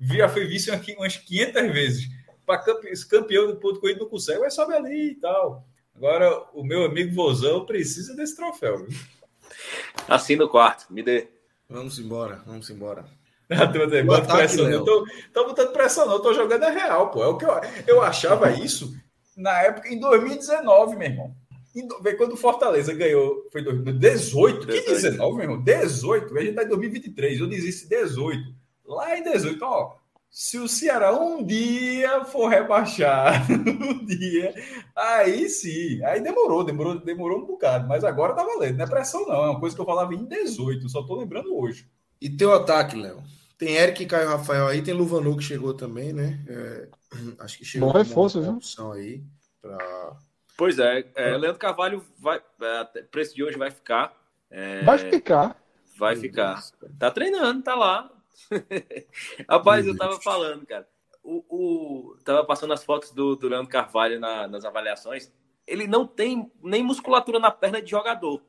[0.01, 2.19] já foi visto aqui umas 500 vezes
[2.59, 5.64] para campeão do ponto corrido não consegue, vai sobe ali e tal.
[5.94, 8.85] Agora, o meu amigo Vozão precisa desse troféu.
[8.85, 8.98] Viu?
[10.09, 11.28] Assina o quarto, me dê.
[11.68, 13.05] Vamos embora, vamos embora.
[14.06, 17.22] bota pressão, não tô, tô botando pressão, não, tô jogando a real, pô.
[17.22, 18.94] É o que eu, eu achava isso
[19.36, 21.35] na época, em 2019, meu irmão.
[21.74, 21.86] Em,
[22.16, 24.85] quando o Fortaleza ganhou, foi 2018, 18.
[24.85, 25.62] que 19, meu irmão?
[25.62, 28.43] 18, a gente tá em 2023, eu disse 18.
[28.86, 29.94] Lá em 18, ó,
[30.31, 34.55] se o Ceará um dia for rebaixado, um dia,
[34.94, 39.27] aí sim, aí demorou, demorou, demorou um bocado, mas agora tá valendo, não é pressão
[39.27, 41.90] não, é uma coisa que eu falava em 18, só tô lembrando hoje.
[42.20, 43.23] E teu ataque, Léo?
[43.59, 46.39] Tem Eric e Caio Rafael aí, tem Luvanu que chegou também, né?
[46.48, 46.89] É,
[47.40, 48.52] acho que chegou Bom reforço, viu?
[48.52, 49.24] opção aí
[49.61, 50.16] pra...
[50.57, 54.15] Pois é, é, Leandro Carvalho vai, é, preço de hoje vai ficar.
[54.51, 55.57] É, vai ficar.
[55.98, 56.62] Vai ficar.
[56.98, 58.11] Tá treinando, tá lá,
[59.48, 60.88] Rapaz, eu tava falando, cara.
[61.22, 65.30] O, o, tava passando as fotos do, do Leandro Carvalho na, nas avaliações.
[65.66, 68.42] Ele não tem nem musculatura na perna de jogador.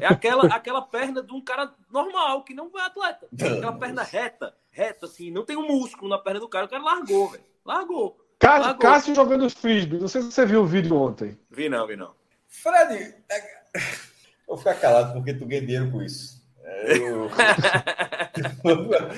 [0.00, 3.26] É aquela, aquela perna de um cara normal, que não é atleta.
[3.32, 6.66] Aquela perna reta, reta, assim, não tem um músculo na perna do cara.
[6.66, 7.44] O cara largou, velho.
[7.64, 8.18] Largou.
[8.38, 8.80] Cássio, largou.
[8.80, 9.98] Cássio jogando frisbee.
[9.98, 11.38] Não sei se você viu o vídeo ontem.
[11.50, 12.14] Vi não, vi não.
[12.46, 13.40] Fred, é...
[14.46, 16.43] vou ficar calado porque tu ganha dinheiro com isso.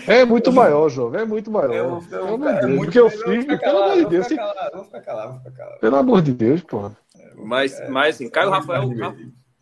[0.06, 1.16] É muito maior, jogo.
[1.16, 1.72] É muito maior.
[1.72, 4.28] Eu, eu, eu, é muito porque eu fiz, pelo amor de Deus.
[4.28, 5.80] Vou ficar calado, vou ficar calado.
[5.80, 6.96] Pelo amor de Deus, porra.
[7.36, 8.90] Mas, mas assim, Caio Rafael.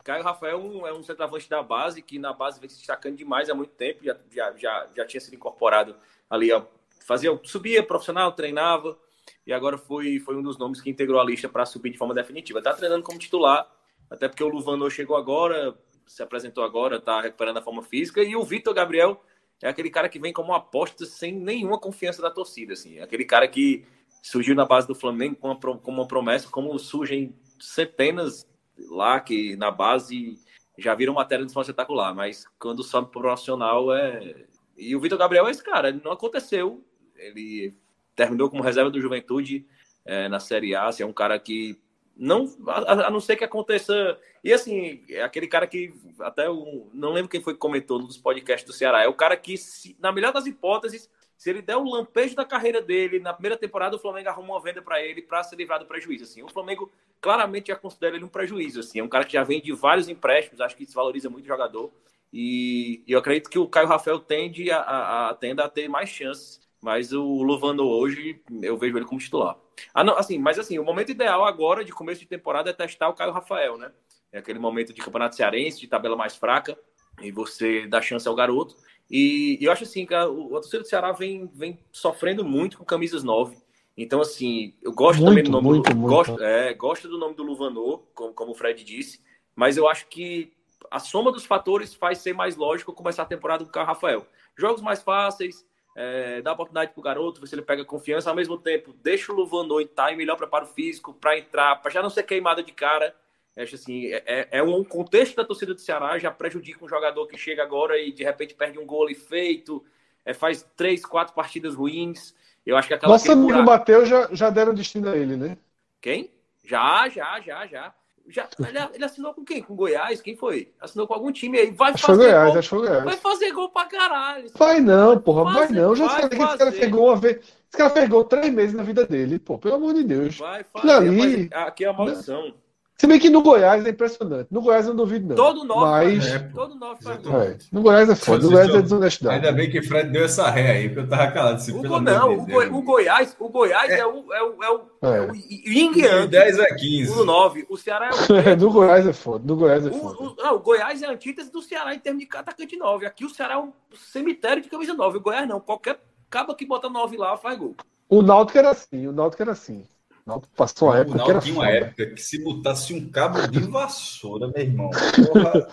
[0.03, 3.55] Caio Rafael é um centroavante da base, que na base vem se destacando demais há
[3.55, 5.97] muito tempo, já, já, já, já tinha sido incorporado
[6.29, 6.63] ali, ó,
[7.07, 8.99] fazia, subia profissional, treinava,
[9.47, 12.13] e agora foi, foi um dos nomes que integrou a lista para subir de forma
[12.13, 12.59] definitiva.
[12.59, 13.67] Está treinando como titular,
[14.11, 15.75] até porque o Luvano chegou agora,
[16.07, 19.23] se apresentou agora, está recuperando a forma física, e o Vitor Gabriel
[19.63, 23.25] é aquele cara que vem como aposta sem nenhuma confiança da torcida, assim, é aquele
[23.25, 23.87] cara que
[24.23, 28.47] surgiu na base do Flamengo com uma, com uma promessa, como surgem centenas
[28.91, 30.39] lá que na base
[30.79, 34.47] já viram matéria de forma espetacular, mas quando sobe pro profissional é.
[34.77, 36.85] E o Vitor Gabriel é esse cara, não aconteceu.
[37.17, 37.77] Ele
[38.17, 39.67] terminou como reserva do Juventude
[40.05, 41.79] é, na Série A, assim, é um cara que
[42.17, 44.19] não, a, a, não ser que aconteça.
[44.43, 48.17] E assim, é aquele cara que até o, não lembro quem foi que comentou nos
[48.17, 49.03] podcasts do Ceará.
[49.03, 52.45] É o cara que, se, na melhor das hipóteses, se ele der o lampejo da
[52.45, 55.81] carreira dele, na primeira temporada o Flamengo arruma uma venda para ele para se livrar
[55.81, 56.25] do prejuízo.
[56.25, 58.81] Assim, o Flamengo claramente já considera ele um prejuízo.
[58.81, 61.45] Assim, é um cara que já vem de vários empréstimos, acho que isso valoriza muito
[61.45, 61.93] o jogador.
[62.33, 65.89] E, e eu acredito que o Caio Rafael tende a, a, a, tende a ter
[65.89, 66.61] mais chances.
[66.85, 69.57] Mas o Luvando hoje, eu vejo ele como titular.
[69.95, 73.09] Ah, não, assim, mas assim, o momento ideal agora, de começo de temporada, é testar
[73.09, 73.91] o Caio Rafael, né?
[74.31, 76.79] É aquele momento de campeonato cearense, de tabela mais fraca,
[77.23, 78.77] e você dá chance ao garoto.
[79.11, 82.77] E, e eu acho assim que a, a torcida do Ceará vem, vem sofrendo muito
[82.77, 83.57] com camisas 9.
[83.97, 86.15] Então, assim, eu gosto muito, também do nome muito, do, muito.
[86.15, 89.23] Gosto, é, gosto do nome do Luvanor, como, como o Fred disse,
[89.57, 90.53] mas eu acho que
[90.91, 94.27] a soma dos fatores faz ser mais lógico começar a temporada com o Rafael.
[94.55, 98.37] Jogos mais fáceis, é, dá oportunidade para o garoto, ver se ele pega confiança, ao
[98.37, 102.11] mesmo tempo, deixa o Luvanor em time, melhor preparo físico para entrar, para já não
[102.11, 103.15] ser queimada de cara.
[103.57, 107.27] Acho assim, é, é, é, um contexto da torcida do Ceará, já prejudica um jogador
[107.29, 109.85] que chega agora e de repente perde um gol ali feito,
[110.25, 112.35] é, faz três, quatro partidas ruins.
[112.67, 113.13] Eu acho que aquela.
[113.13, 113.67] Nosso amigo buraco...
[113.67, 115.57] Mateus já, já deram destino a ele, né?
[116.01, 116.31] Quem?
[116.65, 117.95] Já, já, já, já.
[118.29, 119.63] Já, ele, ele, assinou com quem?
[119.63, 120.23] Com Goiás?
[120.23, 120.73] Quem foi?
[120.81, 121.71] Assinou com algum time aí.
[121.71, 122.59] Vai acho fazer Goiás, gol.
[122.59, 123.05] Acho Goiás.
[123.05, 124.51] Vai fazer gol pra caralho.
[124.55, 125.45] Vai não, porra.
[125.45, 125.95] Vai, vai não.
[125.95, 127.37] Já vai que esse cara pegou uma vez.
[127.37, 129.39] Esse cara pegou três meses na vida dele.
[129.39, 130.39] Pô, pelo amor de Deus.
[130.39, 130.91] Vai fazer.
[130.91, 132.55] Ali, aqui é a maldição.
[132.97, 134.47] Se bem que no Goiás é impressionante.
[134.53, 135.35] No Goiás eu não duvido, não.
[135.35, 136.27] Todo nove mas...
[136.29, 137.59] é, todo nove faz é.
[137.73, 138.45] No Goiás é foda.
[138.45, 139.35] No Goiás é desonestidade.
[139.35, 141.57] Ainda bem que Fred deu essa ré aí, porque eu tava calado.
[141.57, 142.79] Assim, o, não, o, Go...
[142.79, 145.21] o, Goiás, o Goiás é, é o, é o, é o, é.
[145.23, 146.29] o Ying Yang.
[146.29, 147.13] 10 a 15.
[147.13, 147.67] O 9.
[147.69, 148.37] O Ceará é o.
[148.37, 149.45] É, no Goiás é foda.
[149.45, 150.17] No Goiás é foda.
[150.23, 153.07] O, o, não, o Goiás é a antítese do Ceará em termos de atacante 9.
[153.07, 155.19] Aqui o Ceará é um cemitério de camisa 9.
[155.19, 155.59] O Goiás não.
[155.59, 155.99] Qualquer
[156.31, 157.75] caba que bota 9 lá faz gol.
[158.09, 159.09] O Náutico era assim.
[159.09, 159.85] O Náutico era assim.
[160.27, 161.17] Náutico passou a época.
[161.17, 165.69] O Náutico tinha uma época que se botasse um cabo de vassoura, meu irmão, porra,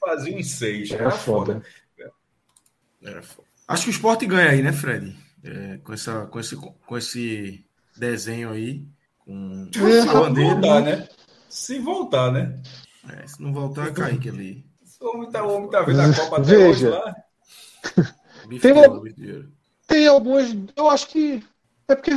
[0.00, 0.90] fazia um seis.
[0.90, 1.54] Era, era foda.
[1.54, 2.12] foda.
[3.02, 3.48] Era foda.
[3.68, 5.16] Acho que o esporte ganha aí, né, Fred?
[5.44, 7.64] É, com, essa, com, esse, com esse
[7.96, 8.84] desenho aí.
[9.18, 11.08] Com é, se voltar, né?
[11.48, 12.62] Se voltar, né?
[13.08, 14.64] É, se não voltar, é Kaique ali.
[15.00, 16.68] O homem tá, o homem tá vendo a Copa até Veja.
[16.68, 17.16] hoje lá.
[18.60, 18.74] Tem,
[19.86, 20.50] tem algumas.
[20.74, 21.44] Eu acho que.
[21.86, 22.10] É porque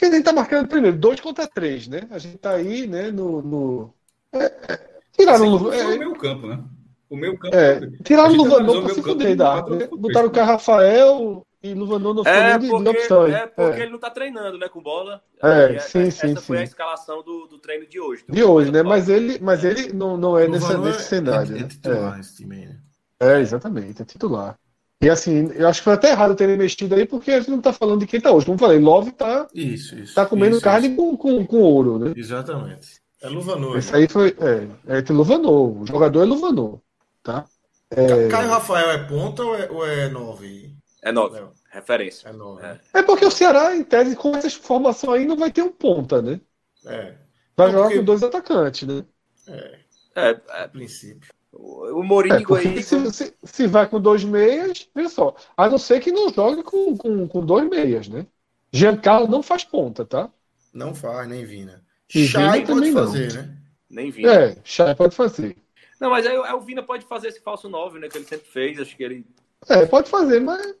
[0.00, 2.08] porque a gente tá marcando primeiro, dois contra três, né?
[2.10, 3.42] A gente tá aí, né, no.
[3.42, 3.94] no...
[4.32, 6.64] É, é, tiraram Sim, é, o meu campo, né?
[7.10, 7.54] O meu campo.
[7.54, 9.88] É, tiraram o Luvanor pra se fuder da né?
[9.92, 13.26] Botaram o Carlos Rafael e Luvanor no é, porque, de opção.
[13.26, 13.82] É porque é.
[13.82, 15.22] ele não tá treinando, né, com bola.
[15.42, 16.32] É, sim, essa sim.
[16.32, 16.62] Essa foi sim.
[16.62, 18.24] a escalação do, do treino de hoje.
[18.26, 18.82] De hoje, né?
[18.82, 21.58] Mas ele, mas ele não, não é nessa, nesse cenário.
[21.58, 21.68] É, né?
[21.68, 22.78] titular esse time aí, né?
[23.20, 24.58] É, exatamente, é titular.
[25.02, 27.60] E assim, eu acho que foi até errado terem mexido aí, porque a gente não
[27.60, 28.44] tá falando de quem tá hoje.
[28.44, 30.96] Como falei, Love tá, isso, isso, tá comendo isso, carne isso.
[30.96, 32.12] Com, com, com ouro, né?
[32.14, 33.00] Exatamente.
[33.22, 33.78] É Luvanor.
[33.78, 34.36] Esse aí foi.
[34.38, 35.82] É, é Luvanor.
[35.82, 36.80] O jogador é Luvanor.
[37.22, 37.46] Tá?
[37.90, 38.28] É...
[38.28, 40.74] Caio Rafael é ponta ou é, ou é nove?
[41.02, 41.40] É nove.
[41.40, 41.52] Não.
[41.70, 42.28] Referência.
[42.28, 42.62] É nove.
[42.62, 42.80] É.
[42.94, 43.02] é.
[43.02, 46.40] porque o Ceará, em tese, com essa formação aí, não vai ter um ponta, né?
[46.84, 47.14] É.
[47.56, 47.98] Vai jogar porque...
[47.98, 49.04] com dois atacantes, né?
[49.48, 49.78] É.
[50.14, 50.40] É, é.
[50.64, 51.30] A princípio.
[51.52, 52.82] O Mourinho é, aí.
[52.82, 55.34] Se, se, se, vai com dois meias, veja só.
[55.56, 58.26] A não ser que não jogue com, com, com dois meias, né?
[58.72, 60.30] Giancarlo não faz ponta, tá?
[60.72, 61.82] Não faz, nem Vina.
[62.08, 63.42] Chay pode fazer, não.
[63.42, 63.56] né?
[63.88, 64.32] Nem Vina.
[64.32, 65.56] É, Chay pode fazer.
[66.00, 68.08] Não, mas aí, aí, o Vina pode fazer esse falso 9, né?
[68.08, 68.78] Que ele sempre fez.
[68.78, 69.26] Acho que ele.
[69.68, 70.74] É, pode fazer, mas.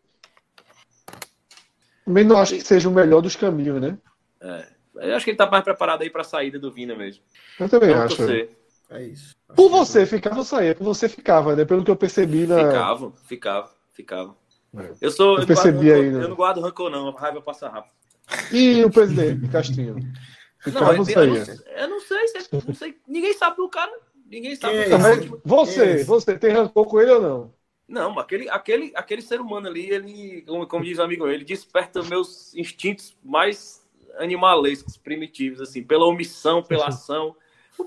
[2.04, 3.98] Também não acho que seja o melhor dos caminhos, né?
[4.40, 4.66] É.
[4.94, 7.22] Eu acho que ele tá mais preparado aí pra saída do Vina mesmo.
[7.58, 8.16] Eu também Vamos acho.
[8.16, 8.59] Torcer.
[8.90, 9.36] É isso.
[9.54, 10.74] Por você ficava ou saía?
[10.74, 11.64] Por você ficava, né?
[11.64, 12.56] Pelo que eu percebi na.
[12.56, 14.36] Ficava, ficava, ficava.
[14.76, 14.92] É.
[15.00, 15.36] Eu sou.
[15.36, 16.10] Eu, eu percebi guardo, aí.
[16.10, 16.24] Né?
[16.24, 17.08] Eu não guardo rancor, não.
[17.08, 17.92] A raiva passa rápido.
[18.52, 19.96] E o presidente, Castrinho?
[20.60, 21.24] Ficava não, ou saía?
[21.24, 22.18] Eu não, eu não sei,
[22.66, 22.98] não sei.
[23.08, 23.90] Ninguém sabe do cara.
[24.26, 24.76] Ninguém sabe.
[24.76, 24.88] É
[25.42, 27.54] você, você tem rancor com ele ou não?
[27.88, 32.02] Não, aquele, aquele, aquele ser humano ali, ele, como, como diz o amigo, ele desperta
[32.04, 33.84] meus instintos mais
[34.18, 37.34] animalescos, primitivos, assim, pela omissão, pela ação.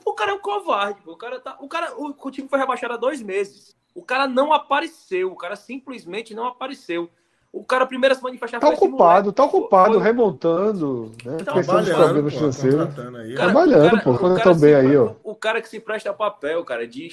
[0.05, 1.01] O cara é um covarde.
[1.05, 1.57] O cara tá.
[1.59, 1.95] O cara.
[1.95, 3.75] O, o time foi rebaixado há dois meses.
[3.95, 5.31] O cara não apareceu.
[5.31, 7.09] O cara simplesmente não apareceu.
[7.51, 10.03] O cara primeiro se manifestar Tá ocupado, tá ocupado, foi...
[10.03, 11.37] remontando, né?
[11.37, 12.95] Tá problemas financeiros.
[13.35, 15.13] Trabalhando, pô, quando estão bem aí, ó.
[15.23, 17.09] O cara que se presta papel, cara, de,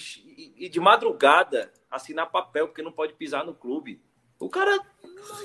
[0.57, 4.01] e de madrugada assinar papel porque não pode pisar no clube.
[4.41, 4.81] O cara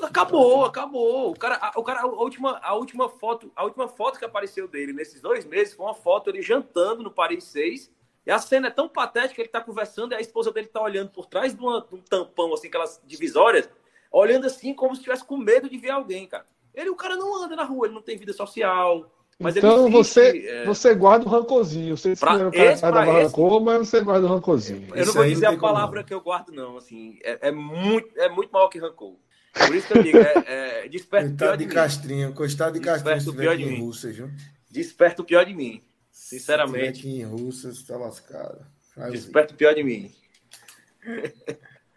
[0.02, 1.32] acabou, acabou.
[1.32, 4.70] O cara, a, o cara, a última, a última foto, a última foto que apareceu
[4.70, 7.94] dele nesses dois meses foi uma foto ele jantando no Paris 6.
[8.26, 11.12] E a cena é tão patética, ele tá conversando e a esposa dele tá olhando
[11.12, 13.70] por trás de, uma, de um tampão, assim, aquelas divisórias,
[14.10, 16.48] olhando assim como se tivesse com medo de ver alguém, cara.
[16.74, 19.12] Ele, o cara não anda na rua, ele não tem vida social.
[19.38, 20.66] Mas então você, é...
[20.66, 21.98] você guarda o rancorzinho.
[21.98, 24.88] Você pra, não esse, cara rancor, mas você guarda o rancorzinho.
[24.96, 26.08] Eu não vou dizer a palavra como.
[26.08, 26.78] que eu guardo, não.
[26.78, 29.16] Assim, é, é, muito, é muito maior que rancor.
[29.54, 32.86] Por isso que eu digo, é, é desperta o pior de, de Castrinho, coitado de
[32.86, 33.80] Castrinho, desperta o pior de mim.
[33.82, 34.30] Russas, viu?
[34.70, 35.82] Desperta o pior de mim.
[36.12, 37.02] Sinceramente.
[37.02, 38.66] Se aqui em Russas, tá lascado.
[38.94, 40.14] Faz desperta o pior de mim.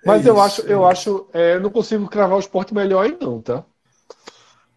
[0.04, 3.16] Mas é eu isso, acho, eu acho, é, não consigo cravar o esporte melhor aí
[3.20, 3.64] não, tá?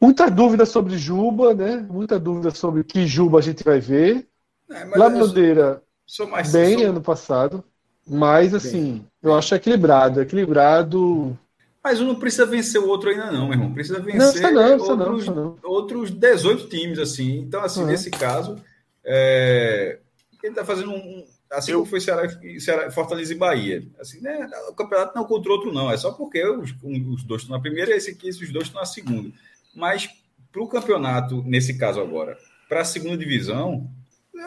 [0.01, 1.85] Muita dúvida sobre Juba, né?
[1.87, 4.27] Muita dúvida sobre que Juba a gente vai ver.
[4.67, 6.87] É, Lamandeira, sou, sou mais, bem sou...
[6.87, 7.63] ano passado.
[8.07, 9.07] Mas, assim, bem.
[9.21, 10.19] eu acho equilibrado.
[10.19, 11.37] Equilibrado.
[11.83, 13.73] Mas um não precisa vencer o outro ainda, não, meu irmão.
[13.73, 17.37] Precisa vencer não, não, outros, não, outros 18 times, assim.
[17.37, 17.87] Então, assim, uhum.
[17.87, 18.57] nesse caso,
[19.03, 19.99] é...
[20.41, 21.25] ele está fazendo um.
[21.51, 21.79] Assim eu...
[21.79, 22.27] como foi Ceará,
[22.59, 23.83] Ceará, Fortaleza e Bahia.
[23.99, 24.49] Assim, né?
[24.69, 25.91] O campeonato não é contra o outro, não.
[25.91, 28.65] É só porque os, um, os dois estão na primeira e esse aqui, esses dois
[28.65, 29.31] estão na segunda.
[29.75, 30.09] Mas
[30.51, 33.89] para o campeonato, nesse caso agora, para a segunda divisão,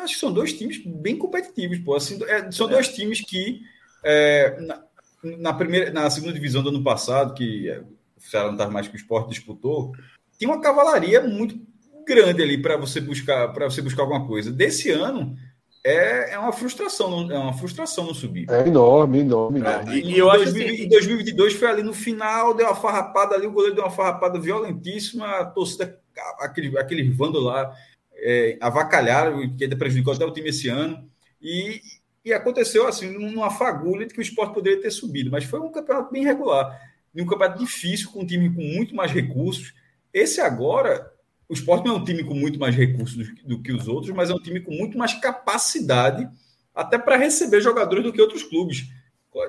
[0.03, 1.78] acho que são dois times bem competitivos.
[1.78, 1.94] Pô.
[1.94, 3.62] Assim, é, são dois times que,
[4.03, 4.85] é, na,
[5.23, 8.89] na, primeira, na segunda divisão do ano passado, que é, o Ceará não estava mais
[8.89, 9.93] que o esporte disputou,
[10.39, 11.59] tinha uma cavalaria muito
[12.07, 14.53] grande ali para você buscar para você buscar alguma coisa.
[14.53, 15.36] Desse ano,
[15.85, 18.51] é, é uma frustração, é uma frustração no subir.
[18.51, 19.61] É enorme, enorme.
[19.61, 19.93] enorme.
[19.93, 23.35] É, e, e eu acho que em 2022 foi ali no final, deu uma farrapada
[23.35, 26.01] ali, o goleiro deu uma farrapada violentíssima, a torcida,
[26.39, 27.71] aquele, aquele vando lá,
[28.17, 31.07] é, avacalharam, que ainda prejudicou até o time esse ano.
[31.41, 31.83] E,
[32.25, 35.71] e aconteceu assim, numa fagulha de que o esporte poderia ter subido, mas foi um
[35.71, 36.81] campeonato bem regular.
[37.15, 39.75] E um campeonato difícil, com um time com muito mais recursos.
[40.15, 41.13] Esse agora,
[41.55, 44.28] o esporte não é um time com muito mais recursos do, que os outros, mas
[44.28, 46.28] é um time com muito mais capacidade
[46.74, 48.89] até para receber jogadores do que outros clubes.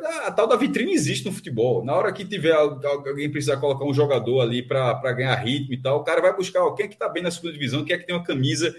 [0.03, 1.84] A, a tal da vitrine existe no futebol.
[1.84, 6.00] Na hora que tiver alguém precisar colocar um jogador ali para ganhar ritmo e tal,
[6.00, 7.98] o cara vai buscar ó, quem é que está bem na segunda divisão, quem é
[8.00, 8.75] que tem uma camisa,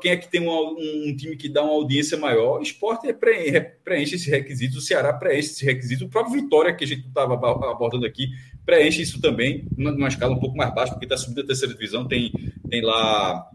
[0.00, 2.60] quem é que tem um, time que dá uma audiência maior.
[2.60, 6.84] O esporte preenche, preenche esse requisito, o Ceará preenche esse requisito, o próprio Vitória, que
[6.84, 8.28] a gente estava abordando aqui,
[8.64, 12.06] preenche isso também, numa escala um pouco mais baixa, porque está subindo a terceira divisão,
[12.06, 12.32] tem,
[12.68, 13.50] tem lá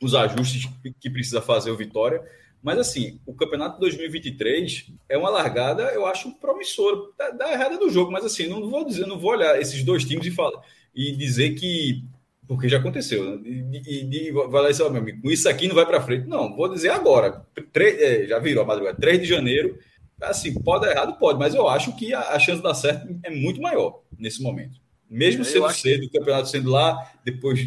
[0.00, 0.68] os ajustes
[1.00, 2.22] que precisa fazer o Vitória.
[2.62, 6.96] Mas assim, o campeonato 2023 é uma largada, eu acho promissora.
[7.18, 10.04] Dá, dá errada do jogo, mas assim, não vou dizer, não vou olhar esses dois
[10.04, 10.60] times e, falar,
[10.94, 12.04] e dizer que.
[12.46, 13.38] Porque já aconteceu.
[13.38, 13.42] Né?
[13.46, 16.26] E, e, vai lá e meu amigo, com isso aqui não vai para frente.
[16.26, 17.46] Não, vou dizer agora.
[17.72, 19.78] 3, é, já virou a madrugada, 3 de janeiro.
[20.20, 23.08] Assim, pode dar errado, pode, mas eu acho que a, a chance de dar certo
[23.22, 24.80] é muito maior nesse momento.
[25.08, 27.58] Mesmo sendo cedo, o campeonato sendo lá, depois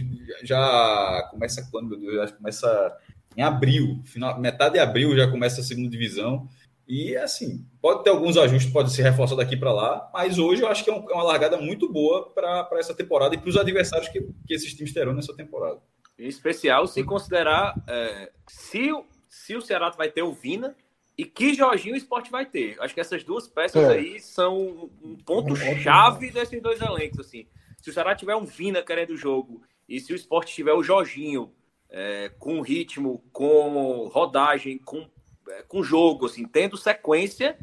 [0.43, 2.97] já começa quando, meu Deus, acho que começa
[3.35, 6.47] em abril, final, metade de abril já começa a segunda divisão.
[6.87, 10.67] E assim, pode ter alguns ajustes, pode se reforçar daqui para lá, mas hoje eu
[10.67, 13.57] acho que é, um, é uma largada muito boa para essa temporada e para os
[13.57, 15.79] adversários que, que esses times terão nessa temporada.
[16.17, 18.89] Em especial, se considerar é, se,
[19.27, 20.75] se o Ceará vai ter o Vina
[21.17, 22.77] e que Jorginho o esporte vai ter.
[22.79, 23.93] Acho que essas duas peças é.
[23.93, 27.19] aí são um ponto-chave desses dois elencos.
[27.19, 27.47] Assim.
[27.81, 30.83] Se o Ceará tiver um Vina querendo o jogo e se o esporte tiver o
[30.83, 31.53] Jorginho
[31.89, 35.07] é, com ritmo, com rodagem, com,
[35.49, 37.57] é, com jogo, assim, tendo sequência,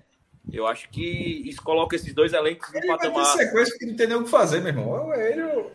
[0.52, 3.24] eu acho que isso coloca esses dois elencos no patamar.
[3.24, 5.14] Vai ter sequência que não tem nem o que fazer, meu irmão.
[5.14, 5.72] Ele, eu...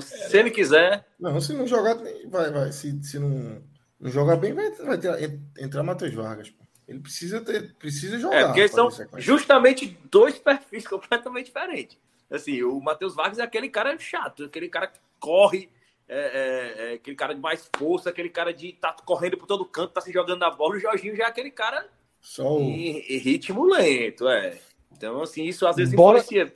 [0.00, 1.04] se ele quiser.
[1.18, 1.96] Não, se não jogar,
[2.28, 2.70] vai, vai.
[2.70, 3.60] Se, se não
[4.10, 6.52] jogar bem, vai, vai ter, entrar Matheus Vargas.
[6.86, 8.36] Ele precisa ter, precisa jogar.
[8.36, 11.96] É, porque são justamente dois perfis completamente diferentes.
[12.30, 15.68] Assim, o Matheus Vargas é aquele cara chato, aquele cara que corre,
[16.08, 19.64] é, é, é, aquele cara de mais força, aquele cara de tá correndo por todo
[19.64, 20.76] canto, tá se jogando a bola.
[20.76, 21.86] O Jorginho já é aquele cara
[22.20, 24.58] Só em, em ritmo lento, é.
[24.90, 26.18] Então, assim, isso às vezes Bora...
[26.18, 26.54] influencia.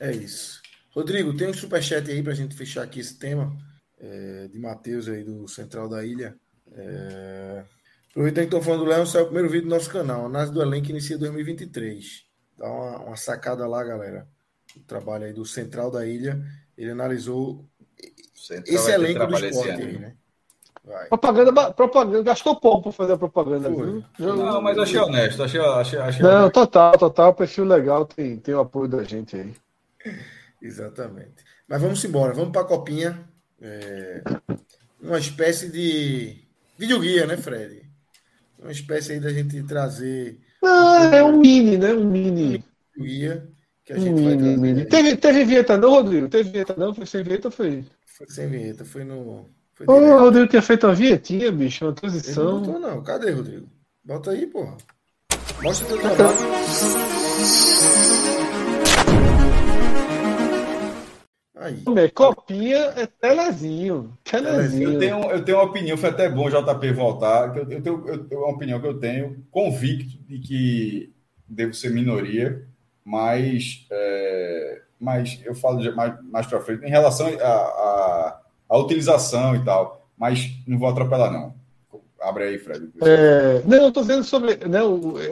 [0.00, 0.60] É isso.
[0.90, 3.56] Rodrigo, tem um superchat aí pra gente fechar aqui esse tema
[3.98, 6.36] é, de Matheus aí do Central da Ilha.
[6.78, 7.64] É...
[8.10, 10.22] Aproveitando que estão falando do Leão, saiu o primeiro vídeo do nosso canal.
[10.22, 12.24] A análise do elenco inicia 2023.
[12.56, 14.26] Dá uma, uma sacada lá, galera.
[14.76, 16.40] O trabalho aí do Central da Ilha.
[16.76, 17.64] Ele analisou
[18.34, 20.14] Central esse elenco do esporte aí, né?
[20.84, 21.06] Vai.
[21.08, 23.68] Propaganda, propaganda, gastou pouco para fazer a propaganda.
[23.68, 24.02] Viu?
[24.18, 25.42] Não, mas achei honesto.
[25.42, 26.54] Achei, achei, achei Não, honesto.
[26.54, 27.34] total, total.
[27.34, 29.54] Perfil legal, tem, tem o apoio da gente aí.
[30.62, 31.44] Exatamente.
[31.68, 33.28] Mas vamos embora, vamos para a copinha.
[33.60, 34.22] É...
[35.00, 36.47] Uma espécie de
[36.78, 37.82] videoguia, né, Fred?
[38.58, 40.40] Uma espécie aí da gente trazer.
[40.64, 41.92] Ah, é um mini, né?
[41.92, 42.64] Um mini.
[42.96, 43.48] Guia
[43.88, 44.84] que a gente um vai mini, mini.
[44.84, 46.28] Teve, teve vinheta não, Rodrigo?
[46.28, 46.94] Teve vinheta não?
[46.94, 47.86] Foi sem vinheta ou foi?
[48.04, 49.48] Foi sem vinheta, foi no.
[49.72, 52.42] Foi Ô, o Rodrigo tinha feito uma vinhetinha, bicho, uma transição.
[52.42, 53.02] Ele não botou, não.
[53.02, 53.66] Cadê, Rodrigo?
[54.04, 54.76] Bota aí, porra.
[55.62, 56.38] Mostra o teu trabalho.
[61.58, 61.82] Aí.
[61.96, 64.16] É, copinha é telezinho.
[64.22, 64.92] telezinho.
[64.92, 67.56] Eu, tenho, eu tenho uma opinião, foi até bom o JP voltar.
[67.56, 71.12] Eu, eu, tenho, eu tenho uma opinião que eu tenho, convicto de que
[71.48, 72.64] devo ser minoria,
[73.04, 80.08] mas é, mas eu falo mais, mais para frente em relação à utilização e tal.
[80.16, 81.54] Mas não vou atropelar, não.
[82.20, 82.90] Abre aí, Fred.
[83.00, 84.56] É, não, eu estou dizendo sobre.
[84.56, 84.80] Né,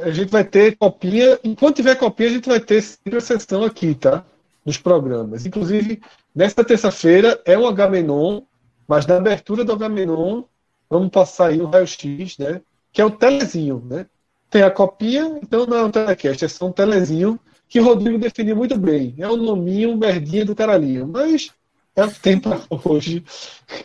[0.05, 1.39] a gente vai ter copinha.
[1.43, 4.25] Enquanto tiver copinha, a gente vai ter sempre a sessão aqui, tá?
[4.67, 5.47] Nos programas.
[5.47, 6.03] Inclusive,
[6.35, 8.43] nesta terça-feira é o Agamenon,
[8.87, 10.43] mas na abertura do Agamenon,
[10.91, 12.61] vamos passar aí o raio-x, né?
[12.93, 14.07] Que é o telezinho, né?
[14.51, 17.39] Tem a copinha, então não é um telecast, é só um telezinho
[17.69, 19.15] que o Rodrigo definiu muito bem.
[19.19, 21.07] É o nominho merdinha do caralhinho.
[21.07, 21.51] Mas
[21.95, 23.25] é o que tem para hoje.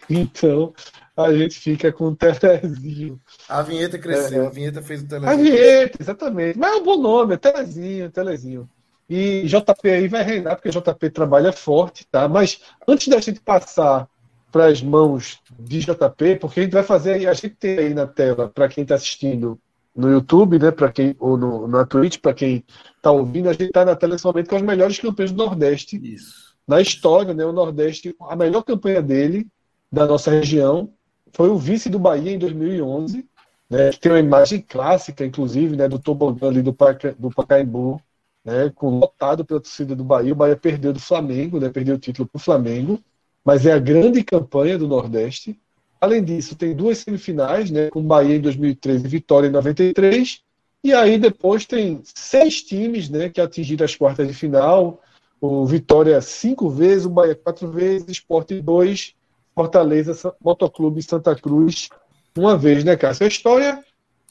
[0.09, 0.73] Então,
[1.15, 3.19] a gente fica com o Telezinho.
[3.47, 5.31] A vinheta cresceu, é, a vinheta fez o Telezinho.
[5.31, 6.59] A vinheta, exatamente.
[6.59, 8.69] Mas é um bom nome, é Telezinho, Telezinho.
[9.13, 12.29] E JP aí vai reinar, porque JP trabalha forte, tá?
[12.29, 14.07] Mas antes da gente passar
[14.49, 18.07] para as mãos de JP, porque a gente vai fazer, a gente tem aí na
[18.07, 19.59] tela, para quem está assistindo
[19.93, 22.63] no YouTube, né, para quem ou no, na Twitch, para quem
[22.95, 25.99] está ouvindo, a gente está na tela nesse momento com as melhores campanhas do Nordeste.
[26.01, 26.55] Isso.
[26.65, 29.45] Na história, né, o Nordeste, a melhor campanha dele
[29.91, 30.89] da nossa região
[31.33, 33.27] foi o vice do Bahia em 2011,
[33.69, 38.01] né, que tem uma imagem clássica, inclusive, né, do tobogã ali do, Paca, do Pacaembu,
[38.43, 40.33] né, lotado pela torcida do Bahia.
[40.33, 42.99] O Bahia perdeu do Flamengo, né, perdeu o título para o Flamengo,
[43.43, 45.59] mas é a grande campanha do Nordeste.
[45.99, 50.41] Além disso, tem duas semifinais, né, com Bahia em 2013 e Vitória em 93.
[50.83, 54.99] E aí depois tem seis times né, que atingiram as quartas de final.
[55.39, 59.13] O Vitória cinco vezes, o Bahia quatro vezes, Esporte dois,
[59.55, 61.89] Fortaleza, Motoclube Santa Cruz
[62.37, 63.25] uma vez, né, Cássio?
[63.25, 63.83] A história,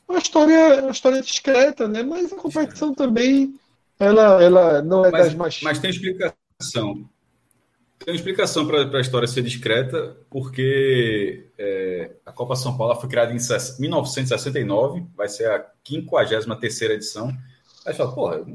[0.08, 2.02] uma história, uma história discreta, né?
[2.02, 3.54] Mas a competição também,
[4.00, 5.60] ela, ela não é mas, das mais.
[5.62, 7.08] Mas tem explicação.
[7.98, 13.10] Tem uma explicação para a história ser discreta, porque é, a Copa São Paulo foi
[13.10, 13.36] criada em
[13.78, 17.30] 1969, vai ser a 53 edição.
[17.86, 18.46] Aí fala, porra,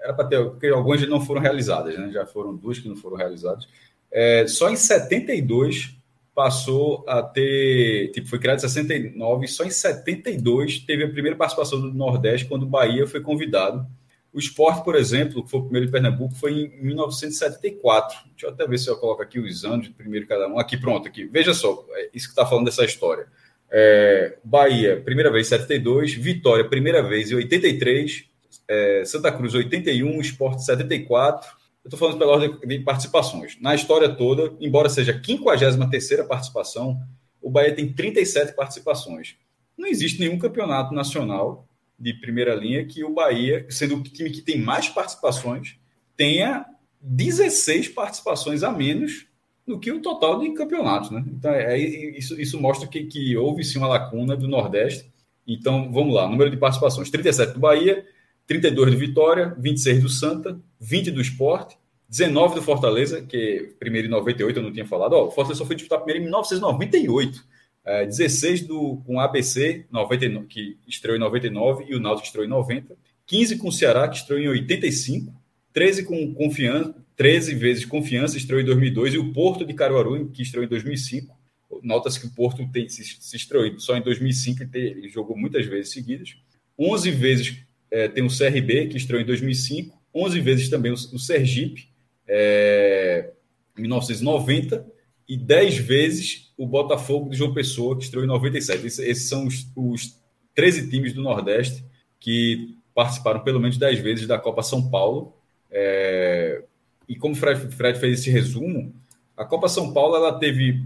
[0.00, 2.10] era para ter, porque algumas não foram realizadas, né?
[2.10, 3.68] já foram duas que não foram realizadas.
[4.10, 5.96] É, só em 72
[6.34, 11.80] passou a ter, tipo, foi criado em 69, só em 72 teve a primeira participação
[11.80, 13.86] do Nordeste, quando o Bahia foi convidado
[14.32, 18.16] o esporte, por exemplo, que foi o primeiro de Pernambuco, foi em 1974.
[18.30, 20.58] Deixa eu até ver se eu coloco aqui os anos de primeiro cada um.
[20.58, 21.24] Aqui, pronto, aqui.
[21.24, 23.26] Veja só, é isso que está falando dessa história.
[23.72, 28.24] É, Bahia, primeira vez em 72, Vitória, primeira vez em 83,
[28.68, 31.50] é, Santa Cruz, 81, Esporte, 74.
[31.82, 33.56] Eu estou falando pela ordem de participações.
[33.60, 37.00] Na história toda, embora seja a 53 participação,
[37.42, 39.36] o Bahia tem 37 participações.
[39.76, 41.66] Não existe nenhum campeonato nacional
[42.00, 45.76] de primeira linha que o Bahia, sendo o time que tem mais participações,
[46.16, 46.64] tenha
[47.00, 49.26] 16 participações a menos
[49.66, 51.10] do que o total de campeonatos.
[51.10, 51.24] Né?
[51.28, 55.10] Então, é, isso, isso mostra que, que houve sim uma lacuna do Nordeste.
[55.46, 58.04] Então, vamos lá: número de participações: 37 do Bahia,
[58.46, 61.76] 32 do Vitória, 26 do Santa, 20 do Esporte,
[62.08, 65.12] 19 do Fortaleza, que primeiro em 98 eu não tinha falado.
[65.14, 67.44] O Fortaleza só foi disputar primeiro em 1998.
[67.90, 72.48] É, 16 do, com ABC, 99, que estreou em 99, e o Náutico estreou em
[72.48, 72.96] 90.
[73.26, 75.34] 15 com o Ceará, que estreou em 85.
[75.72, 79.14] 13 com Confiança, 13 vezes Confiança, estreou em 2002.
[79.14, 81.36] E o Porto de Caruaru, que estreou em 2005.
[81.82, 85.92] Nota-se que o Porto tem, se, se estreou só em 2005 e jogou muitas vezes
[85.92, 86.36] seguidas.
[86.78, 87.56] 11 vezes
[87.90, 90.00] é, tem o CRB, que estreou em 2005.
[90.14, 91.88] 11 vezes também o, o Sergipe,
[92.28, 93.32] é,
[93.76, 94.99] em 1990
[95.30, 98.84] e 10 vezes o Botafogo de João Pessoa, que estreou em 97.
[98.84, 100.18] Esses são os, os
[100.56, 101.84] 13 times do Nordeste
[102.18, 105.32] que participaram pelo menos 10 vezes da Copa São Paulo.
[105.70, 106.64] É...
[107.08, 108.92] E como o Fred, Fred, fez esse resumo,
[109.36, 110.84] a Copa São Paulo ela teve.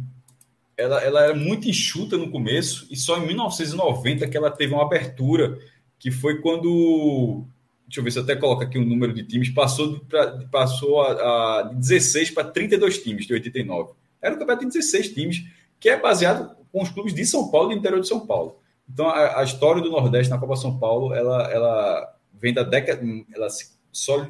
[0.76, 4.82] Ela, ela era muito enxuta no começo, e só em 1990 que ela teve uma
[4.82, 5.58] abertura,
[5.98, 7.46] que foi quando.
[7.86, 11.00] Deixa eu ver se eu até coloco aqui o número de times, passou, pra, passou
[11.00, 14.03] a, a 16 para 32 times de 89.
[14.24, 15.44] Era um campeonato de 16 times,
[15.78, 18.58] que é baseado com os clubes de São Paulo e do interior de São Paulo.
[18.90, 23.02] Então, a, a, história do Nordeste na Copa São Paulo, ela, ela vem da década,
[23.34, 23.72] ela se,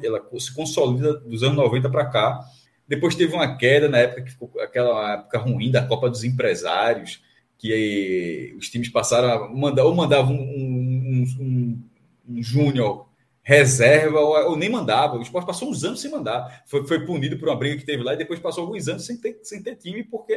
[0.03, 2.39] ela se consolida dos anos 90 para cá.
[2.87, 7.23] Depois teve uma queda na época que ficou aquela época ruim da Copa dos Empresários,
[7.57, 11.83] que aí, os times passaram a mandar, ou mandavam um, um, um,
[12.29, 13.07] um júnior
[13.45, 15.17] reserva ou, ou, nem mandava.
[15.17, 16.63] O esporte passou uns anos sem mandar.
[16.65, 19.15] Foi, foi punido por uma briga que teve lá e depois passou alguns anos sem
[19.17, 20.33] ter, sem ter time porque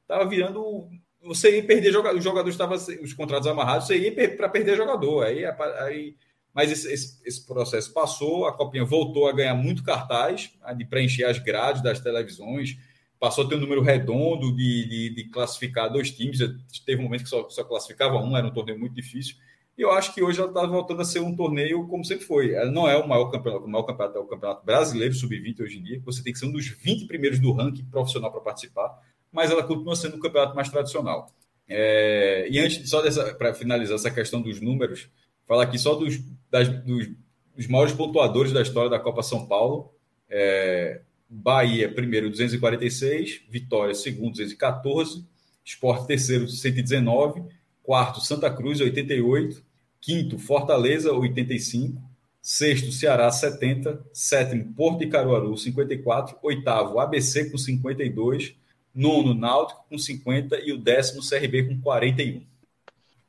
[0.00, 0.88] estava virando.
[1.20, 5.24] Você ia perder jogador, os jogadores estavam os contratos amarrados, você ia para perder jogador.
[5.24, 5.44] Aí,
[5.80, 6.14] aí,
[6.54, 11.24] mas esse, esse, esse, processo passou, a Copinha voltou a ganhar muito cartaz, de preencher
[11.24, 12.76] as grades das televisões,
[13.18, 16.38] passou a ter um número redondo de, de, de classificar dois times.
[16.86, 19.34] Teve um momento que só, só classificava um, era um torneio muito difícil.
[19.76, 22.52] E eu acho que hoje ela está voltando a ser um torneio como sempre foi.
[22.52, 25.78] Ela não é o maior campeonato, o maior campeonato é o campeonato brasileiro sub-20 hoje
[25.78, 26.00] em dia.
[26.04, 28.96] Você tem que ser um dos 20 primeiros do ranking profissional para participar,
[29.32, 31.28] mas ela continua sendo um campeonato mais tradicional.
[31.68, 33.02] É, e antes, só
[33.34, 35.08] para finalizar essa questão dos números,
[35.46, 36.20] falar aqui só dos,
[36.50, 37.08] das, dos,
[37.56, 39.92] dos maiores pontuadores da história da Copa São Paulo.
[40.28, 45.26] É, Bahia, primeiro, 246, Vitória, segundo, 214,
[45.64, 47.42] Esporte, terceiro, 119,
[47.84, 49.62] quarto, Santa Cruz, 88,
[50.00, 52.02] quinto, Fortaleza, 85,
[52.42, 58.54] sexto, Ceará, 70, sétimo, Porto e Caruaru, 54, oitavo, ABC com 52,
[58.94, 62.42] nono, Náutico com 50 e o décimo, CRB com 41.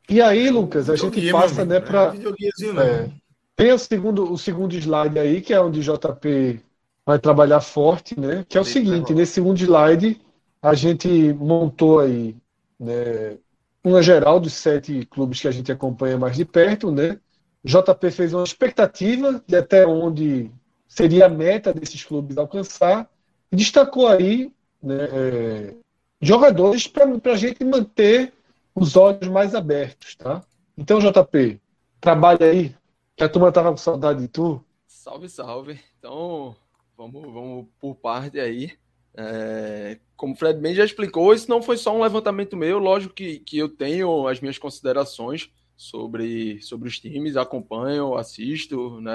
[0.08, 2.14] E aí, Lucas, a gente passa, né, para...
[2.16, 3.09] É,
[3.56, 6.59] tem o segundo, o segundo slide aí, que é onde o JP
[7.06, 8.45] vai trabalhar forte, né?
[8.48, 10.19] Que é o seguinte, nesse segundo slide
[10.61, 12.35] a gente montou aí,
[12.80, 13.38] né,
[13.86, 17.20] uma geral dos sete clubes que a gente acompanha mais de perto, né?
[17.64, 20.52] JP fez uma expectativa de até onde
[20.88, 23.10] seria a meta desses clubes alcançar
[23.52, 25.74] e destacou aí né, é,
[26.20, 28.34] jogadores para a gente manter
[28.74, 30.44] os olhos mais abertos, tá?
[30.78, 31.62] Então, JP,
[32.02, 32.76] trabalha aí,
[33.16, 34.64] que a turma tava com saudade de tu.
[34.88, 35.80] Salve, salve.
[35.98, 36.56] Então,
[36.98, 38.74] vamos, vamos por parte aí.
[39.18, 43.14] É, como o Fred bem já explicou, isso não foi só um levantamento meu, lógico
[43.14, 49.14] que, que eu tenho as minhas considerações sobre, sobre os times, acompanho, assisto, né,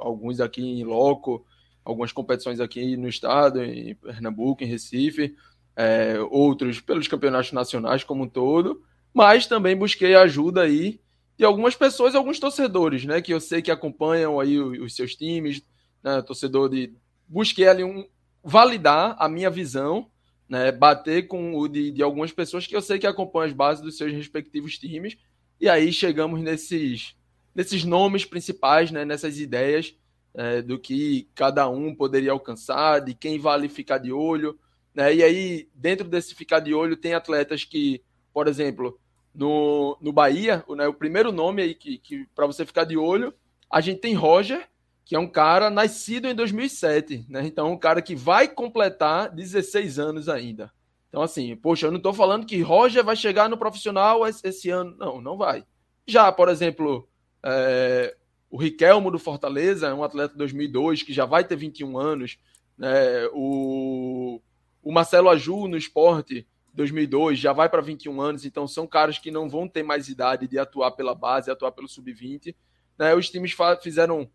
[0.00, 1.44] alguns aqui em loco,
[1.84, 5.34] algumas competições aqui no estado, em Pernambuco, em Recife,
[5.76, 8.82] é, outros pelos campeonatos nacionais como um todo,
[9.12, 11.00] mas também busquei ajuda aí
[11.36, 15.14] de algumas pessoas, alguns torcedores, né, que eu sei que acompanham aí os, os seus
[15.14, 15.62] times,
[16.02, 16.94] né, torcedor de
[17.26, 18.06] busquei ali um
[18.48, 20.10] validar a minha visão,
[20.48, 23.84] né, bater com o de, de algumas pessoas que eu sei que acompanham as bases
[23.84, 25.18] dos seus respectivos times,
[25.60, 27.14] e aí chegamos nesses,
[27.54, 29.94] nesses nomes principais, né, nessas ideias
[30.32, 34.58] é, do que cada um poderia alcançar, de quem vale ficar de olho.
[34.94, 38.02] Né, e aí, dentro desse ficar de olho, tem atletas que,
[38.32, 38.98] por exemplo,
[39.34, 43.34] no, no Bahia, né, o primeiro nome aí que, que para você ficar de olho,
[43.70, 44.66] a gente tem Roger,
[45.08, 47.40] que é um cara nascido em 2007, né?
[47.46, 50.70] Então, um cara que vai completar 16 anos ainda.
[51.08, 54.94] Então, assim, poxa, eu não estou falando que Roger vai chegar no profissional esse ano.
[54.98, 55.64] Não, não vai.
[56.06, 57.08] Já, por exemplo,
[57.42, 58.14] é,
[58.50, 62.38] o Riquelmo do Fortaleza é um atleta de 2002 que já vai ter 21 anos.
[62.76, 63.26] Né?
[63.32, 64.42] O,
[64.82, 68.44] o Marcelo Aju no esporte, 2002, já vai para 21 anos.
[68.44, 71.88] Então, são caras que não vão ter mais idade de atuar pela base, atuar pelo
[71.88, 72.54] sub-20.
[72.98, 73.14] Né?
[73.14, 74.28] Os times fizeram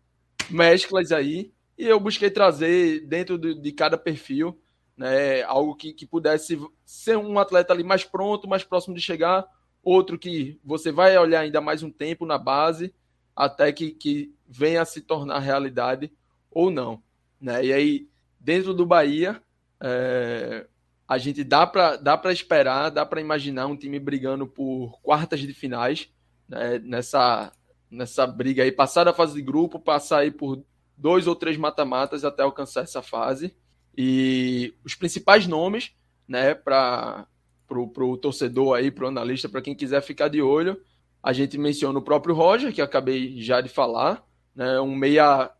[0.50, 4.58] mesclas aí, e eu busquei trazer dentro de, de cada perfil
[4.96, 9.46] né, algo que, que pudesse ser um atleta ali mais pronto, mais próximo de chegar,
[9.82, 12.94] outro que você vai olhar ainda mais um tempo na base,
[13.34, 16.12] até que, que venha a se tornar realidade
[16.50, 17.02] ou não.
[17.40, 17.66] Né?
[17.66, 19.42] E aí, dentro do Bahia,
[19.80, 20.66] é,
[21.06, 25.52] a gente dá para dá esperar, dá para imaginar um time brigando por quartas de
[25.52, 26.08] finais
[26.48, 27.52] né, nessa,
[27.94, 30.62] nessa briga aí, passar da fase de grupo, passar aí por
[30.96, 33.56] dois ou três mata-matas até alcançar essa fase.
[33.96, 35.92] E os principais nomes,
[36.26, 37.26] né, para
[37.70, 40.80] o torcedor aí, para o analista, para quem quiser ficar de olho,
[41.22, 44.22] a gente menciona o próprio Roger, que acabei já de falar,
[44.54, 45.50] né, um meia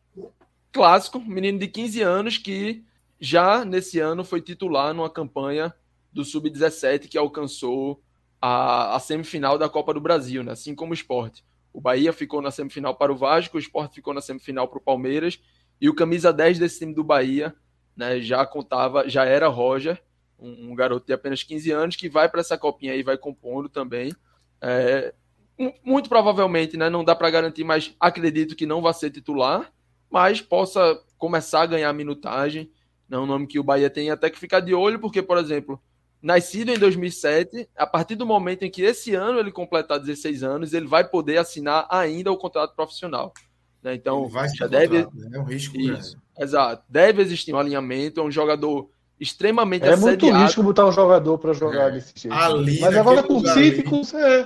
[0.72, 2.84] clássico, menino de 15 anos que
[3.20, 5.72] já nesse ano foi titular numa campanha
[6.12, 8.02] do Sub-17 que alcançou
[8.40, 11.44] a, a, semifinal da Copa do Brasil, né, assim como o esporte.
[11.74, 14.80] O Bahia ficou na semifinal para o Vasco, o Sport ficou na semifinal para o
[14.80, 15.40] Palmeiras
[15.80, 17.52] e o camisa 10 desse time do Bahia
[17.96, 20.00] né, já contava, já era Roger,
[20.38, 23.68] um, um, garoto de apenas 15 anos que vai para essa copinha aí, vai compondo
[23.68, 24.12] também.
[24.60, 25.12] É,
[25.84, 29.72] muito provavelmente, né, não dá para garantir, mas acredito que não vai ser titular,
[30.08, 32.70] mas possa começar a ganhar minutagem.
[33.10, 35.80] É um nome que o Bahia tem até que ficar de olho, porque, por exemplo,
[36.24, 40.72] nascido em 2007, a partir do momento em que esse ano ele completar 16 anos,
[40.72, 43.34] ele vai poder assinar ainda o contrato profissional.
[43.82, 43.94] Né?
[43.94, 45.02] Então, já deve.
[45.02, 45.08] Né?
[45.34, 46.82] É um risco Isso, Exato.
[46.88, 48.88] Deve existir um alinhamento, é um jogador
[49.20, 50.26] extremamente É assediado.
[50.26, 51.90] muito risco botar um jogador para jogar é.
[51.92, 52.34] desse jeito.
[52.34, 54.44] Ali, Mas agora com o City, com, é,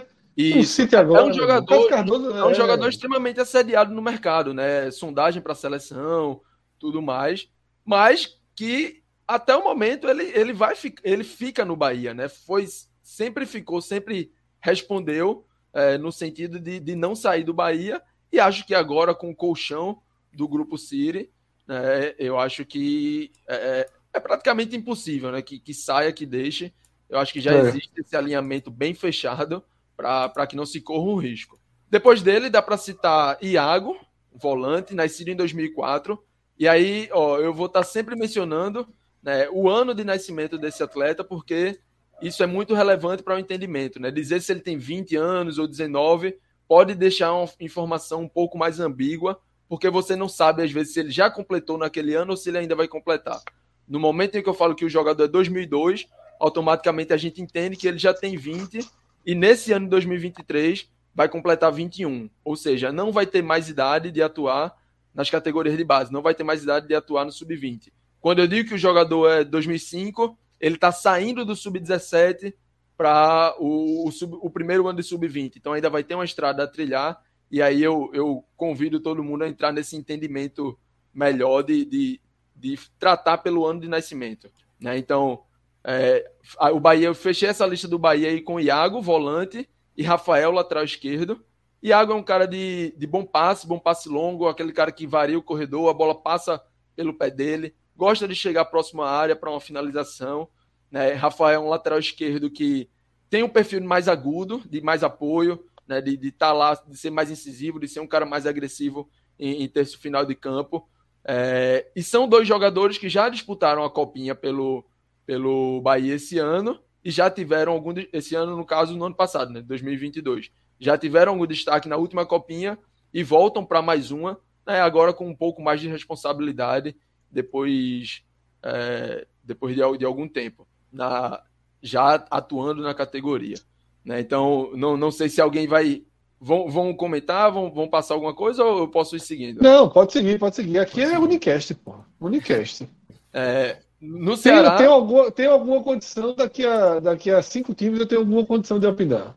[0.53, 1.23] com o City agora.
[1.23, 2.55] É um jogador, Cardoso, é um é.
[2.55, 4.91] jogador extremamente assediado no mercado, né?
[4.91, 6.41] Sondagem para seleção,
[6.77, 7.49] tudo mais.
[7.85, 8.98] Mas que
[9.29, 10.75] até o momento ele, ele vai
[11.05, 12.31] ele fica no Bahia, né?
[12.31, 12.67] Foi
[13.03, 18.67] sempre ficou, sempre respondeu é, no sentido de, de não sair do Bahia e acho
[18.67, 20.01] que agora com o colchão
[20.33, 21.31] do grupo City,
[21.67, 25.43] né, eu acho que é, é, é praticamente impossível, né?
[25.43, 26.73] Que, que saia, que deixe.
[27.09, 27.61] Eu acho que já é.
[27.61, 29.63] existe esse alinhamento bem fechado
[29.97, 31.61] para que não se corra um risco.
[31.91, 33.99] Depois dele, dá para citar Iago,
[34.33, 36.23] volante, nascido em 2004.
[36.59, 38.87] E aí, ó, eu vou estar tá sempre mencionando
[39.29, 41.79] né, o ano de nascimento desse atleta, porque
[42.23, 44.01] isso é muito relevante para o entendimento.
[44.01, 44.11] Né?
[44.11, 46.35] Dizer se ele tem 20 anos ou 19
[46.67, 51.01] pode deixar uma informação um pouco mais ambígua, porque você não sabe, às vezes, se
[51.01, 53.39] ele já completou naquele ano ou se ele ainda vai completar.
[53.87, 56.07] No momento em que eu falo que o jogador é 2002,
[56.41, 58.81] automaticamente a gente entende que ele já tem 20
[59.27, 62.31] e nesse ano de 2023 vai completar 21.
[62.43, 64.75] Ou seja, não vai ter mais idade de atuar
[65.15, 67.93] nas categorias de base, não vai ter mais idade de atuar no sub-20.
[68.29, 72.53] Quando eu digo que o jogador é 2005, ele está saindo do sub-17
[72.95, 74.11] para o, o,
[74.43, 75.55] o, primeiro ano de sub-20.
[75.57, 77.19] Então ainda vai ter uma estrada a trilhar.
[77.51, 80.79] E aí eu, eu convido todo mundo a entrar nesse entendimento
[81.11, 82.21] melhor de, de,
[82.55, 84.51] de tratar pelo ano de nascimento.
[84.79, 84.99] Né?
[84.99, 85.45] Então,
[85.83, 86.31] é,
[86.71, 89.67] o Bahia, eu fechei essa lista do Bahia aí com Iago, volante,
[89.97, 91.43] e Rafael, lateral esquerdo.
[91.83, 95.39] Iago é um cara de, de bom passe, bom passe longo, aquele cara que varia
[95.39, 96.63] o corredor, a bola passa
[96.95, 100.49] pelo pé dele, gosta de chegar próximo à área para uma finalização.
[100.89, 101.15] Né?
[101.15, 102.89] Rafael é um lateral esquerdo que
[103.29, 106.01] tem um perfil mais agudo, de mais apoio, né?
[106.01, 109.65] de estar tá lá, de ser mais incisivo, de ser um cara mais agressivo em,
[109.65, 110.89] em terço final de campo.
[111.25, 114.87] É, e são dois jogadores que já disputaram a copinha pelo,
[115.27, 119.53] pelo Bahia esse ano e já tiveram algum esse ano no caso no ano passado,
[119.53, 120.53] né, 2022.
[120.79, 122.79] Já tiveram algum destaque na última copinha
[123.13, 126.97] e voltam para mais uma, né, agora com um pouco mais de responsabilidade
[127.31, 128.23] depois
[128.63, 131.43] é, depois de, de, algum tempo, na,
[131.83, 133.57] já atuando na categoria.
[134.05, 134.21] Né?
[134.21, 136.03] Então, não, não sei se alguém vai.
[136.41, 139.61] Vão, vão comentar, vão, vão passar alguma coisa ou eu posso ir seguindo?
[139.61, 140.79] Não, pode seguir, pode seguir.
[140.79, 141.97] Aqui é Unicast, pô.
[142.21, 142.89] Unicast.
[143.33, 144.71] É, no Ceará.
[144.71, 148.47] Tem, tem, alguma, tem alguma condição daqui a, daqui a cinco times, eu tenho alguma
[148.47, 149.37] condição de opinar.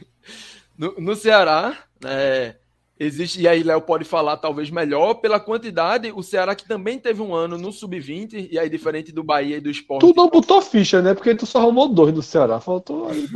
[0.76, 2.56] no, no Ceará, é,
[2.98, 7.22] existe, e aí Léo pode falar talvez melhor, pela quantidade, o Ceará que também teve
[7.22, 10.00] um ano no Sub-20, e aí diferente do Bahia e do Sport.
[10.00, 11.14] Tu não botou ficha, né?
[11.14, 13.28] Porque tu só arrumou dois do Ceará, faltou aí.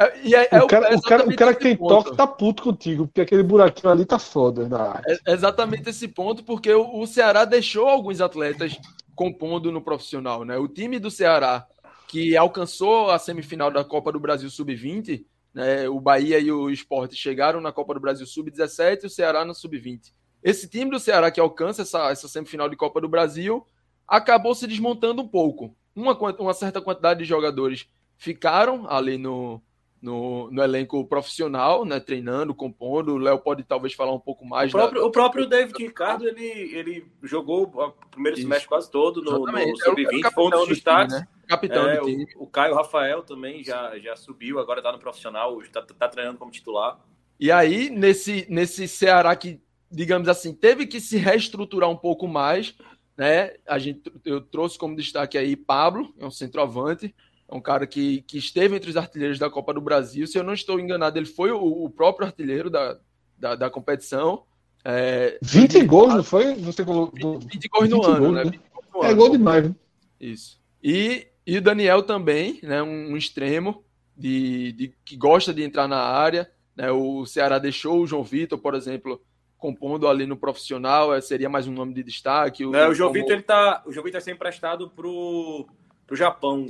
[0.00, 2.62] É, e é, é, o, cara, o, cara, o cara que tem toque tá puto
[2.62, 5.20] contigo, porque aquele buraquinho ali tá foda na arte.
[5.26, 8.78] É exatamente esse ponto, porque o, o Ceará deixou alguns atletas
[9.14, 10.56] compondo no profissional, né?
[10.56, 11.66] O time do Ceará
[12.08, 15.88] que alcançou a semifinal da Copa do Brasil Sub-20, né?
[15.88, 19.54] O Bahia e o Sport chegaram na Copa do Brasil Sub-17 e o Ceará no
[19.54, 20.12] Sub-20.
[20.42, 23.66] Esse time do Ceará que alcança essa, essa semifinal de Copa do Brasil
[24.06, 25.74] acabou se desmontando um pouco.
[25.94, 29.60] Uma, uma certa quantidade de jogadores ficaram ali no,
[30.00, 33.14] no, no elenco profissional, né, treinando, compondo.
[33.14, 34.72] O Léo pode talvez falar um pouco mais.
[34.72, 35.06] O próprio, da...
[35.06, 38.46] o próprio David Ricardo, ele, ele jogou o primeiro Isso.
[38.46, 41.14] semestre quase todo no, no é Sub-20, foi um dos destaques.
[41.14, 41.37] Time, né?
[41.48, 42.26] Capitão é, do time.
[42.36, 46.38] O, o, Caio Rafael também já, já subiu, agora está no profissional, está tá treinando
[46.38, 47.00] como titular.
[47.40, 49.60] E aí, nesse, nesse Ceará que,
[49.90, 52.76] digamos assim, teve que se reestruturar um pouco mais,
[53.16, 53.54] né?
[53.66, 57.14] A gente, eu trouxe como destaque aí Pablo, é um centroavante,
[57.48, 60.26] é um cara que, que esteve entre os artilheiros da Copa do Brasil.
[60.26, 62.98] Se eu não estou enganado, ele foi o, o próprio artilheiro da,
[63.38, 64.44] da, da competição.
[64.84, 66.54] É, 20 gols, não foi?
[66.56, 68.44] Você colocou, 20, 20 gols no 20 ano, gols, né?
[68.44, 68.60] né?
[68.94, 69.16] No é ano.
[69.16, 69.64] gol demais.
[69.64, 69.74] Né?
[70.20, 70.60] Isso.
[70.82, 72.82] E, e o Daniel também, né?
[72.82, 73.82] Um, um extremo
[74.14, 76.50] de, de, que gosta de entrar na área.
[76.76, 76.90] Né?
[76.90, 79.18] O Ceará deixou o João Vitor, por exemplo,
[79.56, 82.66] compondo ali no profissional, é, seria mais um nome de destaque.
[82.66, 83.20] O, Não, o João como...
[83.20, 85.66] Vitor ele tá, o João Vitor é sempre emprestado pro
[86.06, 86.66] pro Japão.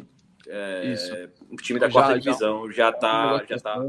[0.47, 1.12] É, Isso.
[1.50, 3.81] O time da quarta já, divisão já está já tá,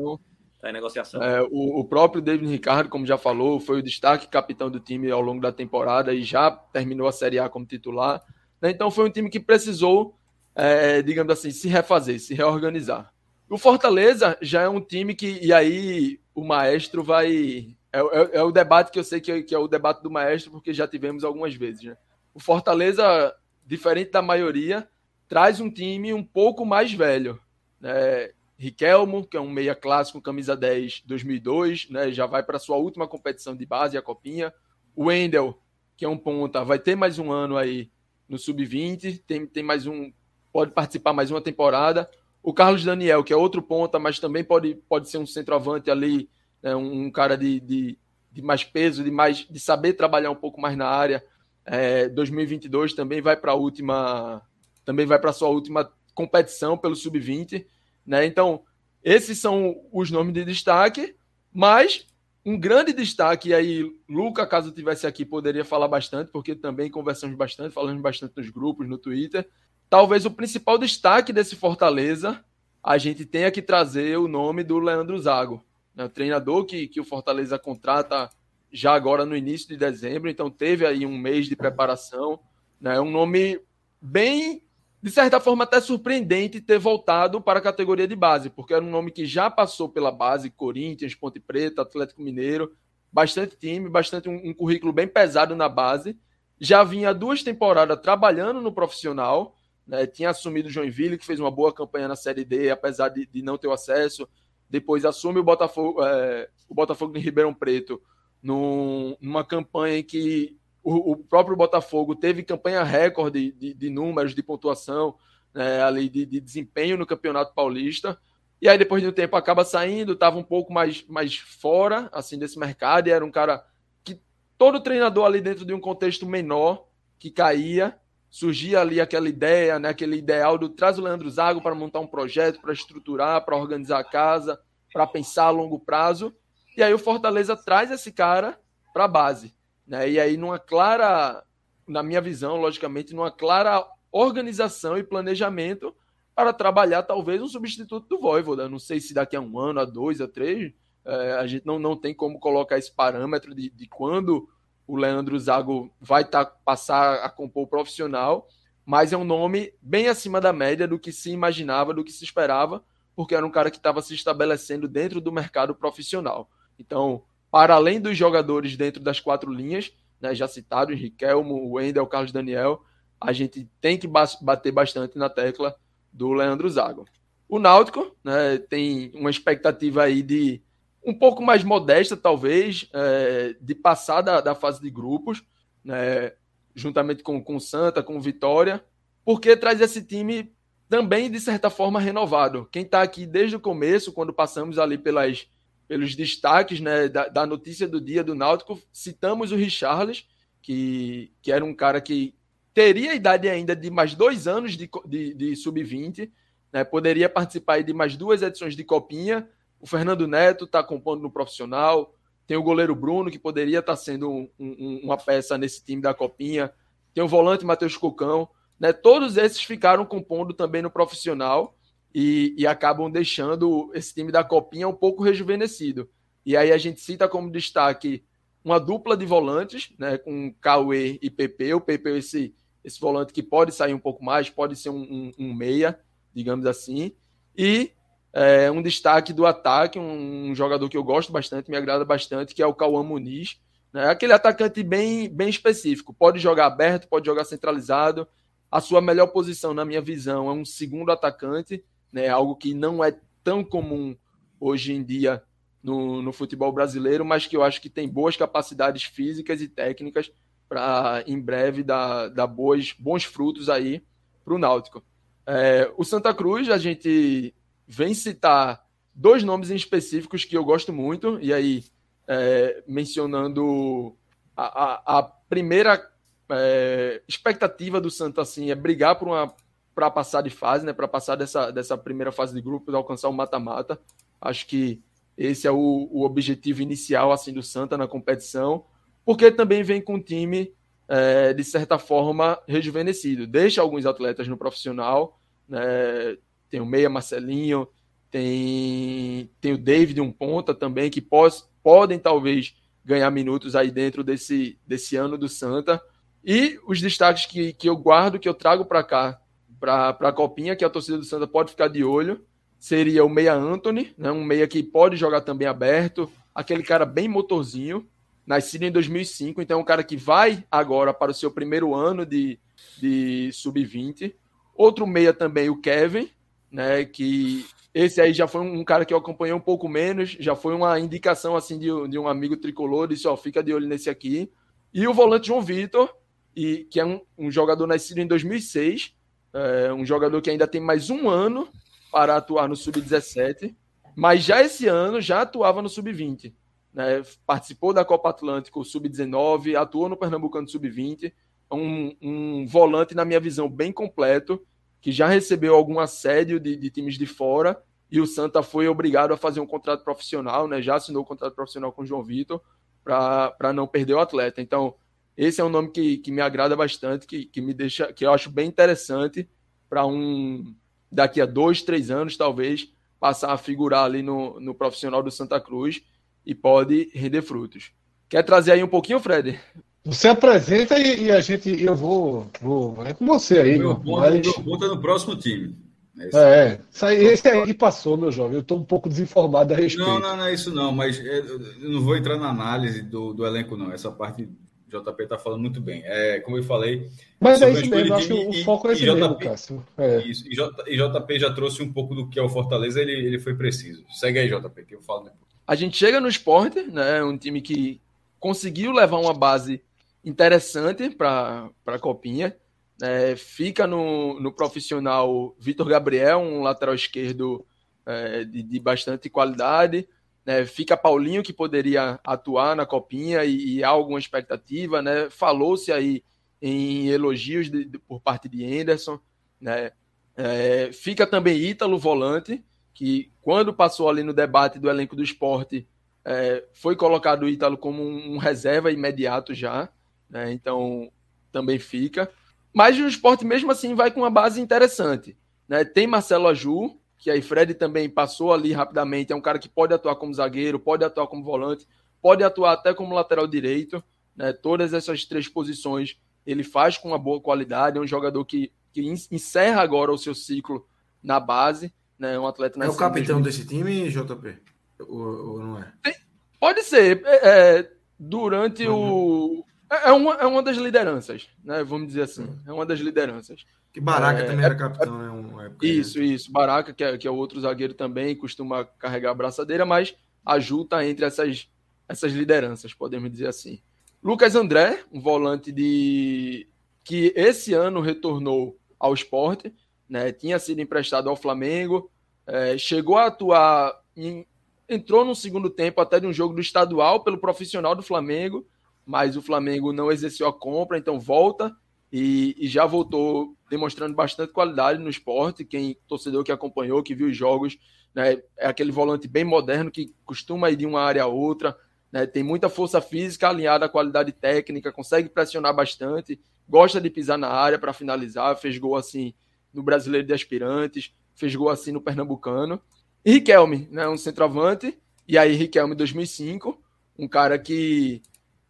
[0.60, 1.22] tá em negociação.
[1.22, 5.10] É, o, o, próprio David Ricardo, como já falou, foi o destaque capitão do time
[5.10, 8.22] ao longo da temporada e já terminou a Série A como titular.
[8.62, 8.72] Né?
[8.72, 10.19] Então foi um time que precisou,
[10.60, 13.14] é, digamos assim, se refazer, se reorganizar.
[13.50, 17.76] O Fortaleza já é um time que, e aí o maestro vai.
[17.92, 20.12] É, é, é o debate que eu sei que é, que é o debate do
[20.12, 21.84] maestro, porque já tivemos algumas vezes.
[21.84, 21.98] Né?
[22.34, 23.34] O Fortaleza,
[23.66, 24.88] diferente da maioria,
[25.28, 27.40] traz um time um pouco mais velho.
[27.80, 28.32] Né?
[28.58, 32.12] Riquelmo, que é um meia clássico, camisa 10 2002, né?
[32.12, 34.54] já vai para sua última competição de base, a Copinha.
[34.94, 35.58] O Wendel,
[35.96, 37.90] que é um ponta, vai ter mais um ano aí
[38.28, 40.12] no Sub-20, tem, tem mais um,
[40.52, 42.10] pode participar mais uma temporada.
[42.42, 46.30] O Carlos Daniel, que é outro ponta, mas também pode, pode ser um centroavante ali,
[46.62, 46.76] né?
[46.76, 47.98] um, cara de, de,
[48.32, 51.24] de, mais peso, de, mais, de saber trabalhar um pouco mais na área.
[51.66, 54.42] É, 2022 também vai para a última
[54.86, 57.64] também vai para sua última competição pelo sub-20,
[58.04, 58.26] né?
[58.26, 58.64] Então,
[59.04, 61.16] esses são os nomes de destaque,
[61.54, 62.08] mas
[62.44, 67.38] um grande destaque, e aí, Luca, caso tivesse aqui, poderia falar bastante, porque também conversamos
[67.38, 69.48] bastante, falamos bastante nos grupos, no Twitter.
[69.90, 72.46] Talvez o principal destaque desse Fortaleza,
[72.84, 75.64] a gente tenha que trazer o nome do Leandro Zago.
[75.96, 78.30] né, o treinador que, que o Fortaleza contrata
[78.72, 82.40] já agora no início de dezembro, então teve aí um mês de preparação,
[82.80, 83.60] né, um nome
[84.00, 84.62] bem,
[85.02, 88.92] de certa forma, até surpreendente ter voltado para a categoria de base, porque era um
[88.92, 92.76] nome que já passou pela base, Corinthians, Ponte Preta, Atlético Mineiro,
[93.12, 96.16] bastante time, bastante um, um currículo bem pesado na base,
[96.60, 99.56] já vinha duas temporadas trabalhando no profissional,
[99.90, 103.26] né, tinha assumido o Joinville, que fez uma boa campanha na Série D, apesar de,
[103.26, 104.30] de não ter o acesso,
[104.70, 108.00] depois assume o Botafogo, é, o Botafogo de Ribeirão Preto,
[108.42, 114.36] num, numa campanha em que o, o, próprio Botafogo teve campanha recorde de, de números,
[114.36, 115.16] de pontuação,
[115.52, 118.16] né, ali de, de, desempenho no Campeonato Paulista.
[118.62, 122.38] E aí, depois de um tempo, acaba saindo, estava um pouco mais, mais fora assim
[122.38, 123.66] desse mercado, e era um cara
[124.04, 124.22] que
[124.56, 126.88] todo treinador ali dentro de um contexto menor
[127.18, 127.98] que caía,
[128.30, 132.08] surgia ali aquela ideia, né, aquele ideal do traz o Leandro Zago para montar um
[132.08, 134.60] projeto, para estruturar, para organizar a casa,
[134.94, 136.34] para pensar a longo prazo.
[136.78, 138.60] E aí o Fortaleza traz esse cara
[138.94, 139.54] para a base.
[139.86, 140.12] Né?
[140.12, 141.44] E aí, numa clara,
[141.88, 145.96] na minha visão, logicamente, numa clara organização e planejamento
[146.36, 148.70] para trabalhar talvez um substituto do Voivoda.
[148.70, 150.72] Não sei se daqui a um ano, a dois, a três,
[151.04, 154.48] é, a gente não, não tem como colocar esse parâmetro de, de quando
[154.90, 158.48] o Leandro Zago vai tá, passar a compor o profissional,
[158.84, 162.24] mas é um nome bem acima da média do que se imaginava, do que se
[162.24, 162.84] esperava,
[163.16, 166.50] porque era um cara que estava se estabelecendo dentro do mercado profissional.
[166.80, 172.32] Então, para além dos jogadores dentro das quatro linhas, né, já citado, Riquelmo, Wendel, Carlos
[172.32, 172.82] Daniel,
[173.22, 174.08] a gente tem que
[174.42, 175.76] bater bastante na tecla
[176.12, 177.06] do Leandro Zago.
[177.48, 180.64] O Náutico né, tem uma expectativa aí de
[181.04, 185.44] um pouco mais modesta, talvez, é, de passar da, da, fase de grupos,
[185.84, 186.34] né,
[186.76, 188.84] juntamente com, com Santa, com Vitória,
[189.24, 190.54] porque traz esse time
[190.88, 192.68] também, de certa forma, renovado.
[192.72, 195.48] Quem está aqui desde o começo, quando passamos ali pelas
[195.90, 200.28] pelos destaques né, da, da, notícia do dia do Náutico, citamos o Richarles,
[200.62, 202.36] que, que era um cara que
[202.76, 206.30] teria a idade ainda de mais dois anos de, de, de sub-20,
[206.72, 209.50] né, poderia participar de mais duas edições de Copinha.
[209.80, 212.14] O Fernando Neto está compondo no profissional,
[212.46, 216.02] tem o goleiro Bruno, que poderia estar tá sendo um, um, uma peça nesse time
[216.02, 216.74] da Copinha,
[217.14, 218.50] tem o volante Matheus Cocão.
[218.80, 221.78] Né, todos esses ficaram compondo também no profissional
[222.16, 226.10] e, e, acabam deixando esse time da Copinha um pouco rejuvenescido.
[226.46, 228.24] E aí a gente cita como destaque
[228.64, 231.74] uma dupla de volantes, né, com Cauê e PP.
[231.74, 235.32] O PP esse, esse volante que pode sair um pouco mais, pode ser um, um,
[235.38, 236.00] um meia,
[236.34, 237.12] digamos assim.
[237.58, 237.92] E
[238.34, 242.54] é, um destaque do ataque, um, um, jogador que eu gosto bastante, me agrada bastante,
[242.54, 243.60] que é o Cauã Muniz.
[243.92, 246.14] Né, aquele atacante bem, bem específico.
[246.14, 248.28] Pode jogar aberto, pode jogar centralizado.
[248.72, 252.28] A sua melhor posição, na minha visão, é um segundo atacante né?
[252.28, 254.16] Algo que não é tão comum
[254.60, 255.42] hoje em dia
[255.82, 260.32] no, no futebol brasileiro, mas que eu acho que tem boas capacidades físicas e técnicas
[260.68, 264.04] para em breve dar, dar boas, bons frutos aí
[264.44, 265.04] para o Náutico.
[265.46, 267.54] É, o Santa Cruz, a gente
[267.90, 268.86] vem citar
[269.16, 271.84] dois nomes em específicos que eu gosto muito, e aí
[272.28, 274.16] é, mencionando
[274.56, 276.08] a, a, a primeira
[276.52, 279.54] é, expectativa do Santa assim, é brigar por uma
[279.96, 280.94] para passar de fase, né?
[280.94, 284.00] Para passar dessa, dessa primeira fase de grupos, alcançar o mata-mata.
[284.40, 285.02] Acho que
[285.36, 288.86] esse é o, o, objetivo inicial assim do Santa na competição,
[289.26, 290.74] porque também vem com um time
[291.08, 293.46] é, de certa forma rejuvenescido.
[293.46, 296.38] Deixa alguns atletas no profissional, né?
[296.70, 297.88] Tem o Meia Marcelinho,
[298.32, 304.24] tem, tem o David um ponta também que pós, podem talvez ganhar minutos aí dentro
[304.24, 306.02] desse, desse ano do Santa.
[306.44, 309.40] E os destaques que, que eu guardo, que eu trago para cá
[309.80, 312.44] para a Copinha, que a torcida do Santa pode ficar de olho,
[312.78, 314.32] seria o meia Anthony, né?
[314.32, 318.06] um meia que pode jogar também aberto, aquele cara bem motorzinho,
[318.46, 322.26] nascido em 2005, então é um cara que vai agora para o seu primeiro ano
[322.26, 322.60] de,
[322.98, 324.34] de sub-20.
[324.76, 326.30] Outro meia também, o Kevin,
[326.72, 330.56] né, que esse aí já foi um cara que eu acompanhei um pouco menos, já
[330.56, 334.10] foi uma indicação assim de, de um amigo tricolor, disse, ó, fica de olho nesse
[334.10, 334.52] aqui.
[334.94, 336.14] E o volante João Vitor,
[336.56, 339.16] e, que é um, um jogador nascido em 2006,
[339.54, 341.68] é um jogador que ainda tem mais um ano
[342.12, 343.76] para atuar no Sub-17,
[344.16, 346.54] mas já esse ano já atuava no Sub-20.
[346.94, 347.22] Né?
[347.46, 351.34] Participou da Copa Atlântico Sub-19, atuou no Pernambucano Sub-20.
[351.72, 354.60] Um, um, volante, na minha visão, bem completo,
[355.02, 359.34] que já recebeu algum assédio de, de times de fora e o Santa foi obrigado
[359.34, 360.82] a fazer um contrato profissional, né?
[360.82, 362.62] já assinou o um contrato profissional com o João Vitor
[363.04, 364.62] para não perder o atleta.
[364.62, 364.96] Então,
[365.38, 368.34] esse é um nome que, que me agrada bastante, que, que me deixa, que eu
[368.34, 369.50] acho bem interessante
[369.90, 370.76] para um
[371.12, 375.60] daqui a dois, três anos, talvez, passar a figurar ali no, no profissional do Santa
[375.60, 376.04] Cruz
[376.46, 377.92] e pode render frutos.
[378.28, 379.60] Quer trazer aí um pouquinho, Fred?
[380.06, 383.78] Você apresenta e, e a gente, eu vou, vou é com você aí.
[383.78, 384.42] Meu ponto, mas...
[384.42, 385.76] meu ponto é no próximo time.
[386.18, 388.56] É, é isso aí, esse aí passou, meu jovem.
[388.56, 390.10] Eu estou um pouco desinformado a respeito.
[390.10, 393.34] Não, não, não é isso não, mas é, eu não vou entrar na análise do,
[393.34, 393.92] do elenco, não.
[393.92, 394.50] Essa parte
[394.90, 396.02] JP está falando muito bem.
[396.04, 397.10] É, como eu falei.
[397.40, 399.86] Mas é isso mesmo, acho que o foco é esse JP, mesmo, Cássio.
[399.98, 400.22] É.
[400.24, 403.14] Isso, e, J, e JP já trouxe um pouco do que é o Fortaleza, ele,
[403.14, 404.04] ele foi preciso.
[404.10, 405.50] Segue aí, JP, que eu falo depois.
[405.66, 407.24] A gente chega no esporte, né?
[407.24, 408.02] Um time que
[408.40, 409.82] conseguiu levar uma base
[410.24, 412.56] interessante para a Copinha.
[413.02, 417.66] É, fica no, no profissional Vitor Gabriel, um lateral esquerdo
[418.06, 420.08] é, de, de, bastante qualidade.
[420.46, 420.66] Né?
[420.66, 425.02] Fica Paulinho, que poderia atuar na Copinha e, e há alguma expectativa.
[425.02, 425.30] Né?
[425.30, 426.24] Falou-se aí
[426.62, 429.20] em elogios de, de, por parte de Anderson.
[429.62, 429.92] Né?
[430.36, 435.88] É, fica também Ítalo, volante, que quando passou ali no debate do elenco do esporte,
[436.26, 439.90] é, foi colocado o Ítalo como um, um reserva imediato já.
[440.30, 440.52] Né?
[440.52, 441.12] Então
[441.52, 442.30] também fica.
[442.74, 445.36] Mas o esporte, mesmo assim, vai com uma base interessante.
[445.68, 445.84] Né?
[445.84, 449.34] Tem Marcelo Aju, que aí Fred também passou ali rapidamente.
[449.34, 451.88] É um cara que pode atuar como zagueiro, pode atuar como volante,
[452.22, 454.04] pode atuar até como lateral direito.
[454.36, 454.54] Né?
[454.54, 457.98] Todas essas três posições ele faz com uma boa qualidade.
[457.98, 459.02] É um jogador que, que
[459.32, 460.88] encerra agora o seu ciclo
[461.22, 461.94] na base.
[462.18, 462.38] Né?
[462.38, 464.58] Um atleta É o capitão desse time, JP?
[465.00, 465.92] Ou, ou não é?
[466.04, 466.14] Tem,
[466.60, 467.22] pode ser.
[467.26, 469.60] É, é durante uhum.
[469.60, 471.84] o é, é uma, é uma das lideranças, né?
[471.84, 472.48] Vamos dizer assim.
[472.68, 473.66] É uma das lideranças.
[473.92, 475.30] Que Baraca é, também era é, capitão, né?
[475.30, 476.52] Uma isso, isso.
[476.52, 480.86] Baraca, que é, que é outro zagueiro também, costuma carregar a braçadeira, mas a Ju
[480.86, 481.68] tá entre essas,
[482.08, 483.82] essas lideranças, podemos dizer assim.
[484.22, 486.68] Lucas André, um volante de
[487.04, 489.74] que esse ano retornou ao esporte,
[490.08, 490.32] né?
[490.32, 492.12] Tinha sido emprestado ao Flamengo,
[492.46, 494.46] é, chegou a atuar em,
[494.88, 498.68] entrou no segundo tempo até de um jogo do estadual pelo profissional do Flamengo
[499.10, 501.76] mas o Flamengo não exerceu a compra, então volta
[502.14, 505.66] e, e, já voltou demonstrando bastante qualidade no esporte.
[505.66, 507.76] Quem torcedor que acompanhou, que viu os jogos,
[508.14, 511.76] né, é aquele volante bem moderno que costuma ir de uma área a outra,
[512.12, 517.36] né, tem muita força física alinhada à qualidade técnica, consegue pressionar bastante, gosta de pisar
[517.40, 519.34] na área para finalizar, fez gol assim
[519.74, 522.80] no Brasileiro de Aspirantes, fez gol assim no Pernambucano.
[523.26, 526.80] E Riquelme, né, um centroavante, e aí Riquelme 2005,
[527.18, 528.22] um cara que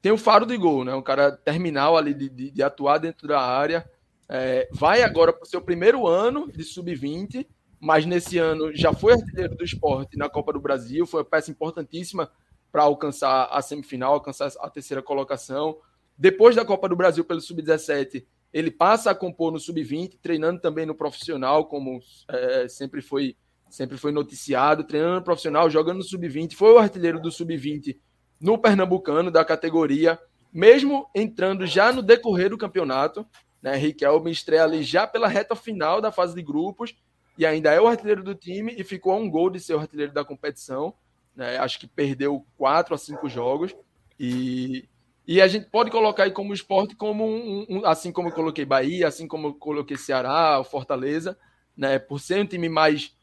[0.02, 0.94] tem o faro de gol, né?
[0.94, 3.90] Um cara terminal ali de, de, de atuar dentro da área.
[4.28, 7.46] É, vai agora para o seu primeiro ano de sub-20,
[7.80, 11.50] mas nesse ano já foi artilheiro do esporte na Copa do Brasil, foi uma peça
[11.50, 12.30] importantíssima
[12.72, 15.78] para alcançar a semifinal, alcançar a terceira colocação.
[16.18, 20.86] Depois da Copa do Brasil pelo sub-17, ele passa a compor no sub-20, treinando também
[20.86, 23.36] no profissional, como é, sempre foi
[23.70, 27.96] sempre foi noticiado, treinando no profissional, jogando no sub-20, foi o artilheiro do sub-20
[28.40, 30.18] no Pernambucano da categoria,
[30.52, 33.26] mesmo entrando já no decorrer do campeonato.
[33.62, 36.96] Né, Riquelme estreia ali já pela reta final da fase de grupos
[37.38, 39.80] e ainda é o artilheiro do time e ficou a um gol de ser o
[39.80, 40.94] artilheiro da competição.
[41.36, 43.76] Né, acho que perdeu quatro a cinco jogos
[44.18, 44.88] e,
[45.28, 48.66] e a gente pode colocar aí como esporte como um, um, assim como eu coloquei
[48.66, 51.38] Bahia, assim como eu coloquei Ceará, Fortaleza,
[51.76, 53.14] né, por ser um time mais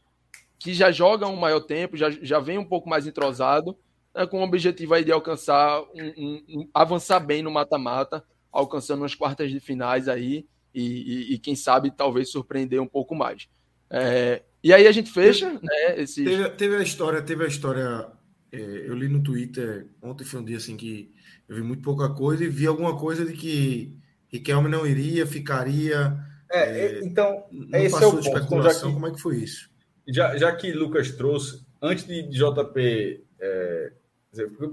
[0.59, 3.77] que já joga um maior tempo, já, já vem um pouco mais entrosado
[4.25, 9.13] com o objetivo aí de alcançar, um, um, um avançar bem no mata-mata, alcançando as
[9.13, 13.47] quartas de finais aí e, e, e, quem sabe talvez surpreender um pouco mais.
[13.89, 16.01] É, e aí a gente fecha, teve, né?
[16.01, 16.25] Esses...
[16.25, 18.07] Teve, teve, a história, teve a história.
[18.51, 21.11] É, eu li no Twitter ontem foi um dia assim que
[21.47, 23.97] eu vi muito pouca coisa e vi alguma coisa de que
[24.29, 26.17] Riquelme não iria, ficaria.
[26.51, 28.27] É, é então esse é o ponto.
[28.27, 29.69] Especulação, que, como é que foi isso?
[30.07, 33.93] Já, já que Lucas trouxe, antes de JP é,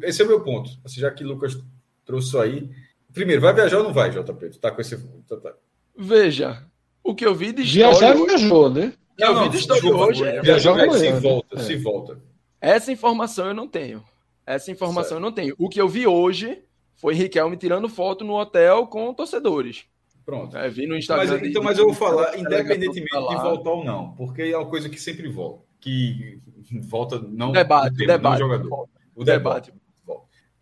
[0.03, 0.71] esse é o meu ponto.
[0.85, 1.59] Assim, já que Lucas
[2.05, 2.71] trouxe isso aí.
[3.13, 4.51] Primeiro, vai viajar ou não vai, JP?
[4.51, 4.97] Tu tá com esse.
[5.29, 5.55] Tá...
[5.97, 6.65] Veja,
[7.03, 8.93] o que eu vi de Viajar viajou, né?
[9.13, 10.41] O que eu vi de história hoje é.
[10.43, 11.63] Viajar se volta, é.
[11.63, 12.21] se volta.
[12.61, 14.03] Essa informação eu não tenho.
[14.47, 15.15] Essa informação certo.
[15.15, 15.55] eu não tenho.
[15.59, 16.63] O que eu vi hoje
[16.97, 19.85] foi Riquelme tirando foto no hotel com torcedores.
[20.25, 20.57] Pronto.
[20.57, 21.39] É, vi no Instagram.
[21.39, 24.89] Mas, então, mas eu vou falar, independentemente de voltar ou não, porque é uma coisa
[24.89, 25.65] que sempre volta.
[25.81, 26.41] Que
[26.83, 27.53] volta não.
[27.53, 28.41] Debate, tempo, debate.
[28.41, 28.89] Não jogador.
[29.15, 29.73] O debate.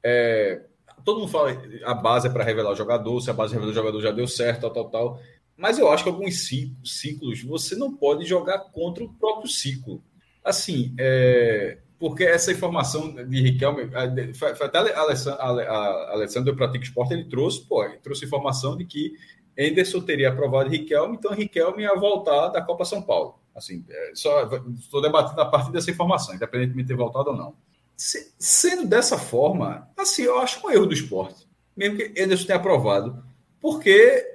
[0.05, 0.63] É,
[1.05, 1.51] todo mundo fala
[1.85, 4.27] a base é para revelar o jogador, se a base revelou o jogador já deu
[4.27, 5.21] certo, tal, tal, tal.
[5.57, 6.49] Mas eu acho que alguns
[6.85, 10.03] ciclos você não pode jogar contra o próprio ciclo.
[10.45, 17.65] Assim, é, porque essa informação de Riquelme, até a Alessandro do Pratica Esporte, ele trouxe,
[17.65, 19.13] pô, ele trouxe informação de que
[19.57, 23.39] Anderson teria aprovado Riquelme, então Riquelme ia voltar da Copa São Paulo.
[23.55, 24.49] Assim, é, só
[24.81, 27.55] estou debatendo a partir dessa informação, independentemente de ter voltado ou não.
[27.97, 31.47] Se, sendo dessa forma, assim, eu acho um erro do esporte,
[31.77, 33.23] mesmo que Anderson tenha aprovado,
[33.61, 34.33] porque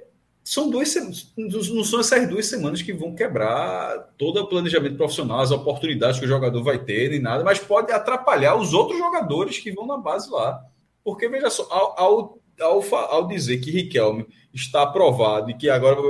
[0.48, 0.94] são duas
[1.36, 6.24] não são essas duas semanas que vão quebrar todo o planejamento profissional, as oportunidades que
[6.24, 9.98] o jogador vai ter, nem nada, mas pode atrapalhar os outros jogadores que vão na
[9.98, 10.64] base lá.
[11.04, 16.00] Porque, veja só, ao, ao, ao, ao dizer que Riquelme está aprovado e que agora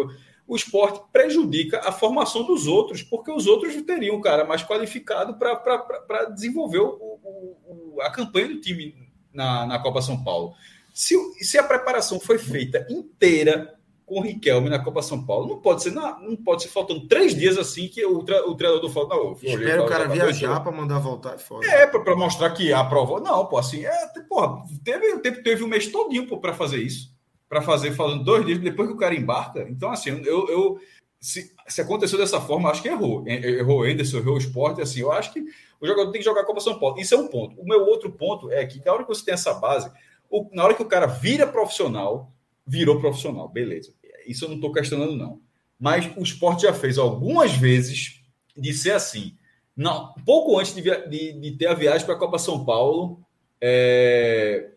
[0.49, 5.35] o esporte prejudica a formação dos outros, porque os outros teriam um cara mais qualificado
[5.35, 8.95] para desenvolver o, o, a campanha do time
[9.33, 10.55] na, na Copa São Paulo.
[10.95, 15.61] Se, se a preparação foi feita inteira com o Riquelme na Copa São Paulo, não
[15.61, 19.09] pode ser, não, não pode ser faltando três dias assim que o, o treinador fala.
[19.11, 21.37] Não, Espera o cara viajar para mandar voltar.
[21.63, 23.21] É, é para mostrar que aprovou.
[23.21, 27.18] Não, pô, assim, é, porra, teve, teve, teve um mês todinho para fazer isso
[27.49, 29.67] para fazer falando dois dias depois que o cara embarca.
[29.69, 30.81] Então, assim, eu, eu
[31.21, 33.27] se, se aconteceu dessa forma, acho que errou.
[33.27, 34.83] Errou o Anderson, errou o esporte.
[34.83, 35.41] Assim, eu acho que
[35.81, 37.01] o jogador tem que jogar Copa São Paulo.
[37.01, 37.61] Isso é um ponto.
[37.61, 39.91] O meu outro ponto é que na hora que você tem essa base,
[40.31, 42.33] o, na hora que o cara vira profissional,
[42.67, 43.95] virou profissional, beleza.
[44.27, 45.41] Isso eu não estou questionando, não.
[45.81, 48.21] Mas o esporte já fez algumas vezes
[48.57, 49.37] de ser assim.
[49.75, 53.21] Não, pouco antes de, de, de ter a viagem para a Copa São Paulo,
[53.61, 54.73] é,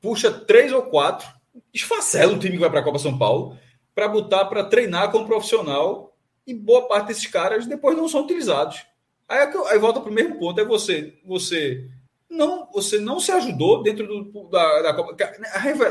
[0.00, 1.37] puxa três ou quatro
[1.72, 3.56] esfacela o time que vai para a Copa São Paulo
[3.94, 6.16] para botar para treinar como profissional
[6.46, 8.86] e boa parte desses caras depois não são utilizados.
[9.28, 11.88] Aí, é aí volta para o mesmo ponto, é você você
[12.30, 15.14] não você não se ajudou dentro do, da, da Copa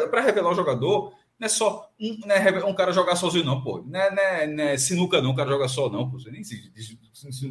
[0.10, 3.84] para revelar o jogador não é só um, é um cara jogar sozinho não, pô.
[3.86, 6.20] Não é, não é, não é sinuca não, o cara joga só não, pô.
[6.20, 6.72] Você nem se,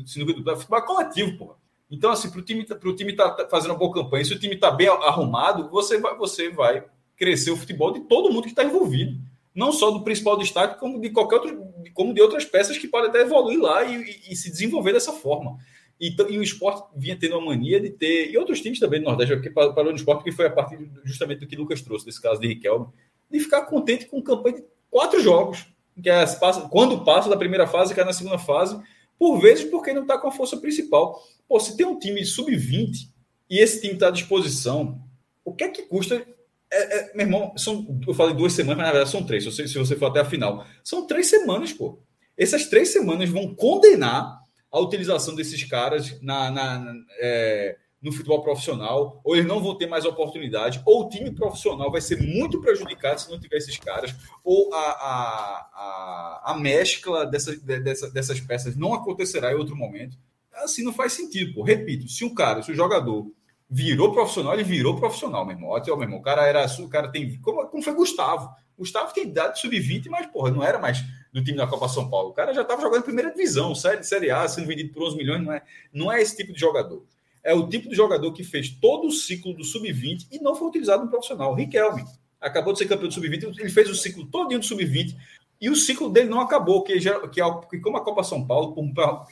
[0.06, 1.56] sinuca do é futebol coletivo, pô.
[1.88, 4.56] Então assim, para o time pro time tá fazendo uma boa campanha, se o time
[4.56, 6.84] tá bem arrumado, você vai você vai
[7.16, 9.18] crescer o futebol de todo mundo que está envolvido.
[9.54, 13.08] Não só do principal destaque, como de qualquer outro, como de outras peças que podem
[13.08, 15.56] até evoluir lá e, e, e se desenvolver dessa forma.
[15.98, 19.06] E, e, o esporte vinha tendo uma mania de ter, e outros times também do
[19.06, 22.20] Nordeste, porque parou no esporte, que foi a partir justamente do que Lucas trouxe, desse
[22.20, 22.86] caso de Riquelme,
[23.30, 25.66] de ficar contente com campanha de quatro jogos,
[26.02, 26.24] que é,
[26.70, 28.78] quando passa da primeira fase, cai na segunda fase,
[29.18, 31.22] por vezes porque não está com a força principal.
[31.48, 33.08] Pô, se tem um time sub-20
[33.48, 35.00] e esse time está à disposição,
[35.42, 36.26] o que é que custa
[36.70, 39.50] é, é, meu irmão, são, eu falei duas semanas, mas na verdade são três, se
[39.50, 40.64] você, se você for até a final.
[40.82, 42.00] São três semanas, pô.
[42.36, 48.42] Essas três semanas vão condenar a utilização desses caras na, na, na é, no futebol
[48.42, 52.60] profissional, ou eles não vão ter mais oportunidade, ou o time profissional vai ser muito
[52.60, 54.14] prejudicado se não tiver esses caras,
[54.44, 60.18] ou a, a, a, a mescla dessas, dessa, dessas peças não acontecerá em outro momento.
[60.52, 61.62] Assim não faz sentido, pô.
[61.62, 63.26] Repito, se o cara, se o jogador
[63.68, 65.70] virou profissional, ele virou profissional, meu irmão.
[65.70, 68.50] Olha, meu irmão, o cara era, o cara tem, como, como foi Gustavo.
[68.78, 72.30] Gustavo tem idade sub-20, mas porra, não era mais do time da Copa São Paulo.
[72.30, 75.42] O cara já estava jogando primeira divisão, série, série A, sendo vendido por 11 milhões,
[75.42, 75.62] não é,
[75.92, 77.04] não é esse tipo de jogador.
[77.42, 80.68] É o tipo de jogador que fez todo o ciclo do sub-20 e não foi
[80.68, 81.54] utilizado no profissional.
[81.54, 82.04] Riquelme
[82.40, 85.16] acabou de ser campeão do sub-20, ele fez o ciclo todo do sub-20
[85.60, 88.74] e o ciclo dele não acabou, que, já, que, que como a Copa São Paulo,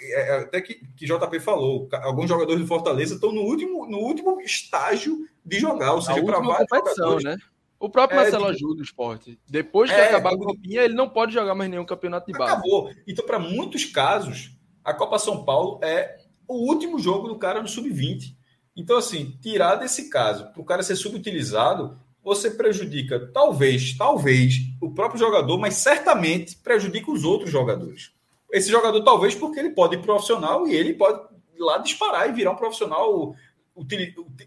[0.00, 3.98] é, é, até que, que JP falou, alguns jogadores do Fortaleza estão no último, no
[3.98, 7.24] último estágio de jogar, ou seja, para vários jogadores.
[7.24, 7.36] Né?
[7.78, 9.38] O próprio é, Marcelo ajuda o esporte.
[9.46, 12.52] Depois que é, acabar a Copinha, ele não pode jogar mais nenhum campeonato de base.
[12.52, 12.90] Acabou.
[13.06, 16.16] Então, para muitos casos, a Copa São Paulo é
[16.48, 18.34] o último jogo do cara no sub-20.
[18.74, 24.90] Então, assim, tirar desse caso, para o cara ser subutilizado, você prejudica, talvez, talvez, o
[24.90, 28.12] próprio jogador, mas certamente prejudica os outros jogadores.
[28.50, 31.20] Esse jogador, talvez, porque ele pode ir profissional e ele pode
[31.58, 33.34] lá disparar e virar um profissional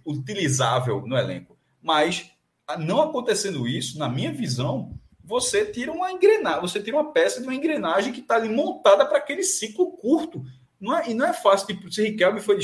[0.05, 1.55] utilizável no elenco.
[1.79, 2.31] Mas,
[2.79, 7.47] não acontecendo isso, na minha visão, você tira uma engrenagem, você tira uma peça de
[7.47, 10.43] uma engrenagem que está ali montada para aquele ciclo curto.
[10.79, 12.59] Não é, e não é fácil, tipo, se Riquelme foi,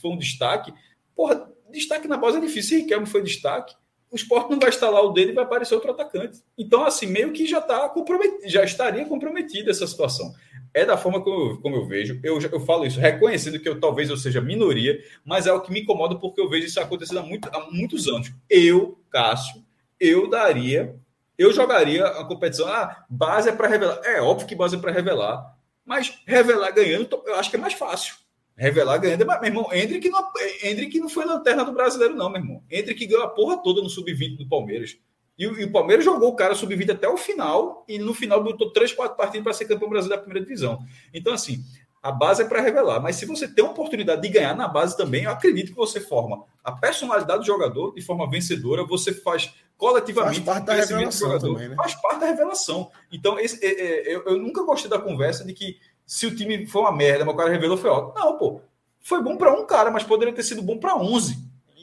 [0.00, 0.72] foi um destaque,
[1.14, 2.76] porra, destaque na base é difícil.
[2.76, 3.74] Se Riquelme foi destaque,
[4.10, 6.42] o esporte não vai instalar o dele e vai aparecer outro atacante.
[6.56, 10.32] Então, assim, meio que já está comprometido, já estaria comprometida essa situação.
[10.72, 12.20] É da forma como eu, como eu vejo.
[12.22, 15.72] Eu, eu falo isso reconhecendo que eu talvez eu seja minoria, mas é o que
[15.72, 18.32] me incomoda porque eu vejo isso acontecendo há, muito, há muitos anos.
[18.48, 19.64] Eu, Cássio,
[19.98, 20.94] eu daria,
[21.38, 22.68] eu jogaria a competição.
[22.68, 24.00] Ah, base é para revelar.
[24.04, 27.74] É óbvio que base é para revelar, mas revelar ganhando, eu acho que é mais
[27.74, 28.14] fácil.
[28.56, 29.26] Revelar ganhando.
[29.26, 32.62] Mas, meu irmão, Hendrick não, Hendrick não foi lanterna do brasileiro, não, meu irmão.
[32.70, 34.96] Hendrick ganhou a porra toda no sub-20 do Palmeiras.
[35.38, 38.72] E, e, o Palmeiras jogou o cara sub-20 até o final, e no final botou
[38.72, 40.78] três, quatro partidas para ser campeão brasileiro da primeira divisão.
[41.12, 41.62] Então, assim,
[42.06, 43.00] a base é para revelar.
[43.00, 46.00] Mas se você tem a oportunidade de ganhar na base também, eu acredito que você
[46.00, 51.38] forma a personalidade do jogador de forma vencedora, você faz coletivamente faz parte da revelação
[51.38, 51.76] também, né?
[51.76, 52.90] faz parte da revelação.
[53.12, 56.66] Então, esse, é, é, eu, eu nunca gostei da conversa de que se o time
[56.66, 58.14] foi uma merda, mas o cara revelou, foi ótimo.
[58.14, 58.60] Não, pô.
[59.00, 61.36] Foi bom para um cara, mas poderia ter sido bom para 11.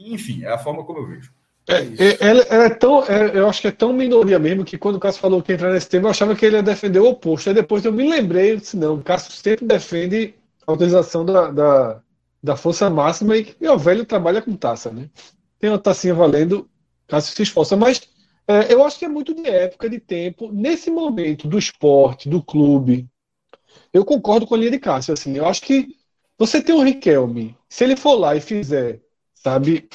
[0.05, 1.31] Enfim, é a forma como eu vejo.
[1.67, 4.77] É, é, ela, ela é tão, é, eu acho que é tão minoria mesmo que
[4.77, 7.07] quando o Cássio falou que entrar nesse tema, eu achava que ele ia defender o
[7.07, 7.47] oposto.
[7.47, 10.33] Aí depois eu me lembrei, eu disse, não, o Cássio sempre defende
[10.67, 12.01] a utilização da, da,
[12.41, 15.09] da força máxima e, e o velho trabalha com taça, né?
[15.59, 16.69] Tem uma tacinha valendo,
[17.07, 18.01] Cássio se esforça, mas
[18.45, 20.51] é, eu acho que é muito de época, de tempo.
[20.51, 23.07] Nesse momento do esporte, do clube,
[23.93, 25.13] eu concordo com a linha de Cássio.
[25.13, 25.95] Assim, eu acho que
[26.37, 28.99] você tem um Riquelme, se ele for lá e fizer,
[29.33, 29.87] sabe,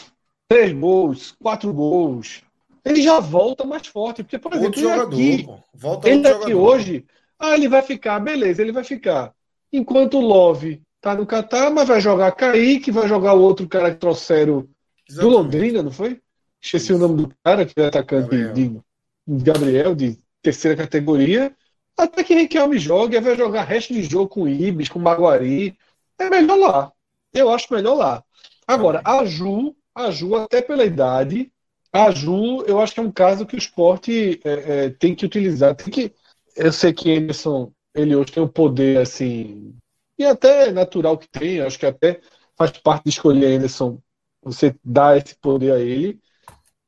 [0.48, 2.42] três gols, quatro gols,
[2.84, 4.22] ele já volta mais forte.
[4.22, 6.60] Porque, por exemplo, ele jogador, aqui, volta ele aqui jogador.
[6.60, 7.04] hoje,
[7.38, 9.34] ah, ele vai ficar, beleza, ele vai ficar.
[9.72, 13.90] Enquanto o Love tá no Catar, mas vai jogar Kaique, vai jogar o outro cara
[13.90, 14.68] que trouxeram
[15.08, 15.20] Exatamente.
[15.20, 16.20] do Londrina, não foi?
[16.60, 16.96] Esqueci Isso.
[16.96, 18.52] o nome do cara, que é atacante Gabriel.
[18.54, 18.82] De
[19.26, 21.54] Gabriel, de terceira categoria.
[21.98, 25.76] Até que Riquelme joga, vai jogar resto de jogo com Ibis, com Maguari.
[26.16, 26.92] É melhor lá.
[27.32, 28.24] Eu acho melhor lá.
[28.66, 31.52] Agora, a Ju, a Ju, até pela idade,
[31.92, 35.26] a Ju, eu acho que é um caso que o esporte é, é, tem que
[35.26, 35.74] utilizar.
[35.74, 36.14] Tem que,
[36.56, 39.74] eu sei que Anderson, ele hoje tem o um poder, assim,
[40.16, 42.20] e até natural que tem, acho que até
[42.56, 44.00] faz parte de escolher Anderson,
[44.42, 46.20] você dá esse poder a ele.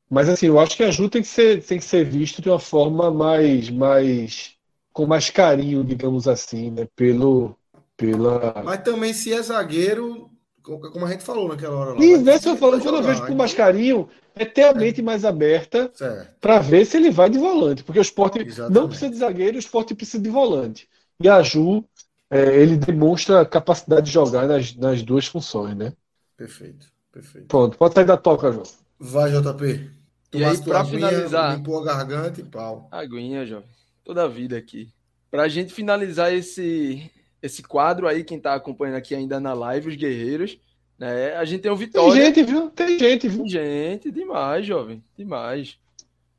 [0.09, 2.49] Mas assim, eu acho que a Ju tem que ser, tem que ser visto de
[2.49, 4.57] uma forma mais, mais
[4.93, 6.87] com mais carinho, digamos assim, né?
[6.95, 7.55] Pelo,
[7.95, 8.61] pela.
[8.63, 10.29] Mas também se é zagueiro,
[10.61, 12.03] como a gente falou naquela hora lá.
[12.03, 15.25] E inverso eu falando, quando eu vejo com mais carinho, é ter a mente mais
[15.25, 15.91] aberta
[16.39, 17.83] para ver se ele vai de volante.
[17.83, 18.73] Porque o esporte Exatamente.
[18.73, 20.87] não precisa de zagueiro, o esporte precisa de volante.
[21.19, 21.83] E a Ju,
[22.29, 25.93] é, ele demonstra capacidade de jogar nas, nas duas funções, né?
[26.35, 27.47] Perfeito, perfeito.
[27.47, 28.63] Pronto, pode sair da toca, João.
[28.99, 29.91] Vai, JP.
[30.33, 31.57] E aí, para finalizar.
[31.57, 32.87] Limpou a garganta e pau.
[32.91, 33.69] Aguinha, jovem.
[34.03, 34.89] Toda a vida aqui.
[35.29, 37.09] Para a gente finalizar esse,
[37.41, 40.57] esse quadro aí, quem está acompanhando aqui ainda na live, os guerreiros,
[40.97, 41.35] né?
[41.35, 42.13] A gente tem o Vitória.
[42.13, 42.69] Tem gente, viu?
[42.69, 43.39] Tem gente, viu?
[43.39, 45.03] Tem gente, demais, jovem.
[45.17, 45.77] Demais.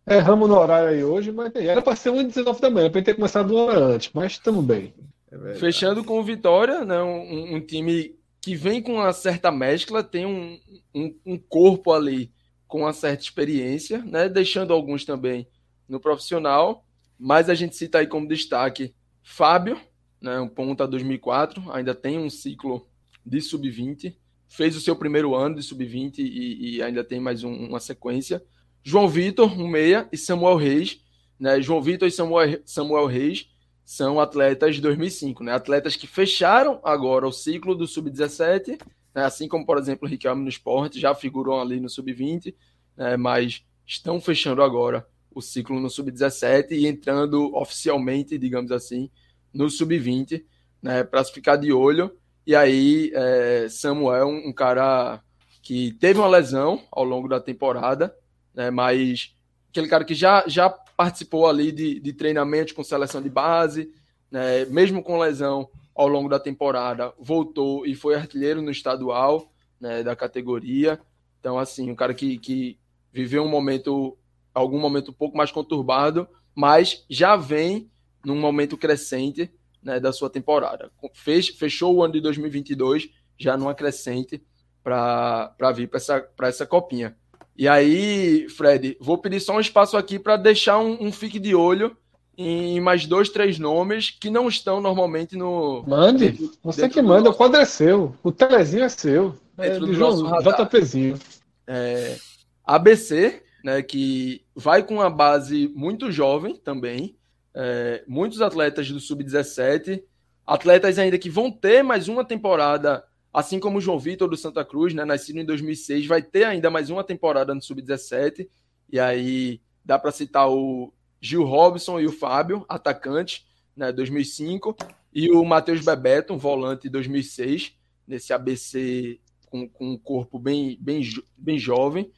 [0.06, 3.52] Erramos no horário aí hoje, mas era para ser 1h19 da manhã, para ter começado
[3.52, 4.92] uma hora antes, mas estamos bem.
[5.30, 7.00] É Fechando com o Vitória, né?
[7.02, 10.58] Um, um, time que vem com uma certa mescla, tem um,
[10.94, 12.32] um, um corpo ali
[12.66, 14.28] com uma certa experiência, né?
[14.28, 15.46] deixando alguns também
[15.88, 16.84] no profissional,
[17.22, 18.92] mas a gente cita aí como destaque
[19.22, 19.80] Fábio,
[20.20, 20.40] né?
[20.40, 22.88] um ponta 2004, ainda tem um ciclo
[23.24, 24.16] de sub-20,
[24.48, 28.42] fez o seu primeiro ano de sub-20 e, e, ainda tem mais um, uma sequência.
[28.82, 31.00] João Vitor, um meia, e Samuel Reis.
[31.38, 31.62] Né?
[31.62, 33.48] João Vitor e Samuel, Samuel Reis
[33.84, 35.52] são atletas de 2005, né?
[35.52, 38.80] atletas que fecharam agora o ciclo do sub-17
[39.14, 39.24] né?
[39.24, 42.52] assim como, por exemplo, o Riquelme no esporte, já figuram ali no sub-20,
[42.96, 43.16] né?
[43.16, 49.10] mas estão fechando agora o ciclo no sub-17 e entrando oficialmente, digamos assim,
[49.52, 50.44] no sub-20,
[50.82, 51.04] né?
[51.04, 52.16] para se ficar de olho.
[52.46, 55.22] E aí, é, Samuel, um cara
[55.62, 58.14] que teve uma lesão ao longo da temporada,
[58.54, 58.70] né?
[58.70, 59.34] mas
[59.70, 63.92] aquele cara que já, já participou ali de, de treinamentos com seleção de base,
[64.30, 64.64] né?
[64.66, 70.16] mesmo com lesão, ao longo da temporada voltou e foi artilheiro no estadual né, da
[70.16, 70.98] categoria.
[71.38, 72.78] Então, assim, um cara que, que
[73.12, 74.16] viveu um momento,
[74.54, 77.90] algum momento um pouco mais conturbado, mas já vem
[78.24, 79.50] num momento crescente
[79.82, 80.90] né, da sua temporada.
[81.14, 83.08] Fez, fechou o ano de 2022
[83.38, 84.42] já numa crescente
[84.82, 87.16] para vir para essa, essa copinha.
[87.56, 91.54] E aí, Fred, vou pedir só um espaço aqui para deixar um, um fique de
[91.54, 91.96] olho
[92.36, 95.84] em mais dois, três nomes que não estão normalmente no.
[95.86, 97.32] Mande, você que manda, nosso...
[97.32, 99.34] o quadro é seu, o telezinho é seu.
[99.58, 101.18] É do João, JPzinho.
[101.66, 102.16] É,
[102.64, 107.16] ABC, né, que vai com uma base muito jovem também,
[107.54, 110.02] é, muitos atletas do Sub-17,
[110.46, 114.64] atletas ainda que vão ter mais uma temporada, assim como o João Vitor do Santa
[114.64, 118.48] Cruz, né, nascido em 2006, vai ter ainda mais uma temporada no Sub-17,
[118.90, 124.76] e aí dá para citar o Gil Robson e o Fábio, atacante, né, 2005,
[125.12, 127.74] e o Matheus Bebeto, um volante 2006,
[128.06, 129.20] nesse ABC
[129.52, 131.02] com, com um corpo bem, bem,
[131.36, 132.10] bem jovem.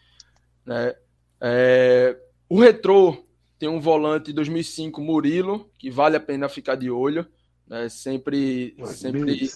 [0.65, 0.95] Né?
[1.47, 2.17] É,
[2.49, 3.23] o Retrô
[3.59, 7.27] tem um volante 2005, Murilo, que vale a pena ficar de olho,
[7.69, 7.87] né?
[7.91, 9.51] sempre, sempre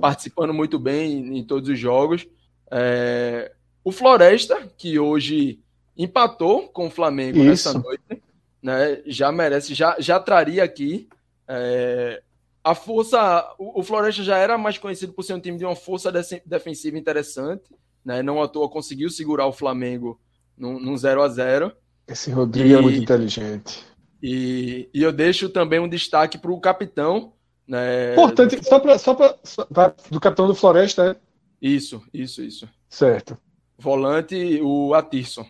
[0.00, 2.28] participando muito bem em todos os jogos.
[2.70, 3.50] É,
[3.82, 5.58] o Floresta, que hoje
[5.96, 7.46] empatou com o Flamengo Isso.
[7.46, 8.22] nessa noite,
[8.62, 9.02] né?
[9.04, 11.08] Já merece, já, já traria aqui
[11.48, 12.22] é,
[12.62, 13.52] a força.
[13.58, 16.12] O, o, Floresta já era mais conhecido por ser um time de uma força
[16.46, 17.64] defensiva interessante,
[18.04, 18.22] né?
[18.22, 20.20] Não à toa conseguiu segurar o Flamengo
[20.56, 21.72] num, num 0 a 0
[22.06, 23.84] Esse Rodrigo e, é muito inteligente.
[24.22, 27.32] E, e eu deixo também um destaque para o capitão
[27.66, 28.64] Né, Importante, do...
[28.64, 29.66] só para só só
[30.10, 31.16] do capitão do Floresta, né?
[31.60, 32.68] Isso, isso, isso.
[32.88, 33.38] Certo.
[33.78, 35.46] Volante, o Atirson.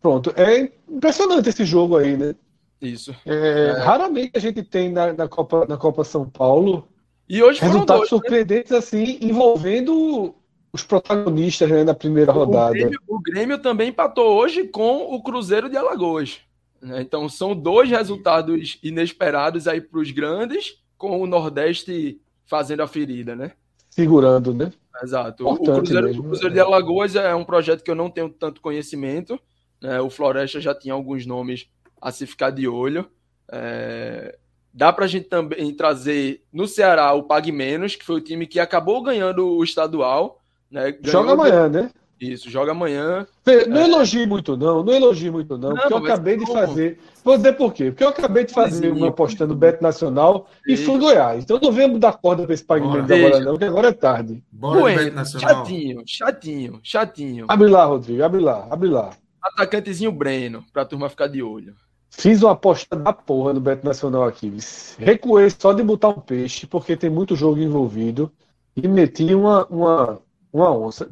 [0.00, 0.32] Pronto.
[0.36, 2.34] É impressionante esse jogo aí, né?
[2.80, 3.14] Isso.
[3.24, 3.72] É, é.
[3.78, 6.86] Raramente a gente tem na, na, Copa, na Copa São Paulo
[7.28, 8.08] e hoje resultados dois, né?
[8.08, 8.78] surpreendentes né?
[8.78, 10.34] assim, envolvendo
[10.74, 12.70] os protagonistas né, na primeira rodada.
[12.70, 16.40] O Grêmio, o Grêmio, também empatou hoje com o Cruzeiro de Alagoas.
[16.82, 17.00] Né?
[17.00, 23.36] Então são dois resultados inesperados aí para os grandes, com o Nordeste fazendo a ferida,
[23.36, 23.52] né?
[23.88, 24.72] Segurando, né?
[25.00, 25.46] Exato.
[25.46, 28.60] o Cruzeiro, mesmo, o Cruzeiro de Alagoas é um projeto que eu não tenho tanto
[28.60, 29.38] conhecimento.
[29.80, 30.00] Né?
[30.00, 31.68] O Floresta já tinha alguns nomes
[32.02, 33.08] a se ficar de olho.
[33.48, 34.36] É...
[34.72, 38.44] Dá para a gente também trazer no Ceará o Pague Menos, que foi o time
[38.44, 40.40] que acabou ganhando o estadual.
[40.74, 40.92] Né?
[41.04, 41.90] Joga amanhã, né?
[42.20, 43.24] Isso, joga amanhã.
[43.68, 43.84] Não é...
[43.84, 44.82] elogie muito, não.
[44.82, 45.68] Não elogie muito, não.
[45.70, 46.98] não porque eu acabei de fazer.
[47.22, 47.92] Vou dizer por quê.
[47.92, 51.44] Porque eu acabei de fazer uma apostando no Beto Nacional e fui Goiás.
[51.44, 54.42] Então não venho dar corda para esse pagamento agora, não, porque agora é tarde.
[54.50, 57.46] Bora bueno, chatinho, chatinho, chatinho.
[57.48, 59.10] Abre lá, Rodrigo, abre lá, abre lá.
[59.40, 61.76] Atacantezinho Breno, pra turma ficar de olho.
[62.10, 64.52] Fiz uma aposta da porra no Beto Nacional aqui.
[64.98, 68.32] Recuei só de botar um peixe, porque tem muito jogo envolvido.
[68.76, 70.20] E meti uma, uma,
[70.54, 71.10] uma onça.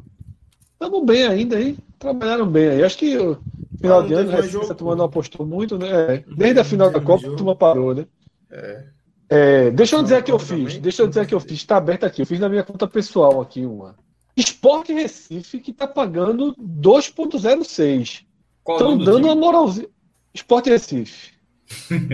[0.72, 1.76] Estamos bem ainda aí.
[1.98, 2.84] Trabalharam bem aí.
[2.84, 3.38] Acho que o
[3.80, 5.88] final ah, de ano essa turma não apostou muito, né?
[5.90, 8.06] É, desde a final da Copa, a turma parou, né?
[8.50, 8.84] É.
[9.28, 10.78] É, deixa eu dizer que eu fiz.
[10.78, 11.52] Deixa eu dizer que eu fiz.
[11.52, 12.22] Está aberto aqui.
[12.22, 13.96] Eu fiz na minha conta pessoal aqui uma.
[14.36, 18.24] Esporte Recife que está pagando 2,06.
[18.68, 19.88] Estão dando uma moralzinha.
[20.32, 21.32] Esporte Recife.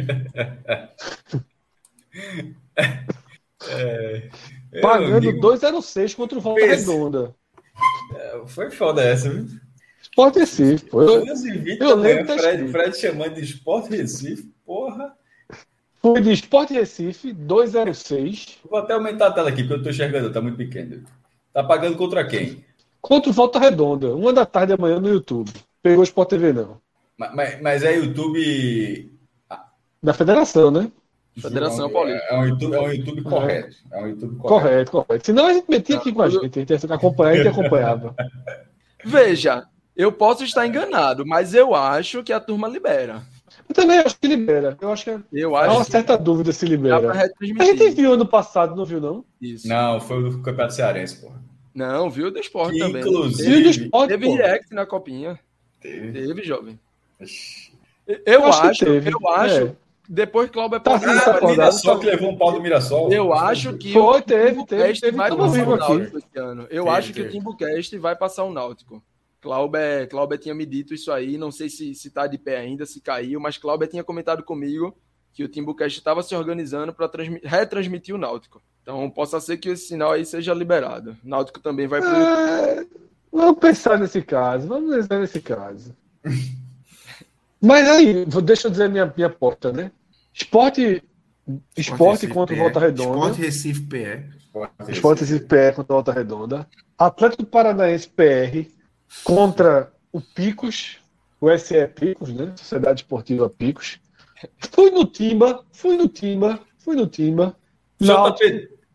[3.68, 4.30] é,
[4.80, 7.34] Pagando 2,06 contra o Volta Redonda.
[8.14, 9.46] É, foi foda essa, viu?
[10.00, 11.02] Esporte Recife, pô.
[11.02, 12.38] Eu, eu lembro né?
[12.38, 15.14] Fred, Fred chamando de Esporte Recife, porra.
[16.00, 18.58] Foi de Esporte Recife, 206.
[18.68, 21.04] Vou até aumentar a tela aqui, porque eu tô enxergando, tá muito pequeno.
[21.52, 22.64] Tá pagando contra quem?
[23.00, 25.50] Contra o Volta Redonda, uma da tarde amanhã no YouTube.
[25.82, 26.80] Pegou o Sport TV, não.
[27.16, 29.12] Mas, mas é YouTube.
[30.02, 30.90] Da federação, né?
[31.40, 32.24] Federação é, Paulista.
[32.28, 33.76] É um YouTube, é um YouTube correto.
[33.90, 34.48] É um YouTube correto.
[34.48, 35.26] Correto, correto.
[35.26, 38.14] Senão a gente metia aqui com a gente, a gente acompanhava e acompanhava.
[39.04, 39.64] Veja,
[39.96, 43.22] eu posso estar enganado, mas eu acho que a turma libera.
[43.68, 44.76] Eu também acho que libera.
[44.80, 47.12] Eu acho que é eu acho há uma certa dúvida se libera.
[47.12, 49.24] A gente viu ano passado, não viu, não?
[49.40, 49.68] Isso.
[49.68, 51.42] Não, foi o Campeonato Cearense, porra.
[51.74, 53.02] Não, viu do esporte também.
[53.02, 55.38] Inclusive, do esporte, teve react na copinha.
[55.80, 56.12] Teve.
[56.12, 56.78] Teve, jovem.
[58.06, 59.76] Eu, eu acho, acho eu acho.
[60.08, 60.12] É.
[60.12, 63.12] Depois que o Cláudio tá, ah, o Mirassol que levou um pau do Mirassol.
[63.12, 66.62] Eu acho que Foi, o teve, teve, teve, vai passar o Náutico esse ano.
[66.70, 67.28] Eu teve, acho que teve.
[67.28, 69.02] o Timbucast vai passar o Náutico.
[69.40, 69.80] Cláudio,
[70.10, 73.00] Cláudio tinha me dito isso aí, não sei se, se tá de pé ainda, se
[73.00, 74.96] caiu, mas Cláudio tinha comentado comigo
[75.32, 77.10] que o Timbucast estava se organizando para
[77.44, 78.60] retransmitir o Náutico.
[78.82, 81.16] Então possa ser que esse sinal aí seja liberado.
[81.22, 82.10] O Náutico também vai pro.
[82.10, 82.86] É...
[83.30, 85.94] Vamos pensar nesse caso, vamos pensar nesse caso.
[87.60, 89.90] Mas aí, deixa eu dizer minha, minha porta, né?
[90.32, 91.02] Esporte,
[91.76, 93.12] esporte, contra o Volta Redonda.
[93.16, 94.88] Esporte Recife PR.
[94.88, 96.68] Esporte Recife PR contra Volta Redonda.
[96.96, 98.70] Atlético Paranaense PR
[99.24, 100.98] contra o Picos,
[101.40, 102.52] o SE Picos, né?
[102.56, 104.00] Sociedade Esportiva Picos.
[104.72, 107.56] Fui no Timba, fui no Timba, fui no Timba.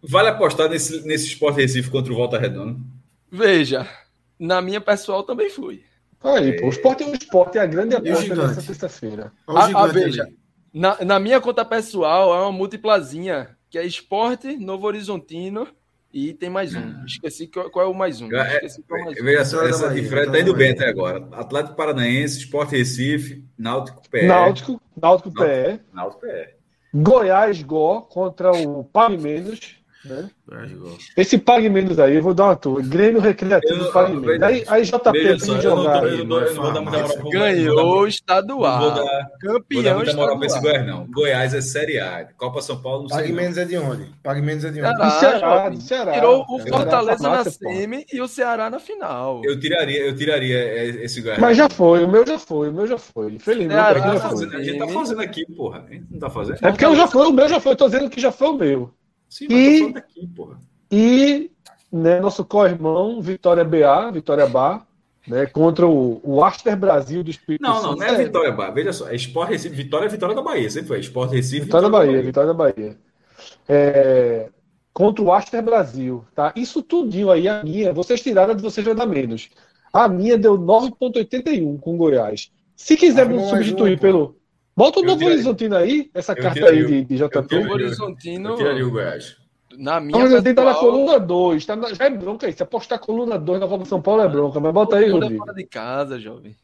[0.02, 2.80] Vale apostar nesse, nesse Esporte Recife contra o Volta Redonda?
[3.32, 3.88] Veja,
[4.40, 5.84] na minha pessoal também fui.
[6.24, 9.32] Aí, pô, o esporte é um esporte, é a grande aposta dessa sexta-feira.
[9.48, 10.28] A, a, veja,
[10.74, 15.68] na, na minha conta pessoal é uma múltiplazinha, que é esporte, Novo Horizontino
[16.14, 17.04] e tem mais um.
[17.06, 18.32] Esqueci qual, qual é o mais um.
[18.32, 19.24] É, Esqueci qual é mais um.
[19.24, 21.28] Veja só, essa diferença tá indo bem até agora.
[21.32, 24.28] Atlético Paranaense, Esporte Recife, Náutico PE.
[24.28, 25.80] Náutico, Náutico PE.
[25.92, 26.56] Náutico PE.
[26.94, 28.88] Goiás Go contra o
[29.20, 29.83] Menos.
[30.06, 30.30] Né?
[31.16, 32.82] Esse pague menos aí, eu vou dar uma tour.
[32.84, 34.42] Grêmio Recreativo eu, pague menos.
[34.42, 36.04] Aí, aí JP tem jogar.
[37.32, 39.06] Ganhou o estadual.
[39.40, 41.08] Campeão vou dar moral pra esse Goiás, não.
[41.10, 42.28] Goiás é Série A.
[42.38, 44.12] Copa São Paulo não Pague menos é de onde?
[44.22, 45.20] Pague menos é de onde?
[45.20, 46.12] Ceará, do Ceará.
[46.14, 49.42] Tirou o Fortaleza na semi e o Ceará na final.
[49.46, 51.40] Eu tiraria, eu tiraria esse Goiás.
[51.40, 53.34] Mas já foi, o meu já foi, o meu já foi.
[53.34, 53.80] Infelizmente.
[53.80, 55.86] a gente tá fazendo aqui, porra.
[55.88, 56.58] A gente não tá fazendo.
[56.62, 57.72] É porque eu já foi, o meu já foi.
[57.72, 58.94] Eu tô dizendo que já foi o meu.
[59.34, 60.60] Sim, e, daqui, porra.
[60.92, 61.50] E
[61.92, 64.86] né, nosso co-irmão, Vitória BA, Vitória Bar,
[65.28, 68.72] né, contra o, o Aster Brasil do Espírito Não, não, não é Vitória Bar.
[68.72, 69.76] Veja só, é Sport Recife.
[69.76, 71.00] Vitória é Vitória da Bahia, sempre foi.
[71.00, 71.66] Sport Recife.
[71.66, 72.98] Vitória, Vitória da Bahia, Bahia, Vitória da Bahia.
[73.68, 74.50] É,
[74.94, 76.54] contra o Aster Brasil, tá?
[76.56, 79.50] Isso tudinho aí, a minha, vocês tiraram de vocês vai dar menos.
[79.92, 82.52] A minha deu 9,81 com Goiás.
[82.76, 84.38] Se quiser substituir pelo.
[84.76, 87.56] Bota o Novo Horizontino aí, essa carta aí de, de JP.
[87.56, 88.50] Novo Horizontino.
[88.50, 89.38] Eu tiraria o Goiás.
[89.78, 90.12] Na minha.
[90.12, 91.66] Novo Horizontino tá na coluna 2.
[91.66, 92.54] Tá já é bronca aí.
[92.54, 94.60] Se apostar coluna 2 na Copa São Paulo é bronca.
[94.60, 95.38] Mas bota aí, Rodrigo.
[95.38, 96.56] fora de casa, jovem.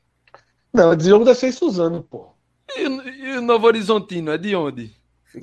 [0.74, 2.28] Não, esse jogo deve ser em Suzano, pô.
[2.76, 4.92] E, e o Novo Horizontino é de onde?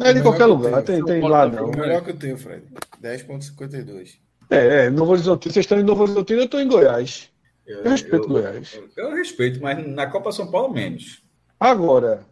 [0.00, 1.66] É de qualquer lugar, tem, tem lá não.
[1.66, 2.64] O melhor que eu tenho, Fred.
[3.00, 4.18] 10,52.
[4.50, 5.52] É, é, Novo Horizontino.
[5.52, 7.30] Vocês estão em Novo Horizontino, eu estou em Goiás.
[7.66, 8.74] Eu, eu respeito eu, Goiás.
[8.74, 11.22] Eu, eu, respeito, mas na Copa São Paulo menos.
[11.58, 12.24] Agora,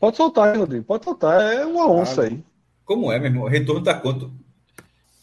[0.00, 0.84] pode soltar, hein, Rodrigo?
[0.84, 1.40] Pode soltar.
[1.40, 2.42] É uma onça ah, aí.
[2.84, 3.48] Como é, meu irmão?
[3.48, 4.32] Retorno tá quanto?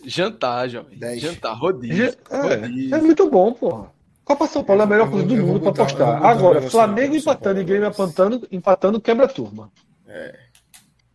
[0.05, 0.97] Jantar, jovem.
[1.19, 2.15] Jantar, rodízio.
[2.29, 2.95] É, rodízio.
[2.95, 3.91] é muito bom, porra.
[4.23, 6.25] Copa São Paulo é a melhor coisa do mundo para apostar.
[6.25, 9.71] Agora, Flamengo empatando e Grêmio empatando, empatando quebra turma.
[10.05, 10.37] É.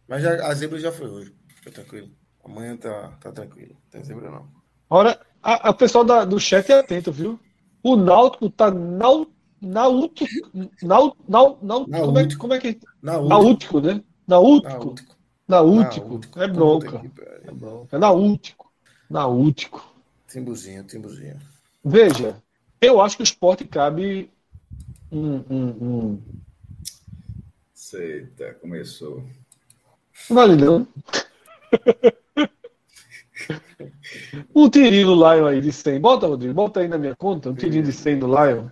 [0.08, 1.34] Mas já, a zebra já foi hoje.
[1.56, 2.08] Fica tranquilo.
[2.44, 3.74] Amanhã tá, tá tranquilo.
[3.74, 4.46] Não tem zebra não.
[4.88, 7.38] Ora, a pessoal da, do chat é atento, viu?
[7.82, 8.70] O Náutico tá
[9.62, 10.50] na, náutico,
[10.82, 12.80] náutico, náutico, como, é, como é que...
[13.00, 14.02] Náutico, né?
[14.26, 14.96] Náutico.
[15.46, 16.20] Náutico.
[16.36, 17.02] É bronca.
[17.44, 17.96] É bronca.
[17.96, 18.72] É náutico.
[19.08, 19.94] Náutico.
[20.26, 21.38] Timbuzinho, timbuzinho.
[21.84, 22.42] Veja,
[22.80, 24.28] eu acho que o esporte cabe
[25.10, 25.36] um...
[25.48, 26.22] um, um...
[27.94, 29.22] Eita, começou.
[30.30, 30.88] Vale não.
[34.54, 36.00] um tirinho do Lion aí de 100.
[36.00, 37.50] Bota, Rodrigo, bota aí na minha conta.
[37.50, 38.70] Um tirinho de 100 do Lion.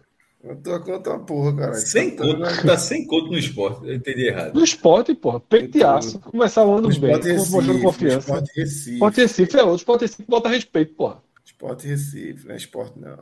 [0.49, 1.75] A tua conta é uma porra, cara.
[1.75, 3.87] Sem tá, conto, tá sem conto no esporte.
[3.87, 4.55] Eu entendi errado.
[4.55, 5.39] No esporte, porra.
[5.39, 6.19] Peito de aço.
[6.19, 7.15] Começar o ano o bem.
[7.15, 8.19] Recife, mostrando confiança.
[8.19, 8.93] Esporte Recife.
[8.95, 9.77] Esporte Recife é outro.
[9.77, 11.23] Esporte Recife bota respeito, porra.
[11.45, 13.19] Esporte Recife, não é esporte não.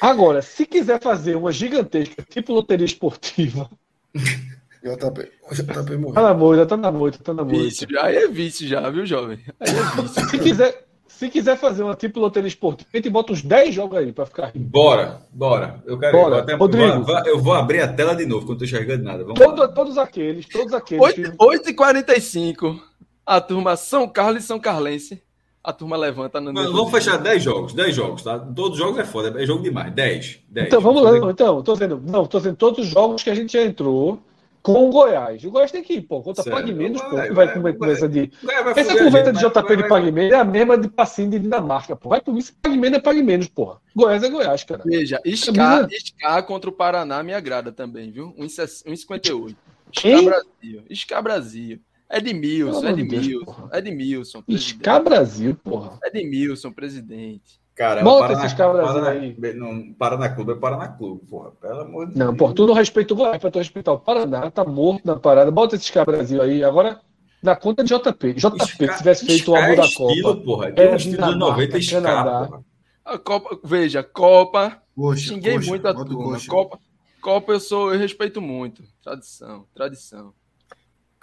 [0.00, 3.70] Agora, se quiser fazer uma gigantesca, tipo loteria esportiva.
[4.82, 6.14] JP, JP morreu.
[6.14, 7.62] Tá na moita, tá na moita, tá na moita.
[7.62, 9.38] Vício, aí é vício já, viu, jovem?
[9.60, 10.28] Aí é vício.
[10.28, 10.88] se, quiser,
[11.22, 14.26] se quiser fazer uma tipo loteria esportiva, a gente bota uns 10 jogos aí pra
[14.26, 14.50] ficar.
[14.56, 15.80] Bora, bora.
[15.86, 16.38] Eu quero bora.
[16.40, 17.04] Até, Rodrigo.
[17.04, 19.22] Vou, eu vou abrir a tela de novo, quando não tô enxergando nada.
[19.22, 21.00] Vamos Todo, todos aqueles, todos aqueles.
[21.00, 22.80] 8h45,
[23.24, 25.22] a turma São Carlos e São Carlense.
[25.62, 26.52] A turma levanta no.
[26.52, 28.36] Mano, vamos fechar 10 jogos, 10 jogos, tá?
[28.36, 29.92] Todos os jogos é foda, é jogo demais.
[29.92, 30.40] 10.
[30.48, 30.66] 10.
[30.66, 33.52] Então vamos lá, então, tô dizendo, não, tô dizendo todos os jogos que a gente
[33.52, 34.18] já entrou
[34.62, 35.42] com o Goiás.
[35.44, 38.30] O Goiás tem que ir, pô, contra Pague Menos, pô, vai, vai, vai, conversa de.
[38.42, 41.96] Vai, essa conversa de JP de Pague Menos é a mesma de passinho de Dinamarca,
[41.96, 42.10] pô.
[42.10, 43.76] Vai por isso, Pague Menos é Pague Menos, pô.
[43.94, 44.82] Goiás é Goiás, cara.
[44.84, 48.34] Veja, é contra o Paraná me agrada também, viu?
[48.38, 49.56] 1,58.
[49.92, 50.82] Iscar Brasil.
[50.88, 51.80] Iscar Brasil.
[52.12, 54.44] Edmilson, Edmilson, Edmilson.
[54.46, 55.98] Iscar Brasil, porra.
[56.04, 57.61] Edmilson, presidente.
[57.74, 59.34] Cara, Bota esses cabras aí.
[59.54, 61.52] Não, Paraná Clube é Paraná Clube, porra.
[61.52, 62.38] Pelo amor de Não, Deus.
[62.38, 65.50] porra, tu não respeita o Goiás pra tu respeitar o Paraná, tá morto na parada.
[65.50, 66.62] Bota esses cabras aí.
[66.62, 67.00] Agora,
[67.42, 68.34] na conta de JP.
[68.34, 70.36] JP, se tivesse feito o amor da Copa.
[70.36, 72.60] Porra, é, estilo de 90 Canadá.
[73.04, 74.78] A Copa, veja, Copa.
[74.94, 76.38] Poxa, xinguei poxa, muito a turma.
[76.46, 76.78] Copa,
[77.20, 78.82] Copa eu sou, eu respeito muito.
[79.02, 80.34] Tradição, tradição.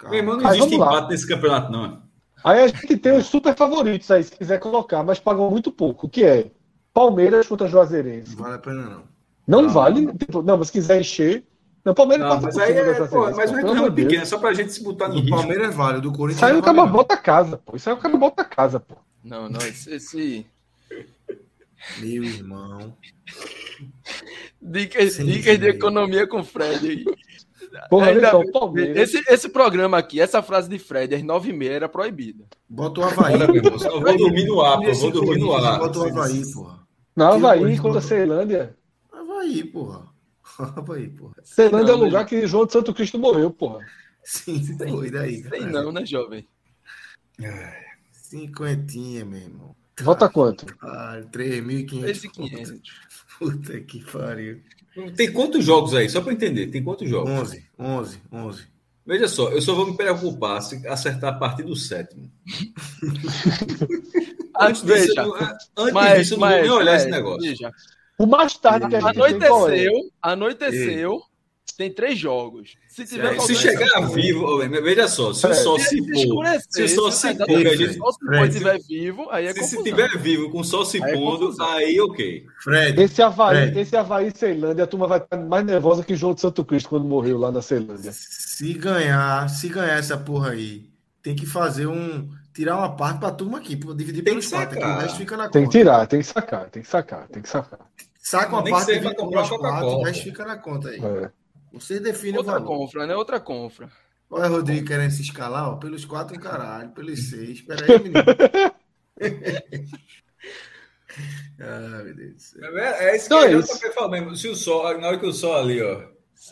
[0.02, 2.02] Meu irmão, não existe empate nesse campeonato, não.
[2.42, 6.06] Aí a gente tem os super favoritos aí, se quiser colocar, mas pagam muito pouco.
[6.06, 6.50] O que é?
[6.92, 8.34] Palmeiras contra Juazeirense.
[8.36, 9.02] Não vale a pena, não.
[9.46, 10.06] Não, não vale.
[10.14, 11.44] Tipo, não, mas se quiser encher.
[11.84, 14.72] Não, Palmeiras não, mas aí é, pô, mas o retorno é pequeno, só pra gente
[14.72, 15.30] se botar no risco.
[15.30, 16.36] Palmeiras vale, do Corinthians.
[16.36, 17.74] Isso aí o cara bota casa, pô.
[17.74, 18.96] Isso aí o cara bota casa, pô.
[19.24, 19.94] Não, não, esse.
[19.94, 20.46] esse...
[21.98, 22.94] Meu irmão.
[24.60, 27.04] Dicas, dicas de economia com o Fred aí.
[27.88, 32.44] Porra, Ainda, então, esse, esse programa aqui, essa frase de Fred, às 9h30 era proibida.
[32.68, 33.40] Bota o Havaí.
[33.40, 34.92] eu vou dormir no ar, pô.
[34.92, 35.78] Vou dormir no ar.
[35.78, 36.80] Bota o Havaí, porra.
[37.16, 38.76] Não, Havaí contra a Ceilândia.
[39.12, 40.06] Havaí, porra.
[40.76, 41.34] Havaí, porra.
[41.44, 43.84] Ceilândia é o lugar que João de Santo Cristo morreu, porra.
[44.24, 45.42] Sim, foi daí.
[45.42, 46.46] Sei não, né, jovem?
[48.12, 49.76] Cinquentinha, meu irmão.
[50.02, 50.66] Volta quanto?
[50.82, 52.80] Ah, 3.500.
[53.38, 54.60] Puta que pariu.
[55.16, 56.08] Tem quantos jogos aí?
[56.08, 57.30] Só para entender, tem quantos jogos?
[57.30, 58.64] 11, 11, 11.
[59.06, 62.30] Veja só, eu só vou me preocupar se acertar a partir do sétimo.
[64.60, 67.48] antes disso, veja, antes mas, disso, eu não vou nem olhar esse negócio.
[67.48, 67.72] Veja.
[68.18, 71.22] O mais tarde que a gente anoiteceu, anoiteceu,
[71.76, 72.76] tem três jogos.
[72.90, 77.12] Se, tiver se chegar vivo, veja só, se o sol se pôr, se o sol
[77.12, 80.84] se pôr, a gente se estiver vivo, aí é Se estiver vivo com o sol
[80.84, 82.44] se é pondo, aí ok.
[82.58, 83.78] Fred, esse Havaí, Fred.
[83.78, 87.04] esse Havaí Ceilândia, a turma vai estar mais nervosa que João de Santo Cristo quando
[87.04, 88.10] morreu lá na Ceilândia.
[88.12, 90.90] Se ganhar, se ganhar essa porra aí,
[91.22, 94.84] tem que fazer um tirar uma parte para a turma aqui, dividir pelos quatro, que
[94.84, 95.52] o resto fica na conta.
[95.52, 97.78] Tem que tirar, tem que sacar, tem que sacar, tem que sacar.
[98.20, 101.00] Saca uma parte e comprar quatro, o resto fica na conta aí.
[101.00, 101.30] É.
[101.72, 102.78] Você define Outra o valor.
[102.78, 103.14] confra, né?
[103.14, 103.90] Outra confra.
[104.28, 107.58] Olha, Rodrigo querendo se escalar, ó, pelos quatro, caralho, pelos seis.
[107.58, 108.20] Espera aí, menino.
[111.60, 112.54] ah, meu Deus.
[112.56, 113.92] É, é isso que então é isso.
[113.92, 114.36] falou mesmo.
[114.36, 116.02] Se o sol, na hora que o sol ali, ó.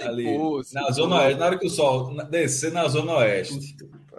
[0.01, 0.27] ali,
[0.73, 3.77] na Zona Oeste, na hora que o sol descer na Zona Oeste,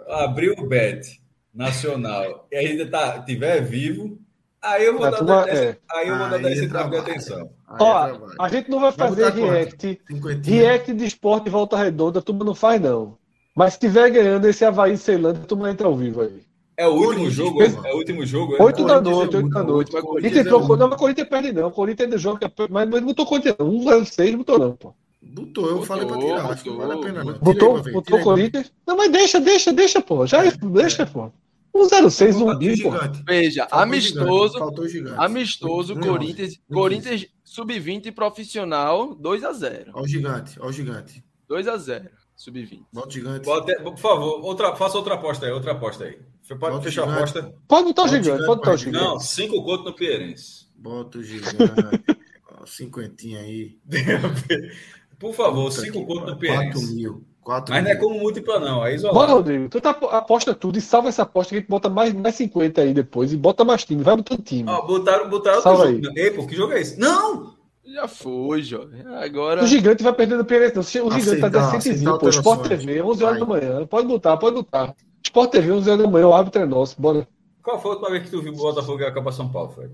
[0.08, 1.20] abrir o bet
[1.52, 4.19] nacional e ainda tá, tiver vivo,
[4.62, 5.76] aí eu vou dar, uma, é.
[5.90, 7.50] aí eu vou dar esse de atenção.
[7.78, 10.00] Ó, a gente não vai fazer react,
[10.44, 13.18] react de esporte e volta redonda, a turma não faz não.
[13.54, 16.42] Mas se tiver ganhando esse Havaí Ceilândia, a turma entra ao vivo aí.
[16.76, 17.62] É o último jogo?
[17.62, 18.56] É o último jogo?
[18.56, 18.62] É?
[18.62, 19.92] Oito da noite, oito da noite.
[19.92, 21.70] Mas Corinthians entrou, não, mas Corinthians perde não.
[21.70, 23.82] Corinthians ainda joga, mas não botou Corinthians não.
[23.82, 24.94] 106 botou não, pô.
[25.22, 27.34] Botou, eu botou, falei pra tirar, botou, acho que vale a pena não.
[27.34, 28.72] Botou, botou Corinthians.
[28.86, 30.26] Não, mas deixa, deixa, deixa, pô.
[30.26, 31.30] Já é, deixa, pô.
[31.72, 32.90] 106 um bi, pô.
[33.26, 39.92] Veja, faltou amistoso, gigante, amistoso, Corinthians, Corinthians sub-20 profissional 2 a 0.
[39.94, 41.24] Olha o gigante, olha o gigante.
[41.48, 42.10] 2 a 0.
[42.36, 42.84] Sub-20.
[42.92, 43.44] Bota gigante.
[43.44, 46.18] Bota, por favor, outra, faça outra aposta aí, outra aposta aí.
[46.48, 47.54] Pode Bota fechar a aposta?
[47.68, 49.04] Pode botar o gigante, gigante, pode botar o gigante.
[49.04, 50.66] Não, cinco conto no Pierense.
[50.74, 51.56] Bota o gigante.
[52.66, 53.78] cinquentinha aí.
[55.18, 56.72] por favor, cinco conto no Pierense.
[56.72, 57.29] 4 mil.
[57.42, 57.92] 4 Mas mil.
[57.92, 58.84] não é como múltipla, não.
[58.84, 59.18] É isolado.
[59.18, 59.68] Bora, Rodrigo.
[59.68, 62.80] Tu tá, aposta tudo e salva essa aposta que a gente bota mais, mais 50
[62.80, 64.02] aí depois e bota mais time.
[64.02, 64.68] Vai botando time.
[64.68, 66.02] Ó, botaram, botaram salva aí.
[66.02, 66.18] jogo.
[66.18, 66.98] Ei, pô, que jogo é esse?
[66.98, 67.54] Não!
[67.84, 69.02] Já foi, jovem.
[69.16, 69.64] Agora.
[69.64, 71.00] O gigante vai perdendo o Pierense.
[71.00, 72.28] O gigante tá decentezinho, pô.
[72.28, 73.86] Sport TV, 11 horas da manhã.
[73.86, 74.94] Pode botar, pode botar.
[75.24, 76.28] Sport TV, 11 horas da manhã.
[76.28, 77.00] O árbitro é nosso.
[77.00, 77.26] Bora.
[77.62, 79.70] Qual foi a última vez que tu viu o Botafogo ganhar a Copa São Paulo,
[79.70, 79.92] Fred?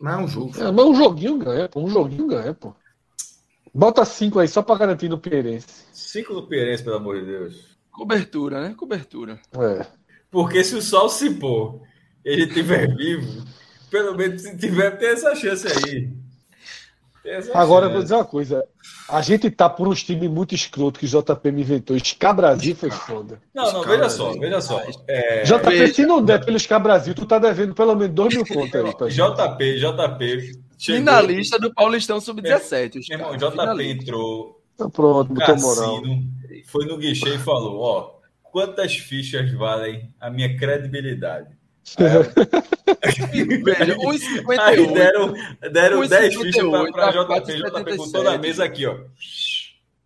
[0.00, 0.52] Não é um jogo.
[0.58, 1.80] É, mas um joguinho ganha, pô.
[1.80, 2.74] Um joguinho ganha, pô.
[3.76, 5.84] Bota 5 aí, só pra garantir no Pierense.
[5.92, 7.76] 5 no Pierense, pelo amor de Deus.
[7.92, 8.74] Cobertura, né?
[8.74, 9.38] Cobertura.
[9.52, 9.86] É.
[10.30, 11.82] Porque se o sol se pôr
[12.24, 13.44] ele estiver vivo,
[13.90, 16.10] pelo menos se tiver, tem essa chance aí.
[17.52, 18.64] Agora, eu vou dizer uma coisa.
[19.10, 21.98] A gente tá por uns times muito escroto que o JP me inventou.
[21.98, 23.42] Scar Brasil foi foda.
[23.52, 24.80] Não, não, veja só, veja só.
[25.06, 25.42] É...
[25.42, 25.92] JP, veja.
[25.94, 29.10] se não der pelo Scar Brasil, tu tá devendo pelo menos 2 mil contas aí.
[29.10, 30.65] JP, JP.
[30.78, 31.00] Chegou...
[31.00, 33.00] Finalista do Paulistão Sub-17.
[33.08, 34.02] Meu irmão, JP Finalista.
[34.02, 34.62] entrou.
[34.76, 36.02] Tá pronto, moral.
[36.66, 41.56] Foi no guichê e falou: ó, quantas fichas valem a minha credibilidade?
[41.96, 44.58] Veja, 1,58.
[44.58, 45.34] Aí deram,
[45.72, 47.56] deram 1, 10 fichas para JP.
[47.56, 48.98] JP com toda a mesa aqui, ó.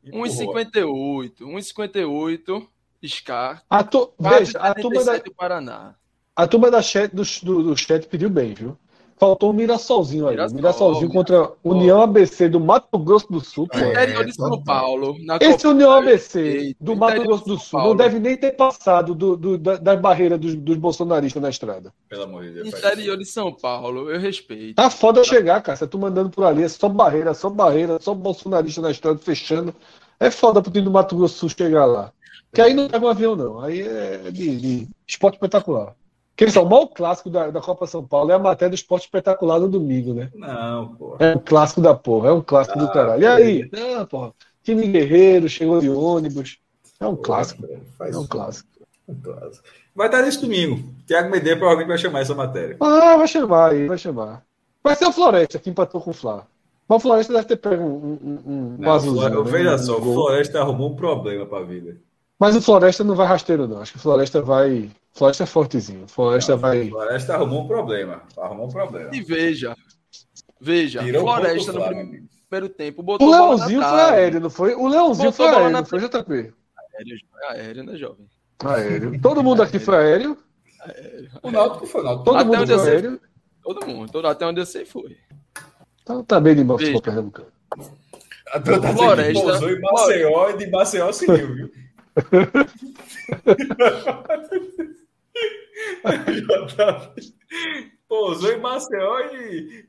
[0.06, 1.40] 1,58.
[1.40, 2.66] 1,58.
[3.02, 3.64] Scar.
[3.70, 4.12] A tu...
[4.20, 5.18] Veja, a turma da...
[5.34, 5.94] Paraná.
[6.36, 8.76] A turma da chat, do, do, do chat pediu bem, viu?
[9.20, 10.30] Faltou um Mirassolzinho aí.
[10.30, 13.68] Mirassol, Mirassolzinho contra União ABC do Mato Grosso do Sul.
[13.68, 13.78] Pô.
[13.78, 15.14] Interior de São Paulo.
[15.38, 19.58] Esse União ABC do Mato Grosso do Sul não deve nem ter passado do, do,
[19.58, 21.92] da, das barreiras dos, dos, bolsonaristas na estrada.
[22.08, 22.68] Pelo amor de Deus.
[22.68, 24.76] Interior de São Paulo, eu respeito.
[24.76, 25.76] Tá foda chegar, cara.
[25.76, 29.74] Você tá mandando por ali, é só barreira, só barreira, só bolsonarista na estrada fechando.
[30.18, 32.10] É foda pro time do Mato Grosso do Sul chegar lá.
[32.54, 33.60] Que aí não pega um avião, não.
[33.60, 35.94] Aí é de, de esporte espetacular.
[36.40, 39.02] Que são o maior clássico da, da Copa São Paulo é a matéria do esporte
[39.02, 40.30] espetacular no domingo, né?
[40.34, 41.16] Não, pô.
[41.18, 43.22] É um clássico da porra, é um clássico ah, do caralho.
[43.22, 43.70] E aí?
[43.70, 44.32] Não, porra.
[44.64, 46.58] Time guerreiro, chegou de ônibus.
[46.98, 47.66] É um clássico.
[47.66, 48.70] é um clássico.
[49.94, 50.82] Vai estar nesse domingo.
[51.06, 52.78] Tiago Medeiros provavelmente vai chamar essa matéria.
[52.80, 54.42] Ah, vai chamar aí, vai chamar.
[54.82, 56.46] Vai ser o Floresta que empatou com o Flá.
[56.88, 59.44] Mas o Floresta deve ter pego um, um, um azulzinho.
[59.44, 59.50] Né?
[59.50, 61.98] Veja só, o Floresta arrumou um problema para a vida.
[62.40, 63.82] Mas o Floresta não vai rasteiro, não.
[63.82, 66.08] Acho que o Floresta vai Floresta é fortezinho.
[66.08, 66.88] Floresta não, vai.
[66.88, 68.22] Floresta arrumou um problema.
[68.38, 69.10] Arrumou um problema.
[69.12, 69.76] E veja.
[70.58, 71.02] Veja.
[71.02, 71.80] Tirou Floresta no
[72.48, 73.02] primeiro tempo.
[73.02, 74.74] Botou o Leãozinho foi aéreo, não foi?
[74.74, 76.32] O Leãozinho foi aéreo, não foi JP?
[76.32, 77.18] Aéreo,
[77.50, 78.26] aéreo, né, jovem?
[78.64, 79.20] Aéreo.
[79.20, 80.38] Todo mundo aqui foi aéreo?
[80.80, 81.30] aéreo.
[81.42, 82.24] O Náutico foi Náutico.
[82.24, 83.20] Todo até mundo foi aéreo?
[83.62, 84.12] Todo mundo.
[84.12, 85.18] Todo, até onde eu sei foi.
[86.02, 87.48] Então tá bem de for Pernambucano.
[88.52, 89.42] A Floresta.
[89.42, 91.70] Pousou em Maceió e de Maceió seguiu, viu?
[98.08, 99.88] Pousou em Maceió e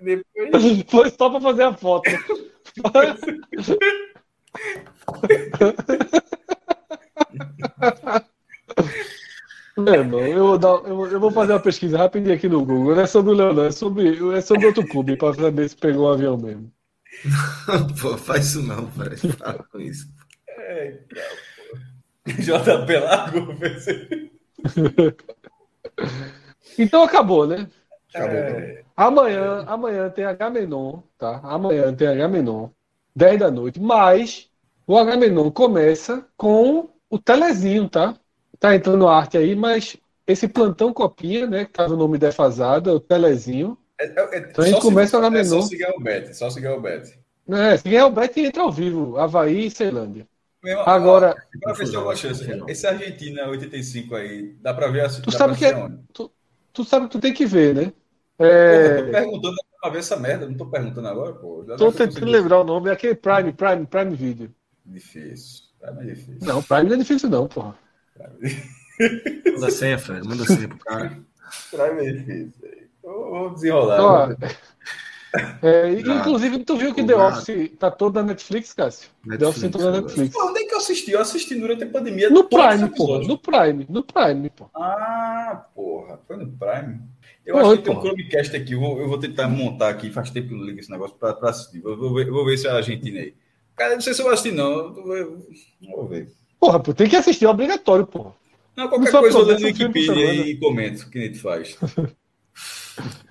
[0.00, 0.84] depois.
[0.88, 2.08] Foi só para fazer a foto.
[9.76, 12.96] Não, irmão, eu vou, dar, eu, eu, vou fazer uma pesquisa rapidinho aqui no Google.
[12.96, 16.06] Não é sobre o Leonardo, é sobre, é sobre outro clube, para saber se pegou
[16.06, 16.72] o um avião mesmo.
[18.00, 19.28] Pô, faz isso não, parece.
[19.34, 20.08] Para com isso.
[20.48, 20.98] É,
[22.38, 23.48] JP largou,
[26.78, 27.68] Então acabou, né?
[28.14, 28.36] Acabou.
[28.36, 28.82] É...
[28.96, 31.40] Amanhã, amanhã tem H-Menon, tá?
[31.44, 32.68] Amanhã tem H-Menon,
[33.14, 34.48] 10 da noite, mas
[34.86, 38.16] o H-Menon começa com o Telezinho, tá?
[38.58, 41.64] Tá entrando arte aí, mas esse plantão copinha, né?
[41.64, 43.78] Que tava o nome defasado, é o Telezinho.
[44.00, 45.58] É, é, é então a gente começa o H-Menon.
[45.58, 47.18] É só seguir o Bet, só seguir o Bet.
[47.50, 50.26] É, se ganhar o Bet entra ao vivo, Havaí e Ceilândia.
[50.86, 51.36] Agora.
[51.60, 52.44] Pra ver se eu chance.
[52.66, 56.30] Esse Argentina 85 aí, dá pra ver Tu sabe que é, tu,
[56.72, 57.92] tu, sabe que tu tem que ver, né?
[58.38, 58.98] É...
[58.98, 61.64] Eu tô perguntando pra ver essa merda, não tô perguntando agora, pô.
[61.66, 64.54] Já tô tentando lembrar o nome, é aquele Prime, Prime, Prime Video.
[64.84, 65.64] Difícil.
[65.80, 66.46] Prime é difícil.
[66.46, 67.76] Não, Prime não é difícil, não, porra.
[69.54, 71.18] Manda senha, Fred, manda senha pro cara.
[71.70, 72.52] Prime é difícil.
[73.02, 74.00] Vamos desenrolar.
[74.00, 74.36] Ó, né?
[75.62, 79.10] É, inclusive, tu viu que The Office tá toda na Netflix, Cássio?
[79.24, 80.34] Netflix, The Office toda na Netflix.
[80.34, 81.10] Pô, onde é que eu assisti?
[81.10, 82.30] Eu assisti durante a pandemia.
[82.30, 83.18] No Prime, pô.
[83.18, 84.70] No Prime, no Prime, pô.
[84.74, 86.18] Ah, porra.
[86.26, 87.00] Foi no Prime?
[87.44, 88.72] Eu Oi, acho que tem um Chromecast aqui.
[88.72, 90.10] Eu vou, eu vou tentar montar aqui.
[90.10, 91.80] Faz tempo que eu não ligo esse negócio pra, pra assistir.
[91.80, 93.34] Vou, vou, ver, vou ver se é a Argentina aí.
[93.76, 94.94] Cara, não sei se eu vou assistir, não.
[94.94, 95.44] Vou,
[95.80, 96.32] vou ver.
[96.58, 98.34] Porra, pô, tem que assistir, é obrigatório, porra.
[98.76, 101.76] Não, qualquer não coisa eu leio no Wikipedia e comento o que a gente faz.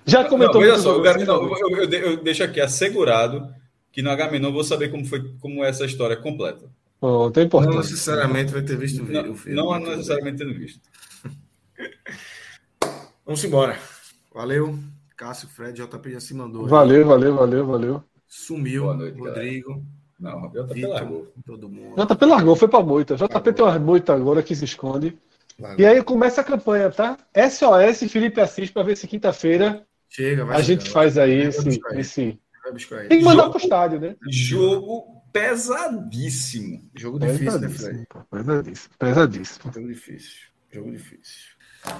[0.06, 3.46] Já comentou não, só, eu, não, eu, eu, eu, deixo aqui assegurado
[3.92, 6.66] que no não vou saber como foi como é essa história completa.
[7.00, 7.70] Oh, importante.
[7.70, 9.36] Não necessariamente vai ter visto o vídeo.
[9.46, 10.80] Não, não necessariamente tendo visto.
[13.24, 13.78] Vamos embora.
[14.34, 14.78] Valeu.
[15.16, 16.66] Cássio, Fred, JP já se mandou.
[16.66, 17.04] Valeu, aí.
[17.04, 18.04] valeu, valeu, valeu.
[18.26, 18.94] Sumiu.
[18.94, 19.70] Noite, Rodrigo.
[19.70, 19.98] Galera.
[20.18, 21.32] Não, JP Vitor, largou.
[21.46, 22.04] Todo mundo.
[22.04, 23.16] JP largou, foi pra moita.
[23.16, 23.52] JP largou.
[23.52, 25.16] tem uma moita agora que se esconde.
[25.76, 27.18] E aí começa a campanha, tá?
[27.34, 32.40] SOS Felipe Assis para ver se quinta-feira Chega, a gente faz aí esse, esse...
[33.08, 34.16] Tem que mandar jogo, pro estádio, né?
[34.30, 36.90] Jogo pesadíssimo.
[36.94, 38.06] Jogo difícil, né, Fred?
[38.30, 38.94] Pesadíssimo.
[38.98, 39.72] Pesadíssimo.
[39.72, 40.36] Jogo difícil.
[40.72, 41.58] Jogo difícil.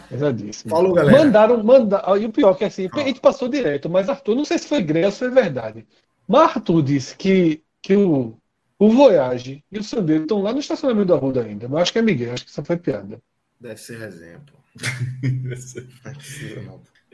[0.09, 0.71] Pesadíssimo.
[0.71, 1.19] Falou, galera.
[1.19, 2.17] Mandaram, mandaram.
[2.19, 2.97] E o pior é que assim, ah.
[2.97, 5.87] a gente passou direto, mas Arthur, não sei se foi greve ou se foi verdade.
[6.27, 8.37] Mas Arthur disse que, que o,
[8.79, 11.69] o Voyage e o Sandeiro estão lá no estacionamento da Ruda ainda.
[11.69, 13.21] Mas acho que é Miguel, acho que isso foi piada.
[13.61, 14.57] Deve ser exemplo.
[15.23, 15.89] Deve ser.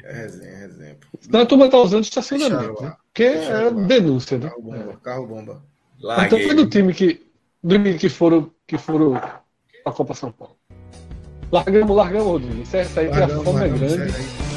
[0.02, 1.08] É resenha, exemplo.
[1.26, 2.94] Então a turma tá usando estacionamento, né?
[3.06, 4.48] Porque é denúncia, né?
[4.48, 5.00] Carro bomba.
[5.02, 5.64] Carro bomba.
[6.00, 6.26] Larguei.
[6.26, 7.26] Então foi do time que,
[7.62, 10.56] do time que foram, que foram a Copa São Paulo.
[11.50, 12.62] Largamos, largamos, Rodrigo.
[12.62, 14.53] Isso aí, a fome é grande.